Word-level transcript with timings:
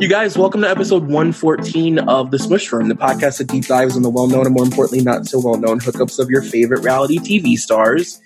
You 0.00 0.08
guys, 0.08 0.38
welcome 0.38 0.62
to 0.62 0.70
episode 0.70 1.02
114 1.02 1.98
of 1.98 2.30
The 2.30 2.38
Smush 2.38 2.72
Room, 2.72 2.88
the 2.88 2.94
podcast 2.94 3.36
that 3.36 3.48
deep 3.48 3.66
dives 3.66 3.96
on 3.96 4.02
the 4.02 4.08
well 4.08 4.28
known 4.28 4.46
and 4.46 4.54
more 4.54 4.64
importantly, 4.64 5.04
not 5.04 5.26
so 5.26 5.38
well 5.38 5.58
known 5.58 5.78
hookups 5.78 6.18
of 6.18 6.30
your 6.30 6.40
favorite 6.40 6.82
reality 6.82 7.18
TV 7.18 7.58
stars. 7.58 8.18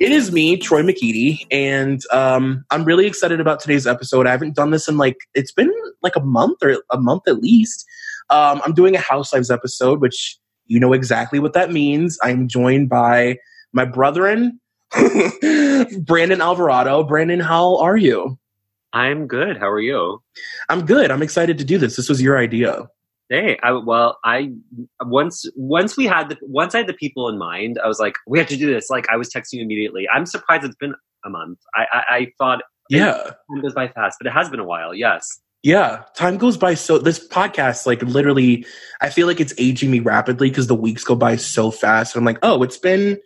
It 0.00 0.10
is 0.10 0.32
me, 0.32 0.56
Troy 0.56 0.80
McKeedy, 0.80 1.40
and 1.50 2.00
um, 2.12 2.64
I'm 2.70 2.86
really 2.86 3.06
excited 3.06 3.40
about 3.40 3.60
today's 3.60 3.86
episode. 3.86 4.26
I 4.26 4.30
haven't 4.30 4.56
done 4.56 4.70
this 4.70 4.88
in 4.88 4.96
like, 4.96 5.18
it's 5.34 5.52
been 5.52 5.70
like 6.02 6.16
a 6.16 6.20
month 6.20 6.62
or 6.62 6.82
a 6.90 6.98
month 6.98 7.28
at 7.28 7.40
least. 7.42 7.84
Um, 8.30 8.62
I'm 8.64 8.72
doing 8.72 8.96
a 8.96 9.00
Housewives 9.00 9.50
episode, 9.50 10.00
which 10.00 10.38
you 10.64 10.80
know 10.80 10.94
exactly 10.94 11.40
what 11.40 11.52
that 11.52 11.70
means. 11.70 12.18
I'm 12.22 12.48
joined 12.48 12.88
by 12.88 13.36
my 13.74 13.84
brethren, 13.84 14.58
Brandon 16.00 16.40
Alvarado. 16.40 17.04
Brandon, 17.04 17.40
how 17.40 17.76
are 17.80 17.98
you? 17.98 18.38
I'm 18.92 19.26
good. 19.26 19.56
How 19.56 19.68
are 19.68 19.80
you? 19.80 20.22
I'm 20.68 20.84
good. 20.84 21.10
I'm 21.10 21.22
excited 21.22 21.58
to 21.58 21.64
do 21.64 21.78
this. 21.78 21.96
This 21.96 22.08
was 22.08 22.20
your 22.20 22.38
idea. 22.38 22.88
Hey, 23.28 23.58
I, 23.62 23.72
well, 23.72 24.18
I 24.24 24.52
once 25.00 25.46
once 25.56 25.96
we 25.96 26.04
had 26.04 26.28
the 26.28 26.36
once 26.42 26.74
I 26.74 26.78
had 26.78 26.86
the 26.86 26.94
people 26.94 27.28
in 27.28 27.38
mind, 27.38 27.78
I 27.82 27.88
was 27.88 27.98
like, 27.98 28.14
we 28.26 28.38
have 28.38 28.48
to 28.48 28.56
do 28.56 28.72
this. 28.72 28.90
Like, 28.90 29.08
I 29.08 29.16
was 29.16 29.30
texting 29.30 29.54
you 29.54 29.62
immediately. 29.62 30.06
I'm 30.14 30.26
surprised 30.26 30.64
it's 30.64 30.76
been 30.76 30.94
a 31.24 31.30
month. 31.30 31.58
I 31.74 31.86
I, 31.92 32.16
I 32.16 32.32
thought, 32.36 32.62
yeah, 32.90 33.14
time 33.50 33.62
goes 33.62 33.72
by 33.72 33.88
fast, 33.88 34.18
but 34.20 34.26
it 34.26 34.32
has 34.34 34.50
been 34.50 34.60
a 34.60 34.64
while. 34.64 34.92
Yes. 34.92 35.40
Yeah, 35.62 36.02
time 36.16 36.36
goes 36.36 36.56
by 36.56 36.74
so. 36.74 36.98
This 36.98 37.26
podcast, 37.26 37.86
like 37.86 38.02
literally, 38.02 38.66
I 39.00 39.08
feel 39.08 39.26
like 39.26 39.40
it's 39.40 39.54
aging 39.56 39.90
me 39.90 40.00
rapidly 40.00 40.50
because 40.50 40.66
the 40.66 40.74
weeks 40.74 41.04
go 41.04 41.14
by 41.14 41.36
so 41.36 41.70
fast. 41.70 42.14
And 42.14 42.20
I'm 42.20 42.26
like, 42.26 42.40
oh, 42.42 42.62
it's 42.62 42.78
been 42.78 43.18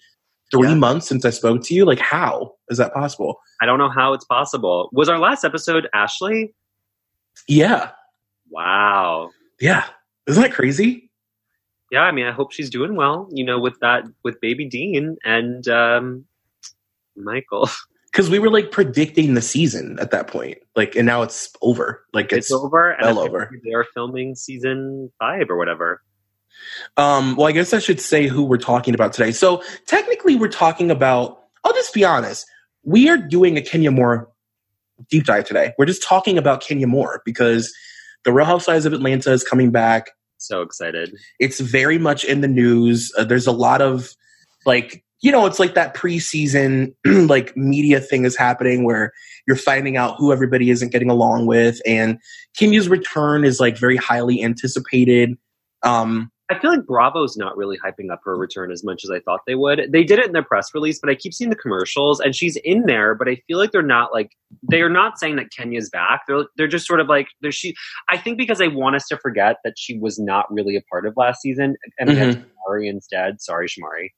three 0.50 0.68
yeah. 0.68 0.74
months 0.74 1.08
since 1.08 1.24
I 1.24 1.30
spoke 1.30 1.62
to 1.64 1.74
you. 1.74 1.84
Like, 1.84 1.98
how 1.98 2.54
is 2.68 2.78
that 2.78 2.92
possible? 2.94 3.40
I 3.60 3.66
don't 3.66 3.78
know 3.78 3.90
how 3.90 4.12
it's 4.12 4.24
possible. 4.24 4.88
Was 4.92 5.08
our 5.08 5.18
last 5.18 5.44
episode 5.44 5.88
Ashley? 5.94 6.54
Yeah. 7.48 7.90
Wow. 8.50 9.30
Yeah. 9.60 9.84
Isn't 10.26 10.42
that 10.42 10.52
crazy? 10.52 11.10
Yeah, 11.90 12.00
I 12.00 12.12
mean, 12.12 12.26
I 12.26 12.32
hope 12.32 12.52
she's 12.52 12.70
doing 12.70 12.96
well. 12.96 13.28
You 13.30 13.44
know, 13.44 13.60
with 13.60 13.78
that, 13.80 14.04
with 14.24 14.40
baby 14.40 14.66
Dean 14.66 15.16
and 15.24 15.66
um, 15.68 16.24
Michael. 17.16 17.68
Because 18.12 18.30
we 18.30 18.38
were 18.38 18.48
like 18.48 18.70
predicting 18.70 19.34
the 19.34 19.42
season 19.42 19.98
at 20.00 20.10
that 20.10 20.26
point, 20.26 20.56
like, 20.74 20.96
and 20.96 21.04
now 21.04 21.20
it's 21.20 21.50
over. 21.60 22.02
Like 22.14 22.32
it's, 22.32 22.46
it's 22.46 22.52
over. 22.52 22.96
Well 23.02 23.18
over. 23.18 23.50
They 23.62 23.74
are 23.74 23.84
filming 23.92 24.34
season 24.34 25.12
five 25.18 25.50
or 25.50 25.58
whatever. 25.58 26.00
Um, 26.96 27.36
well, 27.36 27.46
I 27.46 27.52
guess 27.52 27.72
I 27.72 27.78
should 27.78 28.00
say 28.00 28.26
who 28.26 28.44
we're 28.44 28.56
talking 28.56 28.94
about 28.94 29.12
today. 29.12 29.32
So 29.32 29.62
technically, 29.86 30.36
we're 30.36 30.48
talking 30.48 30.90
about. 30.90 31.42
I'll 31.64 31.72
just 31.72 31.92
be 31.92 32.04
honest 32.04 32.46
we 32.86 33.08
are 33.10 33.18
doing 33.18 33.58
a 33.58 33.60
Kenya 33.60 33.90
Moore 33.90 34.30
deep 35.10 35.24
dive 35.24 35.44
today. 35.44 35.74
We're 35.76 35.86
just 35.86 36.02
talking 36.02 36.38
about 36.38 36.62
Kenya 36.62 36.86
Moore 36.86 37.20
because 37.26 37.74
the 38.24 38.32
Real 38.32 38.46
Housewives 38.46 38.86
of 38.86 38.92
Atlanta 38.94 39.32
is 39.32 39.44
coming 39.44 39.70
back. 39.70 40.12
So 40.38 40.62
excited. 40.62 41.14
It's 41.38 41.60
very 41.60 41.98
much 41.98 42.24
in 42.24 42.40
the 42.40 42.48
news. 42.48 43.12
Uh, 43.18 43.24
there's 43.24 43.46
a 43.46 43.52
lot 43.52 43.82
of 43.82 44.14
like, 44.64 45.04
you 45.20 45.32
know, 45.32 45.46
it's 45.46 45.58
like 45.58 45.74
that 45.74 45.94
preseason 45.94 46.94
like 47.28 47.56
media 47.56 48.00
thing 48.00 48.24
is 48.24 48.36
happening 48.36 48.84
where 48.84 49.12
you're 49.46 49.56
finding 49.56 49.96
out 49.96 50.16
who 50.16 50.32
everybody 50.32 50.70
isn't 50.70 50.92
getting 50.92 51.10
along 51.10 51.46
with 51.46 51.80
and 51.86 52.18
Kenya's 52.56 52.88
return 52.88 53.44
is 53.44 53.58
like 53.58 53.76
very 53.76 53.96
highly 53.96 54.42
anticipated. 54.42 55.36
Um 55.82 56.30
I 56.48 56.58
feel 56.58 56.70
like 56.70 56.86
Bravo's 56.86 57.36
not 57.36 57.56
really 57.56 57.76
hyping 57.78 58.12
up 58.12 58.20
her 58.24 58.36
return 58.36 58.70
as 58.70 58.84
much 58.84 59.02
as 59.02 59.10
I 59.10 59.18
thought 59.20 59.40
they 59.46 59.56
would. 59.56 59.90
They 59.90 60.04
did 60.04 60.20
it 60.20 60.26
in 60.26 60.32
their 60.32 60.44
press 60.44 60.72
release, 60.74 61.00
but 61.00 61.10
I 61.10 61.16
keep 61.16 61.34
seeing 61.34 61.50
the 61.50 61.56
commercials 61.56 62.20
and 62.20 62.36
she's 62.36 62.56
in 62.56 62.86
there, 62.86 63.14
but 63.16 63.28
I 63.28 63.42
feel 63.48 63.58
like 63.58 63.72
they're 63.72 63.82
not 63.82 64.12
like 64.12 64.30
they 64.70 64.80
are 64.80 64.88
not 64.88 65.18
saying 65.18 65.36
that 65.36 65.50
Kenya's 65.50 65.90
back. 65.90 66.22
They're 66.28 66.44
they're 66.56 66.68
just 66.68 66.86
sort 66.86 67.00
of 67.00 67.08
like 67.08 67.28
they're 67.40 67.50
she 67.50 67.74
I 68.08 68.16
think 68.16 68.38
because 68.38 68.58
they 68.58 68.68
want 68.68 68.94
us 68.94 69.06
to 69.08 69.18
forget 69.18 69.56
that 69.64 69.74
she 69.76 69.98
was 69.98 70.18
not 70.18 70.46
really 70.52 70.76
a 70.76 70.82
part 70.82 71.06
of 71.06 71.14
last 71.16 71.42
season 71.42 71.76
and 71.98 72.10
mm-hmm. 72.10 72.40
Shamari 72.40 72.88
instead. 72.88 73.40
Sorry, 73.40 73.66
Shamari. 73.66 74.10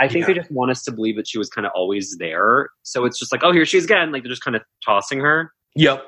I 0.00 0.08
think 0.08 0.22
yeah. 0.22 0.28
they 0.28 0.34
just 0.40 0.50
want 0.50 0.70
us 0.70 0.82
to 0.84 0.92
believe 0.92 1.16
that 1.16 1.28
she 1.28 1.38
was 1.38 1.48
kind 1.48 1.66
of 1.66 1.72
always 1.74 2.16
there. 2.18 2.68
So 2.82 3.04
it's 3.04 3.18
just 3.18 3.30
like, 3.30 3.44
oh, 3.44 3.52
here 3.52 3.64
she 3.64 3.76
is 3.78 3.84
again. 3.84 4.10
Like 4.10 4.22
they're 4.22 4.30
just 4.30 4.42
kind 4.42 4.56
of 4.56 4.62
tossing 4.84 5.20
her. 5.20 5.52
Yep. 5.76 6.04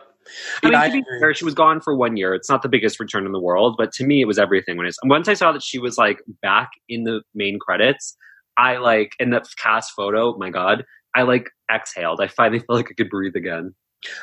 I 0.62 0.70
mean, 0.70 1.02
to 1.02 1.10
be 1.10 1.18
fair, 1.20 1.34
she 1.34 1.44
was 1.44 1.54
gone 1.54 1.80
for 1.80 1.96
one 1.96 2.16
year. 2.16 2.34
It's 2.34 2.48
not 2.48 2.62
the 2.62 2.68
biggest 2.68 2.98
return 3.00 3.26
in 3.26 3.32
the 3.32 3.40
world, 3.40 3.76
but 3.78 3.92
to 3.92 4.04
me, 4.04 4.20
it 4.20 4.26
was 4.26 4.38
everything. 4.38 4.76
When 4.76 4.86
I, 4.86 4.90
once 5.04 5.28
I 5.28 5.34
saw 5.34 5.52
that 5.52 5.62
she 5.62 5.78
was 5.78 5.96
like 5.96 6.22
back 6.42 6.70
in 6.88 7.04
the 7.04 7.22
main 7.34 7.58
credits, 7.58 8.16
I 8.56 8.76
like 8.78 9.12
in 9.18 9.30
the 9.30 9.44
cast 9.56 9.92
photo. 9.92 10.36
My 10.36 10.50
God, 10.50 10.84
I 11.14 11.22
like 11.22 11.50
exhaled. 11.72 12.20
I 12.20 12.28
finally 12.28 12.58
felt 12.66 12.76
like 12.76 12.88
I 12.90 12.94
could 12.94 13.10
breathe 13.10 13.36
again. 13.36 13.74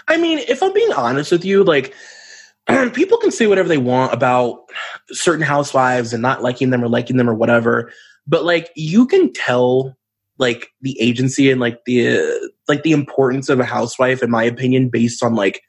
I 0.08 0.18
mean, 0.18 0.40
if 0.40 0.62
I'm 0.62 0.74
being 0.74 0.94
honest 0.94 1.32
with 1.32 1.44
you, 1.44 1.64
like 1.64 1.94
people 2.94 3.18
can 3.18 3.32
say 3.32 3.48
whatever 3.48 3.68
they 3.68 3.78
want 3.78 4.14
about 4.14 4.62
certain 5.10 5.44
housewives 5.44 6.14
and 6.14 6.22
not 6.22 6.42
liking 6.42 6.70
them 6.70 6.84
or 6.84 6.88
liking 6.88 7.18
them 7.18 7.30
or 7.30 7.34
whatever, 7.34 7.92
but 8.28 8.46
like 8.46 8.72
you 8.76 9.06
can 9.06 9.34
tell 9.34 9.96
like 10.40 10.70
the 10.82 11.00
agency 11.00 11.52
and 11.52 11.60
like 11.62 11.84
the 11.86 12.52
like 12.68 12.84
the 12.84 12.92
importance 12.92 13.50
of 13.50 13.60
a 13.60 13.66
housewife 13.66 14.24
in 14.24 14.32
my 14.32 14.44
opinion 14.44 14.90
based 14.90 15.24
on 15.24 15.36
like 15.36 15.62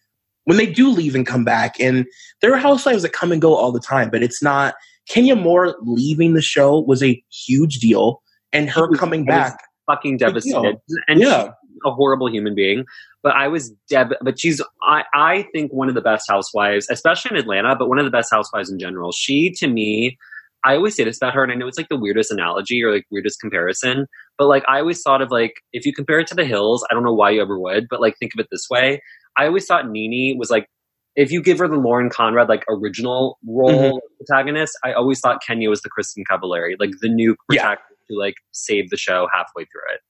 when 0.44 0.56
they 0.56 0.66
do 0.66 0.90
leave 0.90 1.14
and 1.14 1.26
come 1.26 1.44
back. 1.44 1.78
And 1.80 2.06
there 2.40 2.52
are 2.54 2.58
housewives 2.58 3.02
that 3.02 3.12
come 3.12 3.32
and 3.32 3.40
go 3.40 3.54
all 3.54 3.72
the 3.72 3.80
time, 3.80 4.10
but 4.10 4.22
it's 4.22 4.42
not 4.42 4.74
Kenya 5.08 5.36
Moore 5.36 5.76
leaving 5.82 6.34
the 6.34 6.42
show 6.42 6.80
was 6.80 7.02
a 7.02 7.22
huge 7.30 7.78
deal, 7.78 8.22
and 8.52 8.70
her 8.70 8.88
was, 8.88 8.98
coming 8.98 9.24
back 9.24 9.58
fucking 9.86 10.16
devastated. 10.16 10.76
And 11.08 11.20
yeah. 11.20 11.50
a 11.84 11.90
horrible 11.90 12.30
human 12.30 12.54
being. 12.54 12.84
But 13.22 13.34
I 13.34 13.48
was 13.48 13.70
deb. 13.88 14.14
But 14.22 14.38
she's, 14.38 14.60
I, 14.82 15.04
I 15.14 15.46
think, 15.52 15.72
one 15.72 15.88
of 15.88 15.94
the 15.94 16.00
best 16.00 16.28
housewives, 16.28 16.86
especially 16.90 17.32
in 17.32 17.36
Atlanta, 17.36 17.76
but 17.76 17.88
one 17.88 17.98
of 17.98 18.04
the 18.04 18.10
best 18.10 18.30
housewives 18.30 18.70
in 18.70 18.78
general. 18.78 19.12
She, 19.12 19.50
to 19.58 19.66
me, 19.66 20.18
I 20.64 20.76
always 20.76 20.96
say 20.96 21.04
this 21.04 21.18
about 21.18 21.34
her, 21.34 21.42
and 21.42 21.52
I 21.52 21.54
know 21.54 21.68
it's 21.68 21.76
like 21.76 21.90
the 21.90 21.98
weirdest 21.98 22.30
analogy 22.30 22.82
or 22.82 22.92
like 22.92 23.04
weirdest 23.10 23.40
comparison, 23.40 24.06
but 24.38 24.46
like 24.46 24.64
I 24.66 24.80
always 24.80 25.02
thought 25.02 25.20
of 25.20 25.30
like 25.30 25.54
if 25.74 25.84
you 25.84 25.92
compare 25.92 26.20
it 26.20 26.26
to 26.28 26.34
the 26.34 26.46
hills, 26.46 26.86
I 26.90 26.94
don't 26.94 27.04
know 27.04 27.12
why 27.12 27.30
you 27.30 27.42
ever 27.42 27.58
would, 27.58 27.86
but 27.90 28.00
like 28.00 28.16
think 28.18 28.32
of 28.34 28.40
it 28.40 28.48
this 28.50 28.66
way. 28.70 29.02
I 29.36 29.46
always 29.46 29.66
thought 29.66 29.88
Nene 29.88 30.38
was 30.38 30.50
like 30.50 30.68
if 31.16 31.30
you 31.30 31.42
give 31.42 31.58
her 31.58 31.68
the 31.68 31.76
Lauren 31.76 32.10
Conrad 32.10 32.48
like 32.48 32.64
original 32.68 33.38
role 33.46 33.70
mm-hmm. 33.70 34.24
protagonist, 34.24 34.76
I 34.84 34.92
always 34.92 35.20
thought 35.20 35.42
Kenya 35.46 35.70
was 35.70 35.82
the 35.82 35.90
Kristin 35.90 36.24
Cavallari, 36.30 36.74
like 36.78 36.90
the 37.00 37.08
new 37.08 37.36
protagonist 37.48 37.82
yeah. 38.08 38.14
to 38.14 38.18
like 38.18 38.34
save 38.52 38.90
the 38.90 38.96
show 38.96 39.28
halfway 39.32 39.64
through 39.64 39.94
it. 39.94 40.00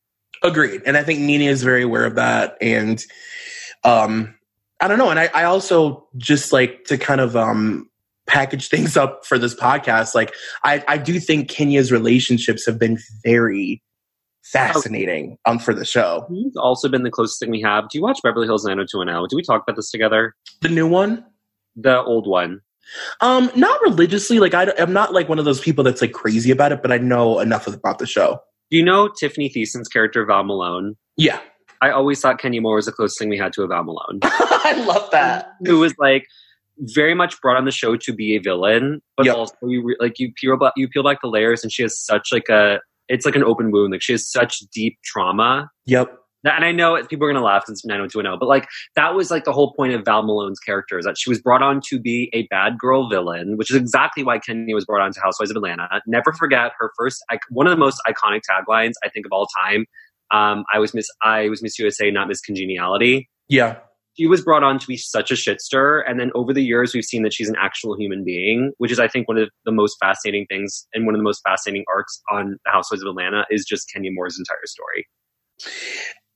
Agreed, 0.43 0.83
and 0.85 0.97
I 0.97 1.03
think 1.03 1.21
Nene 1.21 1.43
is 1.43 1.63
very 1.63 1.83
aware 1.83 2.05
of 2.05 2.17
that, 2.17 2.57
and 2.61 3.03
um, 3.83 4.35
I 4.81 4.89
don't 4.89 4.99
know, 4.99 5.11
and 5.11 5.19
I, 5.19 5.31
I 5.33 5.45
also 5.45 6.07
just 6.17 6.53
like 6.53 6.85
to 6.85 6.99
kind 6.99 7.21
of 7.21 7.37
um 7.37 7.89
package 8.27 8.69
things 8.69 8.97
up 8.97 9.25
for 9.25 9.39
this 9.39 9.55
podcast. 9.55 10.15
Like, 10.15 10.35
I 10.65 10.83
I 10.89 10.99
do 10.99 11.21
think 11.21 11.49
Kenya's 11.49 11.93
relationships 11.93 12.67
have 12.67 12.79
been 12.79 12.99
very 13.25 13.83
fascinating 14.45 15.39
um, 15.47 15.59
for 15.59 15.75
the 15.75 15.85
show. 15.85 16.27
He's 16.31 16.57
also 16.57 16.89
been 16.89 17.03
the 17.03 17.11
closest 17.11 17.41
thing 17.41 17.51
we 17.51 17.61
have. 17.63 17.89
Do 17.89 17.99
you 17.99 18.03
watch 18.03 18.21
Beverly 18.23 18.47
Hills 18.47 18.65
90210? 18.65 19.29
Do 19.29 19.37
we 19.37 19.43
talk 19.43 19.63
about 19.63 19.77
this 19.77 19.91
together? 19.91 20.35
The 20.61 20.69
new 20.69 20.87
one? 20.87 21.25
The 21.77 22.03
old 22.03 22.27
one. 22.27 22.61
Um, 23.21 23.51
not 23.57 23.81
religiously. 23.83 24.39
Like 24.39 24.55
I, 24.55 24.73
I'm 24.79 24.93
not 24.93 25.13
like 25.13 25.29
one 25.29 25.39
of 25.39 25.45
those 25.45 25.61
people 25.61 25.83
that's 25.83 26.01
like 26.01 26.13
crazy 26.13 26.51
about 26.51 26.73
it, 26.73 26.83
but 26.83 26.93
I 26.93 26.99
know 26.99 27.41
enough 27.41 27.67
about 27.67 27.99
the 27.99 28.07
show. 28.07 28.41
Do 28.71 28.77
you 28.77 28.85
know 28.85 29.09
Tiffani 29.09 29.53
Thiessen's 29.53 29.89
character 29.89 30.25
Val 30.25 30.45
Malone? 30.45 30.97
Yeah. 31.17 31.41
I 31.81 31.91
always 31.91 32.21
thought 32.21 32.39
Kenya 32.39 32.61
Moore 32.61 32.77
was 32.77 32.87
the 32.87 32.93
closest 32.93 33.19
thing 33.19 33.29
we 33.29 33.39
had 33.39 33.53
to 33.55 33.63
a 33.63 33.67
Val 33.67 33.85
Malone. 33.85 34.21
I 34.23 34.85
love 34.87 35.11
that. 35.11 35.53
Who 35.67 35.81
was 35.81 35.95
like 35.99 36.27
very 36.79 37.15
much 37.15 37.41
brought 37.41 37.57
on 37.57 37.65
the 37.65 37.71
show 37.71 37.97
to 37.97 38.13
be 38.13 38.37
a 38.37 38.41
villain, 38.41 39.03
but 39.17 39.27
yep. 39.27 39.37
also 39.37 39.55
you 39.63 39.85
re- 39.85 39.97
like 40.01 40.19
you 40.19 40.33
peel 40.33 40.57
back 40.57 40.73
you 40.77 40.89
peel 40.89 41.03
back 41.05 41.21
the 41.21 41.29
layers, 41.29 41.63
and 41.63 41.71
she 41.71 41.83
has 41.83 41.99
such 41.99 42.33
like 42.33 42.49
a 42.49 42.81
it's 43.09 43.27
like 43.27 43.37
an 43.37 43.45
open 43.45 43.71
wound. 43.71 43.93
Like 43.93 44.03
she 44.03 44.13
has 44.13 44.29
such 44.31 44.61
deep 44.73 44.99
trauma. 45.05 45.71
Yep. 45.87 46.19
And 46.45 46.65
I 46.65 46.73
know 46.73 47.03
people 47.09 47.27
are 47.27 47.33
going 47.33 47.41
to 47.41 47.47
laugh 47.47 47.65
since 47.67 47.87
90210, 47.87 48.39
but 48.39 48.47
like 48.47 48.69
that 48.97 49.15
was 49.15 49.31
like 49.31 49.45
the 49.45 49.53
whole 49.53 49.73
point 49.73 49.95
of 49.95 50.05
Val 50.05 50.23
Malone's 50.23 50.61
character 50.61 50.99
is 50.99 51.07
that 51.07 51.17
she 51.19 51.31
was 51.31 51.41
brought 51.41 51.63
on 51.63 51.81
to 51.89 51.99
be 51.99 52.29
a 52.35 52.47
bad 52.49 52.79
girl 52.79 53.09
villain, 53.09 53.57
which 53.57 53.71
is 53.71 53.77
exactly 53.77 54.23
why 54.23 54.39
Kenya 54.39 54.75
was 54.75 54.85
brought 54.85 55.03
on 55.03 55.11
to 55.13 55.21
Housewives 55.21 55.51
of 55.51 55.57
Atlanta. 55.57 55.89
Never 56.07 56.35
forget 56.35 56.73
her 56.79 56.93
first, 56.99 57.25
one 57.49 57.67
of 57.67 57.71
the 57.71 57.79
most 57.79 57.99
iconic 58.07 58.43
taglines 58.49 58.93
I 59.03 59.09
think 59.09 59.25
of 59.25 59.33
all 59.33 59.47
time. 59.65 59.87
Um, 60.33 60.65
I 60.73 60.81
was 60.81 60.93
Miss, 60.93 61.09
I 61.23 61.49
was 61.49 61.63
Miss 61.63 61.79
USA, 61.79 62.11
not 62.11 62.29
Miss 62.29 62.43
Congeniality. 62.43 63.31
Yeah 63.49 63.79
she 64.17 64.27
was 64.27 64.43
brought 64.43 64.63
on 64.63 64.79
to 64.79 64.87
be 64.87 64.97
such 64.97 65.31
a 65.31 65.35
shitster. 65.35 66.03
And 66.09 66.21
then 66.21 66.31
over 66.35 66.53
the 66.53 66.63
years, 66.63 66.95
we've 66.95 67.05
seen 67.05 67.23
that 67.23 67.33
she's 67.33 67.49
an 67.49 67.57
actual 67.61 67.97
human 67.97 68.25
being, 68.25 68.73
which 68.79 68.93
is, 68.93 68.99
I 68.99 69.09
think, 69.09 69.29
one 69.29 69.39
of 69.39 69.49
the 69.65 69.73
most 69.73 69.97
fascinating 70.01 70.47
things 70.47 70.87
and 70.95 71.07
one 71.07 71.15
of 71.15 71.19
the 71.19 71.25
most 71.25 71.43
fascinating 71.47 71.85
arcs 71.89 72.21
on 72.31 72.57
the 72.65 72.71
Housewives 72.71 73.03
of 73.03 73.09
Atlanta 73.09 73.45
is 73.51 73.65
just 73.65 73.91
Kenya 73.93 74.11
Moore's 74.13 74.39
entire 74.39 74.59
story. 74.67 75.07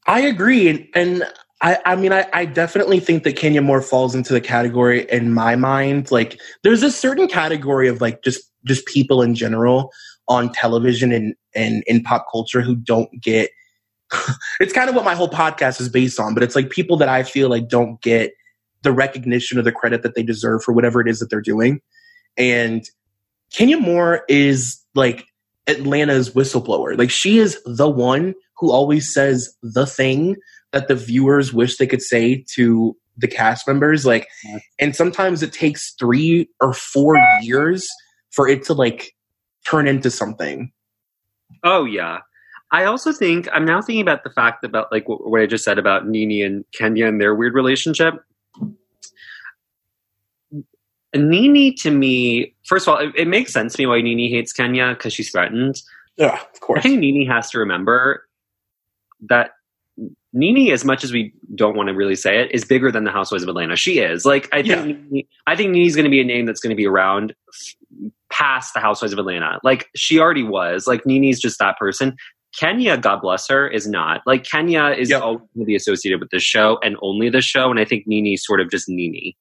I 0.06 0.20
agree. 0.20 0.68
And, 0.68 0.86
and 0.94 1.24
I, 1.60 1.78
I 1.84 1.96
mean, 1.96 2.12
I, 2.12 2.26
I 2.32 2.44
definitely 2.44 3.00
think 3.00 3.24
that 3.24 3.36
Kenya 3.36 3.62
Moore 3.62 3.82
falls 3.82 4.14
into 4.14 4.32
the 4.32 4.40
category 4.40 5.06
in 5.10 5.32
my 5.32 5.56
mind. 5.56 6.10
Like, 6.10 6.40
there's 6.62 6.82
a 6.82 6.90
certain 6.90 7.28
category 7.28 7.88
of 7.88 8.00
like 8.00 8.22
just 8.22 8.42
just 8.64 8.86
people 8.86 9.22
in 9.22 9.34
general 9.34 9.90
on 10.28 10.52
television 10.52 11.12
and 11.12 11.34
and 11.54 11.82
in 11.86 12.02
pop 12.02 12.26
culture 12.30 12.60
who 12.60 12.76
don't 12.76 13.08
get 13.20 13.50
it's 14.60 14.72
kind 14.72 14.88
of 14.88 14.94
what 14.94 15.04
my 15.04 15.14
whole 15.14 15.28
podcast 15.28 15.80
is 15.80 15.88
based 15.88 16.18
on, 16.18 16.34
but 16.34 16.42
it's 16.42 16.56
like 16.56 16.70
people 16.70 16.96
that 16.98 17.08
I 17.08 17.22
feel 17.22 17.48
like 17.48 17.68
don't 17.68 18.00
get 18.00 18.32
the 18.82 18.92
recognition 18.92 19.58
or 19.58 19.62
the 19.62 19.72
credit 19.72 20.02
that 20.02 20.14
they 20.14 20.22
deserve 20.22 20.62
for 20.62 20.72
whatever 20.72 21.00
it 21.00 21.08
is 21.08 21.18
that 21.18 21.30
they're 21.30 21.40
doing. 21.40 21.80
And 22.36 22.88
Kenya 23.52 23.78
Moore 23.78 24.24
is 24.28 24.82
like 24.94 25.26
Atlanta's 25.66 26.30
whistleblower. 26.30 26.96
Like 26.96 27.10
she 27.10 27.38
is 27.38 27.60
the 27.64 27.88
one 27.88 28.34
who 28.56 28.70
always 28.70 29.12
says 29.12 29.54
the 29.62 29.86
thing 29.86 30.36
that 30.72 30.88
the 30.88 30.94
viewers 30.94 31.52
wish 31.52 31.76
they 31.76 31.86
could 31.86 32.02
say 32.02 32.44
to 32.54 32.96
the 33.16 33.28
cast 33.28 33.66
members. 33.66 34.06
Like, 34.06 34.28
and 34.78 34.94
sometimes 34.94 35.42
it 35.42 35.52
takes 35.52 35.92
three 35.98 36.48
or 36.60 36.72
four 36.72 37.18
years 37.42 37.88
for 38.30 38.48
it 38.48 38.64
to 38.64 38.74
like 38.74 39.14
turn 39.66 39.88
into 39.88 40.10
something. 40.10 40.72
Oh 41.64 41.84
yeah. 41.84 42.20
I 42.70 42.84
also 42.84 43.12
think 43.12 43.48
I'm 43.52 43.64
now 43.64 43.80
thinking 43.80 44.02
about 44.02 44.24
the 44.24 44.30
fact 44.30 44.64
about 44.64 44.92
like 44.92 45.04
what 45.06 45.40
I 45.40 45.46
just 45.46 45.64
said 45.64 45.78
about 45.78 46.06
Nene 46.06 46.44
and 46.44 46.64
Kenya 46.72 47.06
and 47.06 47.20
their 47.20 47.34
weird 47.34 47.54
relationship. 47.54 48.14
Nene 51.14 51.74
to 51.76 51.90
me, 51.90 52.54
first 52.66 52.86
of 52.86 52.94
all, 52.94 53.00
it, 53.00 53.12
it 53.16 53.28
makes 53.28 53.52
sense 53.52 53.74
to 53.74 53.82
me 53.82 53.86
why 53.86 54.02
Nene 54.02 54.30
hates 54.30 54.52
Kenya 54.52 54.90
because 54.90 55.14
she's 55.14 55.30
threatened. 55.30 55.80
Yeah, 56.16 56.38
of 56.52 56.60
course. 56.60 56.80
I 56.80 56.82
think 56.82 56.98
Nene 56.98 57.26
has 57.26 57.50
to 57.50 57.58
remember 57.58 58.26
that 59.28 59.52
Nene, 60.34 60.70
as 60.70 60.84
much 60.84 61.04
as 61.04 61.12
we 61.12 61.32
don't 61.54 61.74
want 61.74 61.88
to 61.88 61.94
really 61.94 62.16
say 62.16 62.38
it, 62.38 62.52
is 62.52 62.64
bigger 62.64 62.92
than 62.92 63.04
the 63.04 63.10
Housewives 63.10 63.42
of 63.42 63.48
Atlanta. 63.48 63.76
She 63.76 63.98
is. 63.98 64.26
Like 64.26 64.48
I 64.52 64.62
think 64.62 64.68
yeah. 64.68 64.84
Nene, 64.84 65.26
I 65.46 65.56
think 65.56 65.70
Nene's 65.70 65.96
going 65.96 66.04
to 66.04 66.10
be 66.10 66.20
a 66.20 66.24
name 66.24 66.44
that's 66.44 66.60
going 66.60 66.70
to 66.70 66.76
be 66.76 66.86
around 66.86 67.34
past 68.30 68.74
the 68.74 68.80
Housewives 68.80 69.14
of 69.14 69.18
Atlanta. 69.18 69.58
Like 69.64 69.88
she 69.96 70.20
already 70.20 70.42
was. 70.42 70.86
Like 70.86 71.06
Nene's 71.06 71.40
just 71.40 71.58
that 71.60 71.78
person. 71.78 72.16
Kenya, 72.56 72.96
God 72.96 73.20
bless 73.20 73.48
her, 73.48 73.68
is 73.68 73.86
not. 73.86 74.22
Like 74.26 74.44
Kenya 74.44 74.88
is 74.88 75.10
yep. 75.10 75.22
always 75.22 75.40
going 75.54 75.60
to 75.60 75.64
be 75.64 75.76
associated 75.76 76.20
with 76.20 76.30
the 76.30 76.40
show 76.40 76.78
and 76.82 76.96
only 77.02 77.28
the 77.28 77.42
show. 77.42 77.70
And 77.70 77.78
I 77.78 77.84
think 77.84 78.06
Nene's 78.06 78.44
sort 78.44 78.60
of 78.60 78.70
just 78.70 78.88
Nene. 78.88 79.34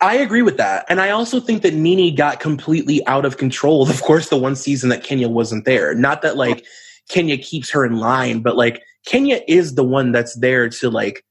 I 0.00 0.16
agree 0.16 0.42
with 0.42 0.56
that. 0.56 0.84
And 0.88 1.00
I 1.00 1.10
also 1.10 1.40
think 1.40 1.62
that 1.62 1.74
Nene 1.74 2.14
got 2.14 2.40
completely 2.40 3.06
out 3.06 3.24
of 3.24 3.36
control. 3.36 3.88
Of 3.88 4.02
course, 4.02 4.28
the 4.28 4.36
one 4.36 4.56
season 4.56 4.88
that 4.90 5.04
Kenya 5.04 5.28
wasn't 5.28 5.64
there. 5.64 5.94
Not 5.94 6.22
that 6.22 6.36
like 6.36 6.64
Kenya 7.08 7.38
keeps 7.38 7.70
her 7.70 7.84
in 7.84 7.98
line, 7.98 8.40
but 8.40 8.56
like 8.56 8.82
Kenya 9.04 9.40
is 9.46 9.74
the 9.74 9.84
one 9.84 10.12
that's 10.12 10.36
there 10.38 10.68
to 10.68 10.90
like, 10.90 11.24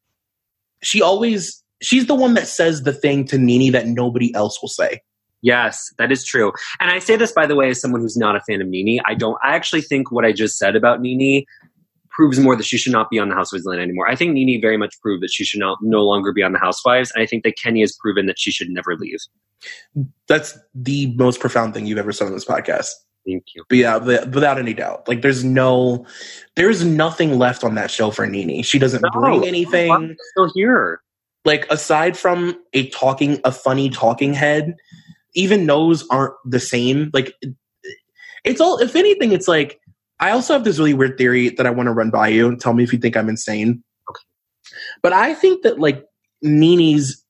she 0.84 1.02
always, 1.02 1.62
she's 1.82 2.08
the 2.08 2.16
one 2.16 2.36
that 2.36 2.48
says 2.48 2.84
the 2.84 2.94
thing 2.94 3.26
to 3.26 3.38
Nene 3.38 3.72
that 3.74 3.88
nobody 3.88 4.34
else 4.34 4.62
will 4.62 4.70
say. 4.70 5.02
Yes, 5.46 5.94
that 6.00 6.12
is 6.12 6.26
true. 6.26 6.52
And 6.80 6.90
I 6.90 6.98
say 6.98 7.18
this, 7.18 7.32
by 7.32 7.46
the 7.46 7.56
way, 7.56 7.70
as 7.70 7.80
someone 7.80 8.02
who's 8.02 8.18
not 8.18 8.36
a 8.36 8.42
fan 8.42 8.62
of 8.62 8.68
Nene. 8.68 9.00
I 9.06 9.14
don't, 9.14 9.38
I 9.44 9.56
actually 9.56 9.82
think 9.82 10.12
what 10.12 10.26
I 10.26 10.32
just 10.32 10.58
said 10.58 10.76
about 10.76 11.02
Nene 11.02 11.46
proves 12.10 12.40
more 12.40 12.56
that 12.56 12.66
she 12.66 12.80
should 12.80 12.92
not 12.92 13.12
be 13.12 13.20
on 13.20 13.30
the 13.30 13.36
Housewives 13.36 13.64
Atlanta 13.64 13.84
anymore. 13.84 14.10
I 14.10 14.16
think 14.16 14.34
Nene 14.34 14.60
very 14.60 14.76
much 14.76 15.00
proved 15.02 15.22
that 15.22 15.32
she 15.32 15.46
should 15.46 15.60
not, 15.60 15.78
no 15.84 16.02
longer 16.02 16.34
be 16.34 16.42
on 16.42 16.52
the 16.52 16.58
Housewives. 16.58 17.12
And 17.12 17.22
I 17.22 17.28
think 17.28 17.44
that 17.44 17.58
Kenya 17.62 17.84
has 17.84 17.96
proven 18.02 18.26
that 18.26 18.40
she 18.40 18.50
should 18.50 18.70
never 18.70 18.96
leave. 18.96 19.20
That's 20.28 20.58
the 20.74 21.14
most 21.16 21.40
profound 21.40 21.76
thing 21.76 21.86
you've 21.86 22.00
ever 22.00 22.12
said 22.12 22.26
on 22.26 22.34
this 22.34 22.46
podcast. 22.46 22.90
Thank 23.28 23.44
you. 23.54 23.66
But 23.70 23.78
yeah, 23.78 23.98
without 23.98 24.58
any 24.58 24.74
doubt. 24.74 25.08
Like 25.08 25.22
there's 25.22 25.44
no, 25.44 26.08
there's 26.56 26.84
nothing 26.84 27.38
left 27.38 27.64
on 27.64 27.76
that 27.76 27.92
show 27.92 28.10
for 28.10 28.26
Nene. 28.26 28.64
She 28.64 28.80
doesn't 28.80 29.04
no, 29.04 29.22
bring 29.22 29.46
anything. 29.46 30.16
Still 30.32 30.52
here. 30.56 31.02
Like 31.44 31.72
aside 31.72 32.18
from 32.18 32.60
a 32.74 32.90
talking, 32.90 33.40
a 33.44 33.52
funny 33.52 33.92
talking 33.92 34.34
head, 34.34 34.76
even 35.36 35.68
those 35.68 36.08
aren't 36.10 36.34
the 36.46 36.60
same. 36.60 37.12
Like 37.14 37.34
it's 38.44 38.62
all, 38.62 38.80
if 38.80 38.96
anything, 38.96 39.32
it's 39.32 39.48
like, 39.48 39.80
I 40.20 40.32
also 40.32 40.54
have 40.54 40.64
this 40.64 40.78
really 40.78 40.94
weird 40.94 41.18
theory 41.18 41.50
that 41.50 41.66
I 41.66 41.70
want 41.72 41.88
to 41.88 41.94
run 41.94 42.10
by 42.10 42.30
you 42.30 42.48
and 42.48 42.60
tell 42.60 42.74
me 42.74 42.84
if 42.84 42.94
you 42.94 43.00
think 43.00 43.18
I'm 43.18 43.30
insane. 43.30 43.84
Okay. 44.10 44.24
But 45.04 45.14
I 45.14 45.34
think 45.34 45.64
that 45.64 45.80
like 45.80 46.06
Nene's 46.42 47.24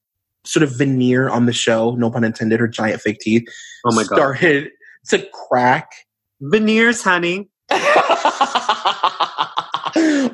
sort 0.44 0.64
of 0.64 0.72
veneer 0.78 1.30
on 1.30 1.48
the 1.48 1.54
show, 1.54 1.96
no 1.96 2.12
pun 2.12 2.24
intended, 2.24 2.60
her 2.60 2.68
giant 2.68 3.02
fake 3.02 3.20
teeth, 3.20 3.48
oh 3.86 3.96
my 3.96 4.04
God. 4.04 4.16
started 4.16 4.70
to 5.10 5.28
crack. 5.50 5.92
Veneers, 6.42 7.02
honey. 7.02 7.50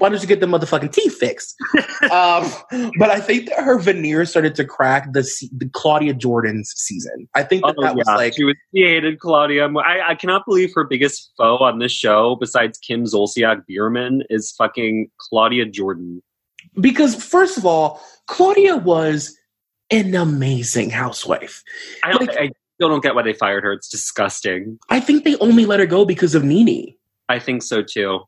Why 0.01 0.09
don't 0.09 0.19
you 0.19 0.27
get 0.27 0.39
the 0.39 0.48
motherfucking 0.48 0.92
teeth 0.92 1.15
fixed? 1.15 1.56
um, 2.12 2.51
but 2.98 3.12
I 3.12 3.19
think 3.19 3.50
that 3.50 3.59
her 3.59 3.77
veneer 3.77 4.25
started 4.25 4.56
to 4.56 4.65
crack 4.65 5.13
the, 5.13 5.21
the 5.56 5.69
Claudia 5.74 6.15
Jordan's 6.15 6.74
season. 6.75 7.30
I 7.36 7.44
think 7.44 7.63
that 7.63 7.75
oh, 7.77 7.83
that 7.83 7.89
yeah. 7.89 7.98
was 7.98 8.07
like 8.07 8.33
she 8.33 8.44
was 8.44 8.56
she 8.74 8.81
hated 8.81 9.19
Claudia. 9.19 9.68
I, 9.68 10.09
I 10.09 10.15
cannot 10.15 10.48
believe 10.48 10.71
her 10.74 10.86
biggest 10.86 11.31
foe 11.38 11.57
on 11.57 11.77
this 11.77 11.92
show, 11.92 12.36
besides 12.39 12.80
Kim 12.80 13.03
Zolciak 13.03 13.68
Biermann, 13.68 14.24
is 14.31 14.51
fucking 14.57 15.12
Claudia 15.19 15.68
Jordan. 15.68 16.24
Because 16.80 17.13
first 17.24 17.59
of 17.59 17.68
all, 17.68 18.01
Claudia 18.25 18.77
was 18.77 19.38
an 19.92 20.15
amazing 20.15 20.89
housewife. 20.89 21.62
I, 22.04 22.13
like, 22.13 22.36
I 22.39 22.50
still 22.74 22.89
don't 22.89 23.04
get 23.04 23.13
why 23.13 23.21
they 23.21 23.33
fired 23.33 23.63
her. 23.63 23.74
It's 23.74 23.88
disgusting. 23.88 24.80
I 24.89 25.00
think 25.00 25.25
they 25.25 25.36
only 25.38 25.68
let 25.68 25.80
her 25.80 25.86
go 25.86 26.06
because 26.06 26.33
of 26.33 26.44
Nene. 26.44 26.95
I 27.30 27.38
think 27.38 27.62
so 27.62 27.83
too. 27.83 28.21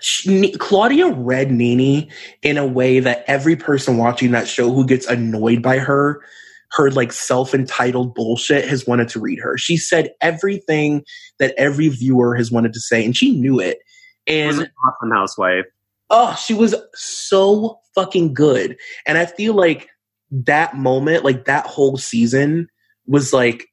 She, 0.00 0.52
Claudia 0.52 1.08
read 1.08 1.52
Nene 1.52 2.10
in 2.42 2.58
a 2.58 2.66
way 2.66 2.98
that 3.00 3.24
every 3.26 3.56
person 3.56 3.98
watching 3.98 4.32
that 4.32 4.48
show 4.48 4.72
who 4.72 4.86
gets 4.86 5.06
annoyed 5.06 5.62
by 5.62 5.78
her, 5.78 6.22
her 6.72 6.90
like 6.90 7.12
self 7.12 7.54
entitled 7.54 8.14
bullshit, 8.14 8.66
has 8.68 8.86
wanted 8.86 9.08
to 9.10 9.20
read 9.20 9.38
her. 9.38 9.56
She 9.58 9.76
said 9.76 10.12
everything 10.20 11.04
that 11.38 11.54
every 11.56 11.88
viewer 11.88 12.34
has 12.34 12.50
wanted 12.50 12.72
to 12.72 12.80
say, 12.80 13.04
and 13.04 13.16
she 13.16 13.32
knew 13.32 13.60
it. 13.60 13.78
And 14.26 14.60
an 14.60 14.70
awesome 14.84 15.10
housewife. 15.10 15.66
Oh, 16.10 16.34
she 16.34 16.54
was 16.54 16.74
so 16.94 17.78
fucking 17.94 18.34
good. 18.34 18.76
And 19.06 19.18
I 19.18 19.26
feel 19.26 19.54
like 19.54 19.88
that 20.30 20.76
moment, 20.76 21.24
like 21.24 21.44
that 21.44 21.66
whole 21.66 21.96
season, 21.96 22.68
was 23.06 23.32
like 23.32 23.66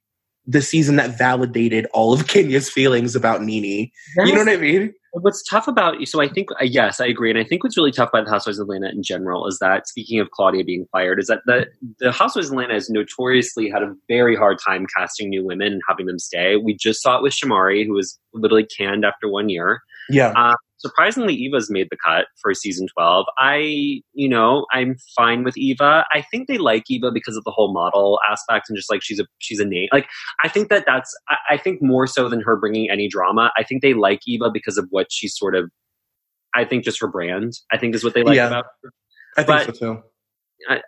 the 0.45 0.61
season 0.61 0.95
that 0.97 1.17
validated 1.17 1.87
all 1.93 2.13
of 2.13 2.27
Kenya's 2.27 2.69
feelings 2.69 3.15
about 3.15 3.41
Nene. 3.41 3.89
Yes. 4.17 4.27
You 4.27 4.33
know 4.33 4.39
what 4.39 4.49
I 4.49 4.57
mean? 4.57 4.93
What's 5.11 5.43
tough 5.43 5.67
about 5.67 5.99
you? 5.99 6.05
so 6.05 6.21
I 6.21 6.27
think 6.27 6.51
uh, 6.51 6.63
yes, 6.63 6.99
I 6.99 7.07
agree, 7.07 7.29
and 7.29 7.39
I 7.39 7.43
think 7.43 7.63
what's 7.63 7.77
really 7.77 7.91
tough 7.91 8.09
about 8.09 8.25
the 8.25 8.31
Housewives 8.31 8.59
of 8.59 8.65
Atlanta 8.65 8.89
in 8.89 9.01
general 9.01 9.47
is 9.47 9.57
that 9.59 9.87
speaking 9.87 10.19
of 10.19 10.29
Claudia 10.31 10.63
being 10.63 10.85
fired, 10.91 11.19
is 11.19 11.27
that 11.27 11.41
the 11.45 11.67
the 11.99 12.11
Housewives 12.11 12.47
of 12.47 12.53
Atlanta 12.53 12.75
has 12.75 12.89
notoriously 12.89 13.69
had 13.69 13.81
a 13.81 13.93
very 14.07 14.35
hard 14.35 14.57
time 14.65 14.85
casting 14.95 15.29
new 15.29 15.45
women 15.45 15.73
and 15.73 15.81
having 15.87 16.05
them 16.05 16.19
stay. 16.19 16.57
We 16.57 16.75
just 16.75 17.01
saw 17.01 17.17
it 17.17 17.23
with 17.23 17.33
Shamari, 17.33 17.85
who 17.85 17.93
was 17.93 18.19
literally 18.33 18.65
canned 18.65 19.05
after 19.05 19.27
one 19.27 19.49
year. 19.49 19.81
Yeah. 20.09 20.33
Uh, 20.35 20.55
surprisingly, 20.79 21.33
Eva's 21.33 21.69
made 21.69 21.87
the 21.91 21.97
cut 22.03 22.27
for 22.41 22.53
season 22.53 22.87
12. 22.93 23.25
I, 23.37 24.01
you 24.13 24.27
know, 24.27 24.65
I'm 24.73 24.95
fine 25.15 25.43
with 25.43 25.57
Eva. 25.57 26.05
I 26.11 26.23
think 26.31 26.47
they 26.47 26.57
like 26.57 26.83
Eva 26.89 27.11
because 27.11 27.37
of 27.37 27.43
the 27.43 27.51
whole 27.51 27.73
model 27.73 28.19
aspect 28.29 28.69
and 28.69 28.77
just 28.77 28.89
like 28.89 29.01
she's 29.03 29.19
a, 29.19 29.25
she's 29.39 29.59
a 29.59 29.65
name. 29.65 29.89
Like, 29.91 30.07
I 30.43 30.47
think 30.47 30.69
that 30.69 30.85
that's, 30.85 31.13
I, 31.29 31.35
I 31.51 31.57
think 31.57 31.81
more 31.81 32.07
so 32.07 32.29
than 32.29 32.41
her 32.41 32.55
bringing 32.55 32.89
any 32.89 33.07
drama, 33.07 33.51
I 33.57 33.63
think 33.63 33.81
they 33.81 33.93
like 33.93 34.21
Eva 34.25 34.49
because 34.51 34.77
of 34.77 34.87
what 34.89 35.07
she's 35.11 35.37
sort 35.37 35.55
of, 35.55 35.69
I 36.55 36.65
think 36.65 36.83
just 36.83 36.99
her 37.01 37.07
brand, 37.07 37.53
I 37.71 37.77
think 37.77 37.93
is 37.93 38.03
what 38.03 38.13
they 38.13 38.23
like 38.23 38.35
yeah, 38.35 38.47
about 38.47 38.65
her. 38.83 38.93
I 39.37 39.43
think 39.43 39.67
but, 39.67 39.77
so 39.77 39.93
too. 39.95 40.03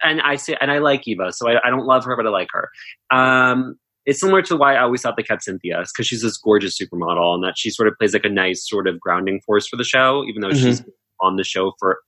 And 0.03 0.21
I 0.21 0.35
say, 0.35 0.57
and 0.59 0.69
I 0.69 0.79
like 0.79 1.07
Eva, 1.07 1.31
so 1.31 1.49
I, 1.49 1.65
I 1.65 1.69
don't 1.69 1.85
love 1.85 2.03
her, 2.03 2.17
but 2.17 2.27
I 2.27 2.29
like 2.29 2.49
her. 2.51 2.69
Um, 3.09 3.77
it's 4.05 4.19
similar 4.19 4.41
to 4.43 4.57
why 4.57 4.75
I 4.75 4.81
always 4.81 5.01
thought 5.01 5.15
they 5.15 5.23
kept 5.23 5.43
Cynthia, 5.43 5.83
because 5.87 6.07
she's 6.07 6.21
this 6.21 6.37
gorgeous 6.37 6.77
supermodel 6.79 7.35
and 7.35 7.43
that 7.43 7.53
she 7.57 7.69
sort 7.69 7.87
of 7.87 7.95
plays 7.97 8.13
like 8.13 8.25
a 8.25 8.29
nice 8.29 8.67
sort 8.67 8.87
of 8.87 8.99
grounding 8.99 9.41
force 9.41 9.67
for 9.67 9.77
the 9.77 9.83
show, 9.83 10.23
even 10.27 10.41
though 10.41 10.49
mm-hmm. 10.49 10.65
she's 10.65 10.83
on 11.21 11.35
the 11.35 11.43
show 11.43 11.73
for 11.79 11.99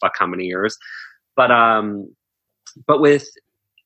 fuck 0.00 0.12
how 0.18 0.26
many 0.26 0.44
years. 0.44 0.76
But 1.36 1.50
um, 1.50 2.14
but 2.86 3.00
with 3.00 3.26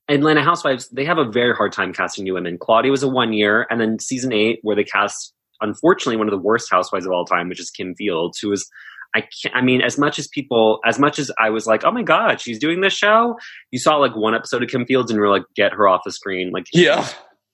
Atlanta 0.08 0.42
Housewives, 0.42 0.88
they 0.90 1.04
have 1.04 1.18
a 1.18 1.24
very 1.24 1.54
hard 1.54 1.72
time 1.72 1.92
casting 1.92 2.24
new 2.24 2.34
women. 2.34 2.58
Claudia 2.58 2.90
was 2.90 3.02
a 3.02 3.08
one 3.08 3.32
year, 3.32 3.66
and 3.70 3.80
then 3.80 3.98
season 3.98 4.32
eight, 4.32 4.60
where 4.62 4.76
they 4.76 4.84
cast 4.84 5.32
unfortunately 5.60 6.16
one 6.16 6.28
of 6.28 6.32
the 6.32 6.38
worst 6.38 6.70
housewives 6.70 7.06
of 7.06 7.12
all 7.12 7.24
time, 7.24 7.48
which 7.48 7.60
is 7.60 7.70
Kim 7.70 7.94
Fields, 7.94 8.38
who 8.38 8.52
is 8.52 8.68
I 9.14 9.20
can't, 9.42 9.54
I 9.54 9.60
mean, 9.60 9.80
as 9.80 9.96
much 9.96 10.18
as 10.18 10.26
people, 10.26 10.80
as 10.84 10.98
much 10.98 11.18
as 11.18 11.30
I 11.38 11.50
was 11.50 11.66
like, 11.66 11.84
oh 11.84 11.92
my 11.92 12.02
God, 12.02 12.40
she's 12.40 12.58
doing 12.58 12.80
this 12.80 12.92
show, 12.92 13.36
you 13.70 13.78
saw 13.78 13.96
like 13.96 14.16
one 14.16 14.34
episode 14.34 14.62
of 14.62 14.68
Kim 14.68 14.84
Fields 14.86 15.10
and 15.10 15.18
you 15.18 15.22
are 15.22 15.30
like, 15.30 15.44
get 15.54 15.72
her 15.72 15.88
off 15.88 16.02
the 16.04 16.12
screen. 16.12 16.50
Like, 16.50 16.66
yeah. 16.72 17.06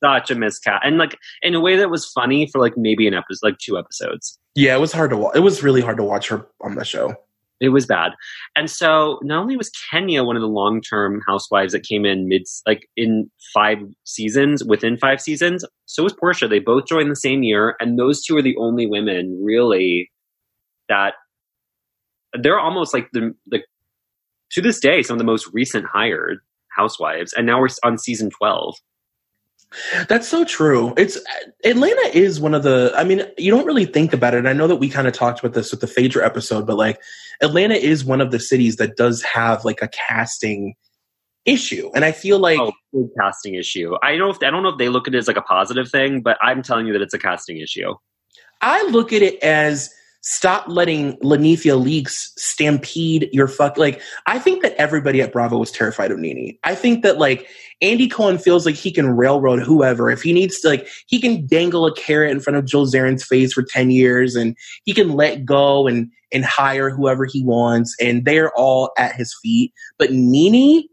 Such 0.02 0.30
a 0.30 0.34
miscast. 0.34 0.82
And 0.84 0.96
like, 0.96 1.18
in 1.42 1.54
a 1.54 1.60
way 1.60 1.76
that 1.76 1.90
was 1.90 2.06
funny 2.06 2.46
for 2.46 2.58
like 2.58 2.76
maybe 2.76 3.06
an 3.06 3.12
episode, 3.12 3.46
like 3.46 3.58
two 3.58 3.76
episodes. 3.76 4.38
Yeah, 4.54 4.74
it 4.74 4.80
was 4.80 4.92
hard 4.92 5.10
to 5.10 5.16
watch. 5.18 5.36
It 5.36 5.40
was 5.40 5.62
really 5.62 5.82
hard 5.82 5.98
to 5.98 6.02
watch 6.02 6.28
her 6.28 6.46
on 6.62 6.74
the 6.74 6.84
show. 6.84 7.14
It 7.60 7.68
was 7.68 7.84
bad. 7.84 8.12
And 8.56 8.70
so 8.70 9.18
not 9.22 9.42
only 9.42 9.58
was 9.58 9.70
Kenya 9.90 10.24
one 10.24 10.36
of 10.36 10.40
the 10.40 10.48
long 10.48 10.80
term 10.80 11.20
housewives 11.26 11.74
that 11.74 11.82
came 11.82 12.06
in 12.06 12.26
mid, 12.26 12.44
like 12.66 12.88
in 12.96 13.30
five 13.52 13.76
seasons, 14.04 14.64
within 14.64 14.96
five 14.96 15.20
seasons, 15.20 15.66
so 15.84 16.02
was 16.02 16.14
Porsha. 16.14 16.48
They 16.48 16.58
both 16.58 16.86
joined 16.86 17.10
the 17.10 17.16
same 17.16 17.42
year. 17.42 17.76
And 17.78 17.98
those 17.98 18.24
two 18.24 18.34
are 18.38 18.42
the 18.42 18.56
only 18.56 18.86
women 18.86 19.38
really 19.44 20.10
that 20.88 21.12
they're 22.34 22.58
almost 22.58 22.94
like 22.94 23.08
the 23.12 23.34
the 23.46 23.60
to 24.52 24.60
this 24.60 24.80
day 24.80 25.02
some 25.02 25.14
of 25.14 25.18
the 25.18 25.24
most 25.24 25.48
recent 25.52 25.86
hired 25.86 26.38
housewives, 26.76 27.32
and 27.32 27.46
now 27.46 27.60
we're 27.60 27.68
on 27.84 27.98
season 27.98 28.30
twelve. 28.30 28.76
That's 30.08 30.26
so 30.26 30.44
true. 30.44 30.92
It's 30.96 31.16
Atlanta 31.64 32.10
is 32.12 32.40
one 32.40 32.54
of 32.54 32.64
the. 32.64 32.92
I 32.96 33.04
mean, 33.04 33.22
you 33.38 33.52
don't 33.52 33.66
really 33.66 33.84
think 33.84 34.12
about 34.12 34.34
it. 34.34 34.46
I 34.46 34.52
know 34.52 34.66
that 34.66 34.76
we 34.76 34.88
kind 34.88 35.06
of 35.06 35.12
talked 35.12 35.38
about 35.38 35.54
this 35.54 35.70
with 35.70 35.80
the 35.80 35.86
Phaedra 35.86 36.26
episode, 36.26 36.66
but 36.66 36.76
like 36.76 37.00
Atlanta 37.40 37.74
is 37.74 38.04
one 38.04 38.20
of 38.20 38.32
the 38.32 38.40
cities 38.40 38.76
that 38.76 38.96
does 38.96 39.22
have 39.22 39.64
like 39.64 39.80
a 39.80 39.88
casting 39.88 40.74
issue. 41.44 41.90
And 41.94 42.04
I 42.04 42.10
feel 42.10 42.40
like 42.40 42.58
oh, 42.58 42.72
casting 43.18 43.54
issue. 43.54 43.94
I 44.02 44.10
don't 44.16 44.18
know 44.18 44.30
if 44.30 44.38
I 44.42 44.50
don't 44.50 44.64
know 44.64 44.70
if 44.70 44.78
they 44.78 44.88
look 44.88 45.06
at 45.06 45.14
it 45.14 45.18
as 45.18 45.28
like 45.28 45.36
a 45.36 45.42
positive 45.42 45.88
thing, 45.88 46.20
but 46.20 46.36
I'm 46.42 46.62
telling 46.62 46.86
you 46.86 46.92
that 46.94 47.02
it's 47.02 47.14
a 47.14 47.18
casting 47.18 47.58
issue. 47.58 47.94
I 48.60 48.82
look 48.90 49.12
at 49.12 49.22
it 49.22 49.42
as 49.42 49.90
stop 50.22 50.68
letting 50.68 51.16
Linnethia 51.18 51.82
Leakes 51.82 52.32
stampede 52.36 53.28
your 53.32 53.48
fuck. 53.48 53.78
Like, 53.78 54.02
I 54.26 54.38
think 54.38 54.62
that 54.62 54.74
everybody 54.74 55.22
at 55.22 55.32
Bravo 55.32 55.56
was 55.56 55.72
terrified 55.72 56.10
of 56.10 56.18
Nene. 56.18 56.58
I 56.62 56.74
think 56.74 57.02
that 57.02 57.18
like 57.18 57.48
Andy 57.80 58.06
Cohen 58.06 58.36
feels 58.36 58.66
like 58.66 58.74
he 58.74 58.92
can 58.92 59.08
railroad 59.16 59.62
whoever 59.62 60.10
if 60.10 60.20
he 60.22 60.34
needs 60.34 60.60
to. 60.60 60.68
Like, 60.68 60.88
he 61.06 61.20
can 61.20 61.46
dangle 61.46 61.86
a 61.86 61.94
carrot 61.94 62.30
in 62.30 62.40
front 62.40 62.58
of 62.58 62.66
Jill 62.66 62.86
Zarin's 62.86 63.24
face 63.24 63.54
for 63.54 63.62
ten 63.62 63.90
years, 63.90 64.36
and 64.36 64.54
he 64.84 64.92
can 64.92 65.10
let 65.14 65.44
go 65.44 65.86
and 65.86 66.10
and 66.32 66.44
hire 66.44 66.90
whoever 66.90 67.24
he 67.24 67.42
wants, 67.42 67.96
and 68.00 68.24
they're 68.24 68.52
all 68.52 68.92
at 68.98 69.14
his 69.14 69.34
feet. 69.42 69.72
But 69.98 70.12
Nene, 70.12 70.84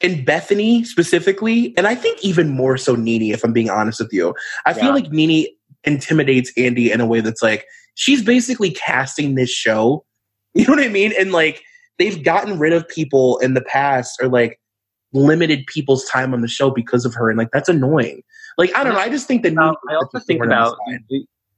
And 0.00 0.26
Bethenny 0.26 0.84
specifically, 0.84 1.72
and 1.78 1.86
I 1.86 1.94
think 1.94 2.22
even 2.22 2.50
more 2.50 2.76
so 2.76 2.94
Nene, 2.94 3.32
if 3.32 3.42
I'm 3.42 3.54
being 3.54 3.70
honest 3.70 4.00
with 4.00 4.12
you. 4.12 4.34
I 4.66 4.70
yeah. 4.70 4.74
feel 4.74 4.92
like 4.92 5.10
Nene 5.10 5.46
intimidates 5.84 6.52
Andy 6.58 6.92
in 6.92 7.00
a 7.00 7.06
way 7.06 7.20
that's 7.20 7.42
like, 7.42 7.64
she's 7.94 8.22
basically 8.22 8.70
casting 8.70 9.34
this 9.34 9.50
show. 9.50 10.04
You 10.56 10.64
know 10.66 10.74
what 10.74 10.84
I 10.84 10.88
mean? 10.88 11.12
And 11.18 11.32
like 11.32 11.64
they've 11.98 12.22
gotten 12.22 12.60
rid 12.60 12.72
of 12.72 12.86
people 12.86 13.38
in 13.38 13.54
the 13.54 13.60
past 13.60 14.20
or 14.22 14.28
like 14.28 14.60
limited 15.12 15.66
people's 15.66 16.04
time 16.04 16.32
on 16.32 16.42
the 16.42 16.48
show 16.48 16.70
because 16.70 17.04
of 17.04 17.12
her, 17.14 17.28
and 17.28 17.36
like 17.36 17.50
that's 17.52 17.68
annoying. 17.68 18.22
Like 18.56 18.72
I 18.76 18.84
don't 18.84 18.94
know. 18.94 19.00
I 19.00 19.08
just 19.08 19.26
think 19.26 19.42
that. 19.42 19.58
Um, 19.58 19.74
I 19.90 19.96
also 19.96 20.20
think 20.20 20.44
about. 20.44 20.76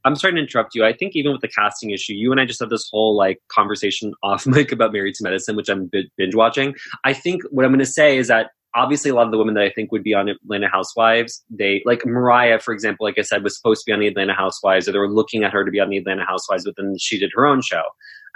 I'm 0.07 0.14
sorry 0.14 0.35
to 0.35 0.40
interrupt 0.40 0.75
you. 0.75 0.85
I 0.85 0.93
think 0.93 1.16
even 1.16 1.33
with 1.33 1.40
the 1.40 1.49
casting 1.49 1.90
issue, 1.90 2.14
you 2.14 2.31
and 2.31 2.40
I 2.40 2.47
just 2.47 2.61
had 2.61 2.71
this 2.71 2.88
whole 2.90 3.16
like 3.16 3.38
conversation 3.49 4.14
off 4.23 4.47
mic 4.47 4.73
about 4.73 4.93
Married 4.93 5.14
to 5.16 5.25
Medicine, 5.25 5.57
which 5.57 5.69
I'm 5.69 5.90
binge 6.16 6.35
watching. 6.35 6.75
I 7.05 7.12
think 7.12 7.43
what 7.50 7.66
I'm 7.66 7.73
going 7.73 7.81
to 7.81 7.85
say 7.85 8.16
is 8.16 8.28
that 8.28 8.50
obviously 8.76 9.11
a 9.11 9.14
lot 9.14 9.25
of 9.25 9.33
the 9.33 9.38
women 9.38 9.54
that 9.54 9.64
I 9.64 9.71
think 9.71 9.90
would 9.90 10.04
be 10.04 10.14
on 10.14 10.28
Atlanta 10.28 10.68
Housewives, 10.68 11.42
they 11.50 11.83
like 11.85 12.04
Mariah, 12.04 12.61
for 12.61 12.73
example, 12.73 13.06
like 13.06 13.18
I 13.18 13.23
said, 13.23 13.42
was 13.42 13.56
supposed 13.56 13.80
to 13.80 13.85
be 13.87 13.92
on 13.92 14.00
the 14.00 14.06
Atlanta 14.06 14.35
Housewives, 14.35 14.88
or 14.88 14.92
they 14.92 14.99
were 14.99 15.11
looking 15.11 15.42
at 15.42 15.52
her 15.52 15.64
to 15.64 15.71
be 15.71 15.80
on 15.80 15.88
the 15.88 15.97
Atlanta 15.97 16.25
Housewives, 16.25 16.64
but 16.64 16.75
then 16.76 16.95
she 16.99 17.18
did 17.18 17.30
her 17.35 17.47
own 17.47 17.62
show. 17.62 17.83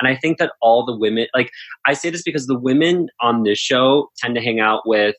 And 0.01 0.09
I 0.09 0.17
think 0.17 0.39
that 0.39 0.53
all 0.63 0.85
the 0.85 0.97
women, 0.97 1.27
like 1.35 1.51
I 1.87 1.93
say 1.93 2.11
this 2.11 2.23
because 2.23 2.47
the 2.47 2.59
women 2.59 3.09
on 3.21 3.43
this 3.43 3.59
show 3.59 4.09
tend 4.19 4.35
to 4.35 4.41
hang 4.41 4.59
out 4.59 4.83
with. 4.87 5.15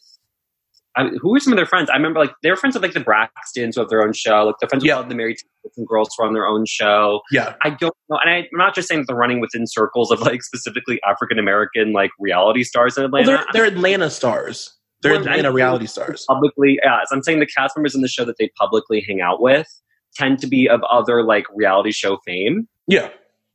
I 0.98 1.06
who 1.22 1.34
are 1.34 1.40
some 1.40 1.54
of 1.54 1.58
their 1.58 1.66
friends? 1.66 1.90
I 1.90 1.96
remember 1.96 2.20
like 2.20 2.34
they 2.44 2.50
were 2.50 2.58
friends 2.58 2.76
with 2.76 2.84
like 2.84 2.94
the 2.94 3.00
Braxtons 3.00 3.76
who 3.76 3.80
have 3.80 3.90
their 3.90 4.04
own 4.04 4.12
show. 4.12 4.44
Like 4.44 4.56
they're 4.60 4.68
friends 4.68 4.84
yeah. 4.84 4.98
with 4.98 5.06
all 5.06 5.10
the 5.10 5.16
Married 5.16 5.38
and 5.78 5.88
girls 5.88 6.10
who 6.18 6.24
are 6.24 6.28
on 6.28 6.34
their 6.34 6.46
own 6.46 6.66
show. 6.66 7.22
Yeah, 7.32 7.54
I 7.64 7.70
don't 7.70 7.96
know, 8.10 8.18
and 8.18 8.30
I, 8.30 8.38
am 8.40 8.46
not 8.52 8.76
just 8.76 8.90
saying 8.90 9.02
that 9.02 9.08
they're 9.08 9.16
running 9.16 9.40
within 9.40 9.68
circles 9.68 10.12
of 10.12 10.20
like 10.20 10.44
specifically 10.44 11.00
African 11.08 11.40
American 11.40 11.94
like 11.94 12.12
reality 12.20 12.64
stars 12.64 12.98
in 12.98 13.06
Atlanta. 13.06 13.26
Well, 13.32 13.38
they're, 13.38 13.70
they're 13.70 13.74
Atlanta 13.74 14.10
stars. 14.10 14.78
They're 15.02 15.14
well, 15.14 15.22
Atlanta 15.22 15.52
reality 15.52 15.88
stars. 15.88 16.26
Publicly, 16.28 16.80
yeah. 16.84 17.00
So 17.06 17.16
I'm 17.16 17.24
saying 17.24 17.40
the 17.40 17.48
cast 17.48 17.76
members 17.76 17.96
in 17.96 18.02
the 18.02 18.08
show 18.08 18.26
that 18.26 18.38
they 18.38 18.50
publicly 18.58 19.04
hang 19.08 19.22
out 19.22 19.42
with 19.42 19.68
tend 20.16 20.40
to 20.40 20.48
be 20.48 20.70
of 20.70 20.82
other 20.84 21.24
like 21.24 21.46
reality 21.54 21.92
show 21.92 22.20
fame. 22.26 22.68
Yeah. 22.88 23.10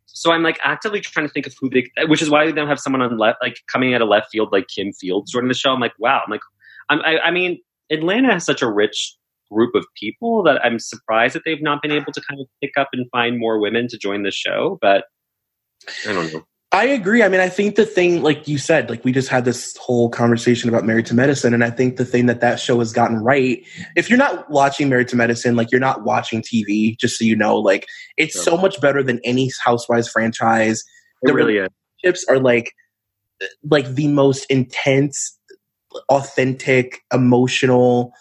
So 0.07 0.33
I'm 0.33 0.43
like 0.43 0.59
actively 0.63 1.01
trying 1.01 1.27
to 1.27 1.33
think 1.33 1.47
of 1.47 1.55
who 1.61 1.69
they, 1.69 1.87
which 2.07 2.23
is 2.23 2.31
why 2.31 2.47
they 2.47 2.53
don't 2.53 2.69
have 2.69 2.81
someone 2.81 3.03
on 3.03 3.19
left, 3.19 3.39
like 3.43 3.59
coming 3.71 3.95
out 3.95 4.03
of 4.03 4.09
left 4.09 4.31
field, 4.31 4.51
like 4.53 4.67
Kim 4.69 4.93
Fields 4.93 5.31
joining 5.31 5.49
the 5.49 5.55
show. 5.55 5.73
I'm 5.73 5.81
like, 5.81 5.93
wow. 5.99 6.23
I'm 6.25 6.31
like, 6.31 6.41
I'm, 6.89 7.01
I, 7.01 7.19
I 7.19 7.31
mean, 7.31 7.61
Atlanta 7.91 8.33
has 8.33 8.45
such 8.45 8.63
a 8.63 8.71
rich 8.71 9.17
group 9.53 9.75
of 9.75 9.85
people 9.95 10.43
that 10.45 10.65
I'm 10.65 10.79
surprised 10.79 11.35
that 11.35 11.43
they've 11.45 11.63
not 11.63 11.83
been 11.83 11.93
able 11.93 12.13
to 12.13 12.21
kind 12.29 12.41
of 12.41 12.47
pick 12.63 12.73
up 12.77 12.89
and 12.93 13.07
find 13.11 13.39
more 13.39 13.61
women 13.61 13.89
to 13.89 13.99
join 13.99 14.23
the 14.23 14.31
show. 14.31 14.79
But 14.81 15.05
I 16.09 16.13
don't 16.13 16.33
know. 16.33 16.45
I 16.77 16.85
agree. 16.85 17.23
I 17.23 17.31
mean, 17.31 17.41
I 17.41 17.49
think 17.49 17.77
the 17.77 17.87
thing, 17.87 18.23
like 18.23 18.47
you 18.47 18.59
said, 18.59 18.91
like 18.91 19.03
we 19.03 19.11
just 19.11 19.31
had 19.31 19.47
this 19.47 19.75
whole 19.79 20.11
conversation 20.11 20.69
about 20.69 20.85
Married 20.85 21.07
to 21.07 21.15
Medicine, 21.15 21.55
and 21.55 21.65
I 21.65 21.71
think 21.71 21.97
the 21.97 22.05
thing 22.05 22.27
that 22.27 22.43
that 22.43 22.61
show 22.61 22.81
has 22.81 22.93
gotten 22.93 23.17
right. 23.17 23.65
If 23.97 24.11
you're 24.11 24.19
not 24.19 24.51
watching 24.51 24.91
Married 24.91 25.09
to 25.09 25.17
Medicine, 25.17 25.57
like 25.57 25.73
you're 25.73 25.81
not 25.81 26.05
watching 26.05 26.43
TV, 26.43 26.95
just 26.99 27.19
so 27.19 27.25
you 27.25 27.35
know, 27.35 27.57
like 27.57 27.87
it's 28.19 28.39
so 28.39 28.59
much 28.59 28.79
better 28.79 29.03
than 29.03 29.21
any 29.25 29.51
Housewives 29.65 30.07
franchise. 30.07 30.85
It 31.23 31.29
the 31.29 31.33
really 31.33 31.55
relationships 31.55 32.25
is. 32.25 32.25
are 32.29 32.39
like, 32.39 32.75
like 33.63 33.87
the 33.95 34.09
most 34.09 34.45
intense, 34.51 35.35
authentic, 36.11 37.01
emotional. 37.11 38.13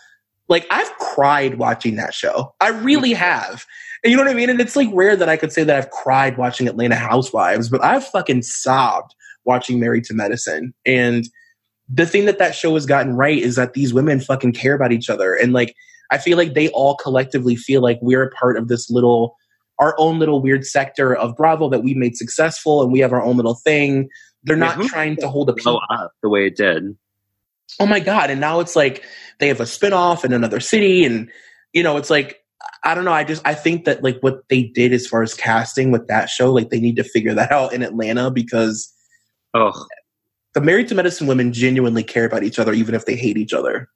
Like 0.48 0.66
I've 0.72 0.98
cried 0.98 1.56
watching 1.56 1.98
that 1.98 2.14
show. 2.14 2.56
I 2.62 2.70
really 2.70 3.12
have. 3.12 3.66
And 4.06 4.12
you 4.12 4.18
know 4.18 4.24
what 4.24 4.32
I 4.32 4.36
mean? 4.36 4.52
And 4.52 4.62
it's 4.62 4.76
like 4.76 4.88
rare 4.94 5.16
that 5.16 5.30
I 5.30 5.36
could 5.36 5.52
say 5.52 5.64
that 5.64 5.76
I've 5.76 5.90
cried 5.90 6.38
watching 6.38 6.68
Atlanta 6.68 6.96
Housewives, 6.96 7.70
but 7.70 7.84
I've 7.84 8.06
fucking 8.06 8.44
sobbed 8.44 9.16
watching 9.46 9.80
Married 9.80 10.04
to 10.04 10.14
Medicine. 10.14 10.76
And 10.86 11.28
the 11.90 12.06
thing 12.06 12.26
that 12.26 12.38
that 12.38 12.54
show 12.54 12.76
has 12.76 12.86
gotten 12.86 13.16
right 13.16 13.40
is 13.40 13.56
that 13.56 13.74
these 13.74 13.96
women 13.96 14.20
fucking 14.20 14.54
care 14.54 14.76
about 14.76 14.92
each 14.92 15.10
other. 15.10 15.34
And 15.34 15.54
like, 15.54 15.74
I 16.12 16.20
feel 16.20 16.38
like 16.38 16.54
they 16.54 16.70
all 16.70 16.96
collectively 16.98 17.56
feel 17.56 17.82
like 17.82 17.98
we're 18.00 18.22
a 18.22 18.30
part 18.30 18.58
of 18.58 18.68
this 18.68 18.92
little, 18.92 19.36
our 19.80 19.96
own 19.98 20.20
little 20.20 20.40
weird 20.40 20.68
sector 20.68 21.16
of 21.16 21.36
Bravo 21.36 21.68
that 21.70 21.82
we 21.82 21.96
made 21.96 22.16
successful 22.16 22.84
and 22.84 22.92
we 22.92 23.00
have 23.00 23.12
our 23.12 23.24
own 23.24 23.38
little 23.38 23.56
thing. 23.56 24.08
They're 24.44 24.56
not 24.56 24.80
trying 24.84 25.16
to 25.16 25.28
hold 25.28 25.50
a 25.50 25.54
people 25.54 25.82
up 25.90 26.12
the 26.22 26.30
way 26.30 26.46
it 26.46 26.56
did. 26.56 26.96
Oh 27.80 27.88
my 27.88 28.00
God. 28.00 28.30
And 28.30 28.40
now 28.40 28.60
it's 28.60 28.76
like 28.76 29.04
they 29.40 29.48
have 29.48 29.62
a 29.62 29.64
spinoff 29.64 30.24
in 30.24 30.32
another 30.32 30.60
city. 30.60 31.06
And, 31.06 31.32
you 31.74 31.82
know, 31.82 31.98
it's 31.98 32.12
like, 32.12 32.45
I 32.84 32.94
don't 32.94 33.06
know. 33.06 33.14
I 33.14 33.24
just 33.24 33.46
I 33.46 33.54
think 33.54 33.86
that 33.86 34.04
like 34.04 34.20
what 34.20 34.48
they 34.50 34.64
did 34.64 34.94
as 34.94 35.08
far 35.08 35.24
as 35.24 35.34
casting 35.34 35.92
with 35.92 36.08
that 36.08 36.30
show, 36.30 36.52
like 36.52 36.70
they 36.70 36.80
need 36.80 36.96
to 36.98 37.04
figure 37.04 37.34
that 37.34 37.52
out 37.52 37.74
in 37.74 37.82
Atlanta 37.82 38.30
because 38.30 38.94
oh, 39.54 39.86
the 40.54 40.62
Married 40.62 40.88
to 40.90 40.96
Medicine 40.96 41.28
women 41.28 41.52
genuinely 41.52 42.04
care 42.04 42.26
about 42.26 42.44
each 42.44 42.60
other, 42.60 42.74
even 42.74 42.96
if 42.96 43.06
they 43.06 43.16
hate 43.16 43.38
each 43.38 43.54
other. 43.54 43.90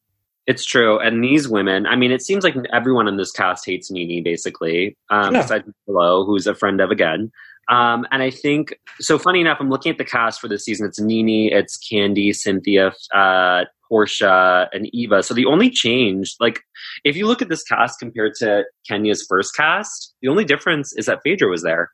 It's 0.48 0.66
true, 0.66 0.98
and 1.00 1.24
these 1.24 1.48
women. 1.48 1.86
I 1.86 1.96
mean, 1.96 2.12
it 2.12 2.24
seems 2.24 2.44
like 2.44 2.56
everyone 2.74 3.08
in 3.08 3.18
this 3.18 3.32
cast 3.32 3.66
hates 3.66 3.92
Nene 3.92 4.24
basically. 4.24 4.98
Um, 5.10 5.36
yeah. 5.36 5.44
Besides 5.44 5.70
who's 5.86 6.48
a 6.48 6.56
friend 6.56 6.82
of 6.82 6.90
again. 6.90 7.32
Um, 7.70 8.08
and 8.12 8.24
I 8.24 8.32
think 8.32 8.74
so. 9.00 9.20
Funny 9.20 9.42
enough, 9.42 9.58
I'm 9.60 9.70
looking 9.70 9.92
at 9.92 10.00
the 10.00 10.06
cast 10.06 10.42
for 10.42 10.48
this 10.48 10.66
season. 10.66 10.88
It's 10.88 11.00
Nene, 11.00 11.54
it's 11.54 11.78
Kandi, 11.78 12.36
Cynthia, 12.36 12.94
uh, 13.14 13.66
Porsha, 13.92 14.68
and 14.72 14.90
Eva. 14.94 15.24
So 15.24 15.34
the 15.34 15.46
only 15.46 15.70
change, 15.70 16.36
like, 16.40 16.62
if 17.04 17.16
you 17.16 17.28
look 17.28 17.42
at 17.42 17.50
this 17.50 17.64
cast 17.64 18.00
compared 18.00 18.34
to 18.40 18.64
Kenya's 18.88 19.26
first 19.28 19.56
cast, 19.56 20.14
the 20.22 20.28
only 20.28 20.46
difference 20.46 20.94
is 20.94 21.06
that 21.06 21.20
Phaedra 21.24 21.50
was 21.50 21.64
there 21.64 21.92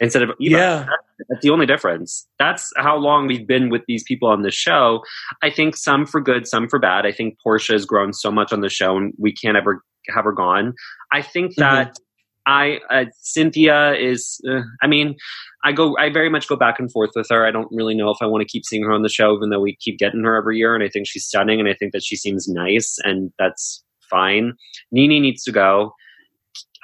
instead 0.00 0.22
of 0.22 0.30
Eva. 0.40 0.56
Yeah. 0.56 0.86
That's 1.28 1.42
the 1.42 1.50
only 1.50 1.66
difference. 1.66 2.26
That's 2.38 2.70
how 2.76 2.96
long 2.96 3.26
we've 3.26 3.46
been 3.46 3.70
with 3.70 3.82
these 3.88 4.04
people 4.04 4.28
on 4.28 4.42
the 4.42 4.50
show. 4.50 5.00
I 5.42 5.50
think 5.50 5.76
some 5.76 6.04
for 6.04 6.20
good, 6.20 6.46
some 6.46 6.68
for 6.68 6.78
bad. 6.78 7.06
I 7.06 7.12
think 7.12 7.36
Porsha 7.44 7.72
has 7.72 7.86
grown 7.86 8.12
so 8.12 8.30
much 8.30 8.52
on 8.52 8.60
the 8.60 8.68
show 8.68 8.96
and 8.96 9.14
we 9.18 9.32
can't 9.32 9.56
ever 9.56 9.82
have 10.14 10.24
her 10.24 10.32
gone. 10.32 10.74
I 11.12 11.22
think 11.22 11.52
mm-hmm. 11.52 11.62
that 11.62 11.88
mm-hmm. 11.88 12.02
I 12.46 12.78
uh, 12.90 13.06
Cynthia 13.20 13.94
is. 13.94 14.40
Uh, 14.48 14.60
I 14.80 14.86
mean, 14.86 15.16
I 15.64 15.72
go. 15.72 15.96
I 15.98 16.10
very 16.10 16.30
much 16.30 16.48
go 16.48 16.56
back 16.56 16.78
and 16.78 16.90
forth 16.90 17.10
with 17.16 17.26
her. 17.30 17.44
I 17.44 17.50
don't 17.50 17.68
really 17.72 17.94
know 17.94 18.10
if 18.10 18.18
I 18.20 18.26
want 18.26 18.42
to 18.42 18.48
keep 18.48 18.64
seeing 18.64 18.84
her 18.84 18.92
on 18.92 19.02
the 19.02 19.08
show, 19.08 19.34
even 19.36 19.50
though 19.50 19.60
we 19.60 19.76
keep 19.76 19.98
getting 19.98 20.22
her 20.22 20.36
every 20.36 20.58
year. 20.58 20.74
And 20.74 20.84
I 20.84 20.88
think 20.88 21.06
she's 21.08 21.26
stunning, 21.26 21.58
and 21.58 21.68
I 21.68 21.74
think 21.74 21.92
that 21.92 22.04
she 22.04 22.16
seems 22.16 22.48
nice, 22.48 22.98
and 23.02 23.32
that's 23.38 23.82
fine. 24.08 24.54
Nene 24.92 25.20
needs 25.20 25.42
to 25.44 25.52
go. 25.52 25.92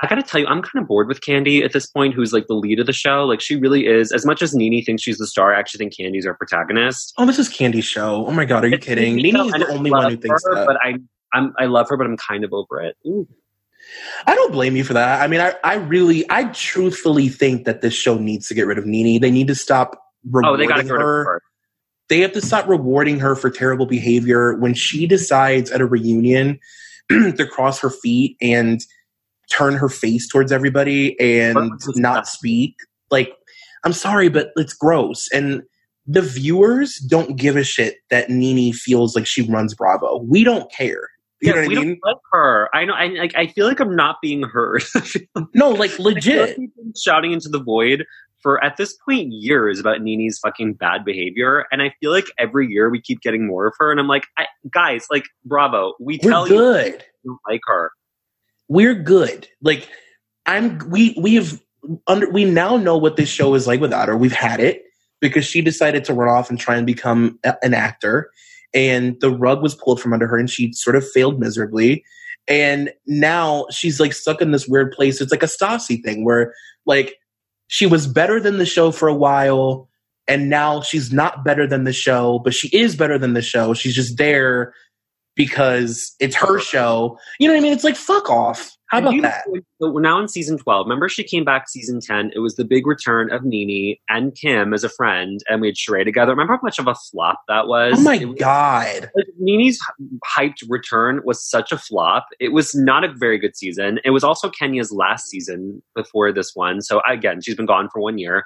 I 0.02 0.08
gotta 0.08 0.22
tell 0.22 0.40
you, 0.40 0.48
I'm 0.48 0.62
kind 0.62 0.82
of 0.82 0.88
bored 0.88 1.06
with 1.06 1.20
Kandi 1.20 1.64
at 1.64 1.72
this 1.72 1.86
point, 1.86 2.12
who's 2.12 2.32
like 2.32 2.48
the 2.48 2.54
lead 2.54 2.80
of 2.80 2.86
the 2.86 2.92
show. 2.92 3.24
Like 3.24 3.40
she 3.40 3.54
really 3.54 3.86
is. 3.86 4.10
As 4.10 4.26
much 4.26 4.42
as 4.42 4.52
Nene 4.52 4.84
thinks 4.84 5.04
she's 5.04 5.18
the 5.18 5.28
star, 5.28 5.54
I 5.54 5.58
actually 5.60 5.78
think 5.78 5.94
Kandi's 5.94 6.26
our 6.26 6.34
protagonist. 6.34 7.12
Oh, 7.18 7.26
this 7.26 7.38
is 7.38 7.48
Kandi's 7.48 7.84
show. 7.84 8.26
Oh 8.26 8.32
my 8.32 8.44
god, 8.44 8.64
are 8.64 8.68
you 8.68 8.74
it's 8.74 8.84
kidding? 8.84 9.14
Nene 9.14 9.36
is 9.36 9.52
the 9.52 9.68
only 9.68 9.92
one 9.92 10.10
who 10.10 10.16
thinks 10.16 10.42
her, 10.44 10.56
that. 10.56 10.66
But 10.66 10.76
I, 10.82 10.94
I'm, 11.32 11.54
I 11.56 11.66
love 11.66 11.88
her, 11.88 11.96
but 11.96 12.06
I'm 12.06 12.16
kind 12.16 12.42
of 12.42 12.52
over 12.52 12.80
it. 12.80 12.96
Ooh. 13.06 13.28
I 14.26 14.34
don't 14.34 14.52
blame 14.52 14.76
you 14.76 14.84
for 14.84 14.94
that. 14.94 15.20
I 15.20 15.26
mean, 15.26 15.40
I, 15.40 15.54
I 15.64 15.74
really, 15.74 16.24
I 16.30 16.44
truthfully 16.44 17.28
think 17.28 17.64
that 17.64 17.80
this 17.80 17.94
show 17.94 18.18
needs 18.18 18.48
to 18.48 18.54
get 18.54 18.66
rid 18.66 18.78
of 18.78 18.86
Nene. 18.86 19.20
They 19.20 19.30
need 19.30 19.48
to 19.48 19.54
stop 19.54 20.02
rewarding 20.30 20.70
oh, 20.72 20.82
they 20.82 20.88
her. 20.88 21.24
her. 21.24 21.42
They 22.08 22.20
have 22.20 22.32
to 22.32 22.40
stop 22.40 22.68
rewarding 22.68 23.18
her 23.20 23.34
for 23.34 23.50
terrible 23.50 23.86
behavior 23.86 24.56
when 24.58 24.74
she 24.74 25.06
decides 25.06 25.70
at 25.70 25.80
a 25.80 25.86
reunion 25.86 26.58
to 27.08 27.46
cross 27.46 27.80
her 27.80 27.90
feet 27.90 28.36
and 28.40 28.80
turn 29.50 29.74
her 29.74 29.88
face 29.88 30.28
towards 30.28 30.52
everybody 30.52 31.18
and 31.20 31.72
not 31.96 32.26
speak. 32.26 32.76
Like, 33.10 33.32
I'm 33.84 33.92
sorry, 33.92 34.28
but 34.28 34.52
it's 34.56 34.74
gross. 34.74 35.28
And 35.32 35.62
the 36.06 36.22
viewers 36.22 36.96
don't 36.96 37.36
give 37.36 37.56
a 37.56 37.64
shit 37.64 37.96
that 38.10 38.30
Nene 38.30 38.72
feels 38.72 39.14
like 39.14 39.26
she 39.26 39.42
runs 39.42 39.74
Bravo. 39.74 40.18
We 40.22 40.44
don't 40.44 40.70
care. 40.72 41.08
You 41.42 41.52
yeah, 41.52 41.66
we 41.66 41.76
I 41.76 41.80
mean? 41.80 41.88
don't 41.88 41.98
like 42.04 42.16
her. 42.30 42.68
I 42.72 42.84
know. 42.84 42.94
I 42.94 43.06
like. 43.08 43.34
I 43.34 43.48
feel 43.48 43.66
like 43.66 43.80
I'm 43.80 43.96
not 43.96 44.18
being 44.22 44.44
heard. 44.44 44.84
no, 45.54 45.70
like 45.70 45.98
legit. 45.98 46.56
Like 46.56 46.70
shouting 46.96 47.32
into 47.32 47.48
the 47.48 47.60
void 47.60 48.04
for 48.40 48.62
at 48.64 48.76
this 48.76 48.96
point 49.04 49.32
years 49.32 49.80
about 49.80 50.02
Nene's 50.02 50.38
fucking 50.38 50.74
bad 50.74 51.04
behavior, 51.04 51.66
and 51.72 51.82
I 51.82 51.92
feel 51.98 52.12
like 52.12 52.26
every 52.38 52.68
year 52.68 52.90
we 52.90 53.00
keep 53.00 53.22
getting 53.22 53.44
more 53.44 53.66
of 53.66 53.74
her, 53.80 53.90
and 53.90 53.98
I'm 53.98 54.06
like, 54.06 54.26
I, 54.38 54.46
guys, 54.72 55.06
like, 55.10 55.24
bravo. 55.44 55.94
We 55.98 56.20
We're 56.22 56.30
tell 56.30 56.46
good. 56.46 57.04
you 57.24 57.30
don't 57.30 57.40
like 57.48 57.60
her. 57.66 57.90
We're 58.68 58.94
good. 58.94 59.48
Like, 59.60 59.88
I'm. 60.46 60.78
We 60.88 61.16
we 61.20 61.34
have 61.34 61.60
under. 62.06 62.30
We 62.30 62.44
now 62.44 62.76
know 62.76 62.96
what 62.96 63.16
this 63.16 63.28
show 63.28 63.54
is 63.54 63.66
like 63.66 63.80
without 63.80 64.06
her. 64.06 64.16
We've 64.16 64.30
had 64.30 64.60
it 64.60 64.84
because 65.20 65.44
she 65.44 65.60
decided 65.60 66.04
to 66.04 66.14
run 66.14 66.28
off 66.28 66.50
and 66.50 66.58
try 66.58 66.76
and 66.76 66.86
become 66.86 67.40
a, 67.42 67.56
an 67.64 67.74
actor 67.74 68.30
and 68.74 69.20
the 69.20 69.30
rug 69.30 69.62
was 69.62 69.74
pulled 69.74 70.00
from 70.00 70.12
under 70.12 70.26
her 70.26 70.38
and 70.38 70.50
she 70.50 70.72
sort 70.72 70.96
of 70.96 71.08
failed 71.08 71.38
miserably. 71.38 72.04
And 72.48 72.90
now 73.06 73.66
she's 73.70 74.00
like 74.00 74.12
stuck 74.12 74.42
in 74.42 74.50
this 74.50 74.66
weird 74.66 74.92
place. 74.92 75.20
It's 75.20 75.30
like 75.30 75.42
a 75.42 75.46
Stassi 75.46 76.02
thing 76.02 76.24
where 76.24 76.54
like 76.86 77.14
she 77.68 77.86
was 77.86 78.06
better 78.06 78.40
than 78.40 78.58
the 78.58 78.66
show 78.66 78.90
for 78.90 79.08
a 79.08 79.14
while 79.14 79.88
and 80.28 80.48
now 80.48 80.82
she's 80.82 81.12
not 81.12 81.44
better 81.44 81.66
than 81.66 81.84
the 81.84 81.92
show, 81.92 82.40
but 82.40 82.54
she 82.54 82.68
is 82.68 82.96
better 82.96 83.18
than 83.18 83.34
the 83.34 83.42
show. 83.42 83.74
She's 83.74 83.94
just 83.94 84.16
there 84.18 84.74
because 85.34 86.14
it's 86.20 86.36
her 86.36 86.58
show. 86.58 87.18
You 87.38 87.48
know 87.48 87.54
what 87.54 87.60
I 87.60 87.62
mean? 87.62 87.72
It's 87.72 87.84
like 87.84 87.96
fuck 87.96 88.30
off. 88.30 88.76
How 88.92 88.98
about 88.98 89.22
that? 89.22 89.44
We're 89.80 90.02
now 90.02 90.20
in 90.20 90.28
season 90.28 90.58
12. 90.58 90.86
Remember, 90.86 91.08
she 91.08 91.24
came 91.24 91.44
back 91.44 91.66
season 91.66 91.98
10. 91.98 92.32
It 92.34 92.40
was 92.40 92.56
the 92.56 92.64
big 92.64 92.86
return 92.86 93.32
of 93.32 93.42
Nene 93.42 93.96
and 94.10 94.34
Kim 94.34 94.74
as 94.74 94.84
a 94.84 94.90
friend, 94.90 95.42
and 95.48 95.62
we 95.62 95.68
had 95.68 95.76
Sheree 95.76 96.04
together. 96.04 96.32
Remember 96.32 96.52
how 96.52 96.60
much 96.62 96.78
of 96.78 96.86
a 96.86 96.94
flop 96.94 97.40
that 97.48 97.68
was? 97.68 97.94
Oh 97.96 98.02
my 98.02 98.22
was, 98.22 98.36
God. 98.38 99.10
Like, 99.16 99.26
Nene's 99.38 99.80
hyped 100.36 100.62
return 100.68 101.22
was 101.24 101.42
such 101.42 101.72
a 101.72 101.78
flop. 101.78 102.26
It 102.38 102.50
was 102.50 102.74
not 102.74 103.02
a 103.02 103.10
very 103.14 103.38
good 103.38 103.56
season. 103.56 103.98
It 104.04 104.10
was 104.10 104.22
also 104.22 104.50
Kenya's 104.50 104.92
last 104.92 105.30
season 105.30 105.82
before 105.96 106.30
this 106.30 106.52
one. 106.54 106.82
So, 106.82 107.00
again, 107.08 107.40
she's 107.40 107.56
been 107.56 107.64
gone 107.64 107.88
for 107.90 108.02
one 108.02 108.18
year. 108.18 108.44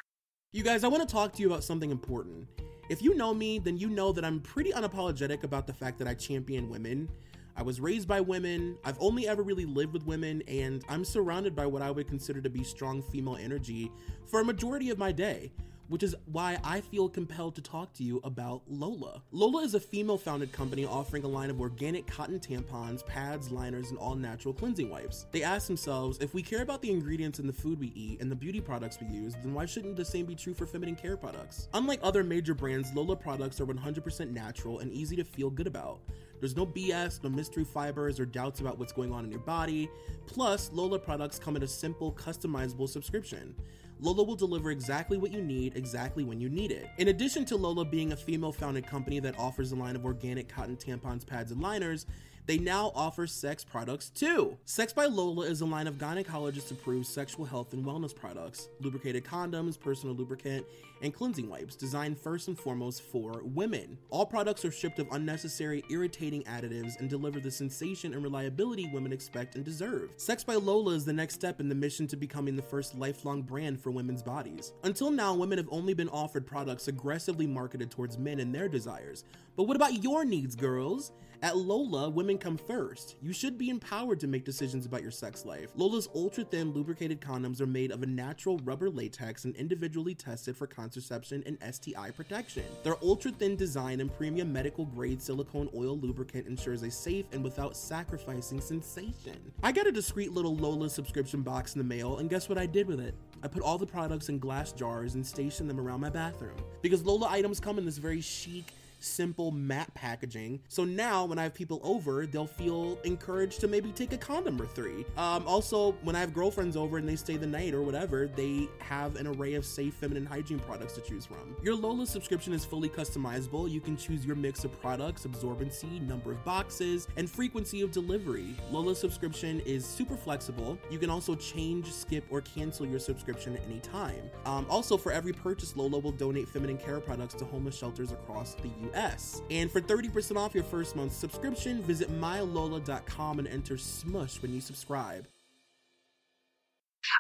You 0.53 0.63
guys, 0.63 0.85
I 0.85 0.89
want 0.89 1.07
to 1.07 1.13
talk 1.13 1.33
to 1.33 1.43
you 1.43 1.49
about 1.49 1.65
something 1.65 1.91
important. 1.91 2.47
If 2.89 3.03
you 3.03 3.17
know 3.17 3.35
me, 3.35 3.59
then 3.59 3.77
you 3.77 3.89
know 3.89 4.13
that 4.13 4.25
I'm 4.25 4.39
pretty 4.41 4.71
unapologetic 4.71 5.43
about 5.43 5.67
the 5.67 5.73
fact 5.73 5.99
that 5.99 6.07
I 6.07 6.15
champion 6.15 6.71
women. 6.71 7.09
I 7.57 7.63
was 7.63 7.81
raised 7.81 8.07
by 8.07 8.21
women, 8.21 8.77
I've 8.85 8.99
only 9.01 9.27
ever 9.27 9.43
really 9.43 9.65
lived 9.65 9.95
with 9.95 10.05
women, 10.05 10.43
and 10.47 10.85
I'm 10.89 11.05
surrounded 11.05 11.57
by 11.57 11.67
what 11.67 11.83
I 11.83 11.91
would 11.91 12.07
consider 12.07 12.41
to 12.43 12.51
be 12.51 12.63
strong 12.63 13.03
female 13.03 13.37
energy 13.37 13.91
for 14.27 14.41
a 14.41 14.45
majority 14.45 14.91
of 14.91 14.99
my 14.99 15.11
day 15.11 15.53
which 15.89 16.03
is 16.03 16.15
why 16.27 16.59
I 16.65 16.81
feel 16.81 17.09
compelled 17.09 17.55
to 17.57 17.63
talk 17.63 17.93
to 17.95 18.05
you 18.05 18.21
about 18.25 18.63
Lola. 18.69 19.23
Lola 19.31 19.63
is 19.63 19.75
a 19.75 19.81
female 19.81 20.19
founded 20.19 20.53
company 20.53 20.85
offering 20.85 21.25
a 21.25 21.29
line 21.29 21.51
of 21.51 21.61
organic 21.61 22.07
cotton 22.07 22.41
tampons, 22.41 23.07
pads, 23.07 23.51
liners, 23.51 23.91
and 23.91 23.99
all 23.99 24.15
natural 24.15 24.55
cleansing 24.55 24.91
wipes. 24.91 25.27
They 25.33 25.43
ask 25.43 25.67
themselves 25.67 26.19
if 26.21 26.35
we 26.35 26.43
care 26.43 26.63
about 26.63 26.83
the 26.83 26.91
ingredients 26.91 27.39
in 27.39 27.47
the 27.47 27.53
food 27.53 27.79
we 27.79 27.93
eat 27.95 28.21
and 28.21 28.31
the 28.31 28.37
beauty 28.37 28.61
products 28.61 28.99
we 29.01 29.07
use, 29.07 29.35
then 29.43 29.55
why 29.55 29.67
shouldn't 29.67 29.97
the 29.97 30.05
same 30.05 30.27
be 30.27 30.35
true 30.35 30.55
for 30.55 30.67
feminine 30.67 30.97
care 30.97 31.17
products? 31.17 31.69
Unlike 31.75 32.01
other 32.03 32.25
major 32.25 32.55
brands, 32.55 32.93
Lola 32.95 33.17
products 33.17 33.61
are 33.61 33.67
100% 33.67 34.31
natural 34.31 34.81
and 34.81 34.93
easy 34.93 35.17
to 35.17 35.25
feel 35.25 35.51
good 35.51 35.67
about. 35.67 36.01
There's 36.41 36.57
no 36.57 36.67
BS, 36.67 37.23
no 37.23 37.31
mystery 37.31 37.65
fibers, 37.65 38.21
or 38.21 38.27
doubts 38.27 38.61
about 38.61 38.79
what's 38.79 38.93
going 38.93 39.13
on 39.13 39.25
in 39.25 39.31
your 39.31 39.41
body. 39.41 39.91
Plus, 40.27 40.71
Lola 40.73 40.99
products 40.99 41.39
come 41.39 41.57
in 41.57 41.63
a 41.63 41.69
simple, 41.69 42.13
customizable 42.13 42.89
subscription. 42.89 43.55
Lola 44.01 44.23
will 44.23 44.37
deliver 44.37 44.71
exactly 44.71 45.17
what 45.17 45.33
you 45.33 45.41
need 45.41 45.77
exactly 45.77 46.25
when 46.25 46.41
you 46.41 46.49
need 46.49 46.71
it. 46.71 46.89
In 46.99 47.09
addition 47.09 47.45
to 47.47 47.57
Lola 47.57 47.85
being 47.85 48.13
a 48.13 48.17
female 48.17 48.53
founded 48.53 48.87
company 48.87 49.21
that 49.21 49.39
offers 49.39 49.73
a 49.73 49.77
line 49.77 49.97
of 49.97 50.05
organic 50.05 50.49
cotton 50.49 50.77
tampons, 50.77 51.27
pads, 51.27 51.51
and 51.51 51.61
liners, 51.61 52.07
they 52.47 52.59
now 52.59 52.93
offer 52.95 53.27
sex 53.27 53.65
products 53.65 54.09
too. 54.09 54.57
Sex 54.65 54.93
by 54.93 55.07
Lola 55.07 55.47
is 55.47 55.63
a 55.63 55.67
line 55.67 55.89
of 55.89 55.99
gynecologist 55.99 56.71
approved 56.71 57.07
sexual 57.07 57.45
health 57.45 57.73
and 57.73 57.85
wellness 57.85 58.15
products, 58.15 58.69
lubricated 58.81 59.25
condoms, 59.25 59.79
personal 59.79 60.15
lubricant, 60.15 60.65
and 61.03 61.13
cleansing 61.13 61.49
wipes 61.51 61.75
designed 61.75 62.19
first 62.19 62.47
and 62.47 62.57
foremost 62.57 63.03
for 63.03 63.43
women. 63.43 63.99
All 64.11 64.25
products 64.25 64.65
are 64.65 64.71
stripped 64.71 65.01
of 65.01 65.09
unnecessary, 65.11 65.85
irritating 65.91 66.45
additives 66.45 66.99
and 67.01 67.11
deliver 67.11 67.41
the 67.41 67.51
sensation 67.51 68.15
and 68.15 68.23
reliability 68.23 68.89
women 68.93 69.13
expect 69.13 69.57
and 69.57 69.65
deserve. 69.65 70.11
Sex 70.17 70.45
by 70.45 70.55
Lola 70.55 70.93
is 70.93 71.05
the 71.05 71.13
next 71.13 71.35
step 71.35 71.59
in 71.61 71.69
the 71.69 71.75
mission 71.75 72.07
to 72.07 72.17
becoming 72.17 72.55
the 72.55 72.63
first 72.63 72.95
lifelong 72.97 73.43
brand 73.43 73.81
for 73.87 73.93
women's 73.93 74.21
bodies. 74.21 74.73
Until 74.83 75.13
now, 75.13 75.33
women 75.33 75.59
have 75.59 75.69
only 75.71 75.95
been 75.95 76.09
offered 76.09 76.45
products 76.45 76.89
aggressively 76.89 77.47
marketed 77.47 77.89
towards 77.89 78.19
men 78.19 78.41
and 78.41 78.53
their 78.53 78.69
desires. 78.69 79.23
But 79.55 79.69
what 79.69 79.77
about 79.77 80.03
your 80.03 80.25
needs, 80.25 80.57
girls? 80.57 81.13
At 81.47 81.57
Lola, 81.57 82.11
women 82.11 82.39
come 82.39 82.57
first. 82.57 83.15
You 83.23 83.33
should 83.33 83.57
be 83.57 83.71
empowered 83.71 84.19
to 84.19 84.27
make 84.27 84.45
decisions 84.45 84.85
about 84.85 85.03
your 85.03 85.13
sex 85.13 85.45
life. 85.45 85.71
Lola's 85.77 86.09
ultra 86.13 86.43
thin 86.43 86.73
lubricated 86.73 87.21
condoms 87.21 87.61
are 87.61 87.69
made 87.69 87.93
of 87.93 88.03
a 88.03 88.07
natural 88.07 88.59
rubber 88.65 88.91
latex 88.91 89.45
and 89.45 89.55
individually 89.55 90.13
tested 90.13 90.57
for 90.57 90.67
contraception 90.67 91.45
and 91.47 91.57
STI 91.73 92.11
protection. 92.11 92.65
Their 92.83 92.97
ultra 93.01 93.31
thin 93.31 93.55
design 93.55 94.01
and 94.01 94.13
premium 94.13 94.53
medical 94.53 94.87
grade 94.87 95.23
silicone 95.23 95.69
oil 95.73 95.97
lubricant 95.97 96.49
ensures 96.49 96.83
a 96.83 96.91
safe 96.91 97.27
and 97.31 97.45
without 97.45 97.77
sacrificing 97.77 98.61
sensation. 98.61 99.53
I 99.63 99.71
got 99.71 99.87
a 99.87 99.93
discreet 99.93 100.33
little 100.33 100.57
Lola 100.57 100.91
subscription 100.91 101.43
box 101.43 101.77
in 101.77 101.79
the 101.79 101.85
mail, 101.85 102.19
and 102.19 102.29
guess 102.29 102.49
what 102.49 102.59
I 102.59 102.67
did 102.67 102.89
with 102.89 102.99
it? 102.99 103.15
I 103.45 103.47
put 103.47 103.63
all 103.63 103.79
the 103.79 103.87
products 103.87 104.31
in 104.31 104.41
glass 104.41 104.73
jars 104.73 105.15
and 105.15 105.25
stationed 105.25 105.71
them 105.71 105.79
around 105.79 106.01
my 106.01 106.11
bathroom. 106.11 106.57
Because 106.83 107.05
Lola 107.05 107.29
items 107.31 107.61
come 107.61 107.79
in 107.79 107.85
this 107.85 107.99
very 107.99 108.21
chic, 108.21 108.73
simple 109.07 109.51
matte 109.51 109.93
packaging. 109.95 110.61
So 110.69 110.85
now 110.85 111.25
when 111.25 111.39
I 111.39 111.45
have 111.45 111.55
people 111.55 111.81
over, 111.83 112.27
they'll 112.27 112.47
feel 112.47 112.99
encouraged 113.05 113.61
to 113.61 113.69
maybe 113.69 113.93
take 113.93 114.13
a 114.13 114.19
condom 114.19 114.61
or 114.61 114.67
three. 114.67 115.05
Um, 115.17 115.47
also, 115.47 115.93
when 116.03 116.17
I 116.17 116.21
have 116.21 116.35
girlfriends 116.35 116.77
over 116.77 116.99
and 116.99 117.09
they 117.09 117.17
stay 117.17 117.37
the 117.37 117.47
night 117.47 117.75
or 117.75 117.83
whatever, 117.83 118.27
they 118.27 118.69
have 118.79 119.17
an 119.17 119.27
array 119.27 119.55
of 119.55 119.65
safe 119.65 119.95
feminine 119.95 120.27
hygiene 120.27 120.59
products 120.59 120.95
to 120.95 121.01
choose 121.01 121.25
from. 121.25 121.57
Your 121.63 121.75
Lola 121.75 122.07
subscription 122.07 122.53
is 122.53 122.65
fully 122.65 122.89
customizable. 122.89 123.71
You 123.71 123.81
can 123.81 123.97
choose 123.97 124.27
your 124.27 124.37
mix 124.37 124.65
of 124.65 124.79
products, 124.81 125.27
absorbency, 125.27 126.01
number 126.07 126.33
of 126.33 126.45
boxes, 126.45 127.09
and 127.17 127.31
frequency 127.31 127.83
of 127.83 127.93
delivery. 127.93 128.55
Lola 128.71 128.95
subscription 128.95 129.61
is 129.61 129.85
super 129.85 130.17
flexible. 130.17 130.79
You 130.91 130.99
can 130.99 131.11
also 131.11 131.35
change, 131.35 131.93
skip, 131.93 132.25
or 132.31 132.41
cancel 132.41 132.87
your 132.87 132.99
subscription 132.99 133.55
at 133.57 133.63
any 133.69 133.81
time. 133.81 134.31
Um, 134.45 134.67
also, 134.69 134.97
for 134.97 135.13
every 135.13 135.33
purchase, 135.33 135.77
Lola 135.77 135.99
will 135.99 136.13
donate 136.13 136.49
feminine 136.49 136.79
care 136.79 137.01
products 137.01 137.35
to 137.35 137.45
homeless 137.45 137.77
shelters 137.77 138.13
across 138.13 138.55
the 138.55 138.71
US. 138.91 138.96
US. 138.97 139.43
And 139.51 139.71
for 139.71 139.81
30% 139.81 140.37
off 140.37 140.55
your 140.55 140.65
first 140.65 140.97
month's 140.97 141.17
subscription, 141.17 141.83
visit 141.83 142.11
mylola.com 142.11 143.39
and 143.39 143.49
enter 143.49 143.77
SMUSH 143.77 144.43
when 144.43 144.55
you 144.55 144.61
subscribe. 144.61 145.27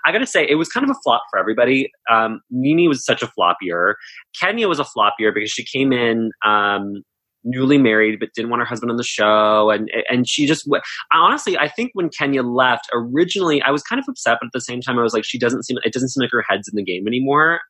I 0.04 0.10
gotta 0.10 0.26
say, 0.26 0.44
it 0.48 0.56
was 0.56 0.68
kind 0.68 0.82
of 0.84 0.90
a 0.90 0.98
flop 1.04 1.22
for 1.30 1.38
everybody. 1.38 1.90
Um, 2.10 2.40
Nene 2.50 2.88
was 2.88 3.04
such 3.04 3.22
a 3.22 3.28
flop 3.28 3.58
year. 3.62 3.96
Kenya 4.40 4.68
was 4.68 4.80
a 4.80 4.84
flop 4.84 5.14
year 5.18 5.32
because 5.32 5.50
she 5.50 5.64
came 5.64 5.92
in 5.92 6.32
um, 6.44 7.02
newly 7.44 7.78
married 7.78 8.18
but 8.18 8.30
didn't 8.34 8.50
want 8.50 8.60
her 8.60 8.66
husband 8.66 8.90
on 8.90 8.96
the 8.96 9.04
show, 9.04 9.70
and 9.70 9.88
and 10.08 10.28
she 10.28 10.44
just 10.44 10.68
honestly, 11.12 11.56
I 11.56 11.68
think 11.68 11.92
when 11.94 12.08
Kenya 12.08 12.42
left 12.42 12.88
originally, 12.92 13.62
I 13.62 13.70
was 13.70 13.84
kind 13.84 14.00
of 14.00 14.06
upset, 14.08 14.38
but 14.40 14.46
at 14.46 14.52
the 14.52 14.60
same 14.60 14.80
time, 14.80 14.98
I 14.98 15.02
was 15.02 15.14
like, 15.14 15.24
she 15.24 15.38
doesn't 15.38 15.64
seem 15.64 15.78
it 15.84 15.92
doesn't 15.92 16.08
seem 16.08 16.22
like 16.22 16.32
her 16.32 16.44
head's 16.48 16.68
in 16.68 16.74
the 16.74 16.82
game 16.82 17.06
anymore. 17.06 17.60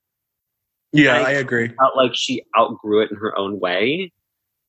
Yeah, 0.97 1.17
I, 1.17 1.23
I 1.23 1.31
agree. 1.33 1.69
Felt 1.69 1.97
like 1.97 2.13
she 2.15 2.43
outgrew 2.59 3.03
it 3.03 3.11
in 3.11 3.17
her 3.17 3.37
own 3.39 3.61
way 3.61 4.13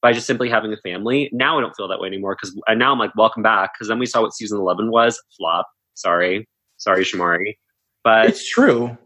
by 0.02 0.14
just 0.14 0.28
simply 0.28 0.50
having 0.50 0.72
a 0.74 0.78
family. 0.78 1.30
Now 1.34 1.58
I 1.58 1.62
don't 1.62 1.76
feel 1.76 1.88
that 1.88 2.00
way 2.00 2.08
anymore 2.08 2.36
because 2.36 2.60
and 2.68 2.80
now 2.80 2.92
I'm 2.92 3.00
like, 3.00 3.16
welcome 3.16 3.44
back. 3.44 3.72
Because 3.74 3.88
then 3.88 4.00
we 4.00 4.06
saw 4.06 4.22
what 4.22 4.34
season 4.34 4.60
eleven 4.60 4.92
was. 4.92 5.22
Flop. 5.38 5.68
Sorry, 5.94 6.48
sorry, 6.78 7.04
Shamari. 7.04 7.58
But 8.04 8.28
it's 8.28 8.48
true. 8.48 8.98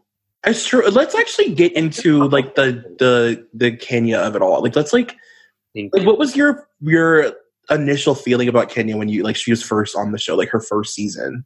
It's 0.46 0.66
true. 0.66 0.86
Let's 0.88 1.16
actually 1.16 1.54
get 1.54 1.72
into 1.74 2.28
like 2.28 2.56
the 2.56 2.84
the 3.00 3.48
the 3.54 3.76
Kenya 3.76 4.18
of 4.18 4.36
it 4.36 4.42
all. 4.42 4.62
Like, 4.62 4.76
let's 4.76 4.92
like, 4.92 5.16
like 5.76 6.06
what 6.06 6.18
was 6.18 6.36
your 6.36 6.68
your 6.82 7.34
initial 7.70 8.16
feeling 8.16 8.48
about 8.48 8.70
Kenya 8.70 8.98
when 8.98 9.08
you 9.08 9.24
like 9.24 9.36
she 9.36 9.52
was 9.52 9.64
first 9.64 9.96
on 9.96 10.12
the 10.12 10.18
show, 10.18 10.36
like 10.36 10.50
her 10.50 10.60
first 10.60 10.94
season? 10.94 11.46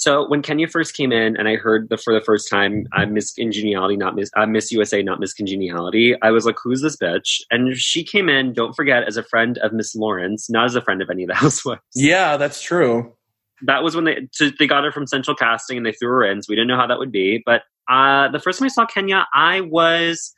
So 0.00 0.26
when 0.26 0.40
Kenya 0.40 0.66
first 0.66 0.96
came 0.96 1.12
in, 1.12 1.36
and 1.36 1.46
I 1.46 1.56
heard 1.56 1.90
the 1.90 1.98
for 1.98 2.14
the 2.14 2.22
first 2.22 2.48
time, 2.48 2.86
I 2.94 3.04
Miss 3.04 3.34
Congeniality, 3.34 3.98
not 3.98 4.14
Miss 4.14 4.30
uh, 4.34 4.46
Miss 4.46 4.72
USA, 4.72 5.02
not 5.02 5.20
Miss 5.20 5.34
Congeniality. 5.34 6.14
I 6.22 6.30
was 6.30 6.46
like, 6.46 6.56
"Who's 6.64 6.80
this 6.80 6.96
bitch?" 6.96 7.42
And 7.50 7.76
she 7.76 8.02
came 8.02 8.30
in. 8.30 8.54
Don't 8.54 8.72
forget, 8.72 9.02
as 9.06 9.18
a 9.18 9.22
friend 9.22 9.58
of 9.58 9.74
Miss 9.74 9.94
Lawrence, 9.94 10.48
not 10.48 10.64
as 10.64 10.74
a 10.74 10.80
friend 10.80 11.02
of 11.02 11.10
any 11.10 11.24
of 11.24 11.28
the 11.28 11.34
housewives. 11.44 11.82
Yeah, 11.94 12.38
that's 12.38 12.62
true. 12.62 13.14
That 13.66 13.82
was 13.82 13.94
when 13.94 14.06
they 14.06 14.26
to, 14.36 14.50
they 14.58 14.66
got 14.66 14.84
her 14.84 14.90
from 14.90 15.06
Central 15.06 15.36
Casting, 15.36 15.76
and 15.76 15.84
they 15.84 15.92
threw 15.92 16.08
her 16.08 16.24
in. 16.24 16.42
So 16.42 16.46
we 16.48 16.56
didn't 16.56 16.68
know 16.68 16.78
how 16.78 16.86
that 16.86 16.98
would 16.98 17.12
be. 17.12 17.42
But 17.44 17.64
uh, 17.90 18.30
the 18.30 18.38
first 18.38 18.58
time 18.58 18.64
I 18.64 18.70
saw 18.70 18.86
Kenya, 18.86 19.26
I 19.34 19.60
was. 19.60 20.32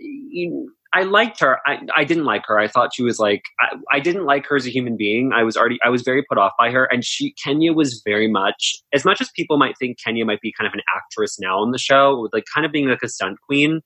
You, 0.00 0.72
I 0.96 1.02
liked 1.02 1.40
her. 1.40 1.58
I, 1.66 1.80
I 1.94 2.04
didn't 2.04 2.24
like 2.24 2.44
her. 2.46 2.58
I 2.58 2.68
thought 2.68 2.94
she 2.94 3.02
was 3.02 3.18
like 3.18 3.42
I, 3.60 3.76
I, 3.92 4.00
didn't 4.00 4.24
like 4.24 4.46
her 4.46 4.56
as 4.56 4.66
a 4.66 4.70
human 4.70 4.96
being. 4.96 5.30
I 5.34 5.42
was 5.42 5.54
already 5.54 5.78
I 5.84 5.90
was 5.90 6.00
very 6.00 6.22
put 6.22 6.38
off 6.38 6.52
by 6.58 6.70
her. 6.70 6.84
And 6.86 7.04
she 7.04 7.34
Kenya 7.44 7.74
was 7.74 8.00
very 8.02 8.28
much 8.28 8.76
as 8.94 9.04
much 9.04 9.20
as 9.20 9.28
people 9.36 9.58
might 9.58 9.76
think 9.78 9.98
Kenya 10.02 10.24
might 10.24 10.40
be 10.40 10.54
kind 10.58 10.66
of 10.66 10.72
an 10.72 10.80
actress 10.96 11.38
now 11.38 11.62
in 11.62 11.72
the 11.72 11.78
show, 11.78 12.18
with 12.22 12.32
like 12.32 12.44
kind 12.52 12.64
of 12.64 12.72
being 12.72 12.88
like 12.88 13.02
a 13.02 13.08
stunt 13.08 13.38
queen. 13.46 13.82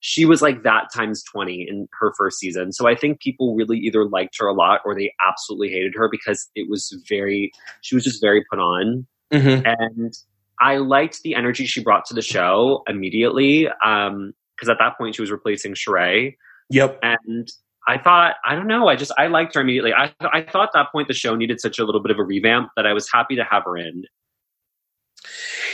She 0.00 0.24
was 0.24 0.40
like 0.40 0.62
that 0.62 0.84
times 0.94 1.22
twenty 1.30 1.66
in 1.68 1.88
her 2.00 2.14
first 2.16 2.38
season. 2.38 2.72
So 2.72 2.88
I 2.88 2.94
think 2.94 3.20
people 3.20 3.54
really 3.54 3.78
either 3.78 4.06
liked 4.06 4.36
her 4.38 4.46
a 4.46 4.54
lot 4.54 4.80
or 4.86 4.94
they 4.94 5.12
absolutely 5.28 5.68
hated 5.68 5.92
her 5.94 6.08
because 6.10 6.48
it 6.54 6.70
was 6.70 6.96
very 7.06 7.52
she 7.82 7.94
was 7.94 8.04
just 8.04 8.22
very 8.22 8.42
put 8.50 8.60
on. 8.60 9.06
Mm-hmm. 9.30 9.66
And 9.66 10.14
I 10.58 10.78
liked 10.78 11.20
the 11.22 11.34
energy 11.34 11.66
she 11.66 11.82
brought 11.82 12.06
to 12.06 12.14
the 12.14 12.22
show 12.22 12.82
immediately. 12.88 13.68
Um, 13.84 14.32
because 14.56 14.68
at 14.68 14.78
that 14.78 14.96
point 14.96 15.14
she 15.14 15.22
was 15.22 15.30
replacing 15.30 15.74
Sheree. 15.74 16.36
Yep. 16.70 16.98
And 17.02 17.48
I 17.88 17.98
thought, 17.98 18.36
I 18.44 18.54
don't 18.54 18.66
know, 18.66 18.88
I 18.88 18.96
just 18.96 19.12
I 19.16 19.28
liked 19.28 19.54
her 19.54 19.60
immediately. 19.60 19.92
I 19.92 20.12
I 20.20 20.42
thought 20.42 20.68
at 20.68 20.72
that 20.74 20.92
point 20.92 21.08
the 21.08 21.14
show 21.14 21.36
needed 21.36 21.60
such 21.60 21.78
a 21.78 21.84
little 21.84 22.02
bit 22.02 22.10
of 22.10 22.18
a 22.18 22.24
revamp 22.24 22.70
that 22.76 22.86
I 22.86 22.92
was 22.92 23.10
happy 23.12 23.36
to 23.36 23.44
have 23.44 23.64
her 23.64 23.76
in. 23.76 24.04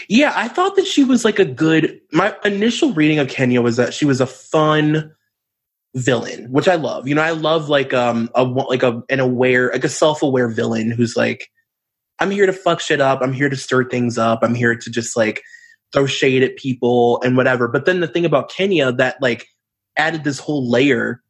Yeah, 0.09 0.33
I 0.35 0.49
thought 0.49 0.77
that 0.77 0.87
she 0.87 1.05
was 1.05 1.25
like 1.25 1.39
a 1.39 1.45
good. 1.45 2.01
My 2.13 2.35
initial 2.45 2.93
reading 2.93 3.19
of 3.19 3.29
Kenya 3.29 3.63
was 3.63 3.77
that 3.77 3.95
she 3.95 4.05
was 4.05 4.21
a 4.21 4.27
fun, 4.27 5.15
villain, 5.95 6.51
which 6.51 6.69
I 6.69 6.75
love. 6.75 7.07
You 7.07 7.15
know, 7.15 7.23
I 7.23 7.31
love 7.31 7.69
like 7.69 7.95
um 7.95 8.31
a 8.35 8.43
like 8.43 8.83
a 8.83 9.03
an 9.09 9.21
aware 9.21 9.71
like 9.73 9.85
a 9.85 9.89
self 9.89 10.23
aware 10.23 10.49
villain 10.49 10.91
who's 10.91 11.17
like, 11.17 11.49
I'm 12.19 12.31
here 12.31 12.47
to 12.47 12.53
fuck 12.53 12.81
shit 12.81 13.01
up. 13.01 13.21
I'm 13.23 13.33
here 13.33 13.49
to 13.49 13.57
stir 13.57 13.85
things 13.85 14.19
up. 14.19 14.41
I'm 14.43 14.55
here 14.55 14.75
to 14.75 14.91
just 14.91 15.17
like 15.17 15.43
throw 15.93 16.07
shade 16.07 16.43
at 16.43 16.57
people 16.57 17.21
and 17.23 17.37
whatever. 17.37 17.69
But 17.69 17.85
then 17.85 18.01
the 18.01 18.09
thing 18.09 18.25
about 18.25 18.51
Kenya 18.51 18.93
that 18.93 19.21
like 19.21 19.47
added 19.97 20.25
this 20.25 20.39
whole 20.39 20.69
layer 20.69 21.23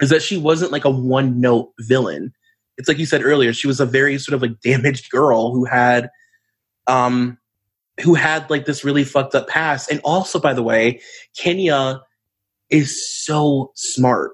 is 0.00 0.10
that 0.10 0.22
she 0.22 0.36
wasn't 0.38 0.72
like 0.72 0.84
a 0.84 0.90
one 0.90 1.40
note 1.40 1.72
villain. 1.80 2.32
It's 2.76 2.88
like 2.88 2.98
you 2.98 3.06
said 3.06 3.24
earlier, 3.24 3.52
she 3.52 3.66
was 3.66 3.80
a 3.80 3.86
very 3.86 4.18
sort 4.18 4.34
of 4.34 4.42
like 4.42 4.60
damaged 4.60 5.10
girl 5.10 5.52
who 5.52 5.64
had 5.64 6.10
um 6.86 7.38
who 8.00 8.14
had 8.14 8.48
like 8.48 8.64
this 8.64 8.84
really 8.84 9.04
fucked 9.04 9.34
up 9.34 9.48
past. 9.48 9.90
And 9.90 10.00
also, 10.04 10.38
by 10.38 10.54
the 10.54 10.62
way, 10.62 11.00
Kenya 11.36 12.00
is 12.70 13.24
so 13.24 13.72
smart. 13.74 14.32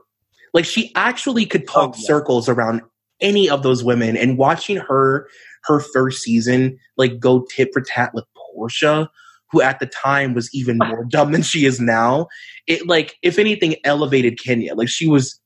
Like 0.52 0.64
she 0.64 0.92
actually 0.94 1.46
could 1.46 1.66
talk 1.66 1.94
oh, 1.94 1.98
yeah. 1.98 2.06
circles 2.06 2.48
around 2.48 2.82
any 3.20 3.48
of 3.48 3.62
those 3.62 3.82
women 3.82 4.16
and 4.16 4.38
watching 4.38 4.76
her 4.76 5.28
her 5.64 5.80
first 5.80 6.22
season 6.22 6.78
like 6.96 7.18
go 7.18 7.46
tit 7.48 7.70
for 7.72 7.80
tat 7.80 8.12
with 8.12 8.24
Porsha, 8.36 9.08
who 9.54 9.62
at 9.62 9.78
the 9.78 9.86
time 9.86 10.34
was 10.34 10.52
even 10.52 10.78
more 10.78 11.04
dumb 11.08 11.32
than 11.32 11.42
she 11.42 11.64
is 11.64 11.80
now. 11.80 12.26
It 12.66 12.86
like 12.86 13.16
if 13.22 13.38
anything 13.38 13.76
elevated 13.84 14.38
Kenya. 14.42 14.74
Like 14.74 14.88
she 14.88 15.08
was 15.08 15.40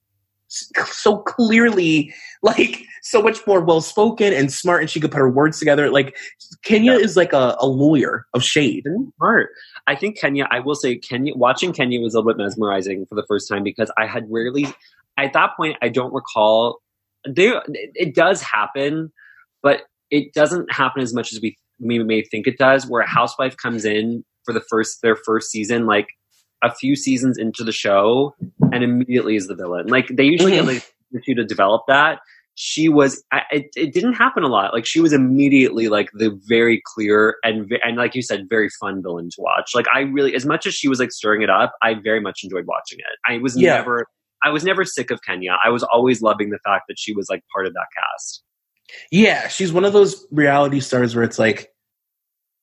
so 0.49 1.19
clearly 1.19 2.13
like 2.43 2.83
so 3.03 3.21
much 3.21 3.47
more 3.47 3.61
well 3.61 3.83
spoken 3.83 4.33
and 4.33 4.51
smart 4.51 4.81
and 4.81 4.89
she 4.89 4.99
could 4.99 5.11
put 5.11 5.19
her 5.19 5.29
words 5.29 5.59
together 5.59 5.91
like 5.91 6.17
kenya 6.65 6.93
yeah. 6.93 6.99
is 6.99 7.19
like 7.19 7.35
a, 7.35 7.55
a 7.61 7.67
lawyer 7.67 8.25
of 8.33 8.43
shade 8.43 8.83
smart 9.17 9.51
i 9.87 9.95
think 9.95 10.19
kenya 10.19 10.49
i 10.51 10.59
will 10.59 10.75
say 10.75 10.97
kenya 10.97 11.35
watching 11.37 11.71
kenya 11.71 12.01
was 12.01 12.15
a 12.15 12.17
little 12.19 12.33
bit 12.33 12.43
mesmerizing 12.43 13.05
for 13.05 13.15
the 13.15 13.27
first 13.29 13.47
time 13.47 13.63
because 13.63 13.91
i 13.99 14.07
had 14.07 14.25
rarely 14.31 14.67
at 15.19 15.35
that 15.35 15.51
point 15.55 15.77
i 15.83 15.89
don't 15.89 16.15
recall 16.15 16.81
there 17.27 17.63
it 17.67 18.15
does 18.15 18.41
happen 18.41 19.13
but 19.63 19.83
it 20.11 20.33
doesn't 20.33 20.71
happen 20.73 21.03
as 21.03 21.13
much 21.15 21.33
as 21.33 21.41
we, 21.41 21.57
we 21.81 21.99
may 22.03 22.23
think 22.23 22.47
it 22.47 22.59
does 22.59 22.87
where 22.87 23.03
a 23.03 23.09
housewife 23.09 23.57
comes 23.57 23.85
in 23.85 24.25
for 24.45 24.53
the 24.53 24.63
first 24.69 24.99
their 25.03 25.17
first 25.17 25.51
season 25.51 25.87
like 25.87 26.09
a 26.63 26.75
few 26.75 26.97
seasons 26.97 27.39
into 27.39 27.65
the 27.65 27.73
show 27.73 28.35
and 28.73 28.83
immediately 28.83 29.37
is 29.37 29.47
the 29.47 29.55
villain. 29.55 29.87
Like 29.87 30.09
they 30.09 30.25
usually 30.25 30.53
mm-hmm. 30.53 30.67
get 30.67 30.85
like 31.13 31.27
you 31.27 31.35
to 31.35 31.45
develop 31.45 31.83
that. 31.89 32.21
She 32.61 32.89
was. 32.89 33.23
It, 33.53 33.67
it 33.77 33.95
didn't 33.95 34.15
happen 34.15 34.43
a 34.43 34.49
lot. 34.49 34.73
Like 34.73 34.85
she 34.85 35.01
was 35.01 35.13
immediately 35.13 35.89
like 35.89 36.11
the 36.15 36.37
very 36.49 36.83
clear 36.95 37.37
and 37.45 37.73
and 37.85 37.97
like 37.97 38.17
you 38.17 38.23
said, 38.23 38.49
very 38.49 38.69
fun 38.81 39.01
villain 39.03 39.31
to 39.31 39.41
watch. 39.41 39.71
Like 39.75 39.87
I 39.95 40.01
really, 40.01 40.35
as 40.35 40.45
much 40.45 40.67
as 40.67 40.75
she 40.75 40.89
was 40.89 40.99
like 40.99 41.13
stirring 41.13 41.43
it 41.43 41.51
up, 41.51 41.73
I 41.83 41.95
very 41.95 42.21
much 42.21 42.41
enjoyed 42.43 42.67
watching 42.67 42.99
it. 42.99 43.33
I 43.33 43.39
was 43.39 43.57
yeah. 43.57 43.75
never. 43.75 44.07
I 44.43 44.51
was 44.51 44.65
never 44.65 44.85
sick 44.85 45.11
of 45.11 45.21
Kenya. 45.23 45.57
I 45.65 45.69
was 45.69 45.83
always 45.85 46.23
loving 46.23 46.51
the 46.51 46.59
fact 46.65 46.85
that 46.89 46.99
she 46.99 47.13
was 47.13 47.29
like 47.29 47.43
part 47.53 47.67
of 47.67 47.75
that 47.75 47.87
cast. 47.97 48.43
Yeah, 49.11 49.49
she's 49.49 49.73
one 49.73 49.85
of 49.85 49.93
those 49.93 50.27
reality 50.31 50.81
stars 50.81 51.15
where 51.15 51.25
it's 51.25 51.39
like 51.39 51.73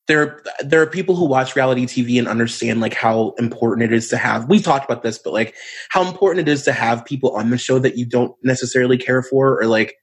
there 0.07 0.41
there 0.63 0.81
are 0.81 0.87
people 0.87 1.15
who 1.15 1.25
watch 1.25 1.55
reality 1.55 1.85
TV 1.85 2.19
and 2.19 2.27
understand 2.27 2.79
like 2.79 2.93
how 2.93 3.33
important 3.37 3.91
it 3.91 3.95
is 3.95 4.07
to 4.09 4.17
have 4.17 4.47
we 4.47 4.59
talked 4.61 4.85
about 4.85 5.03
this 5.03 5.17
but 5.17 5.33
like 5.33 5.55
how 5.89 6.05
important 6.05 6.47
it 6.47 6.51
is 6.51 6.63
to 6.63 6.71
have 6.71 7.05
people 7.05 7.35
on 7.35 7.49
the 7.49 7.57
show 7.57 7.79
that 7.79 7.97
you 7.97 8.05
don't 8.05 8.35
necessarily 8.43 8.97
care 8.97 9.23
for 9.23 9.59
or 9.59 9.65
like 9.65 9.95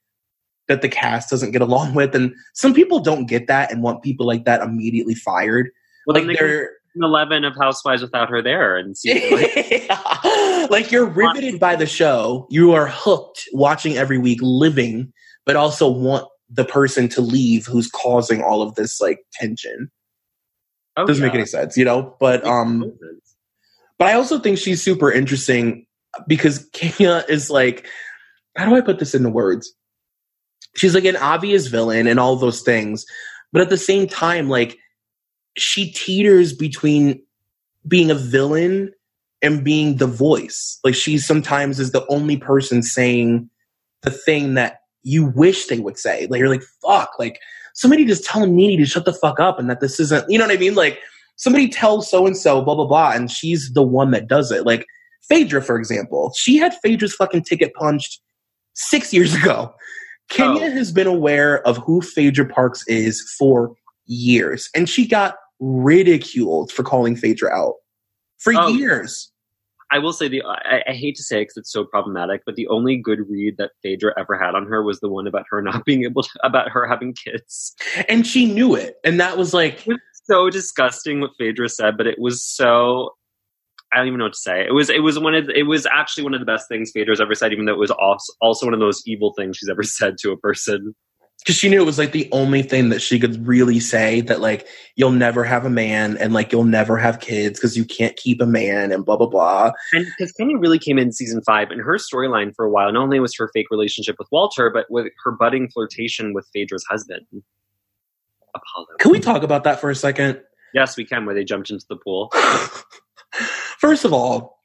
that 0.67 0.81
the 0.81 0.89
cast 0.89 1.29
doesn't 1.29 1.51
get 1.51 1.61
along 1.61 1.93
with 1.95 2.15
and 2.15 2.33
some 2.53 2.73
people 2.73 2.99
don't 2.99 3.25
get 3.25 3.47
that 3.47 3.71
and 3.71 3.81
want 3.81 4.03
people 4.03 4.25
like 4.25 4.45
that 4.45 4.61
immediately 4.61 5.15
fired. 5.15 5.69
Well, 6.05 6.21
like 6.21 6.37
they're 6.37 6.71
11 6.95 7.43
of 7.43 7.55
housewives 7.55 8.01
without 8.01 8.29
her 8.29 8.41
there 8.41 8.77
and 8.77 8.95
like, 9.05 10.69
like 10.69 10.91
you're 10.91 11.05
riveted 11.05 11.59
by 11.59 11.75
the 11.75 11.87
show. 11.87 12.45
You 12.49 12.73
are 12.73 12.87
hooked 12.87 13.47
watching 13.53 13.97
every 13.97 14.17
week 14.17 14.39
living 14.41 15.11
but 15.45 15.55
also 15.55 15.89
want 15.89 16.27
the 16.49 16.65
person 16.65 17.07
to 17.09 17.21
leave 17.21 17.65
who's 17.65 17.89
causing 17.89 18.41
all 18.41 18.61
of 18.61 18.75
this 18.75 19.01
like 19.01 19.19
tension. 19.33 19.91
Oh, 20.95 21.05
Doesn't 21.07 21.23
yeah. 21.23 21.27
make 21.29 21.35
any 21.35 21.45
sense, 21.45 21.77
you 21.77 21.85
know? 21.85 22.15
But 22.19 22.45
um 22.45 22.93
but 23.97 24.07
I 24.07 24.13
also 24.13 24.39
think 24.39 24.57
she's 24.57 24.81
super 24.81 25.11
interesting 25.11 25.85
because 26.27 26.67
Kenya 26.73 27.23
is 27.27 27.49
like 27.49 27.87
how 28.55 28.69
do 28.69 28.75
I 28.75 28.81
put 28.81 28.99
this 28.99 29.15
into 29.15 29.29
words? 29.29 29.73
She's 30.75 30.95
like 30.95 31.05
an 31.05 31.17
obvious 31.17 31.67
villain 31.67 32.07
and 32.07 32.19
all 32.19 32.35
those 32.35 32.61
things. 32.61 33.05
But 33.51 33.61
at 33.61 33.69
the 33.69 33.77
same 33.77 34.07
time, 34.07 34.49
like 34.49 34.77
she 35.57 35.91
teeters 35.91 36.53
between 36.53 37.21
being 37.87 38.09
a 38.11 38.15
villain 38.15 38.91
and 39.41 39.63
being 39.63 39.97
the 39.97 40.07
voice. 40.07 40.79
Like 40.83 40.95
she 40.95 41.17
sometimes 41.17 41.79
is 41.79 41.91
the 41.91 42.05
only 42.07 42.37
person 42.37 42.81
saying 42.81 43.49
the 44.01 44.11
thing 44.11 44.53
that 44.55 44.79
you 45.03 45.25
wish 45.35 45.67
they 45.67 45.79
would 45.79 45.97
say. 45.97 46.27
Like 46.29 46.39
you're 46.39 46.49
like, 46.49 46.63
fuck, 46.81 47.11
like 47.19 47.39
somebody 47.73 48.05
just 48.05 48.25
tell 48.25 48.45
Nene 48.47 48.79
to 48.79 48.85
shut 48.85 49.05
the 49.05 49.13
fuck 49.13 49.39
up 49.39 49.59
and 49.59 49.69
that 49.69 49.79
this 49.79 49.99
isn't 49.99 50.29
you 50.29 50.37
know 50.37 50.47
what 50.47 50.55
I 50.55 50.59
mean? 50.59 50.75
Like 50.75 50.99
somebody 51.35 51.67
tells 51.67 52.09
so 52.09 52.25
and 52.25 52.37
so, 52.37 52.61
blah 52.61 52.75
blah 52.75 52.87
blah, 52.87 53.11
and 53.11 53.29
she's 53.29 53.71
the 53.73 53.83
one 53.83 54.11
that 54.11 54.27
does 54.27 54.51
it. 54.51 54.65
Like 54.65 54.85
Phaedra, 55.27 55.61
for 55.61 55.77
example. 55.77 56.33
She 56.35 56.57
had 56.57 56.73
Phaedra's 56.81 57.15
fucking 57.15 57.43
ticket 57.43 57.73
punched 57.73 58.21
six 58.73 59.13
years 59.13 59.33
ago. 59.35 59.73
Kenya 60.29 60.65
oh. 60.65 60.71
has 60.71 60.91
been 60.91 61.07
aware 61.07 61.65
of 61.67 61.77
who 61.77 62.01
Phaedra 62.01 62.47
Parks 62.47 62.83
is 62.87 63.21
for 63.37 63.73
years. 64.05 64.69
And 64.75 64.89
she 64.89 65.07
got 65.07 65.35
ridiculed 65.59 66.71
for 66.71 66.83
calling 66.83 67.15
Phaedra 67.15 67.51
out 67.51 67.75
for 68.39 68.53
oh. 68.55 68.67
years. 68.67 69.31
I 69.93 69.99
will 69.99 70.11
say 70.11 70.27
the 70.27 70.41
I, 70.43 70.83
I 70.87 70.93
hate 70.93 71.15
to 71.17 71.23
say 71.23 71.37
it 71.37 71.43
because 71.43 71.57
it's 71.57 71.71
so 71.71 71.85
problematic, 71.85 72.41
but 72.47 72.55
the 72.55 72.67
only 72.67 72.97
good 72.97 73.19
read 73.29 73.57
that 73.57 73.71
Phaedra 73.83 74.13
ever 74.17 74.37
had 74.37 74.55
on 74.55 74.65
her 74.65 74.81
was 74.81 74.99
the 74.99 75.07
one 75.07 75.27
about 75.27 75.45
her 75.51 75.61
not 75.61 75.85
being 75.85 76.03
able 76.03 76.23
to 76.23 76.29
about 76.43 76.69
her 76.69 76.87
having 76.87 77.13
kids, 77.13 77.75
and 78.09 78.25
she 78.25 78.51
knew 78.51 78.73
it, 78.75 78.95
and 79.03 79.19
that 79.19 79.37
was 79.37 79.53
like 79.53 79.83
was 79.85 79.99
so 80.25 80.49
disgusting 80.49 81.21
what 81.21 81.31
Phaedra 81.37 81.69
said, 81.69 81.95
but 81.97 82.07
it 82.07 82.17
was 82.19 82.43
so. 82.43 83.11
I 83.91 83.97
don't 83.97 84.07
even 84.07 84.17
know 84.17 84.25
what 84.25 84.33
to 84.33 84.39
say. 84.39 84.65
It 84.65 84.73
was 84.73 84.89
it 84.89 85.03
was 85.03 85.19
one 85.19 85.35
of 85.35 85.45
the, 85.45 85.57
it 85.57 85.67
was 85.67 85.85
actually 85.85 86.23
one 86.23 86.33
of 86.33 86.39
the 86.39 86.47
best 86.47 86.67
things 86.67 86.89
Phaedra's 86.91 87.21
ever 87.21 87.35
said, 87.35 87.53
even 87.53 87.65
though 87.65 87.73
it 87.73 87.77
was 87.77 87.91
also, 87.91 88.33
also 88.41 88.65
one 88.65 88.73
of 88.73 88.79
those 88.79 89.03
evil 89.05 89.33
things 89.37 89.57
she's 89.57 89.69
ever 89.69 89.83
said 89.83 90.17
to 90.21 90.31
a 90.31 90.37
person 90.37 90.95
because 91.43 91.57
she 91.57 91.67
knew 91.67 91.81
it 91.81 91.85
was 91.85 91.97
like 91.97 92.13
the 92.13 92.29
only 92.31 92.61
thing 92.61 92.87
that 92.89 93.01
she 93.01 93.19
could 93.19 93.45
really 93.45 93.79
say 93.79 94.21
that 94.21 94.39
like 94.39 94.65
you'll 94.95 95.11
never 95.11 95.43
have 95.43 95.65
a 95.65 95.69
man 95.69 96.15
and 96.17 96.33
like 96.33 96.53
you'll 96.53 96.63
never 96.63 96.97
have 96.97 97.19
kids 97.19 97.59
because 97.59 97.75
you 97.75 97.83
can't 97.83 98.15
keep 98.15 98.39
a 98.39 98.45
man 98.45 98.93
and 98.93 99.05
blah 99.05 99.17
blah 99.17 99.27
blah. 99.27 99.71
And 99.91 100.05
because 100.17 100.31
Kenya 100.31 100.57
really 100.57 100.79
came 100.79 100.97
in 100.97 101.11
season 101.11 101.41
five 101.45 101.69
and 101.69 101.81
her 101.81 101.97
storyline 101.97 102.55
for 102.55 102.63
a 102.63 102.69
while, 102.69 102.91
not 102.93 103.03
only 103.03 103.19
was 103.19 103.35
her 103.37 103.49
fake 103.53 103.67
relationship 103.71 104.15
with 104.17 104.29
Walter, 104.31 104.69
but 104.69 104.85
with 104.89 105.07
her 105.23 105.31
budding 105.31 105.69
flirtation 105.69 106.33
with 106.33 106.47
Phaedra's 106.53 106.85
husband, 106.89 107.25
Apollo. 108.55 108.87
Can 108.99 109.11
we 109.11 109.19
talk 109.19 109.43
about 109.43 109.65
that 109.65 109.81
for 109.81 109.89
a 109.89 109.95
second? 109.95 110.41
Yes, 110.73 110.95
we 110.95 111.03
can. 111.03 111.25
Where 111.25 111.35
they 111.35 111.43
jumped 111.43 111.69
into 111.69 111.85
the 111.89 111.97
pool. 111.97 112.31
First 113.79 114.05
of 114.05 114.13
all, 114.13 114.59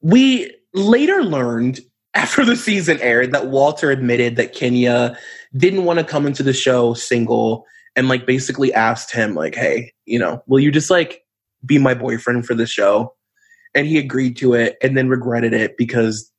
we 0.00 0.52
later 0.74 1.22
learned 1.22 1.80
after 2.14 2.44
the 2.44 2.56
season 2.56 2.98
aired 3.00 3.32
that 3.32 3.48
Walter 3.48 3.90
admitted 3.90 4.36
that 4.36 4.52
Kenya 4.52 5.16
didn't 5.56 5.84
want 5.84 5.98
to 5.98 6.04
come 6.04 6.26
into 6.26 6.42
the 6.42 6.52
show 6.52 6.94
single 6.94 7.66
and 7.96 8.08
like 8.08 8.26
basically 8.26 8.72
asked 8.72 9.12
him 9.12 9.34
like, 9.34 9.54
"Hey, 9.54 9.92
you 10.06 10.18
know, 10.18 10.42
will 10.46 10.60
you 10.60 10.70
just 10.70 10.90
like 10.90 11.24
be 11.64 11.78
my 11.78 11.94
boyfriend 11.94 12.46
for 12.46 12.54
the 12.54 12.66
show?" 12.66 13.14
And 13.74 13.86
he 13.86 13.98
agreed 13.98 14.36
to 14.38 14.54
it 14.54 14.76
and 14.82 14.96
then 14.96 15.08
regretted 15.08 15.54
it 15.54 15.76
because 15.76 16.30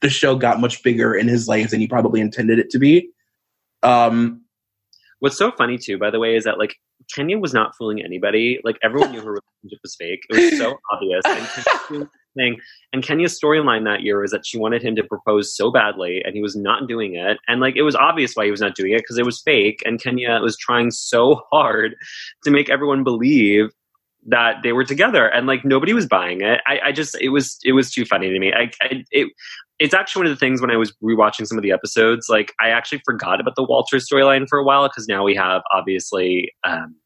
the 0.00 0.10
show 0.10 0.36
got 0.36 0.60
much 0.60 0.82
bigger 0.82 1.14
in 1.14 1.26
his 1.26 1.48
life 1.48 1.70
than 1.70 1.80
he 1.80 1.88
probably 1.88 2.20
intended 2.20 2.58
it 2.58 2.70
to 2.70 2.78
be. 2.78 3.10
Um 3.82 4.42
What's 5.20 5.38
so 5.38 5.50
funny 5.50 5.78
too, 5.78 5.96
by 5.96 6.10
the 6.10 6.18
way, 6.18 6.36
is 6.36 6.44
that 6.44 6.58
like 6.58 6.76
Kenya 7.12 7.38
was 7.38 7.54
not 7.54 7.74
fooling 7.76 8.02
anybody. 8.02 8.60
Like 8.64 8.78
everyone 8.82 9.12
knew 9.12 9.20
her 9.20 9.40
relationship 9.62 9.80
was 9.82 9.96
fake. 9.96 10.20
It 10.28 10.52
was 10.52 10.58
so 10.58 10.78
obvious. 10.92 11.22
And 11.90 12.08
thing. 12.36 12.58
And 12.92 13.02
Kenya's 13.02 13.38
storyline 13.38 13.84
that 13.84 14.02
year 14.02 14.20
was 14.20 14.30
that 14.30 14.46
she 14.46 14.58
wanted 14.58 14.82
him 14.82 14.94
to 14.96 15.04
propose 15.04 15.54
so 15.54 15.70
badly, 15.70 16.22
and 16.24 16.34
he 16.34 16.42
was 16.42 16.56
not 16.56 16.86
doing 16.86 17.14
it. 17.16 17.38
And 17.48 17.60
like 17.60 17.76
it 17.76 17.82
was 17.82 17.96
obvious 17.96 18.34
why 18.34 18.44
he 18.44 18.50
was 18.50 18.60
not 18.60 18.74
doing 18.74 18.92
it 18.92 18.98
because 18.98 19.18
it 19.18 19.24
was 19.24 19.40
fake. 19.40 19.82
And 19.84 20.02
Kenya 20.02 20.38
was 20.40 20.56
trying 20.56 20.90
so 20.90 21.42
hard 21.50 21.96
to 22.44 22.50
make 22.50 22.70
everyone 22.70 23.04
believe 23.04 23.70
that 24.28 24.56
they 24.62 24.72
were 24.72 24.84
together, 24.84 25.26
and 25.26 25.46
like 25.46 25.64
nobody 25.64 25.92
was 25.92 26.06
buying 26.06 26.42
it. 26.42 26.60
I, 26.66 26.80
I 26.86 26.92
just 26.92 27.16
it 27.20 27.30
was 27.30 27.58
it 27.64 27.72
was 27.72 27.92
too 27.92 28.04
funny 28.04 28.28
to 28.28 28.38
me. 28.38 28.52
I, 28.52 28.70
I 28.82 29.04
it 29.10 29.28
it's 29.78 29.94
actually 29.94 30.20
one 30.20 30.26
of 30.26 30.32
the 30.32 30.40
things 30.40 30.60
when 30.60 30.70
I 30.70 30.76
was 30.76 30.92
rewatching 31.02 31.46
some 31.46 31.58
of 31.58 31.62
the 31.62 31.72
episodes, 31.72 32.28
like 32.28 32.52
I 32.60 32.70
actually 32.70 33.02
forgot 33.04 33.40
about 33.40 33.56
the 33.56 33.62
Walter 33.62 33.98
storyline 33.98 34.48
for 34.48 34.58
a 34.58 34.64
while 34.64 34.88
because 34.88 35.06
now 35.06 35.22
we 35.22 35.34
have 35.34 35.62
obviously 35.72 36.52
um, 36.64 36.96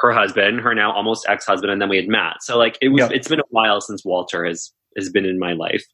her 0.00 0.12
husband, 0.12 0.60
her 0.60 0.74
now 0.74 0.92
almost 0.92 1.26
ex 1.28 1.46
husband, 1.46 1.72
and 1.72 1.80
then 1.80 1.88
we 1.88 1.96
had 1.96 2.08
Matt. 2.08 2.42
So 2.42 2.58
like 2.58 2.78
it 2.80 2.88
was, 2.88 3.00
yep. 3.00 3.10
it's 3.12 3.28
been 3.28 3.40
a 3.40 3.50
while 3.50 3.80
since 3.80 4.04
Walter 4.04 4.44
has 4.44 4.72
has 4.96 5.10
been 5.10 5.24
in 5.24 5.38
my 5.38 5.52
life. 5.52 5.84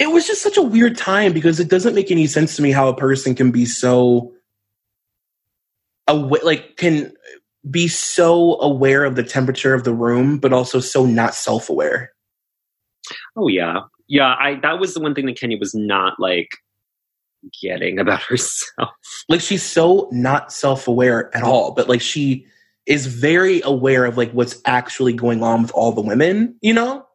It 0.00 0.10
was 0.10 0.26
just 0.26 0.42
such 0.42 0.56
a 0.56 0.62
weird 0.62 0.96
time 0.96 1.32
because 1.32 1.60
it 1.60 1.68
doesn't 1.68 1.94
make 1.94 2.10
any 2.10 2.26
sense 2.26 2.56
to 2.56 2.62
me 2.62 2.72
how 2.72 2.88
a 2.88 2.96
person 2.96 3.34
can 3.34 3.52
be 3.52 3.64
so 3.64 4.32
aware, 6.08 6.42
like 6.42 6.76
can 6.76 7.12
be 7.70 7.88
so 7.88 8.60
aware 8.60 9.04
of 9.04 9.16
the 9.16 9.22
temperature 9.22 9.74
of 9.74 9.84
the 9.84 9.94
room, 9.94 10.38
but 10.38 10.52
also 10.52 10.80
so 10.80 11.06
not 11.06 11.34
self 11.34 11.68
aware. 11.68 12.12
Oh 13.36 13.48
yeah, 13.48 13.80
yeah. 14.08 14.34
I 14.38 14.58
that 14.62 14.78
was 14.78 14.94
the 14.94 15.00
one 15.00 15.14
thing 15.14 15.26
that 15.26 15.38
Kenya 15.38 15.58
was 15.58 15.74
not 15.74 16.18
like 16.18 16.48
getting 17.62 17.98
about 17.98 18.22
herself. 18.28 18.90
Like 19.28 19.40
she's 19.40 19.62
so 19.62 20.08
not 20.10 20.52
self 20.52 20.88
aware 20.88 21.34
at 21.36 21.42
all, 21.42 21.72
but 21.72 21.88
like 21.88 22.00
she 22.00 22.46
is 22.86 23.06
very 23.06 23.60
aware 23.62 24.04
of 24.04 24.16
like 24.16 24.30
what's 24.32 24.60
actually 24.66 25.12
going 25.12 25.42
on 25.42 25.62
with 25.62 25.70
all 25.72 25.92
the 25.92 26.02
women. 26.02 26.56
You 26.60 26.74
know. 26.74 27.06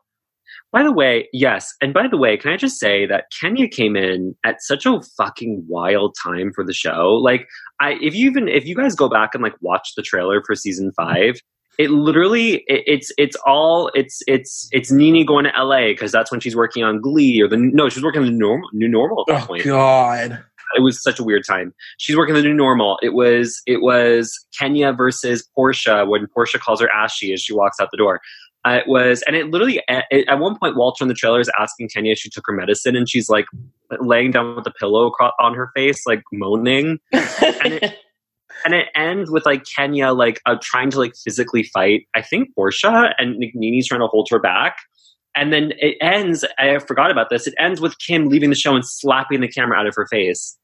By 0.71 0.84
the 0.84 0.91
way, 0.91 1.27
yes. 1.34 1.73
And 1.82 1.95
by 1.95 2.08
the 2.08 2.17
way, 2.17 2.38
can 2.38 2.51
I 2.51 2.58
just 2.58 2.79
say 2.79 3.08
that 3.08 3.25
Kenya 3.39 3.67
came 3.67 3.95
in 3.95 4.36
at 4.43 4.62
such 4.62 4.86
a 4.86 5.01
fucking 5.17 5.65
wild 5.67 6.15
time 6.23 6.51
for 6.53 6.63
the 6.63 6.73
show? 6.73 7.19
Like, 7.23 7.47
I 7.82 7.93
if 8.01 8.13
you 8.13 8.29
even 8.29 8.47
if 8.47 8.65
you 8.65 8.75
guys 8.75 8.95
go 8.95 9.10
back 9.10 9.34
and 9.34 9.41
like 9.41 9.55
watch 9.62 9.93
the 9.95 10.03
trailer 10.03 10.43
for 10.45 10.55
season 10.55 10.91
five, 10.91 11.41
it 11.79 11.89
literally 11.89 12.65
it, 12.67 12.84
it's 12.86 13.12
it's 13.17 13.36
all 13.47 13.89
it's 13.95 14.21
it's 14.27 14.67
it's 14.71 14.91
Nene 14.91 15.25
going 15.25 15.45
to 15.45 15.51
LA 15.58 15.88
because 15.88 16.12
that's 16.12 16.29
when 16.29 16.39
she's 16.39 16.55
working 16.55 16.84
on 16.84 17.01
Glee 17.01 17.41
or 17.41 17.47
the 17.47 17.58
no 17.58 17.89
she's 17.89 18.03
working 18.03 18.21
on 18.21 18.27
the 18.27 18.38
normal 18.38 18.69
new 18.73 18.88
normal 18.88 19.25
at 19.27 19.34
that 19.34 19.43
oh, 19.43 19.47
point. 19.47 19.63
God. 19.63 20.43
It 20.75 20.82
was 20.82 21.01
such 21.01 21.19
a 21.19 21.23
weird 21.23 21.43
time. 21.47 21.73
She's 21.97 22.15
working 22.17 22.36
the 22.36 22.41
new 22.41 22.53
normal. 22.53 22.99
It 23.01 23.13
was 23.13 23.62
it 23.65 23.82
was 23.82 24.45
Kenya 24.58 24.93
versus 24.93 25.47
Porsha 25.58 26.08
when 26.08 26.27
Porsha 26.27 26.60
calls 26.60 26.82
her 26.82 26.89
Ashy 26.91 27.34
as 27.34 27.41
she 27.41 27.53
walks 27.53 27.79
out 27.79 27.89
the 27.91 27.97
door. 27.97 28.21
Uh, 28.65 28.79
it 28.84 28.88
was, 28.88 29.23
and 29.25 29.38
it 29.38 29.47
literally 29.47 29.82
it, 29.88 30.27
at 30.27 30.39
one 30.39 30.58
point 30.58 30.75
Walter 30.75 31.03
in 31.03 31.08
the 31.08 31.13
trailer 31.13 31.39
is 31.39 31.49
asking 31.58 31.88
Kenya 31.89 32.12
if 32.12 32.19
she 32.19 32.29
took 32.29 32.43
her 32.45 32.53
medicine, 32.53 32.95
and 32.95 33.10
she's 33.10 33.29
like 33.29 33.45
laying 34.01 34.32
down 34.32 34.55
with 34.55 34.67
a 34.67 34.71
pillow 34.71 35.12
on 35.39 35.53
her 35.53 35.71
face, 35.75 36.05
like 36.05 36.21
moaning. 36.34 36.99
and, 37.13 37.73
it, 37.73 37.84
and 38.65 38.73
it 38.73 38.88
ends 38.95 39.32
with 39.32 39.45
like 39.45 39.63
Kenya 39.63 40.12
like 40.12 40.41
uh, 40.45 40.58
trying 40.62 40.89
to 40.91 40.99
like 40.99 41.13
physically 41.15 41.63
fight. 41.63 42.08
I 42.15 42.21
think 42.21 42.49
Porsha 42.58 43.13
and 43.17 43.38
Nene's 43.53 43.88
trying 43.88 44.01
to 44.01 44.08
hold 44.08 44.27
her 44.29 44.39
back. 44.39 44.77
And 45.36 45.53
then 45.53 45.71
it 45.77 45.95
ends. 46.01 46.43
I 46.58 46.79
forgot 46.79 47.12
about 47.12 47.29
this. 47.29 47.47
It 47.47 47.53
ends 47.60 47.79
with 47.79 47.97
Kim 47.99 48.27
leaving 48.27 48.49
the 48.49 48.55
show 48.55 48.75
and 48.75 48.86
slapping 48.86 49.39
the 49.39 49.47
camera 49.47 49.77
out 49.77 49.88
of 49.88 49.95
her 49.95 50.08
face. 50.08 50.58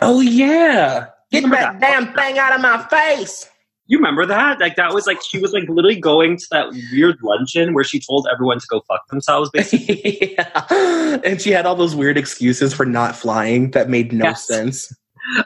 Oh 0.00 0.20
yeah, 0.20 1.06
get 1.30 1.44
that, 1.44 1.50
that 1.50 1.80
damn 1.80 2.12
thing 2.14 2.38
out 2.38 2.54
of 2.54 2.60
my 2.60 2.84
face. 2.88 3.48
You 3.88 3.98
remember 3.98 4.26
that? 4.26 4.58
Like 4.58 4.76
that 4.76 4.92
was 4.92 5.06
like 5.06 5.18
she 5.22 5.38
was 5.38 5.52
like 5.52 5.68
literally 5.68 5.98
going 5.98 6.38
to 6.38 6.46
that 6.50 6.72
weird 6.92 7.18
luncheon 7.22 7.72
where 7.72 7.84
she 7.84 8.00
told 8.00 8.26
everyone 8.32 8.58
to 8.58 8.66
go 8.68 8.82
fuck 8.88 9.06
themselves, 9.08 9.48
basically. 9.54 10.34
yeah. 10.36 11.18
And 11.24 11.40
she 11.40 11.50
had 11.52 11.66
all 11.66 11.76
those 11.76 11.94
weird 11.94 12.18
excuses 12.18 12.74
for 12.74 12.84
not 12.84 13.14
flying 13.14 13.70
that 13.72 13.88
made 13.88 14.12
no 14.12 14.24
yes. 14.24 14.46
sense. 14.46 14.92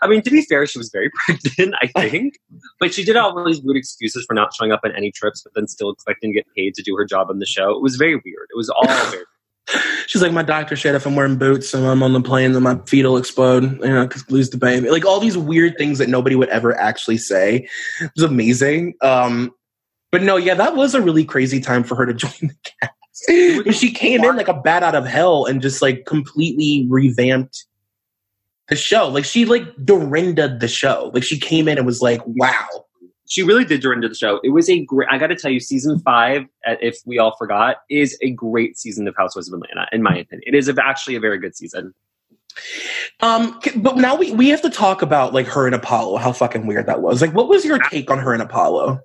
I 0.02 0.08
mean, 0.08 0.22
to 0.22 0.30
be 0.30 0.42
fair, 0.42 0.66
she 0.66 0.78
was 0.78 0.90
very 0.90 1.10
pregnant, 1.26 1.74
I 1.82 2.08
think. 2.08 2.34
but 2.78 2.92
she 2.92 3.04
did 3.04 3.16
all 3.16 3.44
these 3.44 3.60
weird 3.62 3.76
excuses 3.76 4.24
for 4.26 4.34
not 4.34 4.54
showing 4.54 4.72
up 4.72 4.80
on 4.84 4.92
any 4.94 5.10
trips, 5.10 5.42
but 5.42 5.52
then 5.54 5.66
still 5.68 5.90
expecting 5.90 6.32
to 6.32 6.34
get 6.34 6.46
paid 6.56 6.74
to 6.74 6.82
do 6.82 6.96
her 6.96 7.04
job 7.04 7.28
on 7.30 7.38
the 7.38 7.46
show. 7.46 7.70
It 7.70 7.82
was 7.82 7.96
very 7.96 8.14
weird. 8.14 8.48
It 8.50 8.56
was 8.56 8.68
all 8.70 8.86
very 9.10 9.24
She's 10.06 10.22
like, 10.22 10.32
my 10.32 10.42
doctor 10.42 10.76
said 10.76 10.94
if 10.94 11.06
I'm 11.06 11.14
wearing 11.14 11.38
boots 11.38 11.72
and 11.72 11.86
I'm 11.86 12.02
on 12.02 12.12
the 12.12 12.20
plane, 12.20 12.52
then 12.52 12.62
my 12.62 12.78
feet 12.86 13.04
will 13.04 13.16
explode, 13.16 13.62
you 13.80 13.88
know, 13.88 14.06
because 14.06 14.28
lose 14.30 14.50
the 14.50 14.56
baby. 14.56 14.90
Like 14.90 15.04
all 15.04 15.20
these 15.20 15.38
weird 15.38 15.76
things 15.78 15.98
that 15.98 16.08
nobody 16.08 16.34
would 16.34 16.48
ever 16.48 16.76
actually 16.78 17.18
say. 17.18 17.68
It 18.00 18.10
was 18.16 18.24
amazing. 18.24 18.94
Um, 19.02 19.52
but 20.10 20.22
no, 20.22 20.36
yeah, 20.36 20.54
that 20.54 20.74
was 20.74 20.94
a 20.94 21.00
really 21.00 21.24
crazy 21.24 21.60
time 21.60 21.84
for 21.84 21.94
her 21.94 22.06
to 22.06 22.14
join 22.14 22.32
the 22.40 22.56
cast. 22.64 23.78
she 23.78 23.92
came 23.92 24.24
in 24.24 24.36
like 24.36 24.48
a 24.48 24.54
bat 24.54 24.82
out 24.82 24.94
of 24.94 25.06
hell 25.06 25.44
and 25.44 25.62
just 25.62 25.82
like 25.82 26.06
completely 26.06 26.86
revamped 26.88 27.66
the 28.68 28.76
show. 28.76 29.08
Like 29.08 29.24
she 29.24 29.44
like 29.44 29.64
Dorinda 29.84 30.56
the 30.58 30.68
show. 30.68 31.10
Like 31.12 31.24
she 31.24 31.38
came 31.38 31.68
in 31.68 31.76
and 31.76 31.86
was 31.86 32.00
like, 32.00 32.20
wow. 32.26 32.66
She 33.30 33.44
really 33.44 33.64
did 33.64 33.80
Dorinda 33.80 34.08
the 34.08 34.14
show. 34.16 34.40
It 34.42 34.48
was 34.48 34.68
a 34.68 34.84
great. 34.84 35.08
I 35.08 35.16
got 35.16 35.28
to 35.28 35.36
tell 35.36 35.52
you, 35.52 35.60
season 35.60 36.00
five, 36.00 36.42
uh, 36.66 36.74
if 36.82 36.98
we 37.06 37.20
all 37.20 37.36
forgot, 37.38 37.76
is 37.88 38.18
a 38.22 38.30
great 38.32 38.76
season 38.76 39.06
of 39.06 39.14
Housewives 39.16 39.48
of 39.48 39.54
Atlanta. 39.54 39.86
In 39.92 40.02
my 40.02 40.10
opinion, 40.10 40.42
it 40.44 40.56
is 40.56 40.68
actually 40.68 41.14
a 41.14 41.20
very 41.20 41.38
good 41.38 41.56
season. 41.56 41.94
Um, 43.20 43.60
but 43.76 43.96
now 43.96 44.16
we 44.16 44.32
we 44.32 44.48
have 44.48 44.62
to 44.62 44.70
talk 44.70 45.00
about 45.00 45.32
like 45.32 45.46
her 45.46 45.66
and 45.66 45.76
Apollo. 45.76 46.16
How 46.16 46.32
fucking 46.32 46.66
weird 46.66 46.86
that 46.86 47.02
was. 47.02 47.22
Like, 47.22 47.32
what 47.32 47.48
was 47.48 47.64
your 47.64 47.78
take 47.78 48.10
on 48.10 48.18
her 48.18 48.32
and 48.32 48.42
Apollo? 48.42 49.00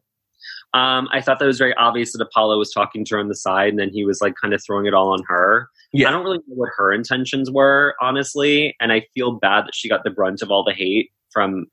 Um, 0.74 1.08
I 1.14 1.22
thought 1.22 1.38
that 1.38 1.46
was 1.46 1.60
very 1.60 1.76
obvious 1.76 2.12
that 2.14 2.22
Apollo 2.22 2.58
was 2.58 2.74
talking 2.74 3.06
to 3.06 3.16
her 3.16 3.22
on 3.22 3.28
the 3.28 3.36
side, 3.36 3.70
and 3.70 3.80
then 3.80 3.92
he 3.92 4.06
was 4.06 4.22
like 4.22 4.34
kind 4.42 4.56
of 4.56 4.62
throwing 4.66 4.88
it 4.88 4.96
all 4.96 5.14
on 5.14 5.22
her. 5.28 5.70
Yeah. 5.94 6.08
I 6.08 6.12
don't 6.12 6.24
really 6.24 6.40
know 6.40 6.56
what 6.56 6.70
her 6.78 6.92
intentions 6.92 7.52
were, 7.52 7.94
honestly, 8.02 8.76
and 8.80 8.92
I 8.92 9.06
feel 9.14 9.34
bad 9.34 9.68
that 9.68 9.76
she 9.76 9.88
got 9.88 10.04
the 10.04 10.10
brunt 10.10 10.42
of 10.42 10.50
all 10.50 10.64
the 10.64 10.74
hate 10.74 11.12
from 11.32 11.68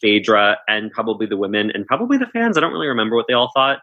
Phaedra 0.00 0.58
and 0.68 0.90
probably 0.90 1.26
the 1.26 1.36
women 1.36 1.70
and 1.72 1.86
probably 1.86 2.18
the 2.18 2.26
fans. 2.26 2.56
I 2.56 2.60
don't 2.60 2.72
really 2.72 2.88
remember 2.88 3.16
what 3.16 3.26
they 3.28 3.34
all 3.34 3.50
thought. 3.54 3.80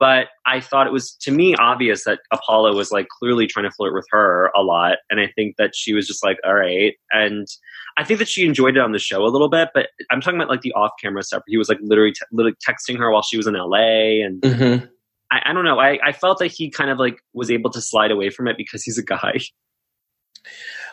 But 0.00 0.28
I 0.46 0.60
thought 0.60 0.86
it 0.86 0.92
was 0.92 1.12
to 1.22 1.32
me 1.32 1.56
obvious 1.56 2.04
that 2.04 2.20
Apollo 2.30 2.76
was 2.76 2.92
like 2.92 3.08
clearly 3.08 3.48
trying 3.48 3.64
to 3.64 3.70
flirt 3.72 3.94
with 3.94 4.06
her 4.10 4.50
a 4.56 4.62
lot. 4.62 4.98
And 5.10 5.18
I 5.18 5.26
think 5.34 5.56
that 5.56 5.74
she 5.74 5.92
was 5.92 6.06
just 6.06 6.24
like, 6.24 6.38
all 6.44 6.54
right. 6.54 6.94
And 7.10 7.48
I 7.96 8.04
think 8.04 8.20
that 8.20 8.28
she 8.28 8.46
enjoyed 8.46 8.76
it 8.76 8.80
on 8.80 8.92
the 8.92 9.00
show 9.00 9.24
a 9.24 9.26
little 9.26 9.48
bit, 9.48 9.70
but 9.74 9.88
I'm 10.10 10.20
talking 10.20 10.38
about 10.38 10.50
like 10.50 10.60
the 10.60 10.72
off 10.74 10.92
camera 11.02 11.24
stuff. 11.24 11.42
He 11.48 11.56
was 11.56 11.68
like 11.68 11.78
literally, 11.82 12.12
t- 12.12 12.20
literally 12.30 12.56
texting 12.66 12.96
her 12.96 13.10
while 13.10 13.22
she 13.22 13.36
was 13.36 13.48
in 13.48 13.54
LA. 13.54 14.24
And 14.24 14.40
mm-hmm. 14.40 14.84
I, 15.32 15.42
I, 15.46 15.52
don't 15.52 15.64
know. 15.64 15.80
I, 15.80 15.98
I 16.04 16.12
felt 16.12 16.38
that 16.38 16.52
he 16.52 16.70
kind 16.70 16.90
of 16.90 16.98
like 17.00 17.20
was 17.32 17.50
able 17.50 17.70
to 17.70 17.80
slide 17.80 18.12
away 18.12 18.30
from 18.30 18.46
it 18.46 18.56
because 18.56 18.84
he's 18.84 18.98
a 18.98 19.04
guy. 19.04 19.40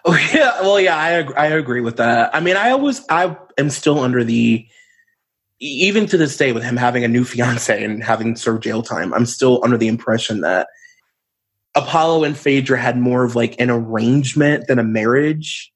Oh 0.08 0.30
yeah, 0.36 0.62
well 0.62 0.80
yeah, 0.80 0.96
I 0.96 1.24
I 1.34 1.48
agree 1.48 1.82
with 1.82 1.98
that. 1.98 2.30
I 2.36 2.40
mean, 2.40 2.58
I 2.58 2.70
always 2.70 3.02
I 3.10 3.36
am 3.58 3.72
still 3.72 4.00
under 4.00 4.24
the 4.24 4.68
even 5.60 6.06
to 6.06 6.18
this 6.18 6.38
day 6.38 6.52
with 6.52 6.64
him 6.64 6.78
having 6.78 7.04
a 7.04 7.08
new 7.08 7.24
fiance 7.24 7.84
and 7.84 8.04
having 8.04 8.36
served 8.36 8.62
jail 8.62 8.84
time. 8.84 9.16
I'm 9.16 9.26
still 9.26 9.62
under 9.64 9.78
the 9.78 9.88
impression 9.88 10.42
that 10.42 10.68
Apollo 11.74 12.24
and 12.24 12.38
Phaedra 12.38 12.80
had 12.80 13.00
more 13.00 13.24
of 13.24 13.36
like 13.36 13.60
an 13.60 13.72
arrangement 13.72 14.68
than 14.68 14.78
a 14.78 14.84
marriage. 14.84 15.74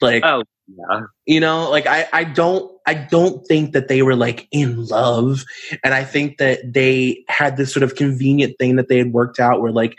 Like, 0.00 0.24
oh 0.24 0.44
yeah, 0.66 1.00
you 1.26 1.40
know, 1.40 1.70
like 1.70 1.86
I 1.86 2.08
I 2.10 2.24
don't 2.24 2.72
I 2.86 2.94
don't 2.94 3.46
think 3.46 3.72
that 3.72 3.88
they 3.88 4.00
were 4.00 4.16
like 4.16 4.48
in 4.50 4.86
love, 4.86 5.44
and 5.84 5.92
I 5.92 6.04
think 6.04 6.38
that 6.38 6.60
they 6.72 7.22
had 7.28 7.58
this 7.58 7.70
sort 7.70 7.82
of 7.82 7.96
convenient 7.96 8.56
thing 8.58 8.76
that 8.76 8.88
they 8.88 8.96
had 8.96 9.12
worked 9.12 9.38
out 9.38 9.60
where 9.60 9.72
like, 9.72 9.94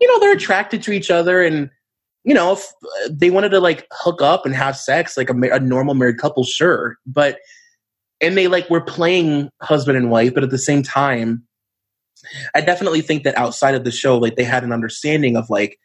you 0.00 0.06
know, 0.06 0.20
they're 0.20 0.36
attracted 0.36 0.84
to 0.84 0.92
each 0.92 1.10
other 1.10 1.42
and 1.42 1.70
you 2.28 2.34
know, 2.34 2.52
if 2.52 2.60
uh, 2.60 3.08
they 3.10 3.30
wanted 3.30 3.48
to 3.48 3.58
like 3.58 3.86
hook 3.90 4.20
up 4.20 4.44
and 4.44 4.54
have 4.54 4.76
sex 4.76 5.16
like 5.16 5.30
a, 5.30 5.34
a 5.50 5.58
normal 5.60 5.94
married 5.94 6.18
couple, 6.18 6.44
sure. 6.44 6.98
But, 7.06 7.38
and 8.20 8.36
they 8.36 8.48
like 8.48 8.68
were 8.68 8.82
playing 8.82 9.48
husband 9.62 9.96
and 9.96 10.10
wife, 10.10 10.34
but 10.34 10.42
at 10.42 10.50
the 10.50 10.58
same 10.58 10.82
time, 10.82 11.42
I 12.54 12.60
definitely 12.60 13.00
think 13.00 13.22
that 13.22 13.38
outside 13.38 13.74
of 13.74 13.84
the 13.84 13.90
show, 13.90 14.18
like 14.18 14.36
they 14.36 14.44
had 14.44 14.62
an 14.62 14.72
understanding 14.72 15.38
of 15.38 15.48
like, 15.48 15.78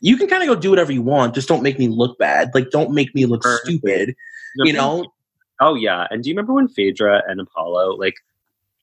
you 0.00 0.16
can 0.16 0.26
kind 0.26 0.42
of 0.42 0.48
go 0.48 0.58
do 0.58 0.70
whatever 0.70 0.90
you 0.90 1.02
want, 1.02 1.34
just 1.34 1.48
don't 1.48 1.62
make 1.62 1.78
me 1.78 1.88
look 1.88 2.16
bad. 2.18 2.48
Like, 2.54 2.70
don't 2.70 2.92
make 2.92 3.14
me 3.14 3.26
look 3.26 3.44
stupid, 3.44 4.14
you 4.56 4.72
know? 4.72 5.04
Oh, 5.60 5.74
yeah. 5.74 6.06
And 6.08 6.22
do 6.22 6.30
you 6.30 6.34
remember 6.34 6.54
when 6.54 6.68
Phaedra 6.68 7.24
and 7.28 7.42
Apollo 7.42 7.96
like 7.96 8.14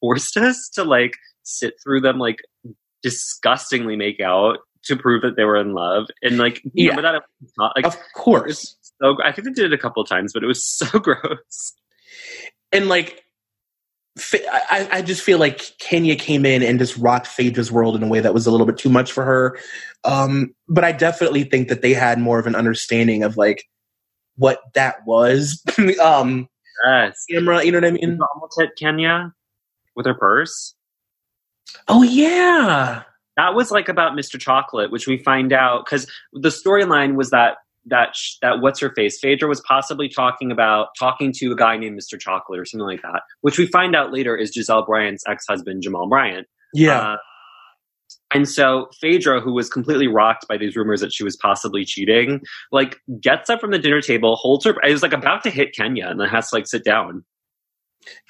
forced 0.01 0.37
us 0.37 0.69
to 0.75 0.83
like 0.83 1.15
sit 1.41 1.73
through 1.81 2.01
them 2.01 2.19
like 2.19 2.43
disgustingly 3.01 3.95
make 3.95 4.19
out 4.19 4.59
to 4.87 4.95
prove 4.95 5.21
that 5.21 5.35
they 5.35 5.43
were 5.43 5.57
in 5.57 5.73
love. 5.73 6.07
And 6.21 6.37
like, 6.37 6.61
yeah. 6.73 6.89
remember 6.89 7.13
that? 7.13 7.23
Not, 7.57 7.73
like, 7.75 7.85
of 7.85 7.97
course. 8.15 8.75
So 9.01 9.17
I 9.23 9.31
think 9.31 9.47
they 9.47 9.53
did 9.53 9.71
it 9.71 9.73
a 9.73 9.77
couple 9.77 10.01
of 10.01 10.09
times, 10.09 10.33
but 10.33 10.43
it 10.43 10.47
was 10.47 10.65
so 10.67 10.99
gross. 10.99 11.73
And 12.71 12.89
like, 12.89 13.23
I, 14.33 14.87
I 14.91 15.01
just 15.03 15.21
feel 15.21 15.37
like 15.37 15.77
Kenya 15.77 16.15
came 16.15 16.43
in 16.43 16.63
and 16.63 16.79
just 16.79 16.97
rocked 16.97 17.27
Phaedra's 17.27 17.71
world 17.71 17.95
in 17.95 18.01
a 18.01 18.07
way 18.07 18.19
that 18.19 18.33
was 18.33 18.47
a 18.47 18.51
little 18.51 18.65
bit 18.65 18.77
too 18.77 18.89
much 18.89 19.11
for 19.11 19.23
her. 19.23 19.59
Um, 20.03 20.55
but 20.67 20.83
I 20.83 20.91
definitely 20.91 21.43
think 21.43 21.67
that 21.67 21.83
they 21.83 21.93
had 21.93 22.19
more 22.19 22.39
of 22.39 22.47
an 22.47 22.55
understanding 22.55 23.21
of 23.21 23.37
like 23.37 23.65
what 24.35 24.59
that 24.73 25.05
was. 25.05 25.63
um, 26.01 26.47
yes. 26.83 27.25
Camera, 27.29 27.63
you 27.63 27.71
know 27.71 27.77
what 27.77 27.85
I 27.85 27.91
mean? 27.91 28.17
Almost 28.33 28.59
hit 28.59 28.71
Kenya 28.75 29.33
with 29.95 30.07
her 30.07 30.15
purse. 30.15 30.73
Oh 31.87 32.01
yeah 32.01 33.03
that 33.37 33.53
was 33.53 33.71
like 33.71 33.87
about 33.87 34.13
Mr. 34.13 34.39
Chocolate, 34.39 34.91
which 34.91 35.07
we 35.07 35.17
find 35.19 35.53
out 35.53 35.85
because 35.85 36.05
the 36.33 36.49
storyline 36.49 37.15
was 37.15 37.29
that 37.29 37.57
that 37.85 38.15
that 38.41 38.59
what's 38.59 38.79
her 38.79 38.91
face 38.95 39.19
Phaedra 39.19 39.47
was 39.47 39.61
possibly 39.61 40.09
talking 40.09 40.51
about 40.51 40.89
talking 40.99 41.31
to 41.37 41.51
a 41.51 41.55
guy 41.55 41.77
named 41.77 41.97
Mr. 41.97 42.19
Chocolate 42.19 42.59
or 42.59 42.65
something 42.65 42.85
like 42.85 43.01
that, 43.01 43.21
which 43.41 43.57
we 43.57 43.65
find 43.67 43.95
out 43.95 44.11
later 44.11 44.35
is 44.35 44.55
Gizelle 44.55 44.85
Bryant's 44.85 45.23
ex 45.27 45.45
husband 45.47 45.83
Jamal 45.83 46.09
Bryant. 46.09 46.47
Yeah. 46.73 46.99
Uh, 46.99 47.17
and 48.33 48.47
so 48.47 48.89
Phaedra, 48.99 49.39
who 49.39 49.53
was 49.53 49.69
completely 49.69 50.07
rocked 50.07 50.47
by 50.49 50.57
these 50.57 50.75
rumors 50.75 50.99
that 50.99 51.13
she 51.13 51.23
was 51.23 51.37
possibly 51.37 51.85
cheating, 51.85 52.41
like 52.71 52.97
gets 53.21 53.49
up 53.49 53.61
from 53.61 53.71
the 53.71 53.79
dinner 53.79 54.01
table, 54.01 54.35
holds 54.35 54.65
her. 54.65 54.75
It 54.83 54.91
was 54.91 55.01
like 55.01 55.13
about 55.13 55.43
to 55.43 55.49
hit 55.49 55.73
Kenya, 55.73 56.07
and 56.07 56.19
then 56.19 56.27
has 56.27 56.49
to 56.49 56.55
like 56.55 56.67
sit 56.67 56.83
down. 56.83 57.23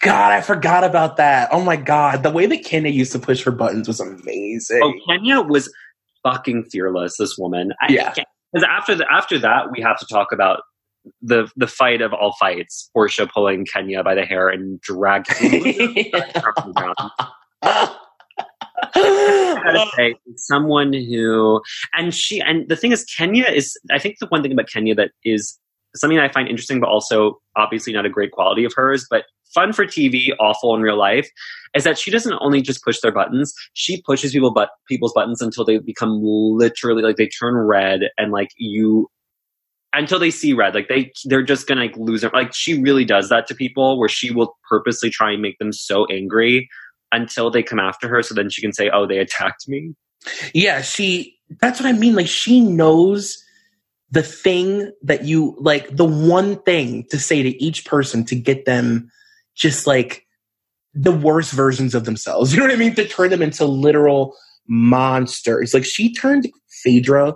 God, 0.01 0.31
I 0.31 0.41
forgot 0.41 0.83
about 0.83 1.17
that. 1.17 1.49
Oh 1.51 1.63
my 1.63 1.75
god, 1.75 2.23
the 2.23 2.31
way 2.31 2.45
that 2.45 2.63
Kenya 2.63 2.91
used 2.91 3.11
to 3.13 3.19
push 3.19 3.43
her 3.43 3.51
buttons 3.51 3.87
was 3.87 3.99
amazing. 3.99 4.81
Oh, 4.83 4.93
Kenya 5.07 5.41
was 5.41 5.71
fucking 6.23 6.65
fearless. 6.65 7.17
This 7.17 7.37
woman, 7.37 7.73
yeah. 7.89 8.13
Because 8.53 8.67
after 8.69 8.95
the, 8.95 9.05
after 9.11 9.39
that, 9.39 9.71
we 9.71 9.81
have 9.81 9.97
to 9.99 10.05
talk 10.05 10.31
about 10.31 10.61
the 11.21 11.49
the 11.55 11.67
fight 11.67 12.01
of 12.01 12.13
all 12.13 12.35
fights: 12.39 12.89
Porsha 12.95 13.29
pulling 13.29 13.65
Kenya 13.65 14.03
by 14.03 14.15
the 14.15 14.25
hair 14.25 14.49
and 14.49 14.79
dragging. 14.81 16.11
I 18.93 18.93
gotta 19.63 19.85
say, 19.95 20.15
someone 20.35 20.93
who, 20.93 21.61
and 21.93 22.13
she, 22.13 22.39
and 22.39 22.69
the 22.69 22.75
thing 22.75 22.91
is, 22.91 23.03
Kenya 23.05 23.45
is, 23.45 23.77
I 23.91 23.99
think 23.99 24.17
the 24.19 24.27
one 24.27 24.41
thing 24.41 24.51
about 24.51 24.69
Kenya 24.69 24.95
that 24.95 25.11
is 25.23 25.59
something 25.95 26.19
I 26.19 26.31
find 26.31 26.47
interesting, 26.47 26.79
but 26.79 26.87
also 26.89 27.39
obviously 27.55 27.93
not 27.93 28.05
a 28.05 28.09
great 28.09 28.31
quality 28.31 28.63
of 28.65 28.73
hers, 28.75 29.05
but 29.09 29.25
fun 29.53 29.73
for 29.73 29.85
TV, 29.85 30.29
awful 30.39 30.75
in 30.75 30.81
real 30.81 30.97
life, 30.97 31.29
is 31.73 31.83
that 31.83 31.97
she 31.97 32.11
doesn't 32.11 32.37
only 32.41 32.61
just 32.61 32.83
push 32.83 32.99
their 33.01 33.11
buttons, 33.11 33.53
she 33.73 34.01
pushes 34.01 34.31
people 34.31 34.53
but 34.53 34.69
people's 34.87 35.13
buttons 35.13 35.41
until 35.41 35.65
they 35.65 35.77
become 35.79 36.19
literally 36.21 37.03
like 37.03 37.17
they 37.17 37.27
turn 37.27 37.55
red 37.55 38.01
and 38.17 38.31
like 38.31 38.49
you 38.57 39.09
until 39.93 40.19
they 40.19 40.29
see 40.29 40.53
red 40.53 40.75
like 40.75 40.89
they 40.89 41.11
they're 41.25 41.41
just 41.43 41.65
gonna 41.65 41.81
like 41.81 41.95
lose 41.97 42.23
it 42.23 42.33
like 42.33 42.53
she 42.53 42.79
really 42.79 43.05
does 43.05 43.29
that 43.29 43.47
to 43.47 43.55
people 43.55 43.97
where 43.97 44.09
she 44.09 44.31
will 44.31 44.55
purposely 44.69 45.09
try 45.09 45.31
and 45.31 45.41
make 45.41 45.57
them 45.59 45.71
so 45.71 46.05
angry 46.07 46.69
until 47.11 47.49
they 47.49 47.63
come 47.63 47.79
after 47.79 48.07
her 48.07 48.21
so 48.21 48.35
then 48.35 48.49
she 48.49 48.61
can 48.61 48.73
say 48.73 48.89
oh 48.93 49.07
they 49.07 49.17
attacked 49.17 49.67
me. 49.67 49.93
Yeah 50.53 50.81
she 50.81 51.37
that's 51.61 51.79
what 51.79 51.87
i 51.87 51.93
mean 51.93 52.15
like 52.15 52.27
she 52.27 52.59
knows 52.59 53.41
the 54.11 54.23
thing 54.23 54.91
that 55.01 55.25
you 55.25 55.55
like 55.59 55.95
the 55.95 56.05
one 56.05 56.57
thing 56.63 57.05
to 57.09 57.19
say 57.19 57.41
to 57.41 57.63
each 57.63 57.85
person 57.85 58.25
to 58.25 58.35
get 58.35 58.65
them 58.65 59.09
just 59.57 59.87
like 59.87 60.25
the 60.93 61.11
worst 61.11 61.51
versions 61.51 61.93
of 61.93 62.05
themselves 62.05 62.53
you 62.53 62.59
know 62.59 62.65
what 62.65 62.73
i 62.73 62.77
mean 62.77 62.95
to 62.95 63.07
turn 63.07 63.29
them 63.29 63.41
into 63.41 63.65
literal 63.65 64.35
monsters 64.67 65.73
like 65.73 65.85
she 65.85 66.13
turned 66.13 66.47
phaedra 66.83 67.33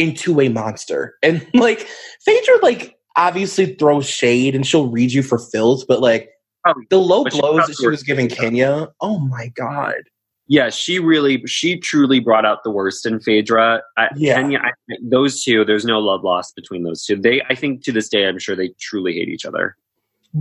into 0.00 0.40
a 0.40 0.48
monster. 0.48 1.14
And 1.22 1.46
like 1.54 1.86
Phaedra, 2.24 2.56
like 2.62 2.96
obviously 3.16 3.74
throws 3.74 4.08
shade 4.08 4.54
and 4.54 4.66
she'll 4.66 4.88
read 4.88 5.12
you 5.12 5.22
for 5.22 5.38
filth, 5.38 5.84
but 5.86 6.00
like 6.00 6.30
probably, 6.62 6.86
the 6.90 6.98
low 6.98 7.24
blows 7.24 7.66
that 7.66 7.76
she 7.78 7.86
was 7.86 8.02
giving 8.02 8.28
Kenya, 8.28 8.88
oh 9.00 9.18
my 9.18 9.48
god. 9.48 10.02
Yeah, 10.48 10.70
she 10.70 10.98
really, 10.98 11.46
she 11.46 11.78
truly 11.78 12.18
brought 12.18 12.44
out 12.44 12.64
the 12.64 12.72
worst 12.72 13.06
in 13.06 13.20
Phaedra. 13.20 13.82
I, 13.96 14.08
yeah. 14.16 14.34
Kenya, 14.34 14.58
I, 14.58 14.96
those 15.00 15.44
two, 15.44 15.64
there's 15.64 15.84
no 15.84 16.00
love 16.00 16.24
lost 16.24 16.56
between 16.56 16.82
those 16.82 17.04
two. 17.04 17.14
They, 17.14 17.40
I 17.48 17.54
think, 17.54 17.84
to 17.84 17.92
this 17.92 18.08
day, 18.08 18.26
I'm 18.26 18.40
sure 18.40 18.56
they 18.56 18.70
truly 18.80 19.12
hate 19.12 19.28
each 19.28 19.44
other. 19.44 19.76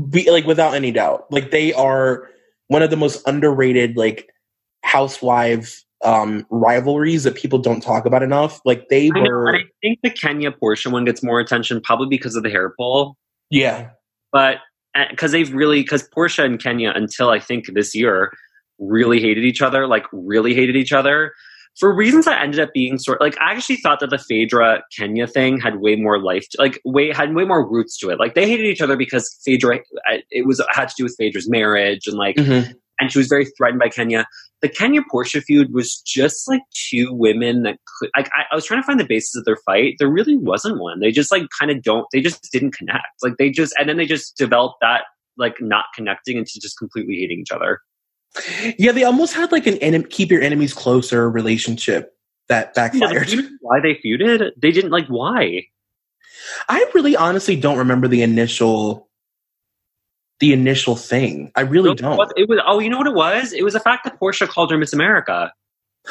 Be, 0.10 0.30
like 0.30 0.46
without 0.46 0.74
any 0.76 0.92
doubt, 0.92 1.26
like 1.32 1.52
they 1.52 1.74
are 1.74 2.30
one 2.68 2.84
of 2.84 2.90
the 2.90 2.98
most 2.98 3.28
underrated 3.28 3.98
like 3.98 4.30
housewife 4.84 5.84
um, 6.04 6.46
rivalries 6.50 7.24
that 7.24 7.36
people 7.36 7.60
don't 7.60 7.82
talk 7.82 8.06
about 8.06 8.24
enough. 8.24 8.62
Like 8.66 8.88
they 8.90 9.10
I 9.16 9.20
were. 9.20 9.52
Know, 9.52 9.58
I 9.58 9.64
think 9.82 10.00
the 10.04 10.10
Kenya 10.10 10.52
Porsha 10.52 10.92
one 10.92 11.06
gets 11.06 11.24
more 11.24 11.40
attention 11.40 11.82
probably 11.82 12.08
because 12.08 12.36
of 12.36 12.44
the 12.44 12.50
hair 12.50 12.74
pull. 12.78 13.18
Yeah, 13.50 13.90
but 14.32 14.58
because 15.10 15.32
uh, 15.32 15.38
they've 15.38 15.54
really 15.54 15.82
because 15.82 16.08
Porsha 16.10 16.46
and 16.46 16.62
Kenya 16.62 16.92
until 16.96 17.30
I 17.30 17.40
think 17.40 17.74
this 17.74 17.96
year 17.96 18.32
really 18.80 19.20
hated 19.20 19.44
each 19.44 19.62
other, 19.62 19.88
like 19.88 20.06
really 20.12 20.54
hated 20.54 20.76
each 20.76 20.94
other. 20.94 21.34
For 21.80 21.94
reasons 21.94 22.26
that 22.26 22.42
ended 22.42 22.60
up 22.60 22.74
being 22.74 22.98
sort 22.98 23.22
like 23.22 23.40
I 23.40 23.54
actually 23.54 23.78
thought 23.78 24.00
that 24.02 24.10
the 24.10 24.18
Phaedra 24.18 24.84
Kenya 24.98 25.28
thing 25.28 25.60
had 25.60 25.80
way 25.80 25.96
more 25.96 26.22
life, 26.22 26.46
to, 26.52 26.62
like 26.62 26.80
way 26.84 27.12
had 27.12 27.34
way 27.34 27.46
more 27.46 27.68
roots 27.68 27.98
to 28.00 28.10
it. 28.10 28.20
Like 28.20 28.36
they 28.36 28.48
hated 28.50 28.66
each 28.66 28.82
other 28.82 28.98
because 28.98 29.40
Phaedra, 29.46 29.80
it 30.30 30.46
was 30.46 30.62
had 30.72 30.90
to 30.90 30.96
do 30.98 31.04
with 31.04 31.16
Phaedra's 31.18 31.50
marriage 31.50 32.06
and 32.08 32.18
like 32.18 32.36
mm-hmm 32.36 32.72
and 33.00 33.12
she 33.12 33.18
was 33.18 33.28
very 33.28 33.46
threatened 33.46 33.80
by 33.80 33.90
Kenya. 33.90 34.26
The 34.62 34.70
Kenya 34.70 35.02
Porsha 35.12 35.42
feud 35.42 35.74
was 35.74 36.02
just 36.06 36.48
like 36.48 36.62
two 36.90 37.14
women 37.14 37.64
that 37.64 37.78
could. 37.98 38.10
Like 38.16 38.30
I, 38.36 38.44
I, 38.52 38.56
was 38.56 38.66
trying 38.66 38.82
to 38.82 38.86
find 38.86 39.00
the 39.00 39.06
basis 39.06 39.36
of 39.36 39.46
their 39.46 39.58
fight. 39.66 39.96
There 40.00 40.10
really 40.10 40.38
wasn't 40.38 40.80
one. 40.80 41.00
They 41.00 41.12
just 41.12 41.32
like 41.32 41.44
kind 41.58 41.72
of 41.72 41.82
don't. 41.82 42.06
They 42.12 42.22
just 42.22 42.50
didn't 42.52 42.72
connect. 42.72 43.08
Like 43.24 43.38
they 43.38 43.50
just 43.50 43.74
and 43.80 43.88
then 43.88 43.98
they 43.98 44.06
just 44.06 44.38
developed 44.38 44.78
that 44.82 45.04
like 45.38 45.56
not 45.62 45.86
connecting 45.96 46.38
into 46.38 46.60
just 46.60 46.78
completely 46.78 47.16
hating 47.16 47.40
each 47.40 47.52
other. 47.52 47.80
Yeah, 48.78 48.92
they 48.92 49.04
almost 49.04 49.34
had 49.34 49.52
like 49.52 49.68
an 49.68 49.78
enemy, 49.78 50.06
keep 50.06 50.32
your 50.32 50.42
enemies 50.42 50.74
closer 50.74 51.30
relationship 51.30 52.16
that 52.48 52.74
backfired. 52.74 53.30
Yeah, 53.30 53.42
why 53.62 53.80
they 53.80 53.96
feuded? 53.96 54.52
They 54.58 54.72
didn't 54.72 54.92
like 54.92 55.08
why. 55.08 55.66
I 56.68 56.86
really 56.94 57.16
honestly 57.16 57.56
don't 57.56 57.78
remember 57.78 58.08
the 58.08 58.22
initial 58.22 59.10
the 60.40 60.54
initial 60.54 60.96
thing. 60.96 61.52
I 61.56 61.62
really 61.62 61.94
don't. 61.96 62.20
It 62.38 62.48
was 62.48 62.60
oh, 62.66 62.80
you 62.80 62.90
know 62.90 62.98
what 62.98 63.08
it 63.08 63.14
was? 63.14 63.52
It 63.54 63.64
was 63.64 63.74
the 63.74 63.80
fact 63.80 64.06
that 64.06 64.20
Porsha 64.20 64.48
called 64.48 64.72
her 64.72 64.78
Miss 64.78 64.94
America. 64.94 65.52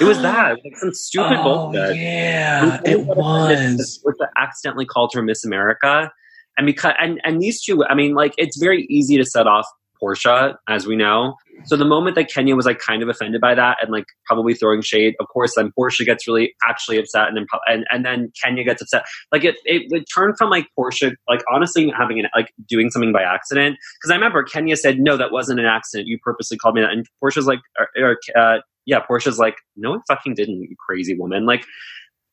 It 0.01 0.05
was 0.05 0.21
that 0.21 0.59
like 0.63 0.77
some 0.77 0.93
stupid 0.93 1.39
oh, 1.41 1.73
bullshit. 1.73 1.97
Yeah, 1.97 2.81
it 2.85 3.07
was. 3.07 4.01
Porsha 4.05 4.29
accidentally 4.37 4.85
called 4.85 5.13
her 5.15 5.23
Miss 5.23 5.45
America, 5.45 6.13
and 6.57 6.67
because 6.67 6.93
and 7.01 7.21
and 7.25 7.41
these 7.41 7.63
two, 7.63 7.85
I 7.87 7.95
mean, 7.95 8.15
like 8.15 8.35
it's 8.37 8.59
very 8.59 8.87
easy 8.91 9.17
to 9.17 9.25
set 9.25 9.47
off 9.47 9.67
Porsha, 10.01 10.57
as 10.69 10.87
we 10.87 10.95
know. 10.95 11.35
So 11.65 11.77
the 11.77 11.85
moment 11.85 12.17
that 12.17 12.31
Kenya 12.31 12.57
was 12.57 12.67
like 12.67 12.79
kind 12.79 13.03
of 13.03 13.09
offended 13.09 13.41
by 13.41 13.55
that 13.55 13.79
and 13.83 13.91
like 13.91 14.07
probably 14.27 14.55
throwing 14.55 14.81
shade, 14.83 15.15
of 15.21 15.29
course, 15.29 15.55
then 15.57 15.73
Porsha 15.79 16.05
gets 16.05 16.27
really 16.27 16.55
actually 16.69 16.99
upset, 16.99 17.29
and 17.29 17.37
then 17.37 17.47
and, 17.67 17.85
and 17.91 18.05
then 18.05 18.33
Kenya 18.43 18.65
gets 18.65 18.83
upset. 18.83 19.05
Like 19.33 19.45
it, 19.45 19.57
it, 19.65 19.83
it 19.91 20.05
turned 20.15 20.37
from 20.39 20.51
like 20.51 20.67
Porsha, 20.79 21.15
like 21.29 21.43
honestly 21.53 21.93
having 21.97 22.19
an 22.21 22.27
like 22.35 22.53
doing 22.69 22.91
something 22.91 23.13
by 23.13 23.23
accident. 23.23 23.77
Because 24.01 24.11
I 24.11 24.15
remember 24.15 24.43
Kenya 24.43 24.77
said, 24.77 24.99
"No, 24.99 25.17
that 25.17 25.33
wasn't 25.33 25.61
an 25.61 25.67
accident. 25.67 26.09
You 26.09 26.19
purposely 26.23 26.57
called 26.57 26.75
me 26.75 26.81
that." 26.83 26.91
And 26.91 27.07
Porsha's 27.23 27.47
like, 27.47 27.61
or, 27.79 27.89
or, 28.03 28.19
uh, 28.37 28.59
"Yeah." 28.87 29.01
Porsha's 29.09 29.39
like, 29.39 29.57
"No, 29.77 29.95
I 29.95 29.99
fucking 30.09 30.35
didn't, 30.35 30.63
you 30.63 30.77
crazy 30.79 31.17
woman." 31.17 31.47
Like 31.47 31.65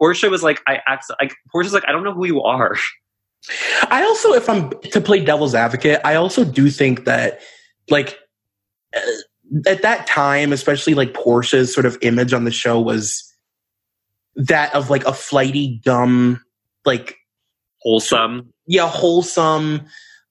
Porsha 0.01 0.29
was 0.29 0.43
like, 0.43 0.61
"I 0.67 0.79
act 0.87 1.05
like 1.21 1.35
Porsha's 1.53 1.73
like, 1.73 1.87
I 1.87 1.91
don't 1.91 2.03
know 2.03 2.13
who 2.13 2.25
you 2.25 2.41
are." 2.41 2.75
I 3.89 4.03
also, 4.03 4.33
if 4.33 4.49
I'm 4.49 4.71
to 4.91 5.01
play 5.01 5.23
devil's 5.23 5.53
advocate, 5.53 6.01
I 6.03 6.15
also 6.15 6.43
do 6.43 6.69
think 6.69 7.05
that 7.05 7.41
like 7.89 8.17
at 9.65 9.81
that 9.81 10.07
time, 10.07 10.51
especially 10.51 10.93
like 10.93 11.13
Porsha's 11.13 11.73
sort 11.73 11.85
of 11.85 11.97
image 12.01 12.33
on 12.33 12.45
the 12.45 12.51
show 12.51 12.79
was 12.79 13.23
that 14.35 14.73
of 14.73 14.89
like 14.89 15.05
a 15.05 15.13
flighty, 15.13 15.79
dumb, 15.83 16.43
like 16.85 17.15
wholesome, 17.81 18.53
yeah, 18.67 18.87
wholesome, 18.87 19.85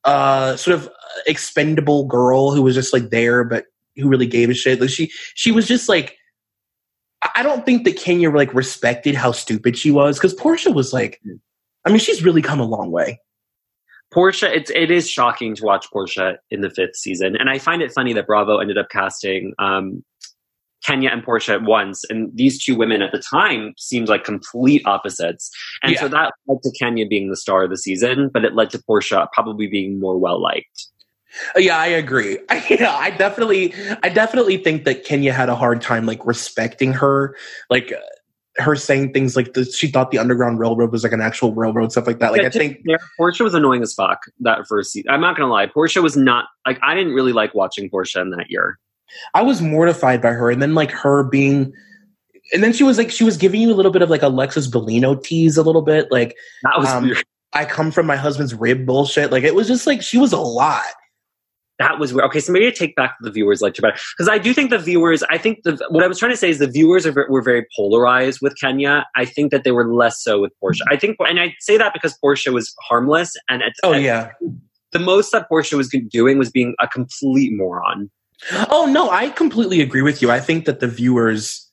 uh, 0.04 0.56
sort 0.56 0.74
of 0.74 0.90
expendable 1.26 2.06
girl 2.06 2.50
who 2.50 2.62
was 2.62 2.74
just 2.74 2.92
like 2.92 3.10
there, 3.10 3.44
but 3.44 3.66
who 3.96 4.08
really 4.08 4.26
gave 4.26 4.50
a 4.50 4.54
shit. 4.54 4.80
Like 4.80 4.90
she, 4.90 5.10
she 5.34 5.52
was 5.52 5.66
just 5.66 5.88
like, 5.88 6.16
I 7.34 7.42
don't 7.42 7.64
think 7.64 7.84
that 7.84 7.96
Kenya 7.96 8.30
like 8.30 8.52
respected 8.52 9.14
how 9.14 9.32
stupid 9.32 9.78
she 9.78 9.90
was 9.90 10.18
because 10.18 10.34
Porsha 10.34 10.74
was 10.74 10.92
like, 10.92 11.22
I 11.84 11.90
mean, 11.90 11.98
she's 11.98 12.22
really 12.22 12.42
come 12.42 12.60
a 12.60 12.66
long 12.66 12.90
way. 12.90 13.20
Porsha, 14.14 14.48
it's 14.54 14.70
it 14.70 14.90
is 14.90 15.10
shocking 15.10 15.54
to 15.56 15.64
watch 15.64 15.86
Porsha 15.92 16.36
in 16.50 16.60
the 16.60 16.70
fifth 16.70 16.96
season, 16.96 17.36
and 17.36 17.50
I 17.50 17.58
find 17.58 17.82
it 17.82 17.92
funny 17.92 18.12
that 18.12 18.26
Bravo 18.26 18.58
ended 18.58 18.78
up 18.78 18.88
casting 18.90 19.52
um, 19.58 20.04
Kenya 20.84 21.10
and 21.10 21.24
Porsha 21.24 21.54
at 21.54 21.62
once, 21.62 22.04
and 22.08 22.30
these 22.34 22.62
two 22.62 22.76
women 22.76 23.02
at 23.02 23.10
the 23.10 23.18
time 23.18 23.74
seemed 23.76 24.08
like 24.08 24.22
complete 24.24 24.82
opposites, 24.86 25.50
and 25.82 25.92
yeah. 25.92 26.00
so 26.00 26.08
that 26.08 26.32
led 26.46 26.62
to 26.62 26.70
Kenya 26.78 27.06
being 27.06 27.28
the 27.28 27.36
star 27.36 27.64
of 27.64 27.70
the 27.70 27.76
season, 27.76 28.30
but 28.32 28.44
it 28.44 28.54
led 28.54 28.70
to 28.70 28.78
Porsha 28.78 29.26
probably 29.32 29.66
being 29.66 29.98
more 29.98 30.16
well 30.16 30.40
liked. 30.40 30.86
Yeah, 31.56 31.78
I 31.78 31.86
agree. 31.86 32.38
I, 32.48 32.64
yeah, 32.78 32.94
I 32.94 33.10
definitely, 33.10 33.74
I 34.02 34.08
definitely 34.08 34.56
think 34.58 34.84
that 34.84 35.04
Kenya 35.04 35.32
had 35.32 35.48
a 35.48 35.56
hard 35.56 35.80
time 35.80 36.06
like 36.06 36.24
respecting 36.24 36.92
her. 36.92 37.36
Like, 37.70 37.92
her 38.56 38.76
saying 38.76 39.12
things 39.12 39.36
like 39.36 39.54
the, 39.54 39.64
she 39.64 39.88
thought 39.88 40.10
the 40.10 40.18
Underground 40.18 40.58
Railroad 40.58 40.92
was 40.92 41.02
like 41.02 41.12
an 41.12 41.20
actual 41.20 41.52
railroad, 41.54 41.90
stuff 41.92 42.06
like 42.06 42.20
that. 42.20 42.32
Like 42.32 42.42
yeah, 42.42 42.48
I 42.48 42.50
think 42.50 42.80
yeah, 42.84 42.96
Porsha 43.18 43.40
was 43.40 43.54
annoying 43.54 43.82
as 43.82 43.94
fuck 43.94 44.20
that 44.40 44.66
first 44.68 44.92
season. 44.92 45.10
I'm 45.10 45.20
not 45.20 45.36
gonna 45.36 45.50
lie, 45.50 45.66
Porsha 45.66 46.02
was 46.02 46.16
not 46.16 46.46
like 46.66 46.78
I 46.82 46.94
didn't 46.94 47.14
really 47.14 47.32
like 47.32 47.54
watching 47.54 47.90
Porsha 47.90 48.22
in 48.22 48.30
that 48.30 48.50
year. 48.50 48.78
I 49.34 49.42
was 49.42 49.60
mortified 49.60 50.22
by 50.22 50.30
her, 50.30 50.50
and 50.50 50.62
then 50.62 50.74
like 50.74 50.90
her 50.92 51.24
being, 51.24 51.72
and 52.52 52.62
then 52.62 52.72
she 52.72 52.84
was 52.84 52.96
like 52.96 53.10
she 53.10 53.24
was 53.24 53.36
giving 53.36 53.60
you 53.60 53.72
a 53.72 53.74
little 53.74 53.92
bit 53.92 54.02
of 54.02 54.10
like 54.10 54.22
Alexis 54.22 54.68
Bellino 54.68 55.20
tease, 55.20 55.56
a 55.56 55.62
little 55.62 55.82
bit 55.82 56.10
like 56.12 56.36
that 56.62 56.78
was 56.78 56.88
um, 56.88 57.04
weird. 57.04 57.24
I 57.52 57.64
come 57.64 57.90
from 57.90 58.06
my 58.06 58.16
husband's 58.16 58.54
rib 58.54 58.86
bullshit. 58.86 59.32
Like 59.32 59.44
it 59.44 59.54
was 59.54 59.66
just 59.66 59.86
like 59.86 60.02
she 60.02 60.18
was 60.18 60.32
a 60.32 60.40
lot 60.40 60.84
that 61.78 61.98
was 61.98 62.12
where 62.12 62.24
okay 62.24 62.40
so 62.40 62.52
maybe 62.52 62.66
i 62.66 62.70
take 62.70 62.94
back 62.96 63.16
the 63.20 63.30
viewers 63.30 63.60
like 63.60 63.74
better 63.76 63.96
because 64.16 64.28
i 64.28 64.38
do 64.38 64.54
think 64.54 64.70
the 64.70 64.78
viewers 64.78 65.22
i 65.24 65.38
think 65.38 65.62
the 65.64 65.84
what 65.90 66.04
i 66.04 66.06
was 66.06 66.18
trying 66.18 66.30
to 66.30 66.36
say 66.36 66.48
is 66.48 66.58
the 66.58 66.66
viewers 66.66 67.06
are, 67.06 67.26
were 67.28 67.42
very 67.42 67.66
polarized 67.76 68.40
with 68.40 68.54
kenya. 68.60 69.04
I 69.16 69.24
think 69.24 69.50
that 69.50 69.64
they 69.64 69.72
were 69.72 69.92
less 69.92 70.22
so 70.22 70.40
with 70.40 70.52
porsha 70.62 70.82
i 70.88 70.96
think 70.96 71.16
and 71.20 71.40
i 71.40 71.54
say 71.60 71.76
that 71.76 71.92
because 71.92 72.16
porsha 72.22 72.52
was 72.52 72.74
harmless 72.82 73.34
and 73.48 73.62
at, 73.62 73.72
oh 73.82 73.92
yeah. 73.92 74.30
the 74.92 74.98
most 74.98 75.32
that 75.32 75.48
porsha 75.50 75.76
was 75.76 75.88
doing 75.88 76.38
was 76.38 76.50
being 76.50 76.74
a 76.80 76.86
complete 76.86 77.52
moron. 77.54 78.10
Oh 78.70 78.86
no 78.86 79.10
i 79.10 79.30
completely 79.30 79.80
agree 79.80 80.02
with 80.02 80.22
you. 80.22 80.30
I 80.30 80.40
think 80.40 80.64
that 80.66 80.80
the 80.80 80.88
viewers 80.88 81.70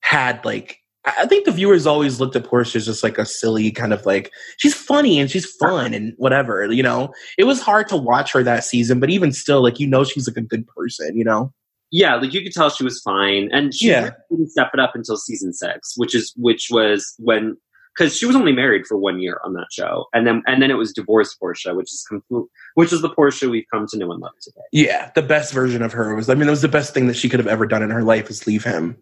had 0.00 0.44
like 0.44 0.81
I 1.04 1.26
think 1.26 1.44
the 1.44 1.52
viewers 1.52 1.86
always 1.86 2.20
looked 2.20 2.36
at 2.36 2.44
Porsha 2.44 2.76
as 2.76 2.86
just 2.86 3.02
like 3.02 3.18
a 3.18 3.26
silly 3.26 3.72
kind 3.72 3.92
of 3.92 4.06
like 4.06 4.32
she's 4.58 4.74
funny 4.74 5.18
and 5.18 5.28
she's 5.28 5.50
fun 5.56 5.94
and 5.94 6.14
whatever, 6.16 6.70
you 6.70 6.82
know. 6.82 7.12
It 7.36 7.44
was 7.44 7.60
hard 7.60 7.88
to 7.88 7.96
watch 7.96 8.32
her 8.32 8.42
that 8.44 8.64
season, 8.64 9.00
but 9.00 9.10
even 9.10 9.32
still, 9.32 9.62
like 9.62 9.80
you 9.80 9.86
know, 9.86 10.04
she's 10.04 10.28
like 10.28 10.36
a 10.36 10.46
good 10.46 10.66
person, 10.68 11.16
you 11.16 11.24
know. 11.24 11.52
Yeah, 11.90 12.14
like 12.14 12.32
you 12.32 12.42
could 12.42 12.52
tell 12.52 12.70
she 12.70 12.84
was 12.84 13.00
fine, 13.02 13.50
and 13.52 13.74
she 13.74 13.88
yeah. 13.88 14.10
didn't 14.30 14.50
step 14.50 14.70
it 14.72 14.80
up 14.80 14.92
until 14.94 15.16
season 15.16 15.52
six, 15.52 15.94
which 15.96 16.14
is 16.14 16.32
which 16.36 16.68
was 16.70 17.14
when 17.18 17.56
because 17.96 18.16
she 18.16 18.24
was 18.24 18.36
only 18.36 18.52
married 18.52 18.86
for 18.86 18.96
one 18.96 19.20
year 19.20 19.40
on 19.44 19.52
that 19.54 19.66
show, 19.70 20.06
and 20.14 20.26
then 20.26 20.42
and 20.46 20.62
then 20.62 20.70
it 20.70 20.78
was 20.78 20.92
divorced 20.92 21.36
Porsha, 21.40 21.76
which 21.76 21.92
is 21.92 22.04
complete, 22.08 22.46
which 22.76 22.92
is 22.92 23.02
the 23.02 23.10
Porsha 23.10 23.50
we've 23.50 23.66
come 23.72 23.86
to 23.88 23.98
know 23.98 24.10
and 24.12 24.20
love 24.20 24.32
today. 24.40 24.62
Yeah, 24.72 25.10
the 25.14 25.22
best 25.22 25.52
version 25.52 25.82
of 25.82 25.92
her 25.92 26.14
was. 26.14 26.30
I 26.30 26.34
mean, 26.34 26.48
it 26.48 26.52
was 26.52 26.62
the 26.62 26.68
best 26.68 26.94
thing 26.94 27.08
that 27.08 27.16
she 27.16 27.28
could 27.28 27.40
have 27.40 27.46
ever 27.46 27.66
done 27.66 27.82
in 27.82 27.90
her 27.90 28.02
life 28.02 28.30
is 28.30 28.46
leave 28.46 28.64
him. 28.64 28.96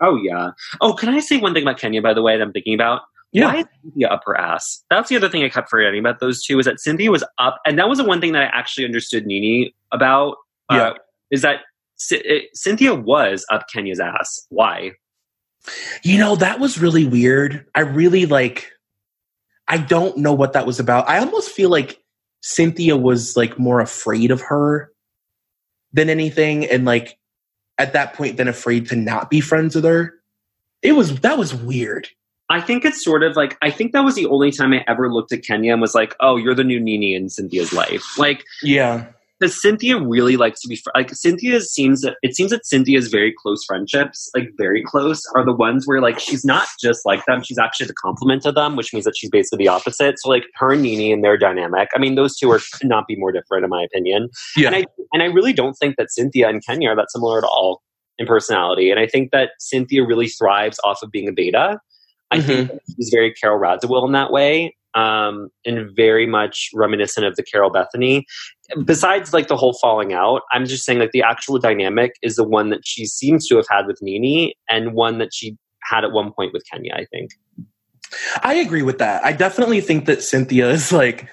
Oh 0.00 0.16
yeah. 0.16 0.50
Oh, 0.80 0.92
can 0.92 1.08
I 1.08 1.20
say 1.20 1.38
one 1.38 1.54
thing 1.54 1.62
about 1.62 1.78
Kenya, 1.78 2.02
by 2.02 2.14
the 2.14 2.22
way, 2.22 2.36
that 2.36 2.42
I'm 2.42 2.52
thinking 2.52 2.74
about? 2.74 3.02
Yeah. 3.32 3.46
Why 3.46 3.56
is 3.60 3.66
Cynthia 3.82 4.08
up 4.08 4.22
her 4.26 4.36
ass? 4.38 4.82
That's 4.90 5.08
the 5.08 5.16
other 5.16 5.28
thing 5.28 5.42
I 5.42 5.48
kept 5.48 5.68
forgetting 5.68 6.00
about 6.00 6.20
those 6.20 6.42
two 6.42 6.58
is 6.58 6.66
that 6.66 6.80
Cynthia 6.80 7.10
was 7.10 7.24
up, 7.38 7.60
and 7.66 7.78
that 7.78 7.88
was 7.88 7.98
the 7.98 8.04
one 8.04 8.20
thing 8.20 8.32
that 8.32 8.42
I 8.42 8.46
actually 8.46 8.84
understood 8.84 9.26
NeNe 9.26 9.72
about. 9.92 10.36
Uh, 10.70 10.74
yeah. 10.74 10.82
Uh, 10.82 10.94
is 11.30 11.42
that 11.42 11.60
C- 11.96 12.48
Cynthia 12.54 12.94
was 12.94 13.44
up 13.50 13.66
Kenya's 13.72 14.00
ass? 14.00 14.46
Why? 14.48 14.92
You 16.02 16.18
know, 16.18 16.36
that 16.36 16.60
was 16.60 16.78
really 16.78 17.06
weird. 17.06 17.66
I 17.74 17.80
really 17.80 18.26
like. 18.26 18.70
I 19.68 19.78
don't 19.78 20.16
know 20.18 20.32
what 20.32 20.52
that 20.52 20.66
was 20.66 20.78
about. 20.78 21.08
I 21.08 21.18
almost 21.18 21.50
feel 21.50 21.70
like 21.70 22.00
Cynthia 22.40 22.96
was 22.96 23.36
like 23.36 23.58
more 23.58 23.80
afraid 23.80 24.30
of 24.30 24.40
her 24.42 24.92
than 25.92 26.08
anything, 26.08 26.64
and 26.66 26.84
like 26.84 27.18
at 27.78 27.92
that 27.92 28.14
point, 28.14 28.36
then 28.36 28.48
afraid 28.48 28.88
to 28.88 28.96
not 28.96 29.30
be 29.30 29.40
friends 29.40 29.74
with 29.74 29.84
her. 29.84 30.14
It 30.82 30.92
was 30.92 31.20
that 31.20 31.38
was 31.38 31.54
weird. 31.54 32.08
I 32.48 32.60
think 32.60 32.84
it's 32.84 33.02
sort 33.02 33.22
of 33.22 33.36
like 33.36 33.56
I 33.60 33.70
think 33.70 33.92
that 33.92 34.04
was 34.04 34.14
the 34.14 34.26
only 34.26 34.52
time 34.52 34.72
I 34.72 34.84
ever 34.86 35.12
looked 35.12 35.32
at 35.32 35.42
Kenya 35.42 35.72
and 35.72 35.80
was 35.80 35.94
like, 35.94 36.14
"Oh, 36.20 36.36
you're 36.36 36.54
the 36.54 36.64
new 36.64 36.78
NeNe 36.78 37.14
in 37.14 37.28
Cynthia's 37.28 37.72
life." 37.72 38.18
Like, 38.18 38.44
yeah, 38.62 39.06
because 39.38 39.60
Cynthia 39.60 40.00
really 40.00 40.36
likes 40.36 40.60
to 40.62 40.68
be 40.68 40.76
fr- 40.76 40.90
like 40.94 41.10
Cynthia 41.14 41.60
seems 41.60 42.00
that 42.00 42.16
it 42.22 42.34
seems 42.34 42.50
that 42.50 42.66
Cynthia's 42.66 43.08
very 43.08 43.32
close 43.32 43.64
friendships, 43.64 44.30
like 44.34 44.50
very 44.56 44.82
close, 44.82 45.22
are 45.34 45.44
the 45.44 45.52
ones 45.52 45.86
where 45.86 46.00
like 46.00 46.18
she's 46.18 46.44
not 46.44 46.66
just 46.80 47.04
like 47.04 47.24
them; 47.26 47.42
she's 47.42 47.58
actually 47.58 47.86
the 47.86 47.94
complement 47.94 48.42
to 48.42 48.52
them, 48.52 48.76
which 48.76 48.92
means 48.92 49.04
that 49.04 49.16
she's 49.16 49.30
basically 49.30 49.64
the 49.64 49.68
opposite. 49.68 50.18
So 50.18 50.28
like 50.28 50.44
her 50.54 50.72
and 50.72 50.82
NeNe 50.82 51.12
and 51.12 51.22
their 51.22 51.36
dynamic, 51.36 51.88
I 51.94 51.98
mean, 51.98 52.14
those 52.14 52.36
two 52.36 52.50
are 52.50 52.60
could 52.74 52.88
not 52.88 53.06
be 53.06 53.16
more 53.16 53.32
different 53.32 53.64
in 53.64 53.70
my 53.70 53.82
opinion. 53.82 54.28
Yeah, 54.56 54.68
and 54.68 54.76
I 54.76 54.84
and 55.12 55.22
I 55.22 55.26
really 55.26 55.52
don't 55.52 55.74
think 55.74 55.96
that 55.96 56.10
Cynthia 56.10 56.48
and 56.48 56.64
Kenya 56.64 56.90
are 56.90 56.96
that 56.96 57.10
similar 57.10 57.38
at 57.38 57.44
all 57.44 57.82
in 58.18 58.26
personality, 58.26 58.90
and 58.90 58.98
I 58.98 59.06
think 59.06 59.30
that 59.32 59.50
Cynthia 59.58 60.04
really 60.04 60.28
thrives 60.28 60.80
off 60.84 61.02
of 61.02 61.10
being 61.10 61.28
a 61.28 61.32
beta. 61.32 61.78
I 62.30 62.38
mm-hmm. 62.38 62.46
think 62.46 62.70
she's 62.96 63.10
very 63.12 63.32
Carole 63.32 63.60
Radziwill 63.60 64.06
in 64.06 64.12
that 64.12 64.32
way, 64.32 64.74
um, 64.96 65.50
and 65.64 65.94
very 65.94 66.26
much 66.26 66.70
reminiscent 66.74 67.24
of 67.24 67.36
the 67.36 67.44
Carole 67.44 67.70
Bethenny. 67.70 68.24
Besides, 68.84 69.32
like 69.32 69.46
the 69.46 69.56
whole 69.56 69.74
falling 69.74 70.12
out, 70.12 70.42
I'm 70.52 70.66
just 70.66 70.84
saying 70.84 70.98
like 70.98 71.12
the 71.12 71.22
actual 71.22 71.58
dynamic 71.58 72.14
is 72.22 72.34
the 72.36 72.44
one 72.44 72.70
that 72.70 72.80
she 72.84 73.06
seems 73.06 73.46
to 73.48 73.56
have 73.56 73.66
had 73.70 73.86
with 73.86 74.00
NeNe, 74.02 74.52
and 74.68 74.94
one 74.94 75.18
that 75.18 75.32
she 75.32 75.56
had 75.84 76.02
at 76.02 76.10
one 76.10 76.32
point 76.32 76.52
with 76.52 76.64
Kenya. 76.68 76.94
I 76.94 77.04
think. 77.12 77.30
I 78.42 78.54
agree 78.54 78.82
with 78.82 78.98
that. 78.98 79.24
I 79.24 79.32
definitely 79.32 79.80
think 79.80 80.06
that 80.06 80.22
Cynthia 80.22 80.70
is 80.70 80.92
like, 80.92 81.28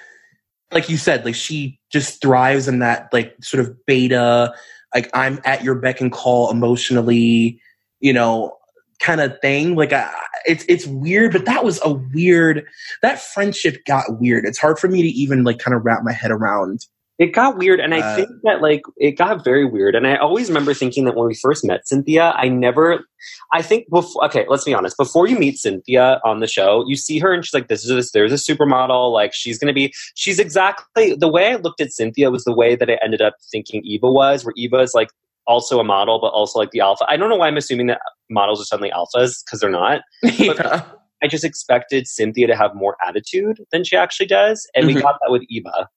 like 0.72 0.90
you 0.90 0.98
said, 0.98 1.24
like 1.24 1.36
she 1.36 1.80
just 1.92 2.22
thrives 2.22 2.68
in 2.68 2.80
that 2.80 3.10
like 3.14 3.36
sort 3.42 3.64
of 3.66 3.86
beta, 3.86 4.54
like 4.94 5.10
I'm 5.14 5.40
at 5.46 5.64
your 5.64 5.76
beck 5.76 6.02
and 6.02 6.12
call 6.12 6.52
emotionally, 6.52 7.62
you 8.00 8.12
know, 8.12 8.58
kind 9.00 9.22
of 9.22 9.40
thing. 9.42 9.76
Like 9.76 9.94
I, 9.94 10.12
it's 10.46 10.66
it's 10.68 10.86
weird, 10.86 11.32
but 11.32 11.46
that 11.46 11.64
was 11.64 11.80
a 11.84 11.94
weird. 11.94 12.66
That 13.02 13.20
friendship 13.22 13.84
got 13.86 14.20
weird. 14.20 14.46
It's 14.46 14.60
hard 14.60 14.80
for 14.80 14.88
me 14.88 15.02
to 15.02 15.10
even 15.10 15.44
like 15.44 15.60
kind 15.60 15.76
of 15.76 15.84
wrap 15.86 16.04
my 16.04 16.14
head 16.14 16.32
around. 16.32 16.86
It 17.20 17.28
got 17.28 17.58
weird, 17.58 17.80
and 17.80 17.94
I 17.94 18.00
uh, 18.00 18.16
think 18.16 18.30
that 18.42 18.62
like 18.62 18.82
it 18.98 19.12
got 19.12 19.44
very 19.44 19.66
weird. 19.66 19.94
And 19.96 20.08
I 20.08 20.16
always 20.16 20.48
remember 20.48 20.74
thinking 20.74 21.06
that 21.06 21.16
when 21.16 21.28
we 21.28 21.36
first 21.36 21.64
met 21.64 21.88
Cynthia, 21.88 22.34
I 22.36 22.50
never. 22.50 23.06
I 23.54 23.62
think 23.62 23.88
before. 23.90 24.26
Okay, 24.26 24.46
let's 24.50 24.64
be 24.64 24.74
honest. 24.74 24.98
Before 24.98 25.28
you 25.28 25.38
meet 25.38 25.58
Cynthia 25.60 26.20
on 26.26 26.40
the 26.40 26.48
show, 26.48 26.84
you 26.88 26.96
see 26.96 27.20
her, 27.20 27.32
and 27.32 27.46
she's 27.46 27.54
like, 27.54 27.68
"This 27.68 27.86
is 27.86 27.90
this. 27.90 28.12
there's 28.12 28.32
a 28.32 28.36
supermodel. 28.36 29.14
Like 29.14 29.32
she's 29.34 29.60
gonna 29.60 29.74
be. 29.74 29.94
She's 30.16 30.40
exactly 30.40 31.14
the 31.14 31.28
way 31.28 31.52
I 31.52 31.56
looked 31.58 31.82
at 31.82 31.92
Cynthia 31.92 32.32
was 32.32 32.46
the 32.46 32.54
way 32.54 32.76
that 32.76 32.90
I 32.90 32.98
ended 33.04 33.22
up 33.22 33.36
thinking 33.52 33.84
Eva 33.86 34.10
was. 34.10 34.44
Where 34.44 34.54
Eva 34.58 34.80
is 34.80 34.96
like 34.96 35.10
also 35.48 35.80
a 35.80 35.84
model, 35.84 36.20
but 36.20 36.28
also 36.28 36.60
like 36.60 36.72
the 36.72 36.80
alpha. 36.80 37.06
I 37.08 37.18
don't 37.18 37.30
know 37.30 37.36
why 37.36 37.48
I'm 37.48 37.58
assuming 37.58 37.88
that 37.88 38.02
models 38.30 38.62
are 38.62 38.66
suddenly 38.66 38.92
alphas 38.92 39.44
because 39.46 39.60
they're 39.60 39.70
not. 39.70 40.02
yeah. 40.24 40.84
I 41.22 41.28
just 41.28 41.46
expected 41.46 42.08
Cynthia 42.08 42.48
to 42.48 42.56
have 42.56 42.76
more 42.76 42.98
attitude 43.06 43.60
than 43.72 43.84
she 43.84 43.96
actually 43.96 44.26
does, 44.26 44.68
and 44.76 44.86
mm-hmm. 44.86 44.96
we 44.96 45.02
got 45.02 45.20
that 45.22 45.32
with 45.32 45.44
Eva. 45.50 45.88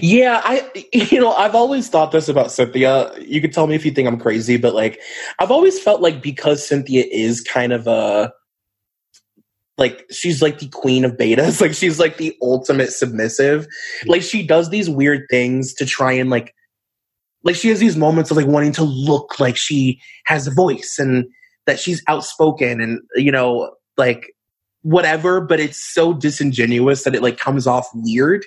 Yeah, 0.00 0.40
I 0.44 0.86
you 0.92 1.20
know, 1.20 1.32
I've 1.32 1.54
always 1.54 1.88
thought 1.88 2.12
this 2.12 2.28
about 2.28 2.52
Cynthia. 2.52 3.12
You 3.18 3.40
could 3.40 3.52
tell 3.52 3.66
me 3.66 3.74
if 3.74 3.84
you 3.84 3.90
think 3.90 4.06
I'm 4.06 4.18
crazy, 4.18 4.56
but 4.56 4.74
like 4.74 5.00
I've 5.38 5.50
always 5.50 5.80
felt 5.80 6.00
like 6.00 6.22
because 6.22 6.66
Cynthia 6.66 7.04
is 7.10 7.40
kind 7.40 7.72
of 7.72 7.86
a 7.86 8.32
like 9.76 10.04
she's 10.10 10.42
like 10.42 10.58
the 10.58 10.68
queen 10.68 11.04
of 11.04 11.12
betas, 11.16 11.60
like 11.60 11.74
she's 11.74 11.98
like 11.98 12.16
the 12.16 12.36
ultimate 12.42 12.92
submissive. 12.92 13.66
Like 14.06 14.22
she 14.22 14.46
does 14.46 14.70
these 14.70 14.88
weird 14.88 15.26
things 15.30 15.74
to 15.74 15.86
try 15.86 16.12
and 16.12 16.30
like 16.30 16.54
like 17.44 17.56
she 17.56 17.68
has 17.68 17.80
these 17.80 17.96
moments 17.96 18.30
of 18.30 18.36
like 18.36 18.46
wanting 18.46 18.72
to 18.72 18.84
look 18.84 19.38
like 19.38 19.56
she 19.56 20.00
has 20.24 20.46
a 20.46 20.50
voice 20.50 20.96
and 20.98 21.26
that 21.66 21.78
she's 21.78 22.02
outspoken 22.08 22.80
and 22.80 23.00
you 23.14 23.30
know 23.30 23.74
like 23.96 24.34
whatever 24.82 25.40
but 25.40 25.60
it's 25.60 25.78
so 25.78 26.12
disingenuous 26.12 27.04
that 27.04 27.14
it 27.14 27.22
like 27.22 27.38
comes 27.38 27.66
off 27.66 27.88
weird. 27.94 28.44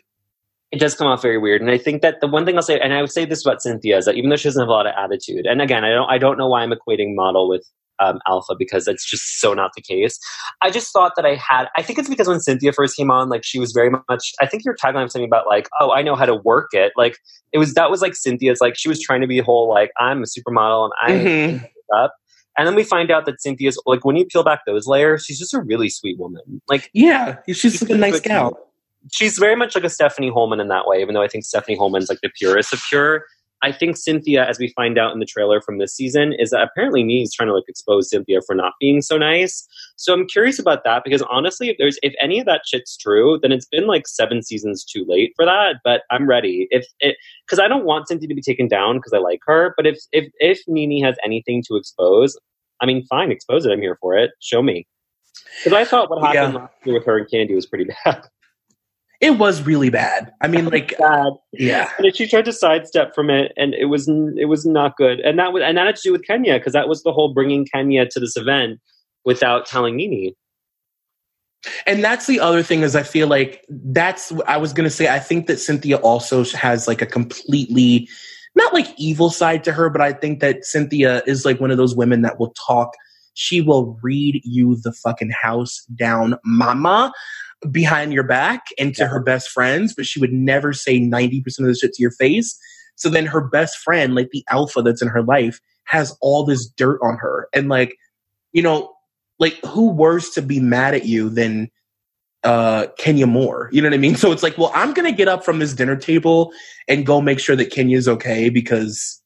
It 0.71 0.79
does 0.79 0.95
come 0.95 1.07
off 1.07 1.21
very 1.21 1.37
weird. 1.37 1.61
And 1.61 1.69
i 1.69 1.77
think 1.77 2.01
that 2.01 2.21
the 2.21 2.27
one 2.27 2.45
thing 2.45 2.55
i'll 2.55 2.61
say 2.61 2.79
and 2.79 2.93
i 2.93 3.01
would 3.01 3.11
say 3.11 3.25
this 3.25 3.45
about 3.45 3.61
cynthia 3.61 3.97
is 3.97 4.05
that 4.05 4.15
even 4.15 4.29
though 4.29 4.37
she 4.37 4.47
doesn't 4.47 4.61
have 4.61 4.69
a 4.69 4.71
lot 4.71 4.87
of 4.87 4.93
attitude 4.97 5.45
and 5.45 5.61
again 5.61 5.83
i 5.83 5.89
don't 5.89 6.09
i 6.09 6.17
don't 6.17 6.37
know 6.37 6.47
why 6.47 6.61
i'm 6.61 6.71
equating 6.71 7.15
model 7.15 7.49
with 7.49 7.65
um, 8.01 8.19
alpha 8.27 8.55
because 8.57 8.87
it's 8.87 9.09
just 9.09 9.39
so 9.39 9.53
not 9.53 9.71
the 9.75 9.81
case. 9.81 10.19
I 10.61 10.71
just 10.71 10.91
thought 10.91 11.13
that 11.15 11.25
I 11.25 11.35
had. 11.35 11.67
I 11.77 11.81
think 11.81 11.99
it's 11.99 12.09
because 12.09 12.27
when 12.27 12.39
Cynthia 12.39 12.73
first 12.73 12.97
came 12.97 13.11
on, 13.11 13.29
like 13.29 13.43
she 13.43 13.59
was 13.59 13.71
very 13.71 13.89
much. 13.89 14.31
I 14.41 14.47
think 14.47 14.65
your 14.65 14.75
tagline 14.75 15.03
was 15.03 15.13
something 15.13 15.27
about 15.27 15.47
like, 15.47 15.69
oh, 15.79 15.91
I 15.91 16.01
know 16.01 16.15
how 16.15 16.25
to 16.25 16.35
work 16.35 16.69
it. 16.73 16.93
Like 16.97 17.17
it 17.53 17.57
was 17.57 17.73
that 17.75 17.89
was 17.89 18.01
like 18.01 18.15
Cynthia's 18.15 18.59
like 18.61 18.77
she 18.77 18.89
was 18.89 18.99
trying 18.99 19.21
to 19.21 19.27
be 19.27 19.39
whole 19.39 19.69
like 19.69 19.91
I'm 19.99 20.23
a 20.23 20.25
supermodel 20.25 20.85
and 20.85 20.93
I 21.01 21.11
mm-hmm. 21.11 21.65
up. 21.95 22.15
And 22.57 22.67
then 22.67 22.75
we 22.75 22.83
find 22.83 23.11
out 23.11 23.25
that 23.25 23.41
Cynthia's 23.41 23.81
like 23.85 24.03
when 24.03 24.15
you 24.15 24.25
peel 24.25 24.43
back 24.43 24.61
those 24.65 24.87
layers, 24.87 25.23
she's 25.25 25.39
just 25.39 25.53
a 25.53 25.61
really 25.61 25.89
sweet 25.89 26.19
woman. 26.19 26.61
Like 26.67 26.89
yeah, 26.93 27.37
she's 27.47 27.81
like 27.81 27.91
a 27.91 27.95
nice 27.95 28.19
gal. 28.19 28.57
She's 29.11 29.37
very 29.39 29.55
much 29.55 29.73
like 29.73 29.83
a 29.83 29.89
Stephanie 29.89 30.29
Hollman 30.29 30.59
in 30.59 30.67
that 30.67 30.85
way, 30.85 31.01
even 31.01 31.15
though 31.15 31.23
I 31.23 31.27
think 31.27 31.43
Stephanie 31.43 31.75
Hollman's 31.75 32.07
like 32.09 32.19
the 32.21 32.29
purest 32.37 32.73
of 32.73 32.81
pure. 32.87 33.25
I 33.63 33.71
think 33.71 33.97
Cynthia, 33.97 34.47
as 34.47 34.57
we 34.57 34.69
find 34.69 34.97
out 34.97 35.13
in 35.13 35.19
the 35.19 35.25
trailer 35.25 35.61
from 35.61 35.77
this 35.77 35.93
season, 35.95 36.33
is 36.33 36.49
that 36.49 36.63
apparently 36.63 37.03
NeNe's 37.03 37.33
trying 37.33 37.47
to 37.47 37.53
like 37.53 37.65
expose 37.67 38.09
Cynthia 38.09 38.39
for 38.45 38.55
not 38.55 38.73
being 38.79 39.01
so 39.01 39.17
nice. 39.17 39.67
So 39.97 40.13
I'm 40.13 40.27
curious 40.27 40.57
about 40.57 40.83
that 40.83 41.03
because 41.03 41.21
honestly, 41.23 41.69
if 41.69 41.77
there's 41.77 41.99
if 42.01 42.13
any 42.19 42.39
of 42.39 42.45
that 42.47 42.61
shit's 42.65 42.97
true, 42.97 43.39
then 43.41 43.51
it's 43.51 43.67
been 43.67 43.87
like 43.87 44.07
seven 44.07 44.41
seasons 44.41 44.83
too 44.83 45.05
late 45.07 45.33
for 45.35 45.45
that. 45.45 45.77
But 45.83 46.03
I'm 46.09 46.27
ready. 46.27 46.67
If 46.71 46.85
it 46.99 47.17
because 47.45 47.59
I 47.59 47.67
don't 47.67 47.85
want 47.85 48.07
Cynthia 48.07 48.27
to 48.27 48.35
be 48.35 48.41
taken 48.41 48.67
down 48.67 48.97
because 48.97 49.13
I 49.13 49.19
like 49.19 49.41
her. 49.45 49.73
But 49.77 49.85
if 49.85 49.99
if 50.11 50.31
if 50.39 50.59
NeNe 50.67 51.03
has 51.03 51.15
anything 51.23 51.63
to 51.67 51.75
expose, 51.75 52.37
I 52.81 52.85
mean, 52.85 53.05
fine, 53.05 53.31
expose 53.31 53.65
it. 53.65 53.71
I'm 53.71 53.81
here 53.81 53.97
for 54.01 54.17
it. 54.17 54.31
Show 54.39 54.61
me. 54.63 54.87
Because 55.63 55.73
I 55.73 55.85
thought 55.85 56.09
what 56.09 56.21
happened 56.23 56.53
yeah. 56.53 56.59
last 56.61 56.73
year 56.83 56.95
with 56.95 57.05
her 57.05 57.17
and 57.17 57.27
Kandi 57.27 57.55
was 57.55 57.65
pretty 57.65 57.85
bad. 58.05 58.23
It 59.21 59.37
was 59.37 59.61
really 59.61 59.91
bad. 59.91 60.33
I 60.41 60.47
mean, 60.47 60.65
like, 60.65 60.97
bad. 60.97 61.33
Yeah. 61.53 61.91
And 61.99 62.15
she 62.15 62.27
tried 62.27 62.45
to 62.45 62.53
sidestep 62.53 63.13
from 63.13 63.29
it, 63.29 63.53
and 63.55 63.75
it 63.75 63.85
was 63.85 64.09
it 64.09 64.45
was 64.45 64.65
not 64.65 64.97
good. 64.97 65.19
And 65.19 65.37
that 65.37 65.53
was 65.53 65.61
and 65.63 65.77
that 65.77 65.85
had 65.85 65.95
to 65.97 66.01
do 66.01 66.11
with 66.11 66.25
Kenya 66.25 66.57
because 66.57 66.73
that 66.73 66.89
was 66.89 67.03
the 67.03 67.13
whole 67.13 67.31
bringing 67.31 67.67
Kenya 67.71 68.07
to 68.07 68.19
this 68.19 68.35
event 68.35 68.79
without 69.23 69.67
telling 69.67 69.95
NeNe. 69.95 70.33
And 71.85 72.03
that's 72.03 72.25
the 72.25 72.39
other 72.39 72.63
thing 72.63 72.81
is 72.81 72.95
I 72.95 73.03
feel 73.03 73.27
like 73.27 73.63
that's 73.69 74.33
I 74.47 74.57
was 74.57 74.73
gonna 74.73 74.89
say 74.89 75.07
I 75.07 75.19
think 75.19 75.45
that 75.45 75.59
Cynthia 75.59 75.97
also 75.97 76.43
has 76.45 76.87
like 76.87 77.03
a 77.03 77.05
completely 77.05 78.09
not 78.55 78.73
like 78.73 78.87
evil 78.97 79.29
side 79.29 79.63
to 79.65 79.71
her, 79.71 79.91
but 79.91 80.01
I 80.01 80.13
think 80.13 80.39
that 80.39 80.65
Cynthia 80.65 81.21
is 81.27 81.45
like 81.45 81.59
one 81.61 81.69
of 81.69 81.77
those 81.77 81.95
women 81.95 82.23
that 82.23 82.39
will 82.39 82.55
talk. 82.67 82.95
She 83.35 83.61
will 83.61 83.99
read 84.01 84.41
you 84.43 84.77
the 84.83 84.91
fucking 84.91 85.29
house 85.29 85.85
down, 85.95 86.37
mama 86.43 87.13
behind 87.69 88.13
your 88.13 88.23
back 88.23 88.65
and 88.79 88.95
to 88.95 89.03
yeah. 89.03 89.09
her 89.09 89.19
best 89.19 89.49
friends, 89.49 89.93
but 89.93 90.05
she 90.05 90.19
would 90.19 90.33
never 90.33 90.73
say 90.73 90.99
90% 90.99 91.45
of 91.59 91.65
the 91.65 91.75
shit 91.75 91.93
to 91.93 92.01
your 92.01 92.11
face. 92.11 92.57
So 92.95 93.09
then 93.09 93.25
her 93.25 93.41
best 93.41 93.77
friend, 93.77 94.15
like 94.15 94.29
the 94.31 94.43
alpha 94.49 94.81
that's 94.81 95.01
in 95.01 95.07
her 95.07 95.21
life, 95.21 95.59
has 95.85 96.15
all 96.21 96.43
this 96.43 96.67
dirt 96.67 96.99
on 97.03 97.17
her. 97.17 97.47
And 97.53 97.69
like, 97.69 97.95
you 98.53 98.61
know, 98.61 98.93
like 99.39 99.57
who 99.65 99.89
worse 99.89 100.29
to 100.31 100.41
be 100.41 100.59
mad 100.59 100.93
at 100.93 101.05
you 101.05 101.29
than 101.29 101.69
uh 102.43 102.87
Kenya 102.97 103.27
Moore? 103.27 103.69
You 103.71 103.81
know 103.81 103.89
what 103.89 103.95
I 103.95 103.97
mean? 103.97 104.15
So 104.21 104.31
it's 104.31 104.43
like, 104.43 104.57
well, 104.57 104.71
I'm 104.73 104.93
gonna 104.93 105.11
get 105.11 105.27
up 105.27 105.43
from 105.43 105.59
this 105.59 105.73
dinner 105.73 105.95
table 105.95 106.51
and 106.87 107.05
go 107.05 107.21
make 107.21 107.39
sure 107.39 107.55
that 107.55 107.71
Kenya's 107.71 108.07
okay 108.07 108.49
because 108.49 109.21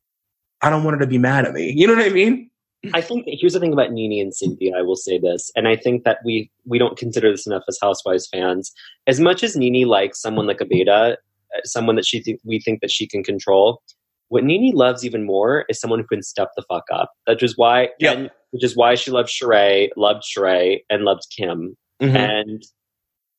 I 0.62 0.70
don't 0.70 0.84
want 0.84 0.96
her 0.96 1.02
to 1.02 1.08
be 1.08 1.18
mad 1.18 1.46
at 1.46 1.54
me. 1.54 1.74
You 1.76 1.88
know 1.88 1.96
what 1.96 2.06
I 2.06 2.10
mean? 2.10 2.50
I 2.94 3.02
think 3.02 3.26
here's 3.28 3.54
the 3.54 3.60
thing 3.60 3.74
about 3.74 3.92
NeNe 3.92 4.22
and 4.22 4.34
Cynthia. 4.34 4.74
I 4.78 4.82
will 4.82 4.96
say 4.96 5.18
this, 5.18 5.52
and 5.56 5.68
I 5.68 5.76
think 5.76 6.04
that 6.04 6.20
we 6.26 6.52
we 6.66 6.78
don't 6.78 6.98
consider 6.98 7.32
this 7.32 7.48
enough 7.48 7.64
as 7.68 7.78
Housewives 7.82 8.28
fans. 8.28 8.72
As 9.08 9.20
much 9.20 9.44
as 9.44 9.56
NeNe 9.56 9.88
likes 9.88 10.22
someone 10.22 10.48
like 10.48 10.62
a 10.62 10.66
beta, 10.66 11.18
uh, 11.56 11.62
someone 11.64 11.96
that 11.96 12.06
she 12.06 12.22
th- 12.22 12.40
we 12.44 12.60
think 12.60 12.82
that 12.82 12.92
she 12.92 13.08
can 13.08 13.24
control, 13.24 13.82
what 14.30 14.44
NeNe 14.44 14.76
loves 14.76 15.06
even 15.06 15.26
more 15.26 15.66
is 15.70 15.80
someone 15.80 16.00
who 16.00 16.08
can 16.08 16.24
step 16.24 16.50
the 16.56 16.64
fuck 16.68 16.86
up. 16.92 17.12
That 17.28 17.42
is 17.42 17.58
why, 17.58 17.90
yep. 18.00 18.18
and, 18.18 18.30
which 18.52 18.64
is 18.64 18.76
why 18.76 18.96
she 18.96 19.12
loved 19.12 19.30
Sheree, 19.30 19.90
loved 19.96 20.24
Sheree, 20.24 20.80
and 20.90 21.04
loved 21.04 21.24
Kim. 21.36 21.76
Mm-hmm. 22.02 22.16
And 22.16 22.64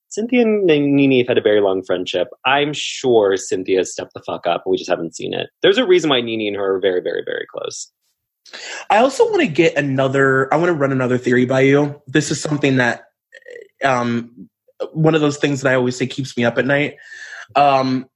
Cynthia 0.08 0.42
and 0.42 0.66
NeNe 0.66 1.18
have 1.18 1.28
had 1.28 1.38
a 1.38 1.42
very 1.42 1.60
long 1.60 1.82
friendship. 1.84 2.28
I'm 2.46 2.72
sure 2.72 3.36
Cynthia 3.36 3.84
stepped 3.84 4.14
the 4.14 4.22
fuck 4.24 4.46
up, 4.46 4.64
we 4.66 4.76
just 4.76 4.88
haven't 4.88 5.16
seen 5.16 5.34
it. 5.34 5.50
There's 5.62 5.78
a 5.78 5.86
reason 5.86 6.10
why 6.10 6.20
NeNe 6.20 6.46
and 6.46 6.56
her 6.56 6.76
are 6.76 6.80
very, 6.80 7.02
very, 7.02 7.22
very 7.24 7.46
close. 7.52 7.92
I 8.90 8.98
also 8.98 9.24
want 9.24 9.40
to 9.40 9.48
get 9.48 9.76
another. 9.76 10.52
I 10.52 10.56
want 10.56 10.68
to 10.68 10.74
run 10.74 10.92
another 10.92 11.18
theory 11.18 11.44
by 11.44 11.60
you. 11.60 12.00
This 12.06 12.30
is 12.30 12.40
something 12.40 12.76
that, 12.76 13.04
um, 13.84 14.48
one 14.92 15.14
of 15.14 15.20
those 15.20 15.38
things 15.38 15.62
that 15.62 15.72
I 15.72 15.74
always 15.74 15.96
say 15.96 16.06
keeps 16.06 16.36
me 16.36 16.44
up 16.44 16.58
at 16.58 16.66
night. 16.66 16.96
Um, 17.54 18.06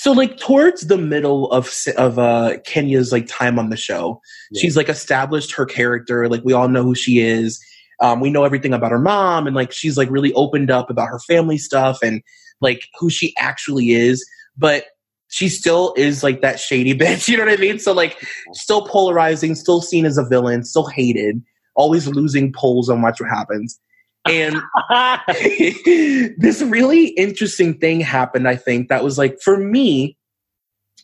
so 0.00 0.12
like 0.12 0.38
towards 0.38 0.86
the 0.86 0.96
middle 0.96 1.50
of 1.52 1.70
of 1.98 2.18
uh 2.18 2.56
Kenya's 2.64 3.12
like 3.12 3.26
time 3.26 3.58
on 3.58 3.68
the 3.68 3.76
show, 3.76 4.20
yeah. 4.50 4.62
she's 4.62 4.76
like 4.76 4.88
established 4.88 5.54
her 5.54 5.66
character. 5.66 6.26
Like 6.26 6.42
we 6.42 6.54
all 6.54 6.68
know 6.68 6.82
who 6.82 6.94
she 6.94 7.18
is. 7.18 7.62
Um, 8.00 8.20
we 8.20 8.30
know 8.30 8.44
everything 8.44 8.72
about 8.72 8.92
her 8.92 8.98
mom, 8.98 9.46
and 9.46 9.54
like 9.54 9.72
she's 9.72 9.98
like 9.98 10.10
really 10.10 10.32
opened 10.32 10.70
up 10.70 10.88
about 10.88 11.08
her 11.08 11.18
family 11.18 11.58
stuff 11.58 11.98
and 12.02 12.22
like 12.62 12.88
who 12.98 13.10
she 13.10 13.34
actually 13.36 13.90
is. 13.90 14.26
But 14.56 14.84
she 15.30 15.48
still 15.48 15.94
is 15.96 16.22
like 16.22 16.42
that 16.42 16.60
shady 16.60 16.94
bitch. 16.98 17.28
You 17.28 17.36
know 17.36 17.46
what 17.46 17.52
I 17.52 17.56
mean? 17.56 17.78
So 17.78 17.92
like 17.92 18.22
still 18.52 18.86
polarizing, 18.86 19.54
still 19.54 19.80
seen 19.80 20.04
as 20.04 20.18
a 20.18 20.24
villain, 20.24 20.64
still 20.64 20.86
hated, 20.86 21.42
always 21.74 22.06
losing 22.06 22.52
polls 22.52 22.90
on 22.90 23.00
watch 23.00 23.20
what 23.20 23.30
happens. 23.30 23.80
And 24.28 24.56
this 26.38 26.62
really 26.62 27.08
interesting 27.08 27.78
thing 27.78 28.00
happened, 28.00 28.46
I 28.46 28.56
think, 28.56 28.88
that 28.88 29.02
was 29.02 29.16
like, 29.16 29.40
for 29.40 29.56
me, 29.56 30.16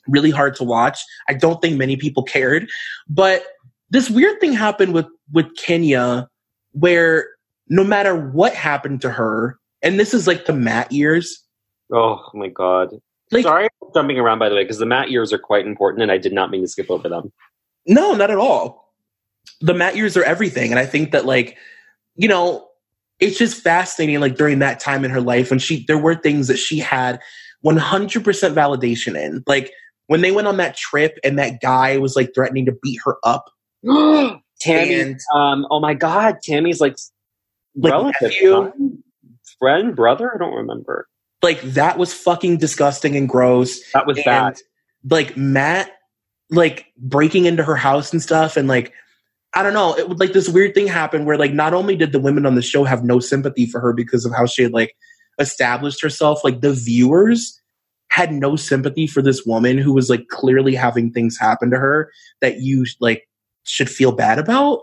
really 0.06 0.30
hard 0.30 0.54
to 0.56 0.64
watch. 0.64 0.98
I 1.28 1.34
don't 1.34 1.62
think 1.62 1.78
many 1.78 1.96
people 1.96 2.22
cared. 2.22 2.68
But 3.08 3.44
this 3.90 4.10
weird 4.10 4.40
thing 4.40 4.52
happened 4.52 4.92
with, 4.92 5.06
with 5.32 5.46
Kenya 5.56 6.28
where 6.72 7.30
no 7.68 7.82
matter 7.82 8.14
what 8.14 8.54
happened 8.54 9.00
to 9.00 9.10
her, 9.10 9.58
and 9.82 9.98
this 9.98 10.12
is 10.12 10.26
like 10.26 10.44
the 10.46 10.52
Matt 10.52 10.92
years. 10.92 11.42
Oh 11.92 12.20
my 12.34 12.48
God. 12.48 12.90
Like, 13.32 13.42
Sorry 13.42 13.64
I'm 13.82 13.88
jumping 13.94 14.18
around, 14.18 14.38
by 14.38 14.48
the 14.48 14.54
way, 14.54 14.62
because 14.62 14.78
the 14.78 14.86
Matt 14.86 15.10
years 15.10 15.32
are 15.32 15.38
quite 15.38 15.66
important, 15.66 16.02
and 16.02 16.12
I 16.12 16.18
did 16.18 16.32
not 16.32 16.50
mean 16.50 16.62
to 16.62 16.68
skip 16.68 16.90
over 16.90 17.08
them. 17.08 17.32
No, 17.86 18.14
not 18.14 18.30
at 18.30 18.38
all. 18.38 18.92
The 19.60 19.74
Matt 19.74 19.96
years 19.96 20.16
are 20.16 20.24
everything. 20.24 20.70
And 20.70 20.78
I 20.78 20.86
think 20.86 21.12
that, 21.12 21.24
like, 21.24 21.56
you 22.16 22.28
know, 22.28 22.66
it's 23.20 23.38
just 23.38 23.62
fascinating 23.62 24.20
like 24.20 24.36
during 24.36 24.58
that 24.58 24.80
time 24.80 25.04
in 25.04 25.10
her 25.10 25.20
life 25.20 25.50
when 25.50 25.58
she 25.58 25.84
there 25.86 25.98
were 25.98 26.14
things 26.14 26.48
that 26.48 26.58
she 26.58 26.78
had 26.78 27.20
100% 27.64 28.22
validation 28.54 29.18
in 29.18 29.42
like 29.46 29.72
when 30.06 30.20
they 30.20 30.30
went 30.30 30.46
on 30.46 30.58
that 30.58 30.76
trip 30.76 31.18
and 31.24 31.38
that 31.38 31.60
guy 31.60 31.96
was 31.96 32.14
like 32.16 32.34
threatening 32.34 32.66
to 32.66 32.76
beat 32.82 33.00
her 33.04 33.16
up 33.24 33.50
tammy 34.60 35.00
and, 35.00 35.20
um 35.34 35.66
oh 35.70 35.80
my 35.80 35.94
god 35.94 36.36
tammy's 36.42 36.80
like, 36.80 36.96
like 37.76 37.92
relative 37.92 38.30
nephew, 38.30 38.72
friend 39.58 39.96
brother 39.96 40.32
i 40.34 40.38
don't 40.38 40.54
remember 40.54 41.08
like 41.42 41.60
that 41.62 41.98
was 41.98 42.12
fucking 42.12 42.58
disgusting 42.58 43.16
and 43.16 43.28
gross 43.28 43.80
that 43.92 44.06
was 44.06 44.16
and, 44.18 44.24
bad 44.24 44.56
like 45.08 45.36
matt 45.36 45.90
like 46.50 46.86
breaking 46.96 47.44
into 47.44 47.62
her 47.62 47.76
house 47.76 48.12
and 48.12 48.22
stuff 48.22 48.56
and 48.56 48.68
like 48.68 48.92
I 49.56 49.62
don't 49.62 49.72
know. 49.72 49.96
It 49.96 50.06
would 50.10 50.20
like 50.20 50.34
this 50.34 50.50
weird 50.50 50.74
thing 50.74 50.86
happened 50.86 51.24
where 51.24 51.38
like 51.38 51.54
not 51.54 51.72
only 51.72 51.96
did 51.96 52.12
the 52.12 52.20
women 52.20 52.44
on 52.44 52.56
the 52.56 52.62
show 52.62 52.84
have 52.84 53.02
no 53.02 53.20
sympathy 53.20 53.64
for 53.64 53.80
her 53.80 53.94
because 53.94 54.26
of 54.26 54.32
how 54.32 54.44
she 54.44 54.62
had 54.62 54.74
like 54.74 54.94
established 55.38 56.02
herself, 56.02 56.44
like 56.44 56.60
the 56.60 56.74
viewers 56.74 57.58
had 58.08 58.32
no 58.32 58.56
sympathy 58.56 59.06
for 59.06 59.22
this 59.22 59.46
woman 59.46 59.78
who 59.78 59.94
was 59.94 60.10
like 60.10 60.28
clearly 60.28 60.74
having 60.74 61.10
things 61.10 61.38
happen 61.38 61.70
to 61.70 61.78
her 61.78 62.12
that 62.42 62.60
you 62.60 62.84
like 63.00 63.28
should 63.64 63.88
feel 63.88 64.12
bad 64.12 64.38
about. 64.38 64.82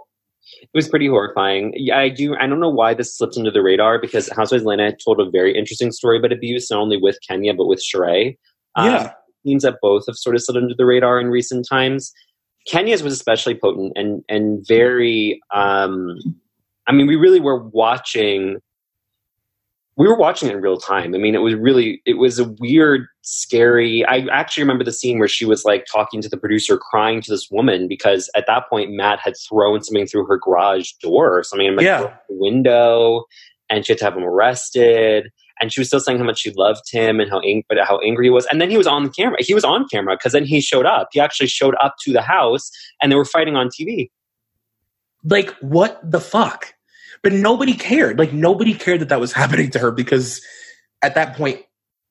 It 0.64 0.78
was 0.78 0.89
pretty 0.89 1.07
horrifying. 1.07 1.74
Yeah, 1.76 1.97
I 1.99 2.09
do. 2.09 2.36
I 2.36 2.47
don't 2.47 2.59
know 2.59 2.70
why 2.70 2.93
this 2.93 3.16
slipped 3.16 3.38
under 3.38 3.51
the 3.51 3.61
radar 3.61 3.99
because 3.99 4.30
Housewives 4.30 4.64
Atlanta 4.64 4.95
told 5.03 5.20
a 5.20 5.30
very 5.30 5.57
interesting 5.57 5.91
story 5.91 6.18
about 6.18 6.32
abuse, 6.32 6.72
not 6.72 6.80
only 6.80 6.97
with 6.97 7.18
Kenya 7.28 7.53
but 7.53 7.66
with 7.66 7.84
Sheree. 7.84 8.38
Um, 8.76 8.88
yeah, 8.88 9.11
seems 9.45 9.64
that 9.64 9.78
both 9.82 10.05
have 10.07 10.16
sort 10.16 10.36
of 10.36 10.43
slid 10.43 10.57
under 10.57 10.74
the 10.76 10.86
radar 10.86 11.20
in 11.20 11.28
recent 11.28 11.68
times. 11.68 12.14
Kenya's 12.68 13.03
was 13.03 13.14
especially 13.14 13.55
potent 13.55 13.93
and 13.95 14.24
and 14.30 14.66
very. 14.68 15.41
Um, 15.53 16.18
I 16.88 16.91
mean, 16.91 17.07
we 17.07 17.16
really 17.16 17.39
were 17.39 17.64
watching. 17.64 18.57
We 19.96 20.08
were 20.08 20.18
watching 20.18 20.50
it 20.50 20.56
in 20.56 20.62
real 20.62 20.78
time. 20.78 21.14
I 21.14 21.20
mean, 21.20 21.36
it 21.36 21.39
was 21.39 21.54
really 21.54 22.02
it 22.06 22.18
was 22.18 22.39
a 22.39 22.46
weird, 22.60 23.08
scary. 23.22 24.04
I 24.06 24.26
actually 24.32 24.64
remember 24.64 24.84
the 24.84 24.91
scene 24.91 25.20
where 25.20 25.28
she 25.28 25.46
was 25.46 25.64
like 25.64 25.86
talking 25.91 26.22
to 26.22 26.30
the 26.30 26.38
producer, 26.38 26.78
crying 26.78 27.22
to 27.22 27.32
this 27.32 27.50
woman 27.52 27.88
because 27.88 28.30
at 28.36 28.46
that 28.48 28.70
point 28.70 28.91
Matt 28.91 29.20
had 29.20 29.36
thrown 29.48 29.84
something 29.84 30.08
through 30.08 30.26
her 30.26 30.38
garage 30.38 30.91
door 31.02 31.38
or 31.38 31.44
something, 31.44 31.76
like 31.76 31.86
yeah. 31.86 32.12
window, 32.30 33.26
and 33.70 33.86
she 33.86 33.94
had 33.94 34.00
to 34.00 34.06
have 34.06 34.18
him 34.18 34.24
arrested 34.24 35.30
and 35.64 35.72
she 35.72 35.80
was 35.80 35.88
still 35.88 36.00
saying 36.00 36.18
how 36.18 36.26
much 36.26 36.39
she 36.39 36.52
loved 36.52 36.91
him 36.91 37.20
and 37.20 37.30
how 37.30 37.39
ang- 37.41 37.64
but 37.70 37.78
how 37.80 37.98
angry 38.00 38.26
he 38.26 38.30
was. 38.30 38.46
And 38.52 38.60
then 38.60 38.70
he 38.70 38.78
was 38.78 38.88
on 38.88 39.04
the 39.04 39.10
camera. 39.10 39.38
He 39.39 39.54
was 39.54 39.64
on 39.64 39.88
camera 39.88 40.16
because 40.16 40.34
then 40.34 40.46
he 40.46 40.62
showed 40.62 40.86
up. 40.86 41.10
He 41.12 41.20
actually 41.20 41.48
showed 41.48 41.76
up 41.82 41.96
to 42.02 42.12
the 42.12 42.22
house, 42.22 42.70
and 43.02 43.12
they 43.12 43.16
were 43.16 43.26
fighting 43.26 43.56
on 43.56 43.70
TV. 43.70 44.10
Like 45.24 45.52
what 45.62 46.00
the 46.04 46.20
fuck? 46.20 46.73
But 47.24 47.34
nobody 47.34 47.74
cared. 47.74 48.20
Like 48.20 48.34
nobody 48.34 48.74
cared 48.74 49.02
that 49.02 49.10
that 49.10 49.20
was 49.20 49.32
happening 49.42 49.72
to 49.72 49.80
her 49.80 49.92
because 49.92 50.42
at 51.02 51.16
that 51.16 51.36
point 51.36 51.62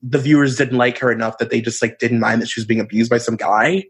the 0.02 0.18
viewers 0.18 0.56
didn't 0.56 0.78
like 0.78 0.98
her 0.98 1.12
enough 1.12 1.38
that 1.38 1.50
they 1.50 1.60
just 1.60 1.80
like 1.80 1.98
didn't 1.98 2.18
mind 2.18 2.42
that 2.42 2.48
she 2.48 2.60
was 2.60 2.66
being 2.66 2.80
abused 2.80 3.10
by 3.10 3.18
some 3.18 3.36
guy. 3.36 3.84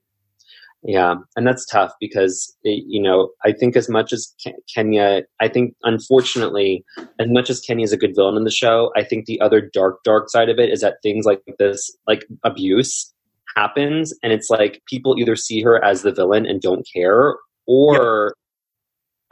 Yeah, 0.84 1.14
and 1.36 1.46
that's 1.46 1.64
tough 1.64 1.92
because 2.00 2.54
it, 2.64 2.82
you 2.88 3.00
know 3.00 3.30
I 3.44 3.52
think 3.52 3.76
as 3.76 3.88
much 3.88 4.12
as 4.12 4.34
Kenya, 4.74 5.22
I 5.40 5.48
think 5.48 5.74
unfortunately, 5.84 6.84
as 7.20 7.28
much 7.28 7.50
as 7.50 7.60
Kenya 7.60 7.84
is 7.84 7.92
a 7.92 7.96
good 7.96 8.16
villain 8.16 8.36
in 8.36 8.44
the 8.44 8.50
show, 8.50 8.90
I 8.96 9.04
think 9.04 9.26
the 9.26 9.40
other 9.40 9.60
dark, 9.60 10.02
dark 10.02 10.28
side 10.28 10.48
of 10.48 10.58
it 10.58 10.70
is 10.70 10.80
that 10.80 10.96
things 11.02 11.24
like 11.24 11.40
this, 11.60 11.96
like 12.08 12.26
abuse, 12.42 13.12
happens, 13.54 14.12
and 14.24 14.32
it's 14.32 14.50
like 14.50 14.82
people 14.88 15.16
either 15.18 15.36
see 15.36 15.62
her 15.62 15.82
as 15.84 16.02
the 16.02 16.12
villain 16.12 16.46
and 16.46 16.60
don't 16.60 16.86
care, 16.92 17.36
or 17.66 18.34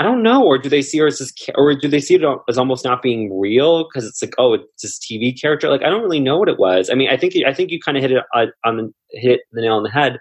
I 0.00 0.02
don't 0.02 0.24
know, 0.24 0.42
or 0.44 0.58
do 0.58 0.68
they 0.68 0.82
see 0.82 0.98
her 0.98 1.06
as 1.06 1.18
this, 1.18 1.32
or 1.54 1.74
do 1.74 1.86
they 1.86 2.00
see 2.00 2.14
it 2.16 2.22
as 2.48 2.58
almost 2.58 2.84
not 2.84 3.02
being 3.02 3.38
real 3.38 3.84
because 3.84 4.04
it's 4.04 4.20
like, 4.20 4.34
oh, 4.38 4.54
it's 4.54 4.82
this 4.82 4.98
TV 4.98 5.38
character? 5.40 5.68
Like 5.68 5.84
I 5.84 5.90
don't 5.90 6.02
really 6.02 6.18
know 6.18 6.38
what 6.38 6.48
it 6.48 6.58
was. 6.58 6.90
I 6.90 6.94
mean, 6.94 7.08
I 7.08 7.16
think 7.16 7.34
I 7.46 7.54
think 7.54 7.70
you 7.70 7.78
kind 7.78 7.96
of 7.96 8.02
hit 8.02 8.10
it 8.10 8.24
on 8.64 8.76
the 8.76 8.92
hit 9.12 9.40
the 9.52 9.60
nail 9.60 9.76
on 9.76 9.84
the 9.84 9.90
head 9.90 10.18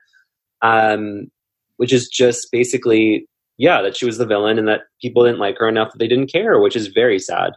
um, 0.61 1.31
which 1.77 1.93
is 1.93 2.07
just 2.07 2.51
basically, 2.51 3.27
yeah, 3.57 3.81
that 3.81 3.95
she 3.95 4.05
was 4.05 4.17
the 4.17 4.25
villain 4.25 4.59
and 4.59 4.67
that 4.67 4.81
people 5.01 5.23
didn't 5.23 5.39
like 5.39 5.57
her 5.57 5.67
enough 5.67 5.91
that 5.91 5.99
they 5.99 6.07
didn't 6.07 6.31
care, 6.31 6.59
which 6.59 6.75
is 6.75 6.87
very 6.87 7.19
sad. 7.19 7.53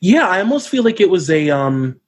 Yeah, 0.00 0.28
I 0.28 0.40
almost 0.40 0.68
feel 0.68 0.84
like 0.84 1.00
it 1.00 1.10
was 1.10 1.28
a 1.30 1.50
um 1.50 2.00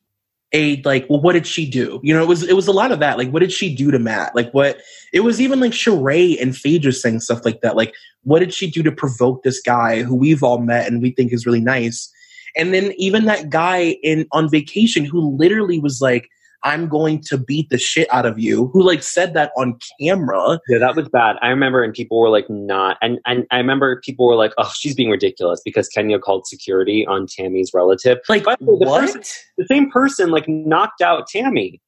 a 0.53 0.81
like 0.83 1.07
well 1.11 1.21
what 1.21 1.35
did 1.35 1.47
she 1.47 1.69
do? 1.69 2.01
You 2.03 2.15
know 2.15 2.23
it 2.23 2.29
was 2.29 2.43
it 2.43 2.55
was 2.55 2.67
a 2.67 2.73
lot 2.73 2.93
of 2.93 3.01
that. 3.01 3.19
Like 3.19 3.31
what 3.31 3.41
did 3.41 3.53
she 3.53 3.75
do 3.75 3.91
to 3.91 3.99
matt? 3.99 4.35
Like 4.35 4.51
what 4.53 4.81
it 5.13 5.21
was 5.21 5.41
even 5.41 5.61
like 5.61 5.73
Sheree 5.73 6.41
and 6.41 6.57
Phaedra 6.57 6.93
saying 6.93 7.21
stuff 7.21 7.45
like 7.45 7.61
that. 7.61 7.77
Like 7.77 7.95
what 8.25 8.41
did 8.41 8.55
she 8.55 8.71
do 8.71 8.83
to 8.83 8.93
provoke 8.93 9.43
this 9.43 9.61
guy 9.61 10.03
who 10.03 10.15
we've 10.15 10.43
all 10.43 10.59
met 10.59 10.87
and 10.87 11.03
we 11.03 11.11
think 11.11 11.33
is 11.33 11.47
really 11.47 11.61
nice? 11.61 12.11
And 12.57 12.73
then 12.73 12.93
even 12.97 13.27
that 13.27 13.51
guy 13.51 13.97
in 14.03 14.27
on 14.33 14.51
vacation 14.51 15.05
who 15.05 15.37
literally 15.37 15.79
was 15.79 16.01
like 16.01 16.29
I'm 16.65 16.89
going 16.89 17.21
to 17.23 17.39
beat 17.39 17.71
the 17.71 17.79
shit 17.79 18.13
out 18.13 18.27
of 18.27 18.39
you, 18.39 18.69
who 18.73 18.83
like 18.83 19.03
said 19.03 19.35
that 19.35 19.53
on 19.57 19.79
camera. 20.01 20.59
Yeah, 20.69 20.79
that 20.79 20.97
was 20.97 21.09
bad. 21.09 21.37
I 21.41 21.49
remember, 21.49 21.83
and 21.85 21.93
people 21.93 22.21
were 22.21 22.31
like, 22.31 22.51
not. 22.51 22.97
And, 23.01 23.19
and 23.27 23.47
I 23.51 23.59
remember 23.59 24.01
people 24.05 24.27
were 24.27 24.35
like, 24.35 24.53
oh, 24.59 24.73
she's 24.75 24.95
being 24.95 25.11
ridiculous 25.11 25.61
because 25.65 25.89
Kenya 25.89 26.19
called 26.19 26.47
security 26.47 27.07
on 27.07 27.27
Tammy's 27.27 27.71
relative. 27.73 28.19
Like, 28.29 28.45
the 28.45 28.57
what? 28.61 29.03
Person, 29.03 29.23
the 29.57 29.67
same 29.67 29.91
person 29.91 30.31
like 30.31 30.49
knocked 30.49 31.01
out 31.01 31.29
Tammy. 31.29 31.81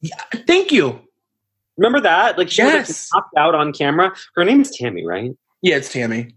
Yeah, 0.00 0.20
thank 0.46 0.72
you. 0.72 1.00
Remember 1.76 2.00
that? 2.00 2.36
Like, 2.36 2.50
she 2.50 2.62
yes. 2.62 2.88
was 2.88 3.08
like, 3.12 3.22
knocked 3.22 3.36
out 3.36 3.54
on 3.54 3.72
camera. 3.72 4.14
Her 4.34 4.44
name 4.44 4.60
is 4.60 4.70
Tammy, 4.70 5.06
right? 5.06 5.32
Yeah, 5.62 5.76
it's 5.76 5.92
Tammy. 5.92 6.36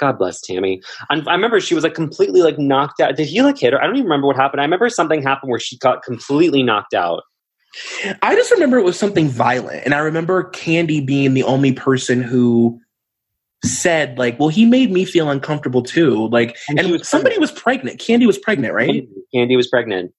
God 0.00 0.18
bless 0.18 0.40
Tammy. 0.40 0.82
And 1.10 1.28
I 1.28 1.34
remember 1.34 1.60
she 1.60 1.74
was 1.74 1.84
like 1.84 1.94
completely 1.94 2.40
like 2.42 2.58
knocked 2.58 3.00
out. 3.00 3.16
Did 3.16 3.28
he 3.28 3.42
like 3.42 3.58
hit 3.58 3.74
her? 3.74 3.80
I 3.80 3.86
don't 3.86 3.96
even 3.96 4.06
remember 4.06 4.26
what 4.26 4.36
happened. 4.36 4.60
I 4.60 4.64
remember 4.64 4.88
something 4.88 5.22
happened 5.22 5.50
where 5.50 5.60
she 5.60 5.76
got 5.76 6.02
completely 6.02 6.62
knocked 6.62 6.94
out. 6.94 7.22
I 8.22 8.34
just 8.34 8.50
remember 8.50 8.78
it 8.78 8.84
was 8.84 8.98
something 8.98 9.28
violent. 9.28 9.84
And 9.84 9.94
I 9.94 9.98
remember 9.98 10.50
Kandi 10.50 11.04
being 11.06 11.34
the 11.34 11.44
only 11.44 11.72
person 11.72 12.22
who 12.22 12.80
said, 13.62 14.18
like, 14.18 14.40
well, 14.40 14.48
he 14.48 14.64
made 14.64 14.90
me 14.90 15.04
feel 15.04 15.30
uncomfortable 15.30 15.82
too. 15.82 16.28
Like, 16.28 16.56
and, 16.68 16.80
and 16.80 16.90
was 16.90 17.08
somebody 17.08 17.38
was 17.38 17.52
pregnant. 17.52 18.00
Kandi 18.00 18.26
was 18.26 18.38
pregnant, 18.38 18.74
right? 18.74 19.06
Kandi 19.34 19.56
was 19.56 19.68
pregnant. 19.68 20.12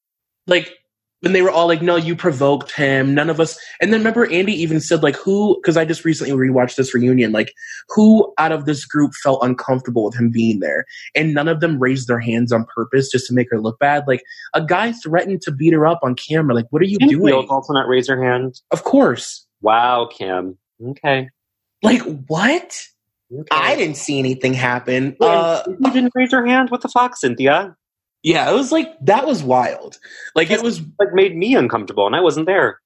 Like, 0.47 0.77
and 1.23 1.35
they 1.35 1.41
were 1.41 1.51
all 1.51 1.67
like, 1.67 1.81
no, 1.81 1.95
you 1.95 2.15
provoked 2.15 2.71
him. 2.71 3.13
None 3.13 3.29
of 3.29 3.39
us. 3.39 3.59
And 3.79 3.93
then 3.93 3.99
remember, 3.99 4.25
Andy 4.31 4.53
even 4.53 4.79
said, 4.79 5.03
like, 5.03 5.15
who, 5.15 5.55
because 5.55 5.77
I 5.77 5.85
just 5.85 6.03
recently 6.03 6.33
rewatched 6.33 6.75
this 6.75 6.93
reunion, 6.93 7.31
like, 7.31 7.53
who 7.89 8.33
out 8.37 8.51
of 8.51 8.65
this 8.65 8.85
group 8.85 9.13
felt 9.23 9.43
uncomfortable 9.43 10.05
with 10.05 10.15
him 10.15 10.31
being 10.31 10.59
there? 10.59 10.85
And 11.15 11.33
none 11.33 11.47
of 11.47 11.59
them 11.59 11.79
raised 11.79 12.07
their 12.07 12.19
hands 12.19 12.51
on 12.51 12.65
purpose 12.73 13.11
just 13.11 13.27
to 13.27 13.33
make 13.33 13.47
her 13.51 13.61
look 13.61 13.77
bad. 13.79 14.03
Like, 14.07 14.23
a 14.53 14.65
guy 14.65 14.91
threatened 14.93 15.41
to 15.43 15.51
beat 15.51 15.73
her 15.73 15.85
up 15.85 15.99
on 16.03 16.15
camera. 16.15 16.55
Like, 16.55 16.67
what 16.71 16.81
are 16.81 16.85
you 16.85 16.97
doing? 16.97 17.33
also 17.49 17.73
not 17.73 17.87
raise 17.87 18.07
her 18.07 18.21
hand? 18.21 18.59
Of 18.71 18.83
course. 18.83 19.45
Wow, 19.61 20.09
Kim. 20.11 20.57
Okay. 20.83 21.29
Like 21.83 22.01
what? 22.27 22.81
Okay. 23.33 23.47
I 23.51 23.75
didn't 23.75 23.97
see 23.97 24.19
anything 24.19 24.53
happen. 24.53 25.15
uh, 25.21 25.63
you 25.67 25.91
didn't 25.91 26.11
raise 26.15 26.31
your 26.31 26.45
hand 26.45 26.69
with 26.69 26.81
the 26.81 26.89
fox, 26.89 27.21
Cynthia. 27.21 27.75
Yeah, 28.23 28.49
it 28.49 28.53
was 28.53 28.71
like 28.71 28.93
that 29.01 29.25
was 29.25 29.43
wild. 29.43 29.97
Like 30.35 30.51
it 30.51 30.61
was 30.61 30.81
like 30.99 31.13
made 31.13 31.35
me 31.35 31.55
uncomfortable, 31.55 32.05
and 32.05 32.15
I 32.15 32.21
wasn't 32.21 32.45
there. 32.45 32.79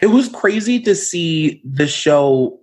It 0.00 0.08
was 0.08 0.28
crazy 0.28 0.80
to 0.80 0.94
see 0.94 1.60
the 1.64 1.86
show, 1.86 2.58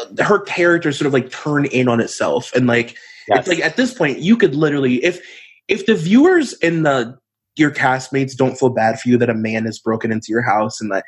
uh, 0.00 0.22
her 0.22 0.40
character 0.40 0.92
sort 0.92 1.06
of 1.06 1.12
like 1.12 1.30
turn 1.30 1.64
in 1.66 1.88
on 1.88 2.00
itself, 2.00 2.52
and 2.54 2.66
like 2.66 2.96
yes. 3.28 3.40
it's 3.40 3.48
like 3.48 3.60
at 3.60 3.76
this 3.76 3.94
point 3.94 4.18
you 4.18 4.36
could 4.36 4.54
literally 4.54 5.02
if 5.02 5.20
if 5.68 5.86
the 5.86 5.94
viewers 5.94 6.52
and 6.62 6.84
the 6.84 7.18
your 7.56 7.70
castmates 7.70 8.36
don't 8.36 8.58
feel 8.58 8.70
bad 8.70 9.00
for 9.00 9.08
you 9.08 9.16
that 9.18 9.30
a 9.30 9.34
man 9.34 9.64
has 9.64 9.78
broken 9.78 10.12
into 10.12 10.26
your 10.28 10.42
house 10.42 10.80
and 10.80 10.90
that 10.92 11.04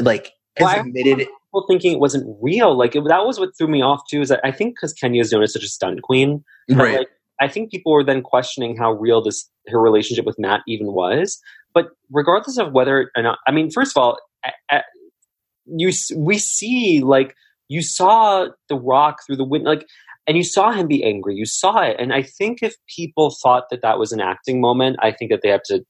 like 0.00 0.32
has 0.56 0.64
well, 0.64 0.80
admitted 0.80 1.20
it. 1.20 1.28
People 1.28 1.66
thinking 1.68 1.92
it 1.92 2.00
wasn't 2.00 2.36
real. 2.40 2.76
Like 2.76 2.96
it, 2.96 3.04
that 3.08 3.26
was 3.26 3.38
what 3.38 3.50
threw 3.56 3.68
me 3.68 3.82
off 3.82 4.00
too. 4.08 4.22
Is 4.22 4.30
that 4.30 4.40
I 4.42 4.52
think 4.52 4.76
because 4.76 4.92
Kenya 4.92 5.20
is 5.20 5.32
known 5.32 5.42
as 5.42 5.52
such 5.52 5.64
a 5.64 5.68
stunt 5.68 6.00
queen, 6.02 6.42
right? 6.70 6.98
Like, 6.98 7.08
I 7.40 7.48
think 7.48 7.70
people 7.70 7.92
were 7.92 8.04
then 8.04 8.22
questioning 8.22 8.76
how 8.76 8.92
real 8.92 9.22
this 9.22 9.48
her 9.68 9.80
relationship 9.80 10.24
with 10.24 10.38
Matt 10.38 10.60
even 10.66 10.88
was. 10.88 11.40
But 11.74 11.88
regardless 12.10 12.58
of 12.58 12.72
whether 12.72 13.10
or 13.16 13.22
not, 13.22 13.38
I 13.46 13.50
mean, 13.50 13.70
first 13.70 13.96
of 13.96 14.02
all, 14.02 14.18
you 15.66 15.92
we 16.16 16.38
see 16.38 17.00
like 17.00 17.34
you 17.68 17.82
saw 17.82 18.48
the 18.68 18.76
Rock 18.76 19.18
through 19.26 19.36
the 19.36 19.44
window, 19.44 19.70
like, 19.70 19.86
and 20.26 20.36
you 20.36 20.44
saw 20.44 20.72
him 20.72 20.86
be 20.86 21.04
angry. 21.04 21.34
You 21.34 21.46
saw 21.46 21.82
it, 21.82 21.96
and 21.98 22.12
I 22.12 22.22
think 22.22 22.62
if 22.62 22.74
people 22.94 23.34
thought 23.42 23.64
that 23.70 23.82
that 23.82 23.98
was 23.98 24.12
an 24.12 24.20
acting 24.20 24.60
moment, 24.60 24.96
I 25.00 25.12
think 25.12 25.30
that 25.30 25.40
they 25.42 25.50
have 25.50 25.62
to 25.64 25.84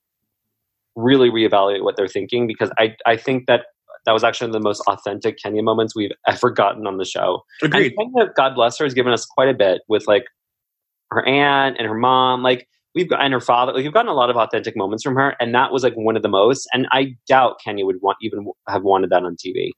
really 0.96 1.30
reevaluate 1.30 1.84
what 1.84 1.96
they're 1.96 2.08
thinking 2.08 2.46
because 2.46 2.70
I 2.78 2.96
I 3.06 3.16
think 3.16 3.46
that 3.46 3.66
that 4.06 4.12
was 4.12 4.24
actually 4.24 4.46
one 4.46 4.56
of 4.56 4.62
the 4.62 4.68
most 4.68 4.82
authentic 4.88 5.36
Kenya 5.42 5.62
moments 5.62 5.94
we've 5.94 6.12
ever 6.26 6.50
gotten 6.50 6.86
on 6.86 6.96
the 6.96 7.04
show. 7.04 7.42
Agreed. 7.62 7.92
And 7.98 8.14
Kenya, 8.14 8.32
God 8.34 8.54
bless 8.54 8.78
her, 8.78 8.84
has 8.84 8.94
given 8.94 9.12
us 9.12 9.26
quite 9.26 9.48
a 9.48 9.54
bit 9.54 9.82
with 9.88 10.06
like 10.06 10.24
her 11.10 11.26
aunt 11.26 11.76
and 11.78 11.86
her 11.86 11.94
mom, 11.94 12.42
like 12.42 12.68
we've 12.94 13.08
got 13.08 13.20
and 13.20 13.32
her 13.32 13.40
father. 13.40 13.72
Like 13.72 13.84
we've 13.84 13.92
gotten 13.92 14.10
a 14.10 14.14
lot 14.14 14.30
of 14.30 14.36
authentic 14.36 14.76
moments 14.76 15.04
from 15.04 15.14
her, 15.16 15.36
and 15.38 15.54
that 15.54 15.72
was 15.72 15.82
like 15.82 15.94
one 15.94 16.16
of 16.16 16.22
the 16.22 16.28
most. 16.28 16.68
And 16.72 16.86
I 16.90 17.16
doubt 17.28 17.60
Kenya 17.62 17.84
would 17.86 18.00
want 18.02 18.18
even 18.20 18.50
have 18.68 18.82
wanted 18.82 19.10
that 19.10 19.22
on 19.22 19.36
TV. 19.36 19.70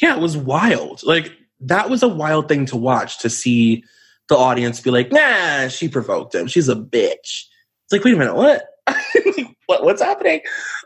Yeah, 0.00 0.16
it 0.16 0.20
was 0.20 0.36
wild. 0.36 1.02
Like 1.04 1.32
that 1.60 1.90
was 1.90 2.02
a 2.02 2.08
wild 2.08 2.48
thing 2.48 2.66
to 2.66 2.76
watch 2.76 3.20
to 3.20 3.30
see 3.30 3.84
the 4.28 4.36
audience 4.36 4.80
be 4.80 4.90
like, 4.90 5.12
"Nah, 5.12 5.68
she 5.68 5.88
provoked 5.88 6.34
him. 6.34 6.46
She's 6.46 6.68
a 6.68 6.74
bitch." 6.74 7.44
It's 7.84 7.92
like, 7.92 8.04
wait 8.04 8.14
a 8.14 8.18
minute, 8.18 8.34
what? 8.34 8.64
what 9.66 9.84
what's 9.84 10.02
happening? 10.02 10.40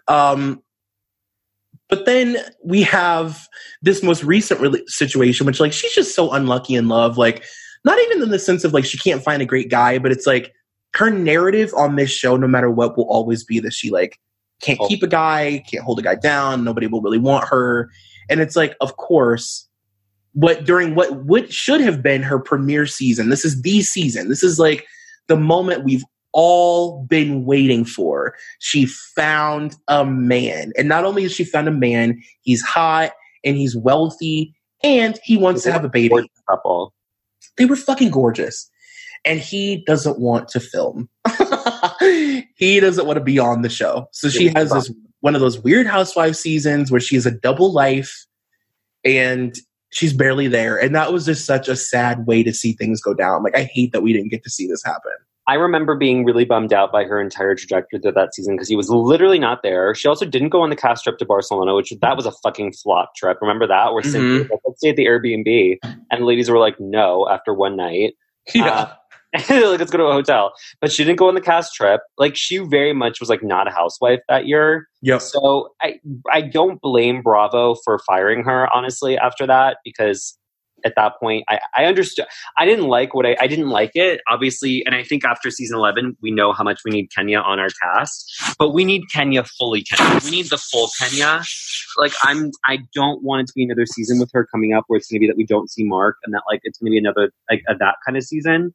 Um, 0.09 0.63
but 1.89 2.05
then 2.05 2.39
we 2.65 2.83
have 2.83 3.47
this 3.81 4.03
most 4.03 4.25
recent 4.25 4.61
re- 4.61 4.85
situation, 4.89 5.47
which 5.47 5.61
like 5.61 5.73
she's 5.73 5.95
just 5.95 6.15
so 6.15 6.33
unlucky 6.33 6.75
in 6.75 6.89
love. 6.89 7.17
Like 7.17 7.45
not 7.87 7.99
even 8.01 8.23
in 8.23 8.31
the 8.31 8.39
sense 8.39 8.65
of 8.65 8.75
like 8.75 8.85
she 8.85 8.99
can't 8.99 9.23
find 9.23 9.41
a 9.41 9.47
great 9.47 9.71
guy, 9.71 9.99
but 9.99 10.11
it's 10.11 10.27
like 10.27 10.53
her 10.95 11.09
narrative 11.09 11.73
on 11.77 11.95
this 11.95 12.11
show, 12.11 12.37
no 12.37 12.49
matter 12.49 12.69
what, 12.69 12.97
will 12.97 13.09
always 13.09 13.45
be 13.45 13.61
that 13.61 13.73
she 13.73 13.91
like 13.91 14.19
can't 14.61 14.81
oh. 14.81 14.89
keep 14.89 15.05
a 15.05 15.07
guy, 15.07 15.63
can't 15.71 15.85
hold 15.85 16.01
a 16.01 16.03
guy 16.03 16.17
down, 16.17 16.65
nobody 16.65 16.89
will 16.89 17.01
really 17.01 17.19
want 17.19 17.49
her. 17.49 17.89
And 18.29 18.41
it's 18.41 18.57
like, 18.57 18.75
of 18.81 18.97
course, 18.97 19.69
what 20.33 20.65
during 20.65 20.97
what 20.97 21.25
what 21.25 21.53
should 21.53 21.81
have 21.81 22.03
been 22.03 22.25
her 22.25 22.41
premiere 22.41 22.87
season, 22.87 23.31
this 23.31 23.45
is 23.45 23.63
the 23.63 23.83
season. 23.83 24.29
This 24.29 24.43
is 24.43 24.59
like 24.59 24.85
the 25.29 25.37
moment 25.37 25.85
we've 25.85 26.05
all 26.33 27.05
been 27.05 27.45
waiting 27.45 27.85
for. 27.85 28.35
She 28.59 28.87
found 28.87 29.77
a 29.87 30.05
man. 30.05 30.73
And 30.77 30.89
not 30.89 31.05
only 31.05 31.23
has 31.23 31.33
she 31.33 31.45
found 31.45 31.69
a 31.69 31.73
man, 31.73 32.21
he's 32.43 32.63
hot 32.63 33.13
and 33.45 33.57
he's 33.57 33.77
wealthy 33.77 34.55
and 34.83 35.19
he 35.23 35.37
wants 35.37 35.63
to 35.63 35.73
have 35.73 35.85
a 35.85 35.89
baby. 35.89 36.29
Couple. 36.49 36.93
They 37.57 37.65
were 37.65 37.77
fucking 37.77 38.11
gorgeous. 38.11 38.71
And 39.25 39.41
he 39.41 39.83
doesn't 39.87 40.21
want 40.21 40.49
to 40.51 40.61
film. 40.61 41.09
he 42.55 42.81
doesn't 42.81 43.07
want 43.07 43.17
to 43.17 43.25
be 43.25 43.39
on 43.39 43.63
the 43.63 43.69
show. 43.69 44.07
So 44.13 44.29
she 44.29 44.53
has 44.55 44.71
this 44.71 44.93
one 45.21 45.35
of 45.35 45.41
those 45.41 45.59
weird 45.59 45.87
housewife 45.87 46.37
seasons 46.37 46.93
where 46.93 47.01
she 47.01 47.17
has 47.17 47.27
a 47.27 47.33
double 47.33 47.73
life 47.73 48.27
and 49.05 49.57
she's 49.91 50.13
barely 50.13 50.47
there. 50.47 50.77
And 50.77 50.95
that 50.95 51.13
was 51.13 51.27
just 51.27 51.45
such 51.45 51.69
a 51.69 51.75
sad 51.75 52.27
way 52.27 52.43
to 52.45 52.53
see 52.53 52.75
things 52.75 53.01
go 53.01 53.15
down. 53.15 53.43
Like 53.43 53.57
I 53.57 53.65
hate 53.65 53.93
that 53.93 54.03
we 54.03 54.13
didn't 54.13 54.31
get 54.31 54.45
to 54.45 54.51
see 54.51 54.69
this 54.69 54.85
happen. 54.85 55.13
I 55.49 55.55
remember 55.55 55.95
being 55.95 56.25
really 56.25 56.45
bummed 56.45 56.73
out 56.73 56.91
by 56.91 57.05
her 57.05 57.21
entire 57.21 57.55
trajectory 57.55 58.01
through 58.01 58.13
that 58.13 58.35
season 58.35 58.57
because 58.57 58.69
he 58.69 58.77
was 58.77 58.91
literally 58.91 59.39
not 59.39 59.63
there. 59.63 59.95
She 59.95 60.09
also 60.09 60.27
didn't 60.27 60.49
go 60.49 60.63
on 60.63 60.71
the 60.71 60.77
cast 60.77 61.05
trip 61.05 61.19
to 61.19 61.25
Barcelona, 61.25 61.75
which 61.75 61.93
that 62.01 62.17
was 62.17 62.27
a 62.27 62.33
fucking 62.43 62.73
flop 62.73 63.15
trip. 63.15 63.39
Remember 63.41 63.67
that? 63.67 63.93
Where 63.93 64.03
mm-hmm. 64.03 64.51
like, 64.51 64.61
let's 64.67 64.81
stay 64.81 64.91
at 64.91 64.97
the 64.97 65.07
Airbnb, 65.07 65.79
and 65.83 66.23
the 66.23 66.25
ladies 66.25 66.51
were 66.51 66.59
like, 66.59 66.81
no, 66.81 67.29
after 67.29 67.55
one 67.55 67.77
night. 67.77 68.15
Yeah. 68.55 68.71
Uh, 68.71 68.93
like 69.51 69.81
let's 69.81 69.91
go 69.91 69.99
to 69.99 70.05
a 70.05 70.13
hotel. 70.13 70.53
But 70.81 70.93
she 70.93 71.05
didn't 71.05 71.19
go 71.19 71.29
on 71.29 71.35
the 71.35 71.41
cast 71.41 71.75
trip. 71.75 72.01
Like 72.17 72.37
she 72.37 72.59
very 72.59 72.93
much 72.93 73.21
was 73.21 73.29
like 73.29 73.43
not 73.43 73.67
a 73.67 73.71
housewife 73.71 74.21
that 74.29 74.47
year. 74.47 74.89
Yeah. 75.03 75.19
So 75.19 75.71
I 75.83 75.99
I 76.33 76.43
don't 76.43 76.81
blame 76.81 77.23
Bravo 77.23 77.75
for 77.85 77.99
firing 78.07 78.45
her 78.45 78.73
honestly 78.73 79.19
after 79.19 79.47
that 79.47 79.79
because 79.85 80.39
at 80.87 80.95
that 80.97 81.15
point. 81.21 81.45
I, 81.49 81.59
I 81.77 81.85
understood 81.85 82.27
i 82.57 82.65
didn't 82.65 82.87
like 82.87 83.13
what 83.15 83.27
I, 83.27 83.37
I 83.41 83.47
didn't 83.47 83.69
like 83.69 83.91
it 83.95 84.21
obviously 84.29 84.85
and 84.87 84.95
i 84.95 85.03
think 85.03 85.25
after 85.25 85.51
season 85.51 85.77
11 85.77 86.17
we 86.23 86.31
know 86.31 86.53
how 86.53 86.65
much 86.65 86.81
we 86.85 86.91
need 86.93 87.09
kenya 87.15 87.39
on 87.41 87.59
our 87.59 87.69
cast 87.83 88.55
but 88.59 88.71
we 88.71 88.85
need 88.85 89.03
kenya 89.13 89.45
fully 89.45 89.83
kenya. 89.83 90.21
We 90.25 90.31
need 90.31 90.47
the 90.47 90.59
full 90.59 90.89
kenya. 90.99 91.43
Like 91.99 92.13
i'm 92.23 92.51
i 92.65 92.79
don't 92.95 93.23
want 93.23 93.43
it 93.43 93.47
to 93.49 93.53
be 93.55 93.65
another 93.65 93.87
season 93.87 94.19
with 94.19 94.31
her 94.33 94.47
coming 94.47 94.73
up 94.73 94.85
where 94.87 94.97
it's 94.99 95.11
going 95.11 95.21
to 95.21 95.21
be 95.21 95.27
that 95.27 95.37
we 95.37 95.45
don't 95.45 95.71
see 95.71 95.85
mark 95.85 96.17
and 96.25 96.33
that 96.35 96.43
like 96.51 96.61
it's 96.63 96.79
going 96.79 96.87
to 96.87 96.93
be 96.93 96.99
another 96.99 97.33
like 97.51 97.63
a, 97.69 97.77
that 97.77 97.97
kind 98.07 98.17
of 98.17 98.23
season. 98.23 98.75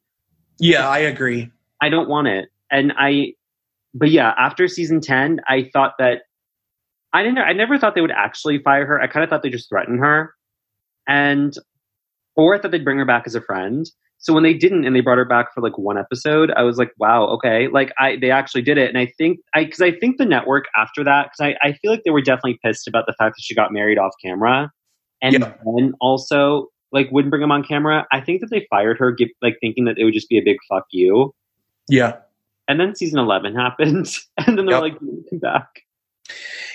Yeah 0.58 0.88
i 0.88 0.98
agree. 0.98 1.50
I 1.80 1.88
don't 1.88 2.08
want 2.08 2.28
it. 2.28 2.48
And 2.70 2.92
i 2.96 3.32
but 3.94 4.10
yeah 4.10 4.32
after 4.36 4.68
season 4.68 5.00
10 5.00 5.40
i 5.48 5.70
thought 5.72 5.94
that 5.98 6.22
i 7.12 7.22
didn't 7.22 7.38
i 7.38 7.52
never 7.52 7.78
thought 7.78 7.94
they 7.94 8.00
would 8.00 8.10
actually 8.10 8.58
fire 8.58 8.86
her. 8.86 9.00
I 9.00 9.06
kind 9.06 9.24
of 9.24 9.30
thought 9.30 9.42
they 9.42 9.50
just 9.50 9.68
threatened 9.68 10.00
her. 10.00 10.34
And 11.06 11.52
or 12.36 12.54
I 12.54 12.58
thought 12.58 12.70
they'd 12.70 12.84
bring 12.84 12.98
her 12.98 13.04
back 13.04 13.24
as 13.26 13.34
a 13.34 13.40
friend. 13.40 13.86
So 14.18 14.32
when 14.32 14.44
they 14.44 14.54
didn't 14.54 14.84
and 14.84 14.94
they 14.94 15.00
brought 15.00 15.18
her 15.18 15.24
back 15.24 15.52
for 15.52 15.60
like 15.60 15.76
one 15.76 15.98
episode, 15.98 16.52
I 16.52 16.62
was 16.62 16.78
like, 16.78 16.92
wow, 16.96 17.24
okay. 17.26 17.66
Like 17.66 17.92
I, 17.98 18.16
they 18.16 18.30
actually 18.30 18.62
did 18.62 18.78
it. 18.78 18.88
And 18.88 18.96
I 18.96 19.06
think 19.18 19.40
I, 19.52 19.64
cause 19.64 19.80
I 19.80 19.90
think 19.90 20.18
the 20.18 20.24
network 20.24 20.66
after 20.76 21.02
that, 21.02 21.30
cause 21.30 21.40
I, 21.40 21.56
I 21.60 21.72
feel 21.72 21.90
like 21.90 22.02
they 22.04 22.12
were 22.12 22.22
definitely 22.22 22.58
pissed 22.64 22.86
about 22.86 23.06
the 23.06 23.14
fact 23.18 23.34
that 23.36 23.42
she 23.42 23.54
got 23.54 23.72
married 23.72 23.98
off 23.98 24.12
camera. 24.24 24.70
And 25.22 25.34
yeah. 25.34 25.54
then 25.76 25.94
also 26.00 26.68
like 26.92 27.10
wouldn't 27.10 27.30
bring 27.30 27.42
him 27.42 27.50
on 27.50 27.64
camera. 27.64 28.06
I 28.12 28.20
think 28.20 28.40
that 28.42 28.50
they 28.50 28.64
fired 28.70 28.96
her, 28.98 29.10
give, 29.10 29.28
like 29.40 29.56
thinking 29.60 29.86
that 29.86 29.98
it 29.98 30.04
would 30.04 30.14
just 30.14 30.28
be 30.28 30.38
a 30.38 30.42
big 30.42 30.58
fuck 30.68 30.84
you. 30.92 31.34
Yeah. 31.88 32.18
And 32.68 32.78
then 32.78 32.94
season 32.94 33.18
11 33.18 33.56
happened 33.56 34.08
and 34.46 34.56
then 34.56 34.66
they're 34.66 34.84
yep. 34.84 35.00
like, 35.02 35.40
back. 35.40 35.66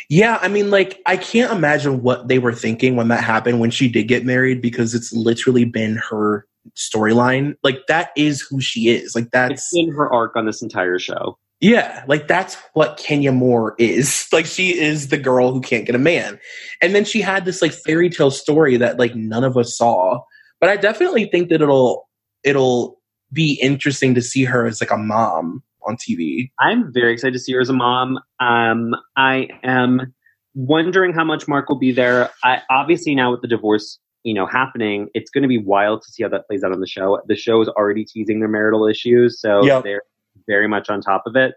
Yeah, 0.10 0.39
I 0.41 0.47
mean, 0.47 0.70
like, 0.70 1.01
I 1.05 1.18
can't 1.18 1.51
imagine 1.51 2.01
what 2.01 2.28
they 2.28 2.39
were 2.39 2.53
thinking 2.53 2.95
when 2.95 3.10
that 3.10 3.24
happened 3.24 3.60
when 3.60 3.72
she 3.72 3.89
did 3.89 4.08
get 4.08 4.26
married 4.26 4.62
because 4.62 4.95
it's 4.95 5.12
literally 5.12 5.66
been 5.66 5.97
her 6.10 6.47
storyline. 6.76 7.55
Like, 7.62 7.88
that 7.88 8.12
is 8.16 8.41
who 8.41 8.62
she 8.62 8.88
is. 8.88 9.16
Like, 9.16 9.32
that's 9.32 9.53
it's 9.53 9.74
been 9.74 9.93
her 9.93 10.12
arc 10.12 10.36
on 10.38 10.45
this 10.45 10.62
entire 10.62 10.97
show. 10.97 11.38
Yeah, 11.60 12.03
like 12.08 12.28
that's 12.28 12.55
what 12.74 12.97
Kenya 12.97 13.32
Moore 13.32 13.76
is. 13.78 14.28
Like 14.34 14.45
she 14.45 14.78
is 14.78 15.08
the 15.08 15.18
girl 15.18 15.51
who 15.51 15.62
can't 15.62 15.86
get 15.86 15.95
a 15.95 15.99
man. 15.99 16.39
And 16.82 16.93
then 16.93 17.05
she 17.05 17.22
had 17.22 17.45
this 17.45 17.62
like 17.62 17.72
fairy 17.72 18.10
tale 18.10 18.30
story 18.30 18.78
that 18.78 18.99
like 18.99 19.16
none 19.16 19.43
of 19.43 19.58
us 19.58 19.76
saw. 19.76 20.22
But 20.60 20.70
I 20.70 20.76
definitely 20.76 21.26
think 21.26 21.49
that 21.49 21.62
it'll 21.62 22.08
it'll 22.43 22.99
be 23.34 23.53
interesting 23.53 24.14
to 24.14 24.22
see 24.22 24.43
her 24.43 24.68
as 24.68 24.80
like 24.80 24.91
a 24.91 24.97
mom 24.97 25.64
on 25.88 25.98
TV. 25.98 26.52
I'm 26.60 26.92
very 26.94 27.14
excited 27.14 27.34
to 27.34 27.40
see 27.40 27.54
her 27.54 27.62
as 27.62 27.70
a 27.70 27.74
mom. 27.74 28.20
Um, 28.40 28.96
I 29.16 29.48
am 29.64 30.14
wondering 30.54 31.14
how 31.14 31.24
much 31.24 31.48
Marc 31.48 31.70
will 31.70 31.78
be 31.78 31.92
there. 31.92 32.30
I, 32.44 32.62
obviously, 32.70 33.16
now 33.16 33.32
with 33.32 33.42
the 33.42 33.48
divorce, 33.48 34.00
you 34.24 34.34
know, 34.34 34.46
happening, 34.46 35.10
it's 35.14 35.30
going 35.30 35.44
to 35.44 35.48
be 35.48 35.58
wild 35.58 36.02
to 36.02 36.12
see 36.12 36.24
how 36.24 36.30
that 36.30 36.48
plays 36.48 36.64
out 36.64 36.72
on 36.72 36.82
the 36.82 36.88
show. 36.88 37.22
The 37.28 37.36
show 37.36 37.62
is 37.62 37.70
already 37.70 38.04
teasing 38.04 38.40
their 38.40 38.50
marital 38.50 38.88
issues, 38.88 39.40
so 39.40 39.64
yep. 39.64 39.84
they're 39.84 40.02
very 40.48 40.68
much 40.68 40.90
on 40.90 41.02
top 41.02 41.24
of 41.26 41.36
it. 41.36 41.56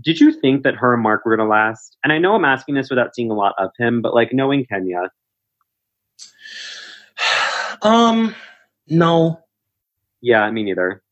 Did 0.00 0.18
you 0.20 0.32
think 0.32 0.62
that 0.64 0.74
her 0.76 0.94
and 0.94 1.02
Marc 1.02 1.24
were 1.24 1.36
going 1.36 1.46
to 1.46 1.50
last? 1.50 1.98
And 2.02 2.12
I 2.12 2.18
know 2.18 2.34
I'm 2.34 2.44
asking 2.44 2.74
this 2.74 2.88
without 2.88 3.14
seeing 3.14 3.30
a 3.30 3.34
lot 3.34 3.54
of 3.58 3.70
him, 3.78 4.00
but 4.00 4.14
like 4.14 4.32
knowing 4.32 4.66
Kenya. 4.66 5.10
Um, 7.84 8.36
no. 8.86 9.40
Yeah, 10.20 10.48
me 10.52 10.62
neither. 10.62 11.02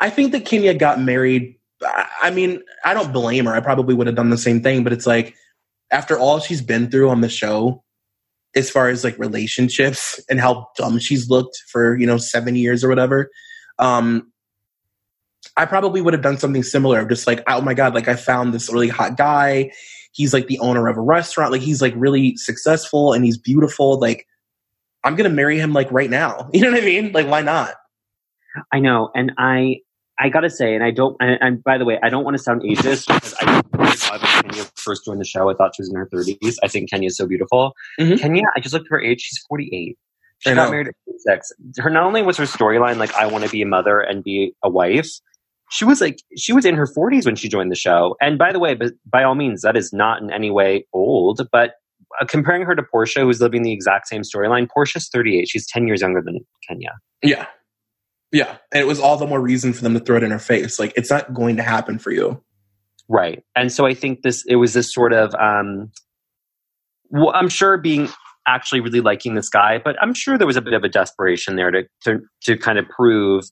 I 0.00 0.08
think 0.08 0.32
that 0.32 0.46
Kenya 0.46 0.72
got 0.72 0.98
married 0.98 1.59
I 1.82 2.30
mean, 2.30 2.62
I 2.84 2.94
don't 2.94 3.12
blame 3.12 3.46
her. 3.46 3.54
I 3.54 3.60
probably 3.60 3.94
would 3.94 4.06
have 4.06 4.16
done 4.16 4.30
the 4.30 4.38
same 4.38 4.62
thing, 4.62 4.84
but 4.84 4.92
it's 4.92 5.06
like 5.06 5.34
after 5.90 6.18
all 6.18 6.40
she's 6.40 6.62
been 6.62 6.90
through 6.90 7.10
on 7.10 7.20
the 7.20 7.28
show, 7.28 7.82
as 8.54 8.70
far 8.70 8.88
as 8.88 9.04
like 9.04 9.18
relationships 9.18 10.20
and 10.30 10.40
how 10.40 10.68
dumb 10.76 10.98
she's 10.98 11.28
looked 11.30 11.56
for, 11.70 11.96
you 11.98 12.06
know, 12.06 12.18
seven 12.18 12.56
years 12.56 12.84
or 12.84 12.88
whatever. 12.88 13.30
Um, 13.78 14.30
I 15.56 15.64
probably 15.64 16.00
would 16.00 16.14
have 16.14 16.22
done 16.22 16.38
something 16.38 16.62
similar. 16.62 17.04
Just 17.06 17.26
like, 17.26 17.42
oh 17.46 17.60
my 17.60 17.74
God, 17.74 17.94
like 17.94 18.08
I 18.08 18.16
found 18.16 18.52
this 18.52 18.72
really 18.72 18.88
hot 18.88 19.16
guy. 19.16 19.70
He's 20.12 20.34
like 20.34 20.48
the 20.48 20.58
owner 20.58 20.88
of 20.88 20.96
a 20.96 21.02
restaurant. 21.02 21.52
Like 21.52 21.62
he's 21.62 21.80
like 21.80 21.94
really 21.96 22.36
successful 22.36 23.12
and 23.12 23.24
he's 23.24 23.38
beautiful. 23.38 23.98
Like 23.98 24.26
I'm 25.02 25.16
going 25.16 25.28
to 25.28 25.34
marry 25.34 25.58
him 25.58 25.72
like 25.72 25.90
right 25.90 26.10
now. 26.10 26.48
You 26.52 26.62
know 26.62 26.72
what 26.72 26.82
I 26.82 26.84
mean? 26.84 27.12
Like, 27.12 27.26
why 27.26 27.40
not? 27.40 27.74
I 28.72 28.80
know. 28.80 29.10
And 29.14 29.32
I, 29.38 29.76
I 30.20 30.28
gotta 30.28 30.50
say, 30.50 30.74
and 30.74 30.84
I 30.84 30.90
don't, 30.90 31.16
and, 31.20 31.38
and 31.40 31.64
by 31.64 31.78
the 31.78 31.84
way, 31.84 31.98
I 32.02 32.10
don't 32.10 32.24
want 32.24 32.36
to 32.36 32.42
sound 32.42 32.62
ageist 32.62 33.06
because 33.06 33.34
I 33.40 33.62
when 33.72 34.20
Kenya 34.20 34.64
first 34.76 35.04
joined 35.04 35.20
the 35.20 35.24
show, 35.24 35.48
I 35.50 35.54
thought 35.54 35.74
she 35.74 35.82
was 35.82 35.90
in 35.90 35.96
her 35.96 36.06
30s. 36.12 36.56
I 36.62 36.68
think 36.68 36.90
Kenya 36.90 37.06
is 37.06 37.16
so 37.16 37.26
beautiful. 37.26 37.72
Mm-hmm. 37.98 38.16
Kenya, 38.16 38.42
I 38.56 38.60
just 38.60 38.74
looked 38.74 38.86
at 38.86 38.90
her 38.90 39.00
age; 39.00 39.22
she's 39.22 39.38
48. 39.48 39.98
She 40.38 40.50
I 40.50 40.54
got 40.54 40.66
know. 40.66 40.70
married 40.70 40.88
at 40.88 40.94
46. 41.06 41.52
Her 41.78 41.90
not 41.90 42.04
only 42.04 42.22
was 42.22 42.36
her 42.36 42.44
storyline 42.44 42.96
like 42.96 43.14
I 43.14 43.26
want 43.26 43.44
to 43.44 43.50
be 43.50 43.62
a 43.62 43.66
mother 43.66 44.00
and 44.00 44.22
be 44.22 44.54
a 44.62 44.70
wife, 44.70 45.10
she 45.70 45.84
was 45.84 46.00
like 46.00 46.18
she 46.36 46.52
was 46.52 46.64
in 46.64 46.74
her 46.74 46.86
40s 46.86 47.24
when 47.24 47.36
she 47.36 47.48
joined 47.48 47.70
the 47.70 47.76
show. 47.76 48.16
And 48.20 48.38
by 48.38 48.52
the 48.52 48.58
way, 48.58 48.74
but 48.74 48.92
by 49.10 49.22
all 49.22 49.34
means, 49.34 49.62
that 49.62 49.76
is 49.76 49.92
not 49.92 50.22
in 50.22 50.30
any 50.32 50.50
way 50.50 50.86
old. 50.92 51.48
But 51.52 51.74
uh, 52.20 52.26
comparing 52.26 52.62
her 52.62 52.74
to 52.74 52.82
Porsha, 52.82 53.22
who's 53.22 53.40
living 53.40 53.62
the 53.62 53.72
exact 53.72 54.08
same 54.08 54.22
storyline, 54.22 54.66
Porsha's 54.66 55.08
38. 55.08 55.48
She's 55.48 55.66
10 55.66 55.86
years 55.86 56.00
younger 56.00 56.20
than 56.20 56.40
Kenya. 56.68 56.92
Yeah. 57.22 57.46
Yeah. 58.32 58.56
And 58.72 58.80
it 58.80 58.86
was 58.86 59.00
all 59.00 59.16
the 59.16 59.26
more 59.26 59.40
reason 59.40 59.72
for 59.72 59.82
them 59.82 59.94
to 59.94 60.00
throw 60.00 60.16
it 60.16 60.22
in 60.22 60.30
her 60.30 60.38
face. 60.38 60.78
Like, 60.78 60.92
it's 60.96 61.10
not 61.10 61.34
going 61.34 61.56
to 61.56 61.62
happen 61.62 61.98
for 61.98 62.12
you. 62.12 62.42
Right. 63.08 63.42
And 63.56 63.72
so 63.72 63.86
I 63.86 63.94
think 63.94 64.22
this, 64.22 64.44
it 64.46 64.56
was 64.56 64.72
this 64.72 64.92
sort 64.92 65.12
of, 65.12 65.34
um, 65.34 65.90
well, 67.10 67.32
I'm 67.34 67.48
sure 67.48 67.76
being 67.76 68.08
actually 68.46 68.80
really 68.80 69.00
liking 69.00 69.34
this 69.34 69.48
guy, 69.48 69.80
but 69.84 69.96
I'm 70.00 70.14
sure 70.14 70.38
there 70.38 70.46
was 70.46 70.56
a 70.56 70.62
bit 70.62 70.74
of 70.74 70.84
a 70.84 70.88
desperation 70.88 71.56
there 71.56 71.70
to, 71.72 71.82
to, 72.04 72.20
to 72.42 72.56
kind 72.56 72.78
of 72.78 72.88
prove 72.88 73.44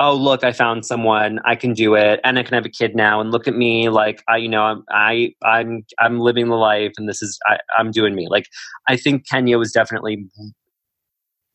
oh 0.00 0.14
look 0.14 0.42
i 0.42 0.52
found 0.52 0.84
someone 0.84 1.38
i 1.44 1.54
can 1.54 1.72
do 1.72 1.94
it 1.94 2.20
and 2.24 2.38
i 2.38 2.42
can 2.42 2.54
have 2.54 2.66
a 2.66 2.70
kid 2.70 2.96
now 2.96 3.20
and 3.20 3.30
look 3.30 3.46
at 3.46 3.54
me 3.54 3.88
like 3.88 4.22
i 4.28 4.36
you 4.36 4.48
know 4.48 4.62
i'm 4.62 4.84
i 4.90 5.32
i'm 5.44 5.84
i'm 6.00 6.18
living 6.18 6.48
the 6.48 6.56
life 6.56 6.92
and 6.96 7.08
this 7.08 7.22
is 7.22 7.38
I, 7.46 7.58
i'm 7.78 7.90
doing 7.90 8.14
me 8.14 8.28
like 8.28 8.46
i 8.88 8.96
think 8.96 9.28
kenya 9.28 9.58
was 9.58 9.72
definitely 9.72 10.26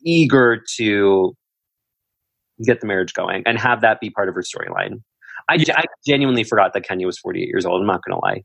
eager 0.05 0.63
to 0.77 1.35
get 2.65 2.81
the 2.81 2.87
marriage 2.87 3.13
going 3.13 3.43
and 3.45 3.57
have 3.57 3.81
that 3.81 3.99
be 3.99 4.09
part 4.09 4.29
of 4.29 4.35
her 4.35 4.41
storyline 4.41 5.01
I, 5.49 5.63
I 5.73 5.85
genuinely 6.05 6.43
forgot 6.43 6.73
that 6.73 6.81
kenya 6.81 7.05
was 7.05 7.17
48 7.19 7.47
years 7.47 7.65
old 7.65 7.81
i'm 7.81 7.87
not 7.87 8.01
gonna 8.03 8.21
lie 8.21 8.43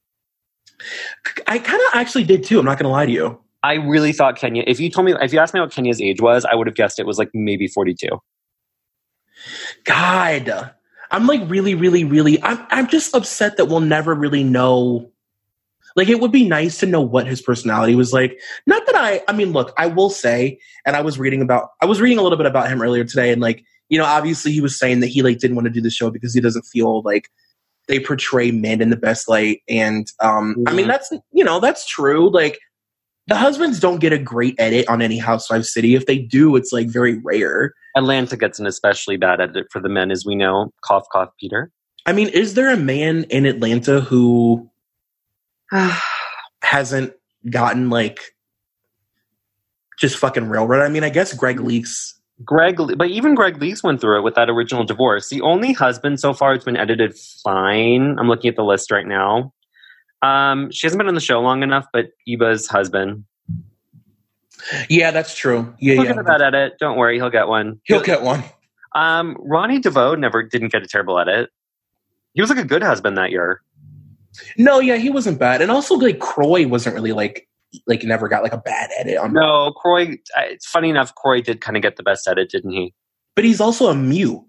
i 1.47 1.59
kind 1.59 1.81
of 1.81 1.89
actually 1.95 2.25
did 2.25 2.45
too 2.45 2.59
i'm 2.59 2.65
not 2.65 2.79
gonna 2.79 2.93
lie 2.93 3.07
to 3.07 3.13
you 3.13 3.41
I 3.65 3.77
really 3.77 4.13
thought 4.13 4.37
Kenya. 4.37 4.63
If 4.67 4.79
you 4.79 4.91
told 4.91 5.07
me, 5.07 5.15
if 5.23 5.33
you 5.33 5.39
asked 5.39 5.55
me 5.55 5.61
what 5.61 5.73
Kenya's 5.73 5.99
age 5.99 6.21
was, 6.21 6.45
I 6.45 6.55
would 6.55 6.67
have 6.67 6.77
guessed 6.77 6.99
it 6.99 7.07
was 7.07 7.19
like 7.19 7.31
maybe 7.33 7.67
forty-two. 7.67 8.21
God, 9.85 10.75
I'm 11.11 11.27
like 11.27 11.41
really, 11.49 11.75
really, 11.75 12.05
really. 12.05 12.43
I'm 12.43 12.65
I'm 12.69 12.89
just 12.89 13.15
upset 13.15 13.57
that 13.57 13.67
we'll 13.67 13.81
never 13.81 14.15
really 14.15 14.45
know. 14.45 15.11
Like, 15.97 16.09
it 16.09 16.21
would 16.21 16.33
be 16.33 16.47
nice 16.47 16.79
to 16.81 16.87
know 16.87 17.01
what 17.01 17.27
his 17.27 17.41
personality 17.41 17.95
was 17.95 18.13
like. 18.13 18.39
Not 18.67 18.85
that 18.87 18.97
I. 18.97 19.23
I 19.29 19.33
mean, 19.33 19.53
look, 19.53 19.73
I 19.79 19.87
will 19.87 20.11
say, 20.11 20.59
and 20.85 20.95
I 20.95 21.01
was 21.01 21.19
reading 21.19 21.41
about. 21.41 21.71
I 21.81 21.87
was 21.87 22.03
reading 22.03 22.19
a 22.19 22.23
little 22.23 22.39
bit 22.39 22.47
about 22.47 22.69
him 22.69 22.83
earlier 22.83 23.05
today, 23.05 23.33
and 23.33 23.41
like, 23.41 23.65
you 23.95 24.01
know, 24.01 24.07
obviously 24.07 24.51
he 24.51 24.61
was 24.61 24.77
saying 24.77 24.99
that 24.99 25.07
he 25.07 25.23
like 25.23 25.39
didn't 25.39 25.55
want 25.55 25.67
to 25.67 25.73
do 25.73 25.81
the 25.81 25.89
show 25.89 26.11
because 26.11 26.35
he 26.35 26.41
doesn't 26.41 26.65
feel 26.65 27.01
like 27.03 27.29
they 27.87 28.01
portray 28.01 28.51
men 28.51 28.81
in 28.81 28.91
the 28.91 28.97
best 28.97 29.29
light. 29.29 29.63
And 29.69 30.09
um, 30.21 30.57
mm-hmm. 30.57 30.69
I 30.69 30.73
mean, 30.73 30.89
that's 30.89 31.13
you 31.31 31.45
know, 31.45 31.61
that's 31.61 31.87
true. 31.87 32.29
Like 32.29 32.59
the 33.29 33.37
husbands 33.37 33.79
don't 33.79 34.01
get 34.01 34.13
a 34.13 34.19
great 34.19 34.57
edit 34.59 34.89
on 34.89 35.01
any 35.01 35.17
Housewives 35.17 35.73
city. 35.73 35.95
If 35.95 36.07
they 36.07 36.19
do, 36.19 36.57
it's 36.57 36.73
like 36.73 36.89
very 36.89 37.21
rare. 37.21 37.73
Atlanta 37.97 38.37
gets 38.37 38.59
an 38.59 38.67
especially 38.67 39.17
bad 39.17 39.41
edit 39.41 39.69
for 39.71 39.81
the 39.81 39.89
men, 39.89 40.11
as 40.11 40.27
we 40.27 40.35
know. 40.35 40.73
Cough, 40.83 41.07
cough, 41.13 41.31
Peter. 41.39 41.71
I 42.05 42.15
mean, 42.15 42.31
is 42.31 42.55
there 42.55 42.71
a 42.71 42.77
man 42.77 43.27
in 43.31 43.47
Atlanta 43.47 44.01
who 44.01 44.69
hasn't 46.65 47.13
gotten 47.49 47.91
like 47.91 48.35
just 50.01 50.17
fucking 50.17 50.49
railroad? 50.49 50.83
I 50.83 50.89
mean, 50.89 51.05
I 51.05 51.11
guess 51.11 51.33
Gregg 51.33 51.59
Leakes. 51.59 52.15
Greg, 52.43 52.77
but 52.97 53.09
even 53.09 53.35
Gregg 53.35 53.59
Leakes 53.59 53.83
went 53.83 54.01
through 54.01 54.19
it 54.19 54.23
with 54.23 54.35
that 54.35 54.51
original 54.51 54.85
divorce. 54.85 55.29
The 55.29 55.41
only 55.43 55.73
husband 55.73 56.19
so 56.19 56.33
far 56.33 56.55
that's 56.55 56.65
been 56.65 56.77
edited 56.77 57.17
fine. 57.45 58.19
I'm 58.19 58.29
looking 58.29 58.49
at 58.49 58.57
the 58.57 58.65
list 58.65 58.91
right 58.91 59.07
now. 59.07 59.53
Um, 60.23 60.71
she 60.73 60.87
hasn't 60.87 60.99
been 60.99 61.07
on 61.07 61.15
the 61.15 61.21
show 61.21 61.41
long 61.41 61.63
enough, 61.63 61.87
but 61.93 62.07
Eva's 62.27 62.67
husband. 62.67 63.25
Yeah, 64.89 65.11
that's 65.11 65.37
true. 65.37 65.75
Yeah, 65.79 65.97
Look 65.97 66.07
yeah. 66.07 66.19
at 66.19 66.27
that 66.27 66.43
edit. 66.43 66.75
Don't 66.81 66.97
worry, 66.97 67.19
he'll 67.19 67.31
get 67.31 67.47
one. 67.49 67.81
He'll 67.85 68.01
get 68.01 68.23
one. 68.23 68.43
Um, 68.95 69.37
Ronnie 69.41 69.81
DeVoe 69.81 70.15
never 70.15 70.43
didn't 70.43 70.73
get 70.73 70.83
a 70.83 70.87
terrible 70.87 71.19
edit. 71.19 71.51
He 72.33 72.41
was 72.41 72.51
like 72.51 72.59
a 72.59 72.65
good 72.65 72.83
husband 72.83 73.19
that 73.19 73.31
year. 73.31 73.61
No, 74.57 74.81
yeah, 74.81 74.97
he 74.97 75.11
wasn't 75.11 75.39
bad, 75.39 75.61
and 75.61 75.71
also 75.71 75.95
like 75.95 76.19
Kroy 76.19 76.67
wasn't 76.67 76.95
really 76.95 77.13
like 77.13 77.49
like 77.87 78.03
never 78.05 78.29
got 78.29 78.43
like 78.43 78.53
a 78.53 78.59
bad 78.59 78.91
edit 78.99 79.19
on. 79.19 79.33
No, 79.33 79.73
Kroy. 79.73 80.17
It's 80.37 80.67
funny 80.67 80.91
enough. 80.91 81.15
Kroy 81.15 81.41
did 81.41 81.61
kind 81.61 81.77
of 81.77 81.83
get 81.83 81.97
the 81.97 82.03
best 82.03 82.27
edit, 82.29 82.51
didn't 82.51 82.73
he? 82.73 82.95
But 83.37 83.45
he's 83.45 83.61
also 83.61 83.89
a 83.89 83.95
mute. 83.95 84.43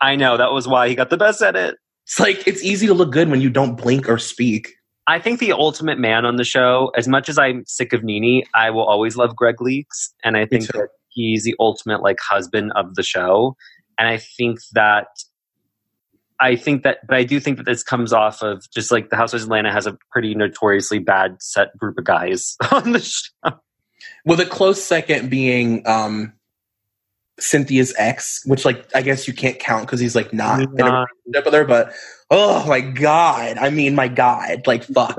I 0.00 0.16
know 0.16 0.36
that 0.36 0.52
was 0.52 0.66
why 0.66 0.88
he 0.88 0.94
got 0.94 1.10
the 1.10 1.16
best 1.16 1.42
edit. 1.42 1.76
It's 2.06 2.18
like 2.18 2.46
it's 2.46 2.62
easy 2.62 2.86
to 2.86 2.94
look 2.94 3.12
good 3.12 3.30
when 3.30 3.40
you 3.40 3.50
don't 3.50 3.76
blink 3.76 4.08
or 4.08 4.18
speak. 4.18 4.74
I 5.06 5.18
think 5.18 5.40
the 5.40 5.52
ultimate 5.52 5.98
man 5.98 6.24
on 6.24 6.36
the 6.36 6.44
show, 6.44 6.92
as 6.96 7.08
much 7.08 7.28
as 7.28 7.38
I'm 7.38 7.64
sick 7.66 7.92
of 7.92 8.04
NeNe, 8.04 8.44
I 8.54 8.70
will 8.70 8.84
always 8.84 9.16
love 9.16 9.34
Gregg 9.34 9.56
Leakes, 9.56 10.10
And 10.22 10.36
I 10.36 10.46
think 10.46 10.66
that 10.68 10.88
he's 11.08 11.44
the 11.44 11.54
ultimate 11.58 12.02
like 12.02 12.18
husband 12.20 12.72
of 12.76 12.94
the 12.94 13.02
show. 13.02 13.56
And 13.98 14.08
I 14.08 14.18
think 14.18 14.60
that 14.72 15.08
I 16.40 16.56
think 16.56 16.82
that 16.84 17.06
but 17.06 17.16
I 17.16 17.24
do 17.24 17.38
think 17.38 17.58
that 17.58 17.66
this 17.66 17.82
comes 17.82 18.12
off 18.12 18.42
of 18.42 18.68
just 18.70 18.90
like 18.90 19.10
the 19.10 19.16
Housewives 19.16 19.44
of 19.44 19.48
Atlanta 19.48 19.72
has 19.72 19.86
a 19.86 19.98
pretty 20.10 20.34
notoriously 20.34 20.98
bad 20.98 21.36
set 21.40 21.76
group 21.76 21.98
of 21.98 22.04
guys 22.04 22.56
on 22.72 22.92
the 22.92 23.00
show. 23.00 23.60
With 24.24 24.40
a 24.40 24.46
close 24.46 24.82
second 24.82 25.30
being 25.30 25.86
um 25.86 26.32
Cynthia's 27.38 27.94
ex, 27.98 28.40
which 28.46 28.64
like 28.64 28.84
I 28.94 29.02
guess 29.02 29.28
you 29.28 29.34
can't 29.34 29.58
count 29.58 29.86
because 29.86 30.00
he's 30.00 30.16
like 30.16 30.32
not 30.32 30.60
in 30.60 30.68
a 30.80 31.06
relationship 31.26 31.44
with 31.44 31.54
her, 31.54 31.64
but 31.64 31.92
oh 32.30 32.66
my 32.66 32.80
god. 32.80 33.58
I 33.58 33.70
mean 33.70 33.94
my 33.94 34.08
god. 34.08 34.66
Like 34.66 34.84
fuck. 34.84 35.16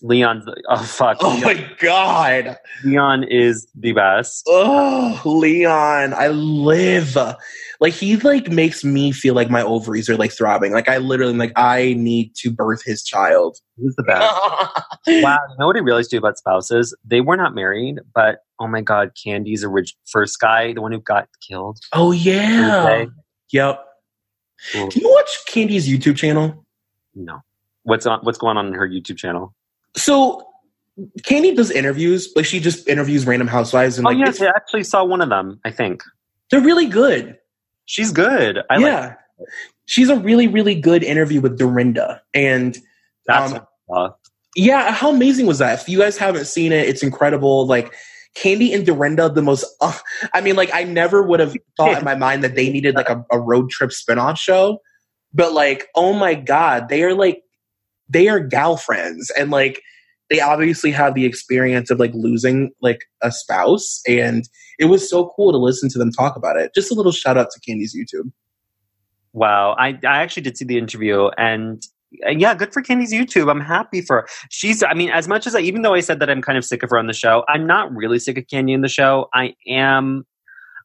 Leon's 0.00 0.44
oh 0.68 0.82
fuck. 0.82 1.18
Oh 1.20 1.30
Leon. 1.30 1.42
my 1.42 1.70
god. 1.80 2.58
Leon 2.84 3.24
is 3.24 3.66
the 3.74 3.92
best. 3.92 4.44
Oh 4.46 5.20
Leon. 5.24 6.14
I 6.14 6.28
live. 6.28 7.16
Like 7.80 7.92
he 7.92 8.16
like 8.16 8.50
makes 8.50 8.82
me 8.82 9.12
feel 9.12 9.34
like 9.34 9.50
my 9.50 9.62
ovaries 9.62 10.08
are 10.08 10.16
like 10.16 10.32
throbbing. 10.32 10.72
Like 10.72 10.88
I 10.88 10.98
literally 10.98 11.34
like 11.34 11.52
I 11.54 11.94
need 11.96 12.34
to 12.36 12.50
birth 12.50 12.82
his 12.84 13.04
child. 13.04 13.56
He's 13.76 13.94
the 13.94 14.02
best. 14.02 14.20
wow. 15.22 15.38
You 15.50 15.56
know 15.58 15.66
what 15.68 15.76
I 15.76 15.80
realized 15.80 16.10
too 16.10 16.18
about 16.18 16.38
spouses? 16.38 16.96
They 17.04 17.20
were 17.20 17.36
not 17.36 17.54
married, 17.54 18.00
but 18.14 18.40
oh 18.58 18.66
my 18.66 18.80
god, 18.80 19.12
Kandi's 19.14 19.62
original 19.62 19.98
first 20.06 20.40
guy, 20.40 20.72
the 20.72 20.82
one 20.82 20.90
who 20.90 21.00
got 21.00 21.28
killed. 21.46 21.78
Oh 21.92 22.10
yeah. 22.10 23.04
Yep. 23.52 23.84
Cool. 24.72 24.88
Do 24.88 25.00
you 25.00 25.10
watch 25.10 25.38
Kandi's 25.48 25.88
YouTube 25.88 26.16
channel? 26.16 26.66
No. 27.14 27.40
What's 27.84 28.06
on 28.06 28.18
what's 28.22 28.38
going 28.38 28.56
on 28.56 28.66
in 28.66 28.72
her 28.74 28.88
YouTube 28.88 29.18
channel? 29.18 29.54
So 29.96 30.44
Kandi 31.22 31.54
does 31.54 31.70
interviews. 31.70 32.32
Like 32.34 32.44
she 32.44 32.58
just 32.58 32.88
interviews 32.88 33.26
random 33.26 33.46
housewives. 33.46 33.98
And 33.98 34.06
oh 34.06 34.10
like, 34.10 34.18
yes, 34.18 34.42
I 34.42 34.46
actually 34.46 34.84
saw 34.84 35.04
one 35.04 35.20
of 35.20 35.28
them. 35.28 35.60
I 35.64 35.70
think 35.70 36.02
they're 36.50 36.60
really 36.60 36.86
good. 36.86 37.38
She's 37.88 38.12
good. 38.12 38.60
I 38.68 38.76
yeah, 38.78 39.00
like 39.38 39.48
she's 39.86 40.10
a 40.10 40.16
really 40.16 40.46
really 40.46 40.74
good 40.74 41.02
interview 41.02 41.40
with 41.40 41.58
Dorinda. 41.58 42.20
And 42.34 42.76
that's 43.26 43.54
um, 43.90 44.14
yeah. 44.54 44.92
How 44.92 45.10
amazing 45.10 45.46
was 45.46 45.58
that? 45.58 45.80
If 45.80 45.88
you 45.88 45.98
guys 45.98 46.18
haven't 46.18 46.44
seen 46.44 46.70
it, 46.70 46.86
it's 46.86 47.02
incredible. 47.02 47.66
Like 47.66 47.94
Kandi 48.36 48.74
and 48.74 48.84
Dorinda, 48.84 49.30
the 49.30 49.40
most. 49.40 49.64
Uh, 49.80 49.96
I 50.34 50.42
mean, 50.42 50.54
like 50.54 50.68
I 50.74 50.84
never 50.84 51.22
would 51.22 51.40
have 51.40 51.56
thought 51.78 51.96
in 51.96 52.04
my 52.04 52.14
mind 52.26 52.44
that 52.44 52.56
they 52.56 52.68
needed 52.68 52.94
like 52.94 53.08
a, 53.08 53.24
a 53.32 53.40
road 53.40 53.70
trip 53.70 53.88
spinoff 53.88 54.38
show. 54.38 54.80
But 55.32 55.54
like, 55.54 55.86
oh 55.94 56.12
my 56.12 56.34
god, 56.34 56.90
they 56.90 57.02
are 57.04 57.14
like 57.14 57.42
they 58.06 58.28
are 58.28 58.38
gal 58.38 58.76
friends 58.76 59.30
and 59.30 59.50
like 59.50 59.80
they 60.30 60.40
obviously 60.40 60.90
have 60.90 61.14
the 61.14 61.24
experience 61.24 61.90
of 61.90 61.98
like 61.98 62.12
losing 62.14 62.70
like 62.80 63.04
a 63.22 63.32
spouse 63.32 64.00
and 64.06 64.48
it 64.78 64.86
was 64.86 65.08
so 65.08 65.32
cool 65.34 65.52
to 65.52 65.58
listen 65.58 65.88
to 65.90 65.98
them 65.98 66.12
talk 66.12 66.36
about 66.36 66.56
it. 66.56 66.72
Just 66.74 66.90
a 66.90 66.94
little 66.94 67.12
shout 67.12 67.36
out 67.36 67.48
to 67.50 67.60
candy's 67.60 67.96
youtube. 67.96 68.30
Wow. 69.32 69.74
I, 69.78 69.98
I 70.06 70.22
actually 70.22 70.42
did 70.42 70.56
see 70.56 70.64
the 70.64 70.78
interview 70.78 71.28
and 71.38 71.82
uh, 72.26 72.30
yeah 72.30 72.54
good 72.54 72.72
for 72.72 72.82
Kandi's 72.82 73.12
youtube. 73.12 73.50
I'm 73.50 73.60
happy 73.60 74.00
for 74.00 74.22
her 74.22 74.28
she's 74.50 74.82
i 74.82 74.94
mean 74.94 75.10
as 75.10 75.28
much 75.28 75.46
as 75.46 75.54
i 75.54 75.60
even 75.60 75.82
though 75.82 75.92
i 75.92 76.00
said 76.00 76.20
that 76.20 76.30
i'm 76.30 76.40
kind 76.40 76.56
of 76.56 76.64
sick 76.64 76.82
of 76.82 76.88
her 76.88 76.98
on 76.98 77.06
the 77.06 77.12
show 77.12 77.44
i'm 77.50 77.66
not 77.66 77.94
really 77.94 78.18
sick 78.18 78.38
of 78.38 78.44
Kandi 78.46 78.72
in 78.72 78.80
the 78.80 78.88
show. 78.88 79.28
I 79.34 79.54
am 79.66 80.26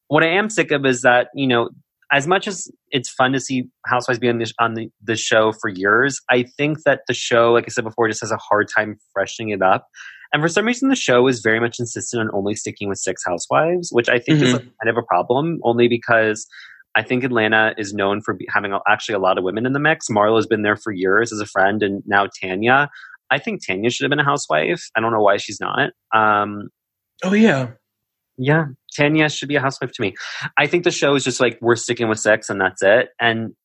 what 0.08 0.24
i 0.24 0.28
am 0.28 0.50
sick 0.50 0.72
of 0.72 0.86
is 0.86 1.02
that 1.02 1.30
you 1.34 1.48
know 1.48 1.70
as 2.12 2.28
much 2.28 2.48
as 2.48 2.70
it's 2.92 3.10
fun 3.10 3.32
to 3.34 3.40
see 3.40 3.66
Housewives 3.86 4.20
be 4.20 4.30
on 4.30 4.38
the 4.38 4.52
on 4.60 4.74
the, 4.76 4.90
the 5.02 5.16
show 5.16 5.52
for 5.54 5.70
years, 5.70 6.20
I 6.30 6.44
think 6.58 6.84
that 6.84 7.02
the 7.08 7.14
show, 7.14 7.54
like 7.54 7.66
I 7.66 7.70
said 7.70 7.84
before, 7.84 8.08
just 8.08 8.22
has 8.22 8.32
a 8.32 8.38
hard 8.38 8.68
time 8.76 8.98
freshening 9.14 9.50
it 9.50 9.62
up. 9.62 9.88
And 10.32 10.42
for 10.42 10.50
some 10.50 10.66
reason, 10.66 10.90
the 10.90 10.96
show 10.96 11.28
is 11.28 11.42
very 11.42 11.60
much 11.60 11.80
insistent 11.80 12.22
on 12.22 12.30
only 12.34 12.56
sticking 12.56 12.90
with 12.90 12.98
six 12.98 13.24
housewives, 13.26 13.90
which 13.92 14.10
I 14.10 14.20
think 14.20 14.40
mm-hmm. 14.40 14.48
is 14.48 14.54
like 14.54 14.62
kind 14.64 14.90
of 14.90 14.98
a 14.98 15.04
problem. 15.04 15.60
Only 15.64 15.88
because 15.88 16.48
I 16.96 17.04
think 17.04 17.24
Atlanta 17.24 17.74
is 17.78 17.94
known 17.94 18.22
for 18.22 18.38
having 18.50 18.78
actually 18.88 19.16
a 19.16 19.20
lot 19.20 19.38
of 19.38 19.44
women 19.44 19.66
in 19.66 19.74
the 19.74 19.80
mix. 19.80 20.10
Marlo's 20.10 20.48
been 20.48 20.64
there 20.64 20.76
for 20.76 20.92
years 20.92 21.32
as 21.32 21.40
a 21.40 21.46
friend, 21.46 21.82
and 21.82 22.04
now 22.06 22.28
Tanya. 22.42 22.90
I 23.32 23.40
think 23.40 23.66
Tanya 23.66 23.90
should 23.90 24.04
have 24.04 24.12
been 24.12 24.20
a 24.20 24.24
housewife. 24.24 24.90
I 24.96 25.00
don't 25.00 25.12
know 25.12 25.22
why 25.22 25.38
she's 25.38 25.60
not. 25.60 25.92
Um, 26.14 26.70
oh 27.24 27.34
yeah, 27.34 27.72
yeah. 28.38 28.66
Tanya 28.94 29.30
should 29.30 29.50
be 29.50 29.56
a 29.56 29.62
housewife 29.62 29.92
to 29.92 30.02
me. 30.02 30.14
I 30.58 30.68
think 30.68 30.84
the 30.84 30.92
show 30.92 31.16
is 31.16 31.24
just 31.24 31.40
like 31.40 31.58
we're 31.62 31.76
sticking 31.76 32.10
with 32.10 32.20
sex 32.20 32.50
and 32.50 32.60
that's 32.62 32.82
it. 32.82 33.10
And 33.20 33.56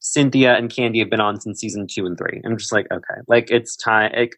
Cynthia 0.00 0.56
and 0.56 0.70
Kandi 0.70 0.98
have 1.00 1.10
been 1.10 1.20
on 1.20 1.40
since 1.40 1.60
season 1.60 1.86
two 1.86 2.06
and 2.06 2.16
three. 2.16 2.40
I'm 2.44 2.56
just 2.56 2.72
like, 2.72 2.86
okay, 2.90 3.20
like 3.28 3.50
it's 3.50 3.76
time. 3.76 4.12
Like, 4.16 4.36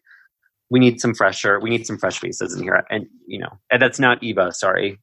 we 0.69 0.79
need 0.79 0.99
some 0.99 1.13
fresher. 1.13 1.59
We 1.59 1.69
need 1.69 1.85
some 1.85 1.97
fresh 1.97 2.19
faces 2.19 2.55
in 2.55 2.63
here. 2.63 2.83
And 2.89 3.07
you 3.27 3.39
know, 3.39 3.59
and 3.71 3.81
that's 3.81 3.99
not 3.99 4.21
Eva. 4.23 4.51
Sorry, 4.51 4.99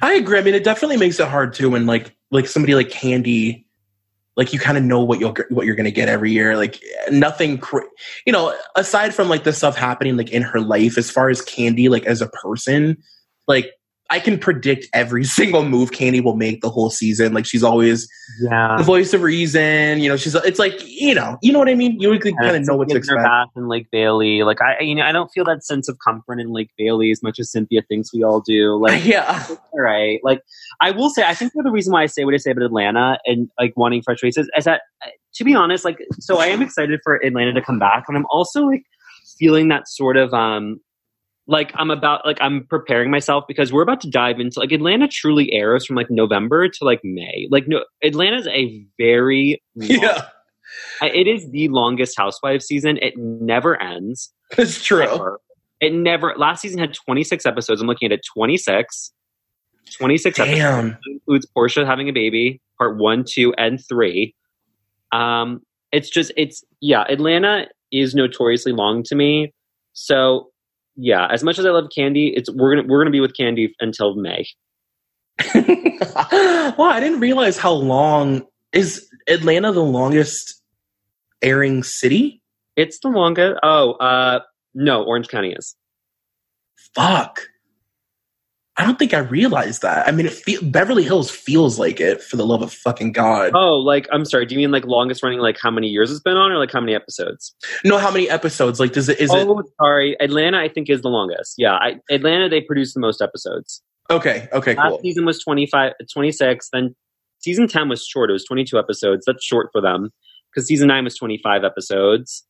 I 0.00 0.14
agree. 0.14 0.38
I 0.38 0.42
mean, 0.42 0.54
it 0.54 0.64
definitely 0.64 0.96
makes 0.96 1.20
it 1.20 1.28
hard 1.28 1.54
too 1.54 1.70
when 1.70 1.86
like 1.86 2.14
like 2.30 2.46
somebody 2.46 2.74
like 2.74 2.88
Kandi, 2.88 3.64
like 4.36 4.52
you 4.52 4.58
kind 4.58 4.76
of 4.76 4.84
know 4.84 5.02
what 5.02 5.20
you'll 5.20 5.36
what 5.50 5.66
you're 5.66 5.76
to 5.76 5.90
get 5.90 6.08
every 6.08 6.32
year. 6.32 6.56
Like 6.56 6.80
nothing, 7.10 7.58
cra- 7.58 7.82
you 8.26 8.32
know, 8.32 8.56
aside 8.76 9.14
from 9.14 9.28
like 9.28 9.44
the 9.44 9.52
stuff 9.52 9.76
happening 9.76 10.16
like 10.16 10.30
in 10.30 10.42
her 10.42 10.60
life, 10.60 10.98
as 10.98 11.10
far 11.10 11.30
as 11.30 11.40
Kandi 11.42 11.88
like 11.88 12.04
as 12.04 12.20
a 12.20 12.28
person, 12.28 12.96
like 13.48 13.72
I 14.12 14.20
can 14.20 14.38
predict 14.38 14.88
every 14.92 15.24
single 15.38 15.64
move 15.64 15.90
Kandi 15.90 16.22
will 16.22 16.36
make 16.36 16.60
the 16.60 16.68
whole 16.68 16.90
season. 16.90 17.32
Like 17.32 17.46
she's 17.46 17.62
always 17.62 18.06
yeah 18.42 18.76
the 18.76 18.84
voice 18.84 19.14
of 19.14 19.22
reason. 19.22 20.00
You 20.00 20.10
know, 20.10 20.18
she's 20.18 20.34
it's 20.34 20.58
like 20.58 20.74
you 20.84 21.14
know 21.14 21.38
you 21.40 21.50
know 21.50 21.58
what 21.58 21.70
I 21.70 21.74
mean. 21.74 21.98
You 21.98 22.18
can 22.18 22.36
kind 22.36 22.54
of 22.54 22.66
know 22.66 22.76
what 22.76 22.90
to 22.90 22.96
expect. 22.96 23.22
Bath 23.22 23.48
in 23.56 23.68
Lake 23.68 23.86
Bailey, 23.90 24.42
like 24.42 24.60
I 24.60 24.80
you 24.80 24.94
know 24.94 25.02
I 25.02 25.12
don't 25.12 25.30
feel 25.30 25.44
that 25.44 25.64
sense 25.64 25.88
of 25.88 25.98
comfort 26.04 26.40
in 26.40 26.52
Lake 26.52 26.70
Bailey 26.76 27.10
as 27.10 27.22
much 27.22 27.38
as 27.40 27.50
Cynthia 27.50 27.80
thinks 27.88 28.12
we 28.12 28.22
all 28.22 28.40
do. 28.40 28.80
Like 28.82 29.04
yeah, 29.04 29.46
all 29.72 29.80
right. 29.80 30.18
Like 30.24 30.42
I 30.80 30.90
will 30.90 31.08
say, 31.08 31.22
I 31.22 31.34
think 31.34 31.52
the 31.54 31.70
reason 31.70 31.92
why 31.92 32.02
I 32.02 32.06
say 32.06 32.24
what 32.24 32.34
I 32.34 32.38
say 32.38 32.50
about 32.50 32.64
Atlanta 32.64 33.18
and 33.24 33.48
like 33.58 33.74
wanting 33.76 34.02
fresh 34.02 34.18
faces 34.18 34.50
is 34.56 34.64
that 34.64 34.82
to 35.34 35.44
be 35.44 35.54
honest, 35.54 35.84
like 35.84 35.98
so 36.18 36.38
I 36.38 36.46
am 36.46 36.60
excited 36.62 36.98
for 37.04 37.14
Atlanta 37.24 37.52
to 37.52 37.62
come 37.62 37.78
back, 37.78 38.04
and 38.08 38.16
I'm 38.16 38.26
also 38.28 38.64
like 38.64 38.82
feeling 39.38 39.68
that 39.68 39.88
sort 39.88 40.16
of 40.16 40.34
um 40.34 40.80
like 41.46 41.72
I'm 41.74 41.90
about 41.90 42.24
like 42.24 42.38
I'm 42.40 42.66
preparing 42.68 43.10
myself 43.10 43.44
because 43.48 43.72
we're 43.72 43.82
about 43.82 44.00
to 44.02 44.10
dive 44.10 44.38
into 44.38 44.60
like 44.60 44.72
Atlanta 44.72 45.08
truly 45.08 45.52
airs 45.52 45.84
from 45.84 45.96
like 45.96 46.10
November 46.10 46.68
to 46.68 46.84
like 46.84 47.00
May. 47.02 47.48
Like 47.50 47.64
no 47.66 47.84
Atlanta's 48.04 48.46
a 48.48 48.84
very 48.98 49.62
long, 49.74 50.00
yeah. 50.02 50.22
It 51.02 51.26
is 51.26 51.50
the 51.50 51.68
longest 51.68 52.16
housewives 52.16 52.66
season. 52.66 52.98
It 53.02 53.14
never 53.16 53.80
ends. 53.82 54.32
It's 54.56 54.82
true. 54.82 55.02
Ever. 55.02 55.40
It 55.80 55.92
never 55.92 56.34
last 56.36 56.62
season 56.62 56.78
had 56.78 56.94
26 56.94 57.44
episodes. 57.44 57.80
I'm 57.80 57.88
looking 57.88 58.06
at 58.06 58.12
it 58.12 58.20
26. 58.34 59.12
26 59.96 60.36
Damn. 60.36 60.46
episodes. 60.48 60.96
It 61.04 61.12
includes 61.12 61.46
Porsha 61.56 61.84
having 61.84 62.08
a 62.08 62.12
baby, 62.12 62.60
part 62.78 62.96
1, 62.98 63.24
2 63.28 63.52
and 63.54 63.80
3. 63.88 64.34
Um 65.10 65.60
it's 65.90 66.08
just 66.08 66.32
it's 66.36 66.64
yeah, 66.80 67.04
Atlanta 67.08 67.66
is 67.90 68.14
notoriously 68.14 68.72
long 68.72 69.02
to 69.02 69.14
me. 69.14 69.52
So 69.92 70.51
yeah, 70.96 71.26
as 71.30 71.42
much 71.42 71.58
as 71.58 71.66
I 71.66 71.70
love 71.70 71.88
Kandi, 71.96 72.32
it's 72.34 72.50
we're 72.50 72.76
gonna 72.76 72.88
we're 72.88 73.00
gonna 73.00 73.10
be 73.10 73.20
with 73.20 73.34
Kandi 73.38 73.70
until 73.80 74.14
May. 74.14 74.46
wow, 75.54 76.74
I 76.78 77.00
didn't 77.00 77.20
realize 77.20 77.58
how 77.58 77.72
long 77.72 78.46
is 78.72 79.08
Atlanta 79.28 79.72
the 79.72 79.82
longest 79.82 80.62
airing 81.42 81.82
city? 81.82 82.42
It's 82.76 82.98
the 83.00 83.08
longest. 83.08 83.58
Oh, 83.62 83.92
uh, 83.92 84.40
no, 84.74 85.04
Orange 85.04 85.28
County 85.28 85.52
is. 85.52 85.74
Fuck. 86.94 87.46
I 88.78 88.86
don't 88.86 88.98
think 88.98 89.12
I 89.12 89.18
realized 89.18 89.82
that. 89.82 90.08
I 90.08 90.12
mean, 90.12 90.26
it 90.26 90.32
fe- 90.32 90.58
Beverly 90.62 91.02
Hills 91.02 91.30
feels 91.30 91.78
like 91.78 92.00
it. 92.00 92.22
For 92.22 92.36
the 92.36 92.46
love 92.46 92.62
of 92.62 92.72
fucking 92.72 93.12
god! 93.12 93.52
Oh, 93.54 93.76
like 93.76 94.08
I'm 94.10 94.24
sorry. 94.24 94.46
Do 94.46 94.54
you 94.54 94.60
mean 94.60 94.70
like 94.70 94.86
longest 94.86 95.22
running? 95.22 95.40
Like 95.40 95.58
how 95.60 95.70
many 95.70 95.88
years 95.88 96.10
it's 96.10 96.20
been 96.20 96.38
on, 96.38 96.50
or 96.50 96.58
like 96.58 96.72
how 96.72 96.80
many 96.80 96.94
episodes? 96.94 97.54
No, 97.84 97.98
how 97.98 98.10
many 98.10 98.30
episodes? 98.30 98.80
Like, 98.80 98.92
does 98.92 99.10
it? 99.10 99.20
Is 99.20 99.30
oh, 99.30 99.58
it? 99.58 99.66
sorry. 99.78 100.16
Atlanta, 100.20 100.58
I 100.58 100.68
think 100.68 100.88
is 100.88 101.02
the 101.02 101.10
longest. 101.10 101.56
Yeah, 101.58 101.74
I, 101.74 101.96
Atlanta 102.10 102.48
they 102.48 102.62
produce 102.62 102.94
the 102.94 103.00
most 103.00 103.20
episodes. 103.20 103.82
Okay. 104.10 104.48
Okay. 104.52 104.74
Last 104.74 104.90
cool. 104.90 105.00
season 105.00 105.26
was 105.26 105.42
25, 105.42 105.92
26. 106.12 106.68
Then 106.72 106.94
season 107.40 107.68
ten 107.68 107.90
was 107.90 108.06
short. 108.06 108.30
It 108.30 108.34
was 108.34 108.44
22 108.44 108.78
episodes. 108.78 109.24
That's 109.26 109.44
short 109.44 109.68
for 109.70 109.82
them 109.82 110.10
because 110.50 110.66
season 110.66 110.88
nine 110.88 111.04
was 111.04 111.16
25 111.16 111.62
episodes. 111.62 112.44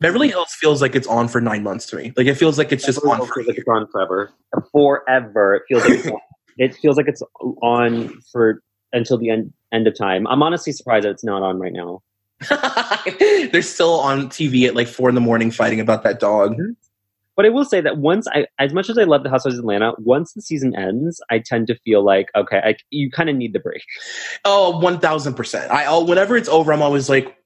Beverly 0.00 0.28
Hills 0.28 0.54
feels 0.54 0.80
like 0.82 0.94
it's 0.94 1.06
on 1.06 1.28
for 1.28 1.40
nine 1.40 1.62
months 1.62 1.86
to 1.86 1.96
me. 1.96 2.12
Like 2.16 2.26
it 2.26 2.34
feels 2.34 2.58
like 2.58 2.72
it's 2.72 2.84
just 2.84 3.04
on 3.04 3.26
for 3.26 3.42
like 3.44 3.58
it's 3.58 3.68
on 3.68 3.86
forever, 3.88 4.30
forever. 4.72 5.56
It 5.56 5.62
feels 5.68 5.84
like 5.84 6.04
it's 6.58 6.76
it 6.76 6.80
feels 6.80 6.96
like 6.96 7.08
it's 7.08 7.22
on 7.62 8.20
for 8.32 8.62
until 8.92 9.18
the 9.18 9.30
end 9.30 9.52
end 9.72 9.86
of 9.86 9.96
time. 9.96 10.26
I'm 10.26 10.42
honestly 10.42 10.72
surprised 10.72 11.04
that 11.04 11.10
it's 11.10 11.24
not 11.24 11.42
on 11.42 11.58
right 11.58 11.72
now. 11.72 12.02
They're 13.52 13.62
still 13.62 14.00
on 14.00 14.28
TV 14.28 14.66
at 14.66 14.74
like 14.74 14.88
four 14.88 15.08
in 15.08 15.14
the 15.14 15.20
morning 15.20 15.50
fighting 15.50 15.80
about 15.80 16.02
that 16.04 16.20
dog. 16.20 16.52
Mm-hmm. 16.52 16.72
But 17.36 17.46
I 17.46 17.48
will 17.48 17.64
say 17.64 17.80
that 17.80 17.98
once 17.98 18.28
I, 18.28 18.46
as 18.60 18.72
much 18.72 18.88
as 18.88 18.96
I 18.96 19.04
love 19.04 19.24
the 19.24 19.30
Housewives 19.30 19.58
of 19.58 19.64
Atlanta, 19.64 19.92
once 19.98 20.34
the 20.34 20.42
season 20.42 20.76
ends, 20.76 21.20
I 21.30 21.40
tend 21.40 21.66
to 21.66 21.74
feel 21.78 22.04
like 22.04 22.28
okay, 22.36 22.60
I, 22.64 22.76
you 22.90 23.10
kind 23.10 23.28
of 23.28 23.36
need 23.36 23.52
the 23.52 23.58
break. 23.58 23.82
Oh, 24.44 24.78
one 24.78 25.00
thousand 25.00 25.34
percent. 25.34 25.70
I 25.70 25.98
whenever 25.98 26.36
it's 26.36 26.48
over, 26.48 26.72
I'm 26.72 26.82
always 26.82 27.08
like, 27.08 27.36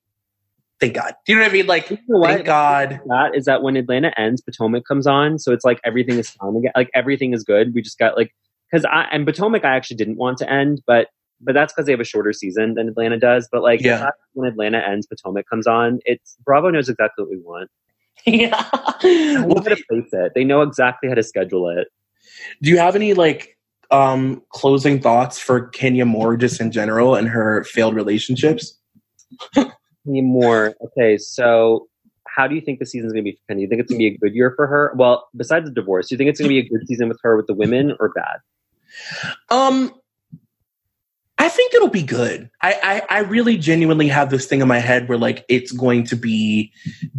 thank 0.81 0.95
God. 0.95 1.14
Do 1.26 1.33
you 1.33 1.39
know 1.39 1.45
what 1.45 1.51
I 1.51 1.55
mean? 1.55 1.66
Like, 1.66 1.91
you 1.91 1.99
know 2.09 2.24
thank 2.24 2.47
God. 2.47 3.01
That 3.07 3.33
is 3.35 3.45
that 3.47 3.62
when 3.62 3.76
Atlanta 3.76 4.12
ends, 4.18 4.41
Potomac 4.41 4.85
comes 4.87 5.07
on, 5.07 5.39
so 5.39 5.53
it's 5.53 5.64
like 5.64 5.81
everything 5.85 6.18
is 6.18 6.31
fine 6.31 6.57
again. 6.57 6.72
Like 6.76 6.91
everything 6.95 7.33
is 7.33 7.45
good. 7.45 7.74
We 7.74 7.83
just 7.83 7.99
got 7.99 8.16
like 8.16 8.35
because 8.70 8.85
I 8.85 9.07
and 9.11 9.26
Potomac 9.26 9.64
I 9.64 9.74
actually 9.74 9.97
didn't 9.97 10.16
want 10.16 10.39
to 10.39 10.51
end, 10.51 10.83
but 10.87 11.09
but 11.41 11.55
that's 11.55 11.72
because 11.72 11.87
they 11.87 11.93
have 11.93 12.01
a 12.01 12.05
shorter 12.05 12.33
season 12.33 12.74
than 12.74 12.89
Atlanta 12.89 13.18
does. 13.18 13.49
But 13.51 13.62
like, 13.62 13.81
yeah. 13.81 14.11
when 14.33 14.49
Atlanta 14.49 14.79
ends, 14.79 15.07
Potomac 15.07 15.49
comes 15.49 15.66
on. 15.66 16.01
It's 16.05 16.37
Bravo 16.45 16.70
knows 16.70 16.89
exactly 16.89 17.24
what 17.24 17.31
we 17.31 17.39
want. 17.39 17.70
Yeah, 18.26 18.68
well, 19.47 19.62
how 19.62 19.74
to 19.74 19.76
place 19.89 20.09
it. 20.12 20.33
They 20.35 20.43
know 20.43 20.62
exactly 20.62 21.09
how 21.09 21.14
to 21.14 21.22
schedule 21.22 21.68
it. 21.68 21.87
Do 22.61 22.68
you 22.68 22.76
have 22.79 22.97
any 22.97 23.14
like 23.14 23.57
um 23.93 24.43
closing 24.51 25.01
thoughts 25.01 25.39
for 25.39 25.68
Kenya 25.68 26.05
Moore 26.05 26.37
just 26.37 26.61
in 26.61 26.72
general 26.72 27.14
and 27.14 27.29
her 27.29 27.62
failed 27.62 27.95
relationships? 27.95 28.76
more. 30.09 30.75
Okay, 30.85 31.19
so 31.19 31.89
how 32.27 32.47
do 32.47 32.55
you 32.55 32.61
think 32.61 32.79
the 32.79 32.87
season's 32.87 33.13
going 33.13 33.25
to 33.25 33.31
be 33.31 33.37
for 33.37 33.43
Penny? 33.49 33.61
Do 33.61 33.63
you 33.63 33.69
think 33.69 33.81
it's 33.81 33.91
going 33.91 33.99
to 33.99 34.11
be 34.11 34.15
a 34.15 34.19
good 34.19 34.35
year 34.35 34.53
for 34.55 34.67
her? 34.67 34.93
Well, 34.97 35.29
besides 35.37 35.67
the 35.67 35.73
divorce, 35.73 36.09
do 36.09 36.15
you 36.15 36.19
think 36.19 36.31
it's 36.31 36.41
going 36.41 36.49
to 36.49 36.55
be 36.55 36.59
a 36.59 36.69
good 36.69 36.87
season 36.87 37.09
with 37.09 37.19
her 37.23 37.37
with 37.37 37.47
the 37.47 37.55
women 37.55 37.97
or 37.99 38.11
bad? 38.11 38.39
Um, 39.51 39.93
I 41.39 41.49
think 41.49 41.75
it'll 41.75 41.89
be 41.89 42.03
good. 42.03 42.51
I, 42.61 43.03
I, 43.11 43.19
I 43.19 43.21
really 43.21 43.57
genuinely 43.57 44.09
have 44.09 44.31
this 44.31 44.47
thing 44.47 44.61
in 44.61 44.69
my 44.69 44.79
head 44.79 45.09
where 45.09 45.19
like 45.19 45.45
it's 45.49 45.73
going 45.73 46.05
to 46.05 46.17
be 46.17 46.73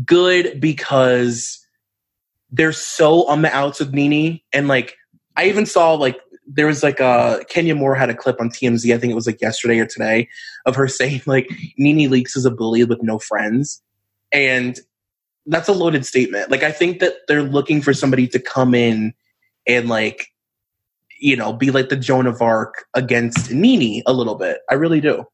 good 0.05 0.59
because 0.59 1.65
they're 2.51 2.73
so 2.73 3.27
on 3.27 3.41
the 3.41 3.53
outs 3.53 3.79
with 3.79 3.93
NeNe, 3.93 4.41
and 4.51 4.67
like 4.67 4.95
I 5.35 5.45
even 5.45 5.65
saw 5.65 5.93
like 5.93 6.19
there 6.51 6.65
was 6.65 6.81
like 6.81 6.99
a 6.99 7.45
Kenya 7.47 7.75
Moore 7.75 7.95
had 7.95 8.09
a 8.09 8.15
clip 8.15 8.41
on 8.41 8.49
TMZ, 8.49 8.93
I 8.93 8.97
think 8.97 9.11
it 9.11 9.15
was 9.15 9.27
like 9.27 9.39
yesterday 9.39 9.79
or 9.79 9.85
today, 9.85 10.27
of 10.65 10.75
her 10.75 10.87
saying 10.99 11.21
like 11.25 11.49
NeNe 11.77 12.09
Leakes 12.09 12.35
is 12.35 12.45
a 12.45 12.51
bully 12.51 12.83
with 12.83 13.01
no 13.03 13.19
friends. 13.19 13.81
And 14.31 14.79
that's 15.45 15.69
a 15.69 15.73
loaded 15.73 16.05
statement. 16.05 16.51
Like 16.51 16.63
I 16.63 16.71
think 16.71 16.99
that 16.99 17.13
they're 17.27 17.43
looking 17.43 17.81
for 17.81 17.93
somebody 17.93 18.27
to 18.29 18.39
come 18.39 18.73
in 18.73 19.13
and 19.67 19.87
like, 19.87 20.27
you 21.19 21.35
know, 21.35 21.53
be 21.53 21.71
like 21.71 21.89
the 21.89 21.95
Joan 21.95 22.27
of 22.27 22.41
Arc 22.41 22.85
against 22.95 23.51
NeNe 23.51 24.03
a 24.05 24.13
little 24.13 24.35
bit. 24.35 24.59
I 24.69 24.73
really 24.75 25.01
do. 25.01 25.25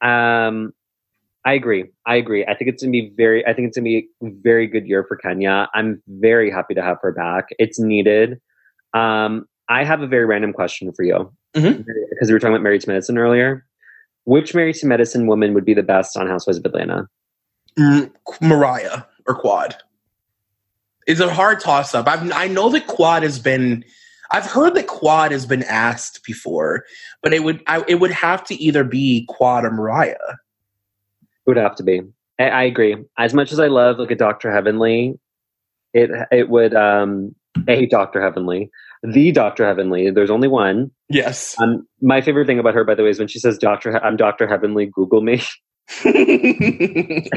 Um 0.00 0.72
I 1.44 1.54
agree. 1.54 1.90
I 2.06 2.16
agree. 2.16 2.44
I 2.46 2.54
think 2.54 2.70
it's 2.70 2.82
gonna 2.82 2.92
be 2.92 3.12
very 3.16 3.46
I 3.46 3.54
think 3.54 3.68
it's 3.68 3.76
gonna 3.76 3.84
be 3.84 4.08
a 4.22 4.30
very 4.42 4.66
good 4.66 4.86
year 4.86 5.04
for 5.06 5.16
Kenya. 5.16 5.68
I'm 5.74 6.02
very 6.06 6.50
happy 6.50 6.74
to 6.74 6.82
have 6.82 6.98
her 7.02 7.12
back. 7.12 7.48
It's 7.58 7.80
needed. 7.80 8.40
Um, 8.94 9.46
I 9.68 9.84
have 9.84 10.02
a 10.02 10.06
very 10.06 10.26
random 10.26 10.52
question 10.52 10.92
for 10.92 11.02
you 11.02 11.32
mm-hmm. 11.54 11.82
because 12.10 12.28
we 12.28 12.32
were 12.32 12.38
talking 12.38 12.54
about 12.54 12.62
Married 12.62 12.82
to 12.82 12.88
Medicine 12.88 13.18
earlier. 13.18 13.64
Which 14.24 14.54
Married 14.54 14.76
to 14.76 14.86
Medicine 14.86 15.26
woman 15.26 15.52
would 15.54 15.64
be 15.64 15.74
the 15.74 15.82
best 15.82 16.16
on 16.16 16.28
Housewives 16.28 16.58
of 16.58 16.64
Atlanta? 16.64 17.08
Mm, 17.78 18.12
Mariah 18.40 19.02
or 19.26 19.34
Quad. 19.34 19.76
It's 21.06 21.20
a 21.20 21.32
hard 21.32 21.58
toss 21.58 21.94
up. 21.94 22.06
I've, 22.06 22.30
I 22.32 22.46
know 22.46 22.68
that 22.70 22.86
Quad 22.86 23.22
has 23.22 23.38
been. 23.38 23.84
I've 24.30 24.46
heard 24.46 24.74
that 24.74 24.86
Quad 24.86 25.32
has 25.32 25.44
been 25.44 25.64
asked 25.64 26.24
before, 26.24 26.84
but 27.22 27.34
it 27.34 27.42
would 27.42 27.62
I, 27.66 27.84
it 27.88 27.96
would 27.96 28.12
have 28.12 28.44
to 28.44 28.54
either 28.54 28.84
be 28.84 29.26
Quad 29.28 29.64
or 29.64 29.70
Mariah. 29.70 30.16
It 31.22 31.50
would 31.50 31.56
have 31.56 31.74
to 31.76 31.82
be. 31.82 32.02
I, 32.38 32.48
I 32.48 32.62
agree. 32.62 32.96
As 33.18 33.34
much 33.34 33.52
as 33.52 33.58
I 33.58 33.66
love 33.66 33.98
like 33.98 34.12
a 34.12 34.16
Doctor 34.16 34.52
Heavenly, 34.52 35.18
it 35.92 36.10
it 36.30 36.48
would 36.48 36.74
um 36.74 37.34
a 37.66 37.86
Doctor 37.86 38.22
Heavenly 38.22 38.70
the 39.02 39.32
Doctor 39.32 39.66
Heavenly. 39.66 40.10
There's 40.10 40.30
only 40.30 40.48
one. 40.48 40.90
Yes. 41.08 41.54
Um, 41.60 41.86
my 42.00 42.20
favorite 42.20 42.46
thing 42.46 42.58
about 42.58 42.74
her, 42.74 42.84
by 42.84 42.94
the 42.94 43.02
way, 43.02 43.10
is 43.10 43.18
when 43.18 43.28
she 43.28 43.38
says 43.38 43.58
Doctor, 43.58 44.02
I'm 44.04 44.16
Doctor 44.16 44.46
Heavenly. 44.46 44.86
Google 44.86 45.22
me. 45.22 45.42
it 46.04 47.28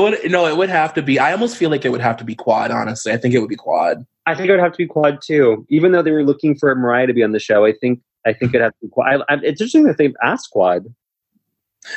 would 0.00 0.30
no, 0.30 0.46
it 0.46 0.56
would 0.56 0.68
have 0.68 0.94
to 0.94 1.02
be. 1.02 1.18
I 1.18 1.32
almost 1.32 1.56
feel 1.56 1.68
like 1.68 1.84
it 1.84 1.90
would 1.90 2.00
have 2.00 2.16
to 2.18 2.24
be 2.24 2.34
Quad. 2.34 2.70
Honestly, 2.70 3.12
I 3.12 3.16
think 3.16 3.34
it 3.34 3.40
would 3.40 3.48
be 3.48 3.56
Quad. 3.56 4.06
I 4.26 4.34
think 4.34 4.48
it 4.48 4.52
would 4.52 4.60
have 4.60 4.72
to 4.72 4.78
be 4.78 4.86
Quad 4.86 5.18
too. 5.22 5.66
Even 5.68 5.92
though 5.92 6.02
they 6.02 6.12
were 6.12 6.24
looking 6.24 6.56
for 6.56 6.74
Mariah 6.74 7.08
to 7.08 7.12
be 7.12 7.22
on 7.22 7.32
the 7.32 7.40
show, 7.40 7.66
I 7.66 7.72
think 7.72 8.00
I 8.24 8.32
think 8.32 8.54
it'd 8.54 8.62
have 8.62 8.72
to 8.72 8.86
be 8.86 8.88
Quad. 8.88 9.22
I, 9.28 9.34
I, 9.34 9.38
it's 9.42 9.60
interesting 9.60 9.84
that 9.84 9.98
they've 9.98 10.16
asked 10.22 10.50
Quad. 10.52 10.86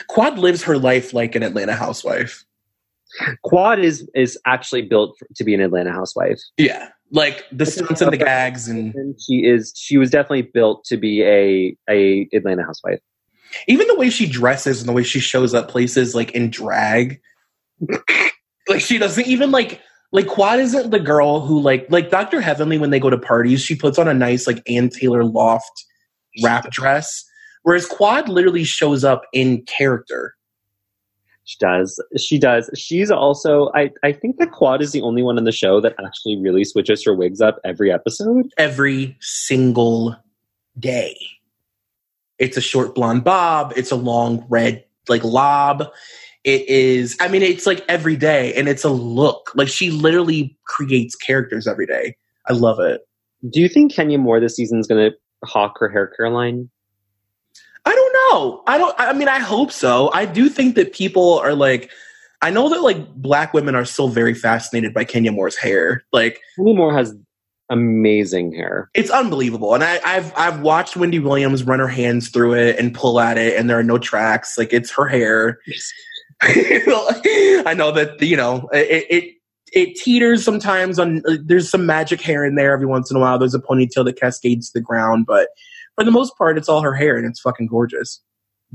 Quad 0.07 0.39
lives 0.39 0.63
her 0.63 0.77
life 0.77 1.13
like 1.13 1.35
an 1.35 1.43
Atlanta 1.43 1.73
housewife. 1.73 2.43
Quad 3.43 3.79
is 3.79 4.07
is 4.15 4.37
actually 4.45 4.83
built 4.83 5.15
for, 5.17 5.27
to 5.35 5.43
be 5.43 5.53
an 5.53 5.61
Atlanta 5.61 5.91
housewife. 5.91 6.39
Yeah, 6.57 6.89
like 7.11 7.45
the 7.51 7.65
stunts 7.65 8.01
and 8.01 8.11
the 8.11 8.17
gags, 8.17 8.67
and 8.67 8.93
she 9.19 9.45
is 9.45 9.73
she 9.75 9.97
was 9.97 10.09
definitely 10.09 10.43
built 10.43 10.83
to 10.85 10.97
be 10.97 11.23
a 11.23 11.75
a 11.89 12.27
Atlanta 12.33 12.63
housewife. 12.63 12.99
Even 13.67 13.87
the 13.87 13.95
way 13.95 14.09
she 14.09 14.27
dresses 14.27 14.81
and 14.81 14.89
the 14.89 14.93
way 14.93 15.03
she 15.03 15.19
shows 15.19 15.53
up 15.53 15.69
places 15.69 16.13
like 16.13 16.31
in 16.31 16.49
drag, 16.49 17.19
like 18.67 18.81
she 18.81 18.97
doesn't 18.97 19.25
even 19.27 19.51
like 19.51 19.81
like 20.11 20.27
Quad 20.27 20.59
isn't 20.59 20.91
the 20.91 20.99
girl 20.99 21.41
who 21.41 21.59
like 21.59 21.85
like 21.89 22.09
Dr. 22.09 22.41
Heavenly 22.41 22.77
when 22.77 22.89
they 22.89 22.99
go 22.99 23.09
to 23.09 23.17
parties, 23.17 23.61
she 23.61 23.75
puts 23.75 23.97
on 23.97 24.07
a 24.07 24.13
nice 24.13 24.47
like 24.47 24.61
Ann 24.69 24.89
Taylor 24.89 25.23
loft 25.23 25.85
wrap 26.43 26.69
dress, 26.69 27.23
whereas 27.63 27.85
Quad 27.85 28.29
literally 28.29 28.63
shows 28.63 29.03
up 29.03 29.23
in 29.33 29.63
character. 29.63 30.35
She 31.47 31.57
does. 31.59 32.03
She 32.17 32.37
does. 32.37 32.69
She's 32.75 33.09
also. 33.09 33.71
I. 33.73 33.89
I 34.03 34.11
think 34.11 34.37
that 34.37 34.51
Quad 34.51 34.81
is 34.81 34.91
the 34.91 35.01
only 35.01 35.23
one 35.23 35.37
in 35.37 35.45
the 35.45 35.53
show 35.53 35.79
that 35.79 35.95
actually 36.05 36.37
really 36.41 36.65
switches 36.65 37.05
her 37.05 37.15
wigs 37.15 37.39
up 37.39 37.61
every 37.63 37.89
episode. 37.89 38.51
Every 38.57 39.15
single 39.21 40.13
day. 40.77 41.17
It's 42.37 42.57
a 42.57 42.61
short 42.61 42.93
blonde 42.93 43.23
bob. 43.23 43.71
It's 43.77 43.91
a 43.91 43.95
long 43.95 44.45
red 44.49 44.83
like 45.07 45.23
lob. 45.23 45.85
It 46.43 46.67
is. 46.67 47.15
I 47.21 47.29
mean, 47.29 47.43
it's 47.43 47.65
like 47.65 47.81
every 47.87 48.17
day, 48.17 48.53
and 48.55 48.67
it's 48.67 48.83
a 48.83 48.89
look. 48.89 49.51
Like 49.55 49.69
she 49.69 49.89
literally 49.89 50.57
creates 50.65 51.15
characters 51.15 51.65
every 51.65 51.85
day. 51.85 52.17
I 52.49 52.53
love 52.53 52.81
it. 52.81 53.07
Do 53.49 53.61
you 53.61 53.69
think 53.69 53.93
Kenya 53.93 54.17
Moore 54.17 54.41
this 54.41 54.57
season 54.57 54.79
is 54.79 54.87
going 54.87 55.11
to 55.11 55.47
hawk 55.47 55.77
her 55.79 55.87
hair 55.87 56.07
care 56.07 56.29
line? 56.29 56.69
I 58.27 58.31
don't 58.31 58.51
know. 58.51 58.63
I 58.67 58.77
don't. 58.77 58.95
I 58.97 59.13
mean, 59.13 59.27
I 59.27 59.39
hope 59.39 59.71
so. 59.71 60.11
I 60.13 60.25
do 60.25 60.49
think 60.49 60.75
that 60.75 60.93
people 60.93 61.39
are 61.39 61.55
like. 61.55 61.91
I 62.39 62.51
know 62.51 62.69
that 62.69 62.81
like 62.81 63.15
black 63.15 63.51
women 63.55 63.73
are 63.73 63.83
still 63.83 64.09
very 64.09 64.35
fascinated 64.35 64.93
by 64.93 65.05
Kenya 65.05 65.31
Moore's 65.31 65.55
hair. 65.55 66.03
Like 66.13 66.39
Kenya 66.55 66.75
Moore 66.75 66.95
has 66.95 67.15
amazing 67.69 68.53
hair. 68.53 68.89
It's 68.93 69.09
unbelievable. 69.09 69.73
And 69.73 69.83
I, 69.83 69.97
have 70.07 70.33
I've 70.37 70.61
watched 70.61 70.95
Wendy 70.95 71.19
Williams 71.19 71.63
run 71.63 71.79
her 71.79 71.87
hands 71.87 72.29
through 72.29 72.53
it 72.53 72.77
and 72.77 72.93
pull 72.93 73.19
at 73.19 73.37
it, 73.37 73.57
and 73.57 73.69
there 73.69 73.79
are 73.79 73.83
no 73.83 73.97
tracks. 73.97 74.57
Like 74.57 74.71
it's 74.71 74.91
her 74.91 75.07
hair. 75.07 75.59
I 76.41 77.73
know 77.75 77.91
that 77.91 78.17
you 78.21 78.37
know 78.37 78.69
it, 78.71 79.05
it 79.09 79.33
it 79.73 79.95
teeters 79.95 80.43
sometimes 80.43 80.99
on. 80.99 81.23
There's 81.43 81.69
some 81.69 81.85
magic 81.85 82.21
hair 82.21 82.45
in 82.45 82.55
there 82.55 82.73
every 82.73 82.85
once 82.85 83.09
in 83.09 83.17
a 83.17 83.19
while. 83.19 83.39
There's 83.39 83.55
a 83.55 83.59
ponytail 83.59 84.05
that 84.05 84.19
cascades 84.19 84.69
to 84.69 84.79
the 84.79 84.83
ground, 84.83 85.25
but 85.25 85.49
for 85.97 86.03
the 86.03 86.11
most 86.11 86.37
part, 86.37 86.57
it's 86.57 86.69
all 86.69 86.81
her 86.81 86.93
hair 86.93 87.17
and 87.17 87.25
it's 87.25 87.39
fucking 87.39 87.67
gorgeous. 87.67 88.21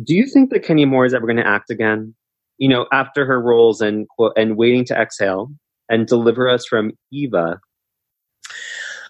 Do 0.02 0.14
you 0.14 0.26
think 0.26 0.50
that 0.50 0.64
Kenya 0.64 0.86
Moore 0.86 1.06
is 1.06 1.14
ever 1.14 1.26
going 1.26 1.36
to 1.36 1.46
act 1.46 1.70
again? 1.70 2.14
You 2.58 2.68
know, 2.68 2.86
after 2.92 3.24
her 3.24 3.40
roles 3.40 3.80
and 3.80 4.06
and 4.36 4.56
waiting 4.56 4.84
to 4.86 4.94
exhale 4.94 5.50
and 5.88 6.06
deliver 6.06 6.48
us 6.48 6.66
from 6.66 6.92
Eva. 7.12 7.60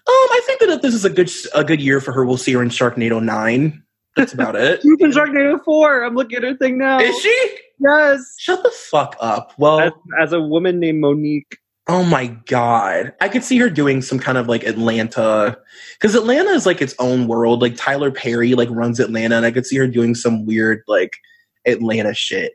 Um, 0.05 0.29
I 0.31 0.41
think 0.45 0.59
that 0.59 0.69
if 0.69 0.81
this 0.81 0.93
is 0.93 1.05
a 1.05 1.09
good 1.09 1.31
a 1.55 1.63
good 1.63 1.81
year 1.81 1.99
for 1.99 2.11
her, 2.11 2.25
we'll 2.25 2.37
see 2.37 2.53
her 2.53 2.61
in 2.61 2.69
Sharknado 2.69 3.23
nine. 3.23 3.83
That's 4.15 4.33
about 4.33 4.55
it. 4.55 4.81
She's 4.83 4.97
in 4.99 5.11
Sharknado 5.11 5.63
four. 5.63 6.03
I'm 6.03 6.15
looking 6.15 6.37
at 6.37 6.43
her 6.43 6.55
thing 6.55 6.77
now. 6.77 6.99
Is 6.99 7.17
she? 7.19 7.57
Yes. 7.79 8.35
Shut 8.37 8.61
the 8.63 8.71
fuck 8.71 9.15
up. 9.19 9.53
Well, 9.57 9.79
as, 9.79 9.91
as 10.21 10.33
a 10.33 10.41
woman 10.41 10.79
named 10.79 11.01
Monique. 11.01 11.57
Oh 11.87 12.03
my 12.03 12.27
god. 12.45 13.13
I 13.19 13.27
could 13.27 13.43
see 13.43 13.57
her 13.57 13.69
doing 13.69 14.01
some 14.01 14.17
kind 14.17 14.37
of 14.37 14.47
like 14.47 14.63
Atlanta 14.63 15.57
cuz 15.99 16.15
Atlanta 16.15 16.51
is 16.51 16.65
like 16.65 16.81
its 16.81 16.95
own 16.97 17.27
world. 17.27 17.61
Like 17.61 17.75
Tyler 17.75 18.09
Perry 18.09 18.53
like 18.55 18.69
runs 18.71 18.99
Atlanta 19.01 19.35
and 19.35 19.45
I 19.45 19.51
could 19.51 19.65
see 19.65 19.75
her 19.77 19.87
doing 19.87 20.15
some 20.15 20.45
weird 20.45 20.81
like 20.87 21.17
Atlanta 21.65 22.13
shit. 22.13 22.53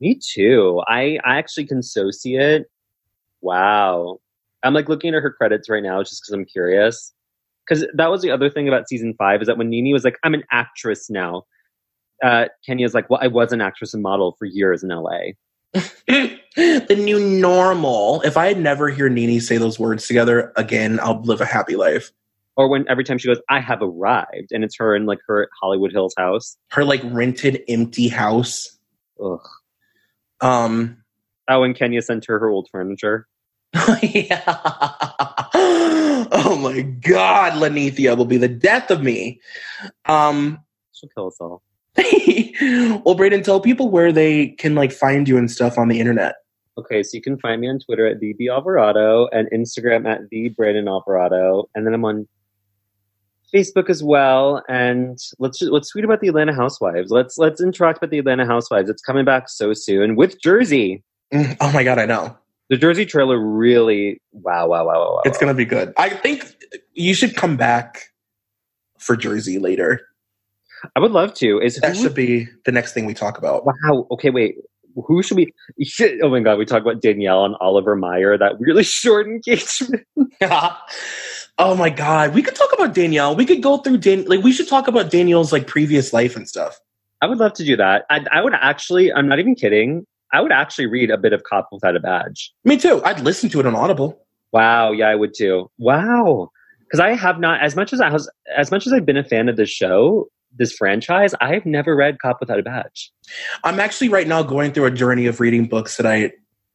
Me 0.00 0.18
too. 0.22 0.82
I 0.88 1.18
I 1.24 1.38
actually 1.38 1.66
can 1.66 1.82
so 1.82 2.10
see 2.12 2.36
it. 2.36 2.66
Wow. 3.42 4.18
I'm 4.64 4.74
like 4.74 4.88
looking 4.88 5.14
at 5.14 5.22
her 5.22 5.32
credits 5.32 5.68
right 5.70 5.82
now 5.82 6.02
just 6.02 6.24
cuz 6.24 6.32
I'm 6.32 6.44
curious. 6.46 7.12
Cuz 7.68 7.84
that 7.94 8.10
was 8.10 8.22
the 8.22 8.30
other 8.30 8.50
thing 8.50 8.68
about 8.68 8.88
season 8.88 9.14
5 9.18 9.42
is 9.42 9.48
that 9.48 9.58
when 9.58 9.70
Nene 9.70 9.92
was 9.92 10.04
like 10.04 10.18
I'm 10.24 10.34
an 10.34 10.44
actress 10.52 11.10
now. 11.10 11.44
Uh 12.24 12.46
Kenya's 12.66 12.94
like, 12.94 13.10
"Well, 13.10 13.20
I 13.22 13.28
was 13.28 13.52
an 13.52 13.60
actress 13.62 13.94
and 13.94 14.02
model 14.02 14.36
for 14.38 14.46
years 14.46 14.82
in 14.84 14.90
LA." 14.92 15.32
the 16.06 16.96
new 16.98 17.20
normal. 17.20 18.22
If 18.22 18.36
I 18.36 18.46
had 18.46 18.60
never 18.60 18.88
hear 18.88 19.08
Nene 19.08 19.40
say 19.40 19.58
those 19.58 19.78
words 19.78 20.06
together 20.06 20.52
again, 20.56 20.98
I'll 21.00 21.20
live 21.22 21.40
a 21.40 21.46
happy 21.46 21.76
life. 21.76 22.12
Or 22.56 22.68
when 22.68 22.88
every 22.88 23.04
time 23.04 23.18
she 23.18 23.28
goes, 23.28 23.40
I 23.50 23.60
have 23.60 23.82
arrived, 23.82 24.50
and 24.50 24.64
it's 24.64 24.76
her 24.78 24.96
in 24.96 25.04
like 25.04 25.18
her 25.26 25.48
Hollywood 25.60 25.92
Hills 25.92 26.14
house. 26.16 26.56
Her 26.70 26.84
like 26.84 27.02
rented 27.04 27.62
empty 27.68 28.08
house. 28.08 28.78
Ugh. 29.22 29.46
Um 30.40 30.98
Oh, 31.48 31.62
and 31.62 31.76
Kenya 31.76 32.02
sent 32.02 32.24
her 32.26 32.38
her 32.38 32.48
old 32.48 32.68
furniture. 32.72 33.28
yeah. 34.02 34.42
oh 36.32 36.58
my 36.60 36.80
god, 36.80 37.52
Lanithia 37.54 38.16
will 38.16 38.24
be 38.24 38.38
the 38.38 38.48
death 38.48 38.90
of 38.90 39.02
me. 39.02 39.40
Um 40.06 40.58
She'll 40.92 41.10
kill 41.10 41.26
us 41.26 41.36
all. 41.40 41.62
well, 43.04 43.14
Braden, 43.14 43.42
tell 43.42 43.60
people 43.60 43.90
where 43.90 44.12
they 44.12 44.48
can 44.48 44.74
like 44.74 44.92
find 44.92 45.28
you 45.28 45.36
and 45.36 45.50
stuff 45.50 45.78
on 45.78 45.88
the 45.88 46.00
internet. 46.00 46.36
Okay, 46.78 47.02
so 47.02 47.10
you 47.14 47.22
can 47.22 47.38
find 47.38 47.60
me 47.60 47.68
on 47.68 47.78
Twitter 47.78 48.06
at 48.06 48.20
the 48.20 48.34
B 48.34 48.48
Alvarado 48.48 49.28
and 49.32 49.48
Instagram 49.50 50.06
at 50.06 50.28
the 50.30 50.50
Braden 50.50 50.88
Alvarado, 50.88 51.68
and 51.74 51.86
then 51.86 51.94
I'm 51.94 52.04
on 52.04 52.28
Facebook 53.54 53.88
as 53.88 54.02
well. 54.02 54.62
And 54.68 55.18
let's 55.38 55.62
let's 55.62 55.90
tweet 55.90 56.04
about 56.04 56.20
the 56.20 56.28
Atlanta 56.28 56.54
Housewives. 56.54 57.10
Let's 57.10 57.38
let's 57.38 57.62
interact 57.62 58.02
with 58.02 58.10
the 58.10 58.18
Atlanta 58.18 58.44
Housewives. 58.44 58.90
It's 58.90 59.02
coming 59.02 59.24
back 59.24 59.48
so 59.48 59.72
soon 59.72 60.16
with 60.16 60.40
Jersey. 60.42 61.02
Mm, 61.32 61.56
oh 61.60 61.72
my 61.72 61.82
god, 61.82 61.98
I 61.98 62.04
know. 62.04 62.36
The 62.68 62.76
Jersey 62.76 63.06
trailer 63.06 63.38
really 63.38 64.20
wow 64.32 64.68
wow 64.68 64.84
wow 64.84 64.98
wow. 64.98 65.14
wow 65.14 65.22
it's 65.24 65.38
gonna 65.38 65.54
be 65.54 65.64
good. 65.64 65.94
I 65.96 66.10
think 66.10 66.44
you 66.92 67.14
should 67.14 67.36
come 67.36 67.56
back 67.56 68.02
for 68.98 69.16
Jersey 69.16 69.58
later. 69.58 70.06
I 70.94 71.00
would 71.00 71.12
love 71.12 71.34
to. 71.34 71.60
Is 71.60 71.76
that 71.76 71.96
should 71.96 72.14
be 72.14 72.48
the 72.64 72.72
next 72.72 72.92
thing 72.92 73.06
we 73.06 73.14
talk 73.14 73.38
about? 73.38 73.66
Wow. 73.66 74.06
Okay, 74.12 74.30
wait. 74.30 74.56
Who 74.94 75.22
should 75.22 75.36
we? 75.36 75.52
Should, 75.82 76.20
oh 76.22 76.30
my 76.30 76.40
god, 76.40 76.58
we 76.58 76.64
talk 76.64 76.82
about 76.82 77.02
Danielle 77.02 77.44
and 77.44 77.54
Oliver 77.60 77.96
Maier. 77.96 78.38
That 78.38 78.58
really 78.58 78.82
short 78.84 79.26
engagement. 79.26 80.06
oh 81.58 81.74
my 81.76 81.90
god, 81.90 82.34
we 82.34 82.42
could 82.42 82.54
talk 82.54 82.72
about 82.72 82.94
Danielle. 82.94 83.36
We 83.36 83.44
could 83.44 83.62
go 83.62 83.78
through 83.78 83.98
Dan. 83.98 84.24
Like 84.24 84.42
we 84.42 84.52
should 84.52 84.68
talk 84.68 84.88
about 84.88 85.10
Danielle's 85.10 85.52
like 85.52 85.66
previous 85.66 86.12
life 86.12 86.36
and 86.36 86.48
stuff. 86.48 86.78
I 87.22 87.26
would 87.26 87.38
love 87.38 87.54
to 87.54 87.64
do 87.64 87.76
that. 87.76 88.04
I, 88.10 88.24
I 88.32 88.40
would 88.42 88.54
actually. 88.54 89.12
I'm 89.12 89.28
not 89.28 89.38
even 89.38 89.54
kidding. 89.54 90.06
I 90.32 90.40
would 90.40 90.52
actually 90.52 90.86
read 90.86 91.10
a 91.10 91.16
bit 91.16 91.32
of 91.32 91.42
Cop 91.44 91.68
Without 91.72 91.96
a 91.96 92.00
Badge. 92.00 92.52
Me 92.64 92.76
too. 92.76 93.02
I'd 93.04 93.20
listen 93.20 93.48
to 93.50 93.60
it 93.60 93.66
on 93.66 93.74
Audible. 93.74 94.26
Wow. 94.52 94.92
Yeah, 94.92 95.08
I 95.08 95.14
would 95.14 95.34
too. 95.36 95.70
Wow. 95.78 96.50
Because 96.80 97.00
I 97.00 97.14
have 97.14 97.38
not 97.38 97.62
as 97.62 97.76
much 97.76 97.92
as 97.92 98.00
I 98.00 98.10
was 98.10 98.30
as 98.56 98.70
much 98.70 98.86
as 98.86 98.92
I've 98.92 99.06
been 99.06 99.16
a 99.16 99.24
fan 99.24 99.48
of 99.48 99.56
this 99.56 99.70
show 99.70 100.28
this 100.58 100.72
franchise, 100.72 101.34
I've 101.40 101.66
never 101.66 101.96
read 101.96 102.18
Cop 102.20 102.38
Without 102.40 102.58
a 102.58 102.62
Badge. 102.62 103.12
I'm 103.64 103.80
actually 103.80 104.08
right 104.08 104.26
now 104.26 104.42
going 104.42 104.72
through 104.72 104.86
a 104.86 104.90
journey 104.90 105.26
of 105.26 105.40
reading 105.40 105.66
books 105.66 105.96
that 105.96 106.06
I 106.06 106.32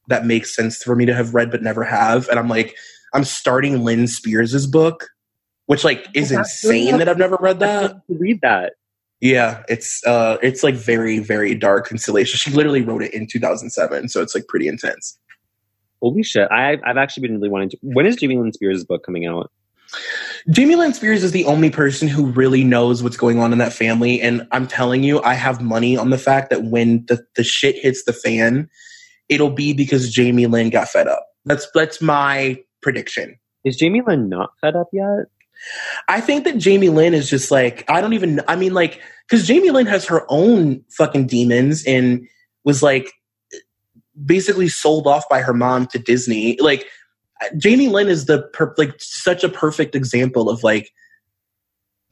that 0.07 0.25
makes 0.25 0.55
sense 0.55 0.83
for 0.83 0.95
me 0.95 1.05
to 1.05 1.13
have 1.13 1.33
read 1.33 1.51
but 1.51 1.61
never 1.61 1.83
have, 1.83 2.27
and 2.29 2.39
I'm 2.39 2.47
like, 2.47 2.75
I'm 3.13 3.23
starting 3.23 3.83
Lynne 3.83 4.07
Spears's 4.07 4.67
book, 4.67 5.07
which 5.65 5.83
like 5.83 6.07
is 6.13 6.31
insane 6.31 6.97
that 6.97 7.07
I've 7.09 7.17
never 7.17 7.37
read 7.39 7.59
that. 7.59 8.01
Read 8.09 8.39
that. 8.41 8.73
Yeah, 9.19 9.63
it's 9.69 10.03
uh, 10.05 10.37
it's 10.41 10.63
like 10.63 10.75
very 10.75 11.19
very 11.19 11.53
dark 11.53 11.91
and 11.91 12.01
salacious. 12.01 12.39
She 12.39 12.51
literally 12.51 12.81
wrote 12.81 13.03
it 13.03 13.13
in 13.13 13.27
2007, 13.27 14.09
so 14.09 14.21
it's 14.21 14.33
like 14.33 14.47
pretty 14.47 14.67
intense. 14.67 15.17
Holy 16.01 16.23
shit! 16.23 16.51
I've 16.51 16.79
I've 16.83 16.97
actually 16.97 17.27
been 17.27 17.35
really 17.35 17.49
wanting 17.49 17.69
to. 17.69 17.77
When 17.83 18.07
is 18.07 18.15
Jamie 18.15 18.37
Lynn 18.37 18.51
Spears' 18.51 18.83
book 18.83 19.05
coming 19.05 19.27
out? 19.27 19.51
Jamie 20.49 20.75
Lynn 20.75 20.93
Spears 20.93 21.23
is 21.23 21.31
the 21.31 21.45
only 21.45 21.69
person 21.69 22.07
who 22.07 22.25
really 22.25 22.63
knows 22.63 23.03
what's 23.03 23.17
going 23.17 23.39
on 23.39 23.51
in 23.51 23.59
that 23.59 23.73
family. 23.73 24.21
And 24.21 24.47
I'm 24.51 24.67
telling 24.67 25.03
you, 25.03 25.21
I 25.21 25.33
have 25.33 25.61
money 25.61 25.97
on 25.97 26.09
the 26.09 26.17
fact 26.17 26.49
that 26.49 26.63
when 26.63 27.05
the, 27.05 27.23
the 27.35 27.43
shit 27.43 27.75
hits 27.75 28.03
the 28.05 28.13
fan, 28.13 28.69
it'll 29.29 29.51
be 29.51 29.73
because 29.73 30.11
Jamie 30.11 30.47
Lynn 30.47 30.69
got 30.69 30.89
fed 30.89 31.07
up. 31.07 31.25
That's 31.45 31.67
that's 31.73 32.01
my 32.01 32.61
prediction. 32.81 33.37
Is 33.65 33.77
Jamie 33.77 34.01
Lynn 34.05 34.29
not 34.29 34.51
fed 34.61 34.75
up 34.75 34.87
yet? 34.93 35.25
I 36.07 36.21
think 36.21 36.43
that 36.45 36.57
Jamie 36.57 36.89
Lynn 36.89 37.13
is 37.13 37.29
just 37.29 37.51
like 37.51 37.83
I 37.89 38.01
don't 38.01 38.13
even 38.13 38.41
I 38.47 38.55
mean 38.55 38.73
like 38.73 38.99
because 39.29 39.47
Jamie 39.47 39.71
Lynn 39.71 39.85
has 39.85 40.05
her 40.05 40.25
own 40.29 40.83
fucking 40.89 41.27
demons 41.27 41.83
and 41.85 42.27
was 42.63 42.81
like 42.81 43.11
basically 44.25 44.67
sold 44.67 45.07
off 45.07 45.27
by 45.29 45.41
her 45.41 45.53
mom 45.53 45.87
to 45.87 45.99
Disney. 45.99 46.57
Like 46.59 46.87
Jamie 47.57 47.89
Lynn 47.89 48.07
is 48.07 48.25
the 48.25 48.43
per- 48.53 48.73
like 48.77 48.93
such 48.99 49.43
a 49.43 49.49
perfect 49.49 49.95
example 49.95 50.49
of 50.49 50.63
like 50.63 50.91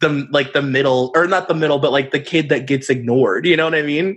the 0.00 0.26
like 0.30 0.52
the 0.52 0.62
middle 0.62 1.12
or 1.14 1.26
not 1.26 1.48
the 1.48 1.54
middle, 1.54 1.78
but 1.78 1.92
like 1.92 2.10
the 2.10 2.20
kid 2.20 2.48
that 2.48 2.66
gets 2.66 2.90
ignored. 2.90 3.46
You 3.46 3.56
know 3.56 3.64
what 3.64 3.74
I 3.74 3.82
mean? 3.82 4.16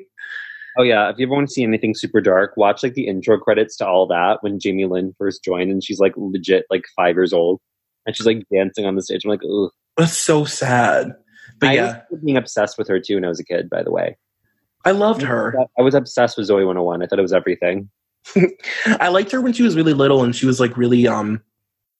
Oh 0.77 0.83
yeah, 0.83 1.09
if 1.09 1.17
you 1.17 1.25
ever 1.25 1.33
want 1.33 1.47
to 1.47 1.53
see 1.53 1.63
anything 1.63 1.95
super 1.95 2.21
dark, 2.21 2.55
watch 2.55 2.83
like 2.83 2.93
the 2.93 3.07
intro 3.07 3.39
credits 3.39 3.75
to 3.77 3.87
all 3.87 4.05
that 4.07 4.37
when 4.41 4.59
Jamie 4.59 4.85
Lynn 4.85 5.15
first 5.17 5.43
joined, 5.43 5.71
and 5.71 5.83
she's 5.83 5.99
like 5.99 6.13
legit 6.15 6.65
like 6.69 6.83
five 6.95 7.15
years 7.15 7.33
old, 7.33 7.59
and 8.05 8.15
she's 8.15 8.27
like 8.27 8.43
dancing 8.53 8.85
on 8.85 8.95
the 8.95 9.01
stage. 9.01 9.25
I'm 9.25 9.31
like, 9.31 9.43
ooh, 9.43 9.71
that's 9.95 10.17
so 10.17 10.45
sad. 10.45 11.13
But 11.59 11.69
I 11.69 11.73
yeah, 11.73 12.01
was 12.11 12.21
being 12.23 12.37
obsessed 12.37 12.77
with 12.77 12.87
her 12.89 12.99
too 12.99 13.15
when 13.15 13.25
I 13.25 13.29
was 13.29 13.39
a 13.39 13.43
kid. 13.43 13.69
By 13.69 13.81
the 13.81 13.91
way, 13.91 14.17
I 14.85 14.91
loved 14.91 15.23
her. 15.23 15.55
I 15.77 15.81
was 15.81 15.95
obsessed 15.95 16.37
with 16.37 16.47
Zoey 16.47 16.65
101. 16.65 17.01
I 17.01 17.07
thought 17.07 17.19
it 17.19 17.23
was 17.23 17.33
everything. 17.33 17.89
I 18.86 19.09
liked 19.09 19.32
her 19.32 19.41
when 19.41 19.53
she 19.53 19.63
was 19.63 19.75
really 19.75 19.93
little, 19.93 20.23
and 20.23 20.36
she 20.36 20.45
was 20.45 20.59
like 20.59 20.78
really 20.78 21.07
um, 21.07 21.41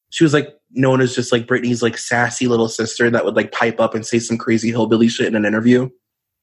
she 0.10 0.24
was 0.24 0.34
like 0.34 0.56
known 0.72 1.02
as 1.02 1.16
just 1.16 1.32
like 1.32 1.48
Britney's 1.48 1.82
like 1.82 1.98
sassy 1.98 2.48
little 2.48 2.68
sister 2.70 3.10
that 3.10 3.26
would 3.26 3.36
like 3.36 3.52
pipe 3.52 3.80
up 3.80 3.96
and 3.96 4.06
say 4.06 4.20
some 4.20 4.38
crazy 4.38 4.70
hillbilly 4.70 5.08
shit 5.08 5.28
in 5.28 5.36
an 5.36 5.46
interview. 5.46 5.90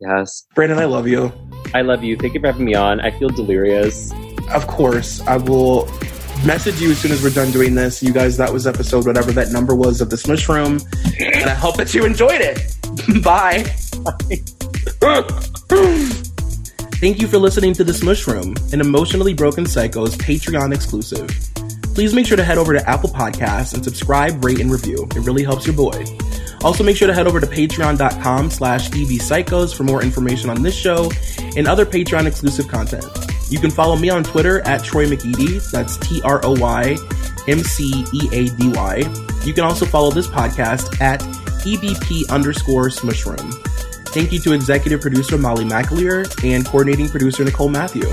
Yes. 0.01 0.47
Brandon, 0.55 0.79
I 0.79 0.87
love 0.87 1.07
you. 1.07 1.33
I 1.73 1.83
love 1.83 2.03
you. 2.03 2.17
Thank 2.17 2.35
you 2.35 2.41
for 2.41 2.47
having 2.47 2.65
me 2.65 2.75
on. 2.75 3.01
I 3.01 3.11
feel 3.19 3.29
delirious. 3.29 4.13
Of 4.53 4.67
course. 4.67 5.21
I 5.23 5.37
will 5.37 5.87
message 6.45 6.81
you 6.81 6.91
as 6.91 6.99
soon 6.99 7.13
as 7.13 7.23
we're 7.23 7.31
done 7.31 7.51
doing 7.53 7.75
this. 7.75 8.03
You 8.03 8.13
guys, 8.13 8.37
that 8.37 8.53
was 8.53 8.67
episode 8.67 9.07
whatever 9.07 9.33
that 9.33 9.51
number 9.51 9.75
was 9.75 10.01
of 10.01 10.11
the 10.11 10.17
Smush 10.17 10.49
Room. 10.49 10.81
And 11.19 11.49
I 11.49 11.55
hope 11.55 11.77
that 11.77 11.95
you 11.95 12.05
enjoyed 12.05 12.41
it. 12.41 12.59
Bye. 13.23 13.65
Thank 17.05 17.21
you 17.21 17.29
for 17.29 17.37
listening 17.37 17.75
to 17.75 17.85
The 17.85 17.93
Smush 17.93 18.27
Room, 18.27 18.55
an 18.73 18.81
emotionally 18.81 19.35
broken 19.35 19.67
psycho's 19.67 20.17
Patreon 20.17 20.75
exclusive. 20.75 21.29
Please 21.95 22.15
make 22.15 22.27
sure 22.27 22.39
to 22.39 22.43
head 22.43 22.57
over 22.57 22.73
to 22.73 22.89
Apple 22.89 23.11
Podcasts 23.11 23.75
and 23.75 23.85
subscribe, 23.85 24.43
rate, 24.43 24.59
and 24.59 24.73
review. 24.73 25.07
It 25.15 25.19
really 25.19 25.45
helps 25.45 25.67
your 25.67 25.77
boy. 25.77 26.03
Also, 26.63 26.83
make 26.83 26.97
sure 26.97 27.07
to 27.07 27.13
head 27.13 27.27
over 27.27 27.41
to 27.41 27.47
patreon.com 27.47 28.51
slash 28.51 28.89
ebpsychos 28.89 29.77
for 29.77 29.85
more 29.85 30.03
information 30.03 30.49
on 30.49 30.63
this 30.63 30.75
show 30.75 31.11
and 31.59 31.69
other 31.69 31.85
Patreon 31.85 32.25
exclusive 32.25 32.69
content. 32.69 33.05
You 33.51 33.59
can 33.59 33.71
follow 33.71 33.97
me 33.97 34.09
on 34.09 34.25
Twitter 34.25 34.67
at 34.67 34.83
Troy 34.83 35.05
McEady. 35.05 35.61
That's 35.71 35.99
T 35.99 36.23
R 36.23 36.41
O 36.43 36.59
Y 36.59 36.97
M 37.47 37.59
C 37.59 38.07
E 38.15 38.29
A 38.33 38.49
D 38.49 38.71
Y. 38.71 38.97
You 39.45 39.53
can 39.53 39.65
also 39.65 39.85
follow 39.85 40.11
this 40.11 40.27
podcast 40.27 41.03
at 41.03 41.21
EBP 41.21 42.31
underscore 42.31 42.89
Smushroom. 42.89 43.74
Thank 44.15 44.31
you 44.31 44.39
to 44.43 44.53
executive 44.53 45.01
producer 45.01 45.37
Molly 45.37 45.65
McAleer 45.65 46.23
and 46.49 46.65
coordinating 46.65 47.09
producer 47.09 47.43
Nicole 47.43 47.69
Matthew. 47.69 48.05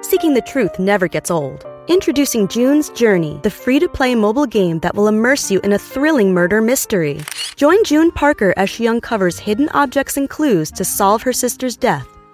Seeking 0.00 0.32
the 0.32 0.42
truth 0.46 0.78
never 0.78 1.06
gets 1.06 1.30
old. 1.30 1.66
Introducing 1.88 2.48
June's 2.48 2.88
Journey, 2.90 3.38
the 3.42 3.50
free 3.50 3.78
to 3.78 3.90
play 3.90 4.14
mobile 4.14 4.46
game 4.46 4.78
that 4.78 4.94
will 4.94 5.08
immerse 5.08 5.50
you 5.50 5.60
in 5.60 5.74
a 5.74 5.78
thrilling 5.78 6.32
murder 6.32 6.62
mystery. 6.62 7.20
Join 7.56 7.84
June 7.84 8.10
Parker 8.10 8.54
as 8.56 8.70
she 8.70 8.88
uncovers 8.88 9.38
hidden 9.38 9.68
objects 9.74 10.16
and 10.16 10.30
clues 10.30 10.70
to 10.70 10.84
solve 10.86 11.20
her 11.24 11.34
sister's 11.34 11.76
death 11.76 12.17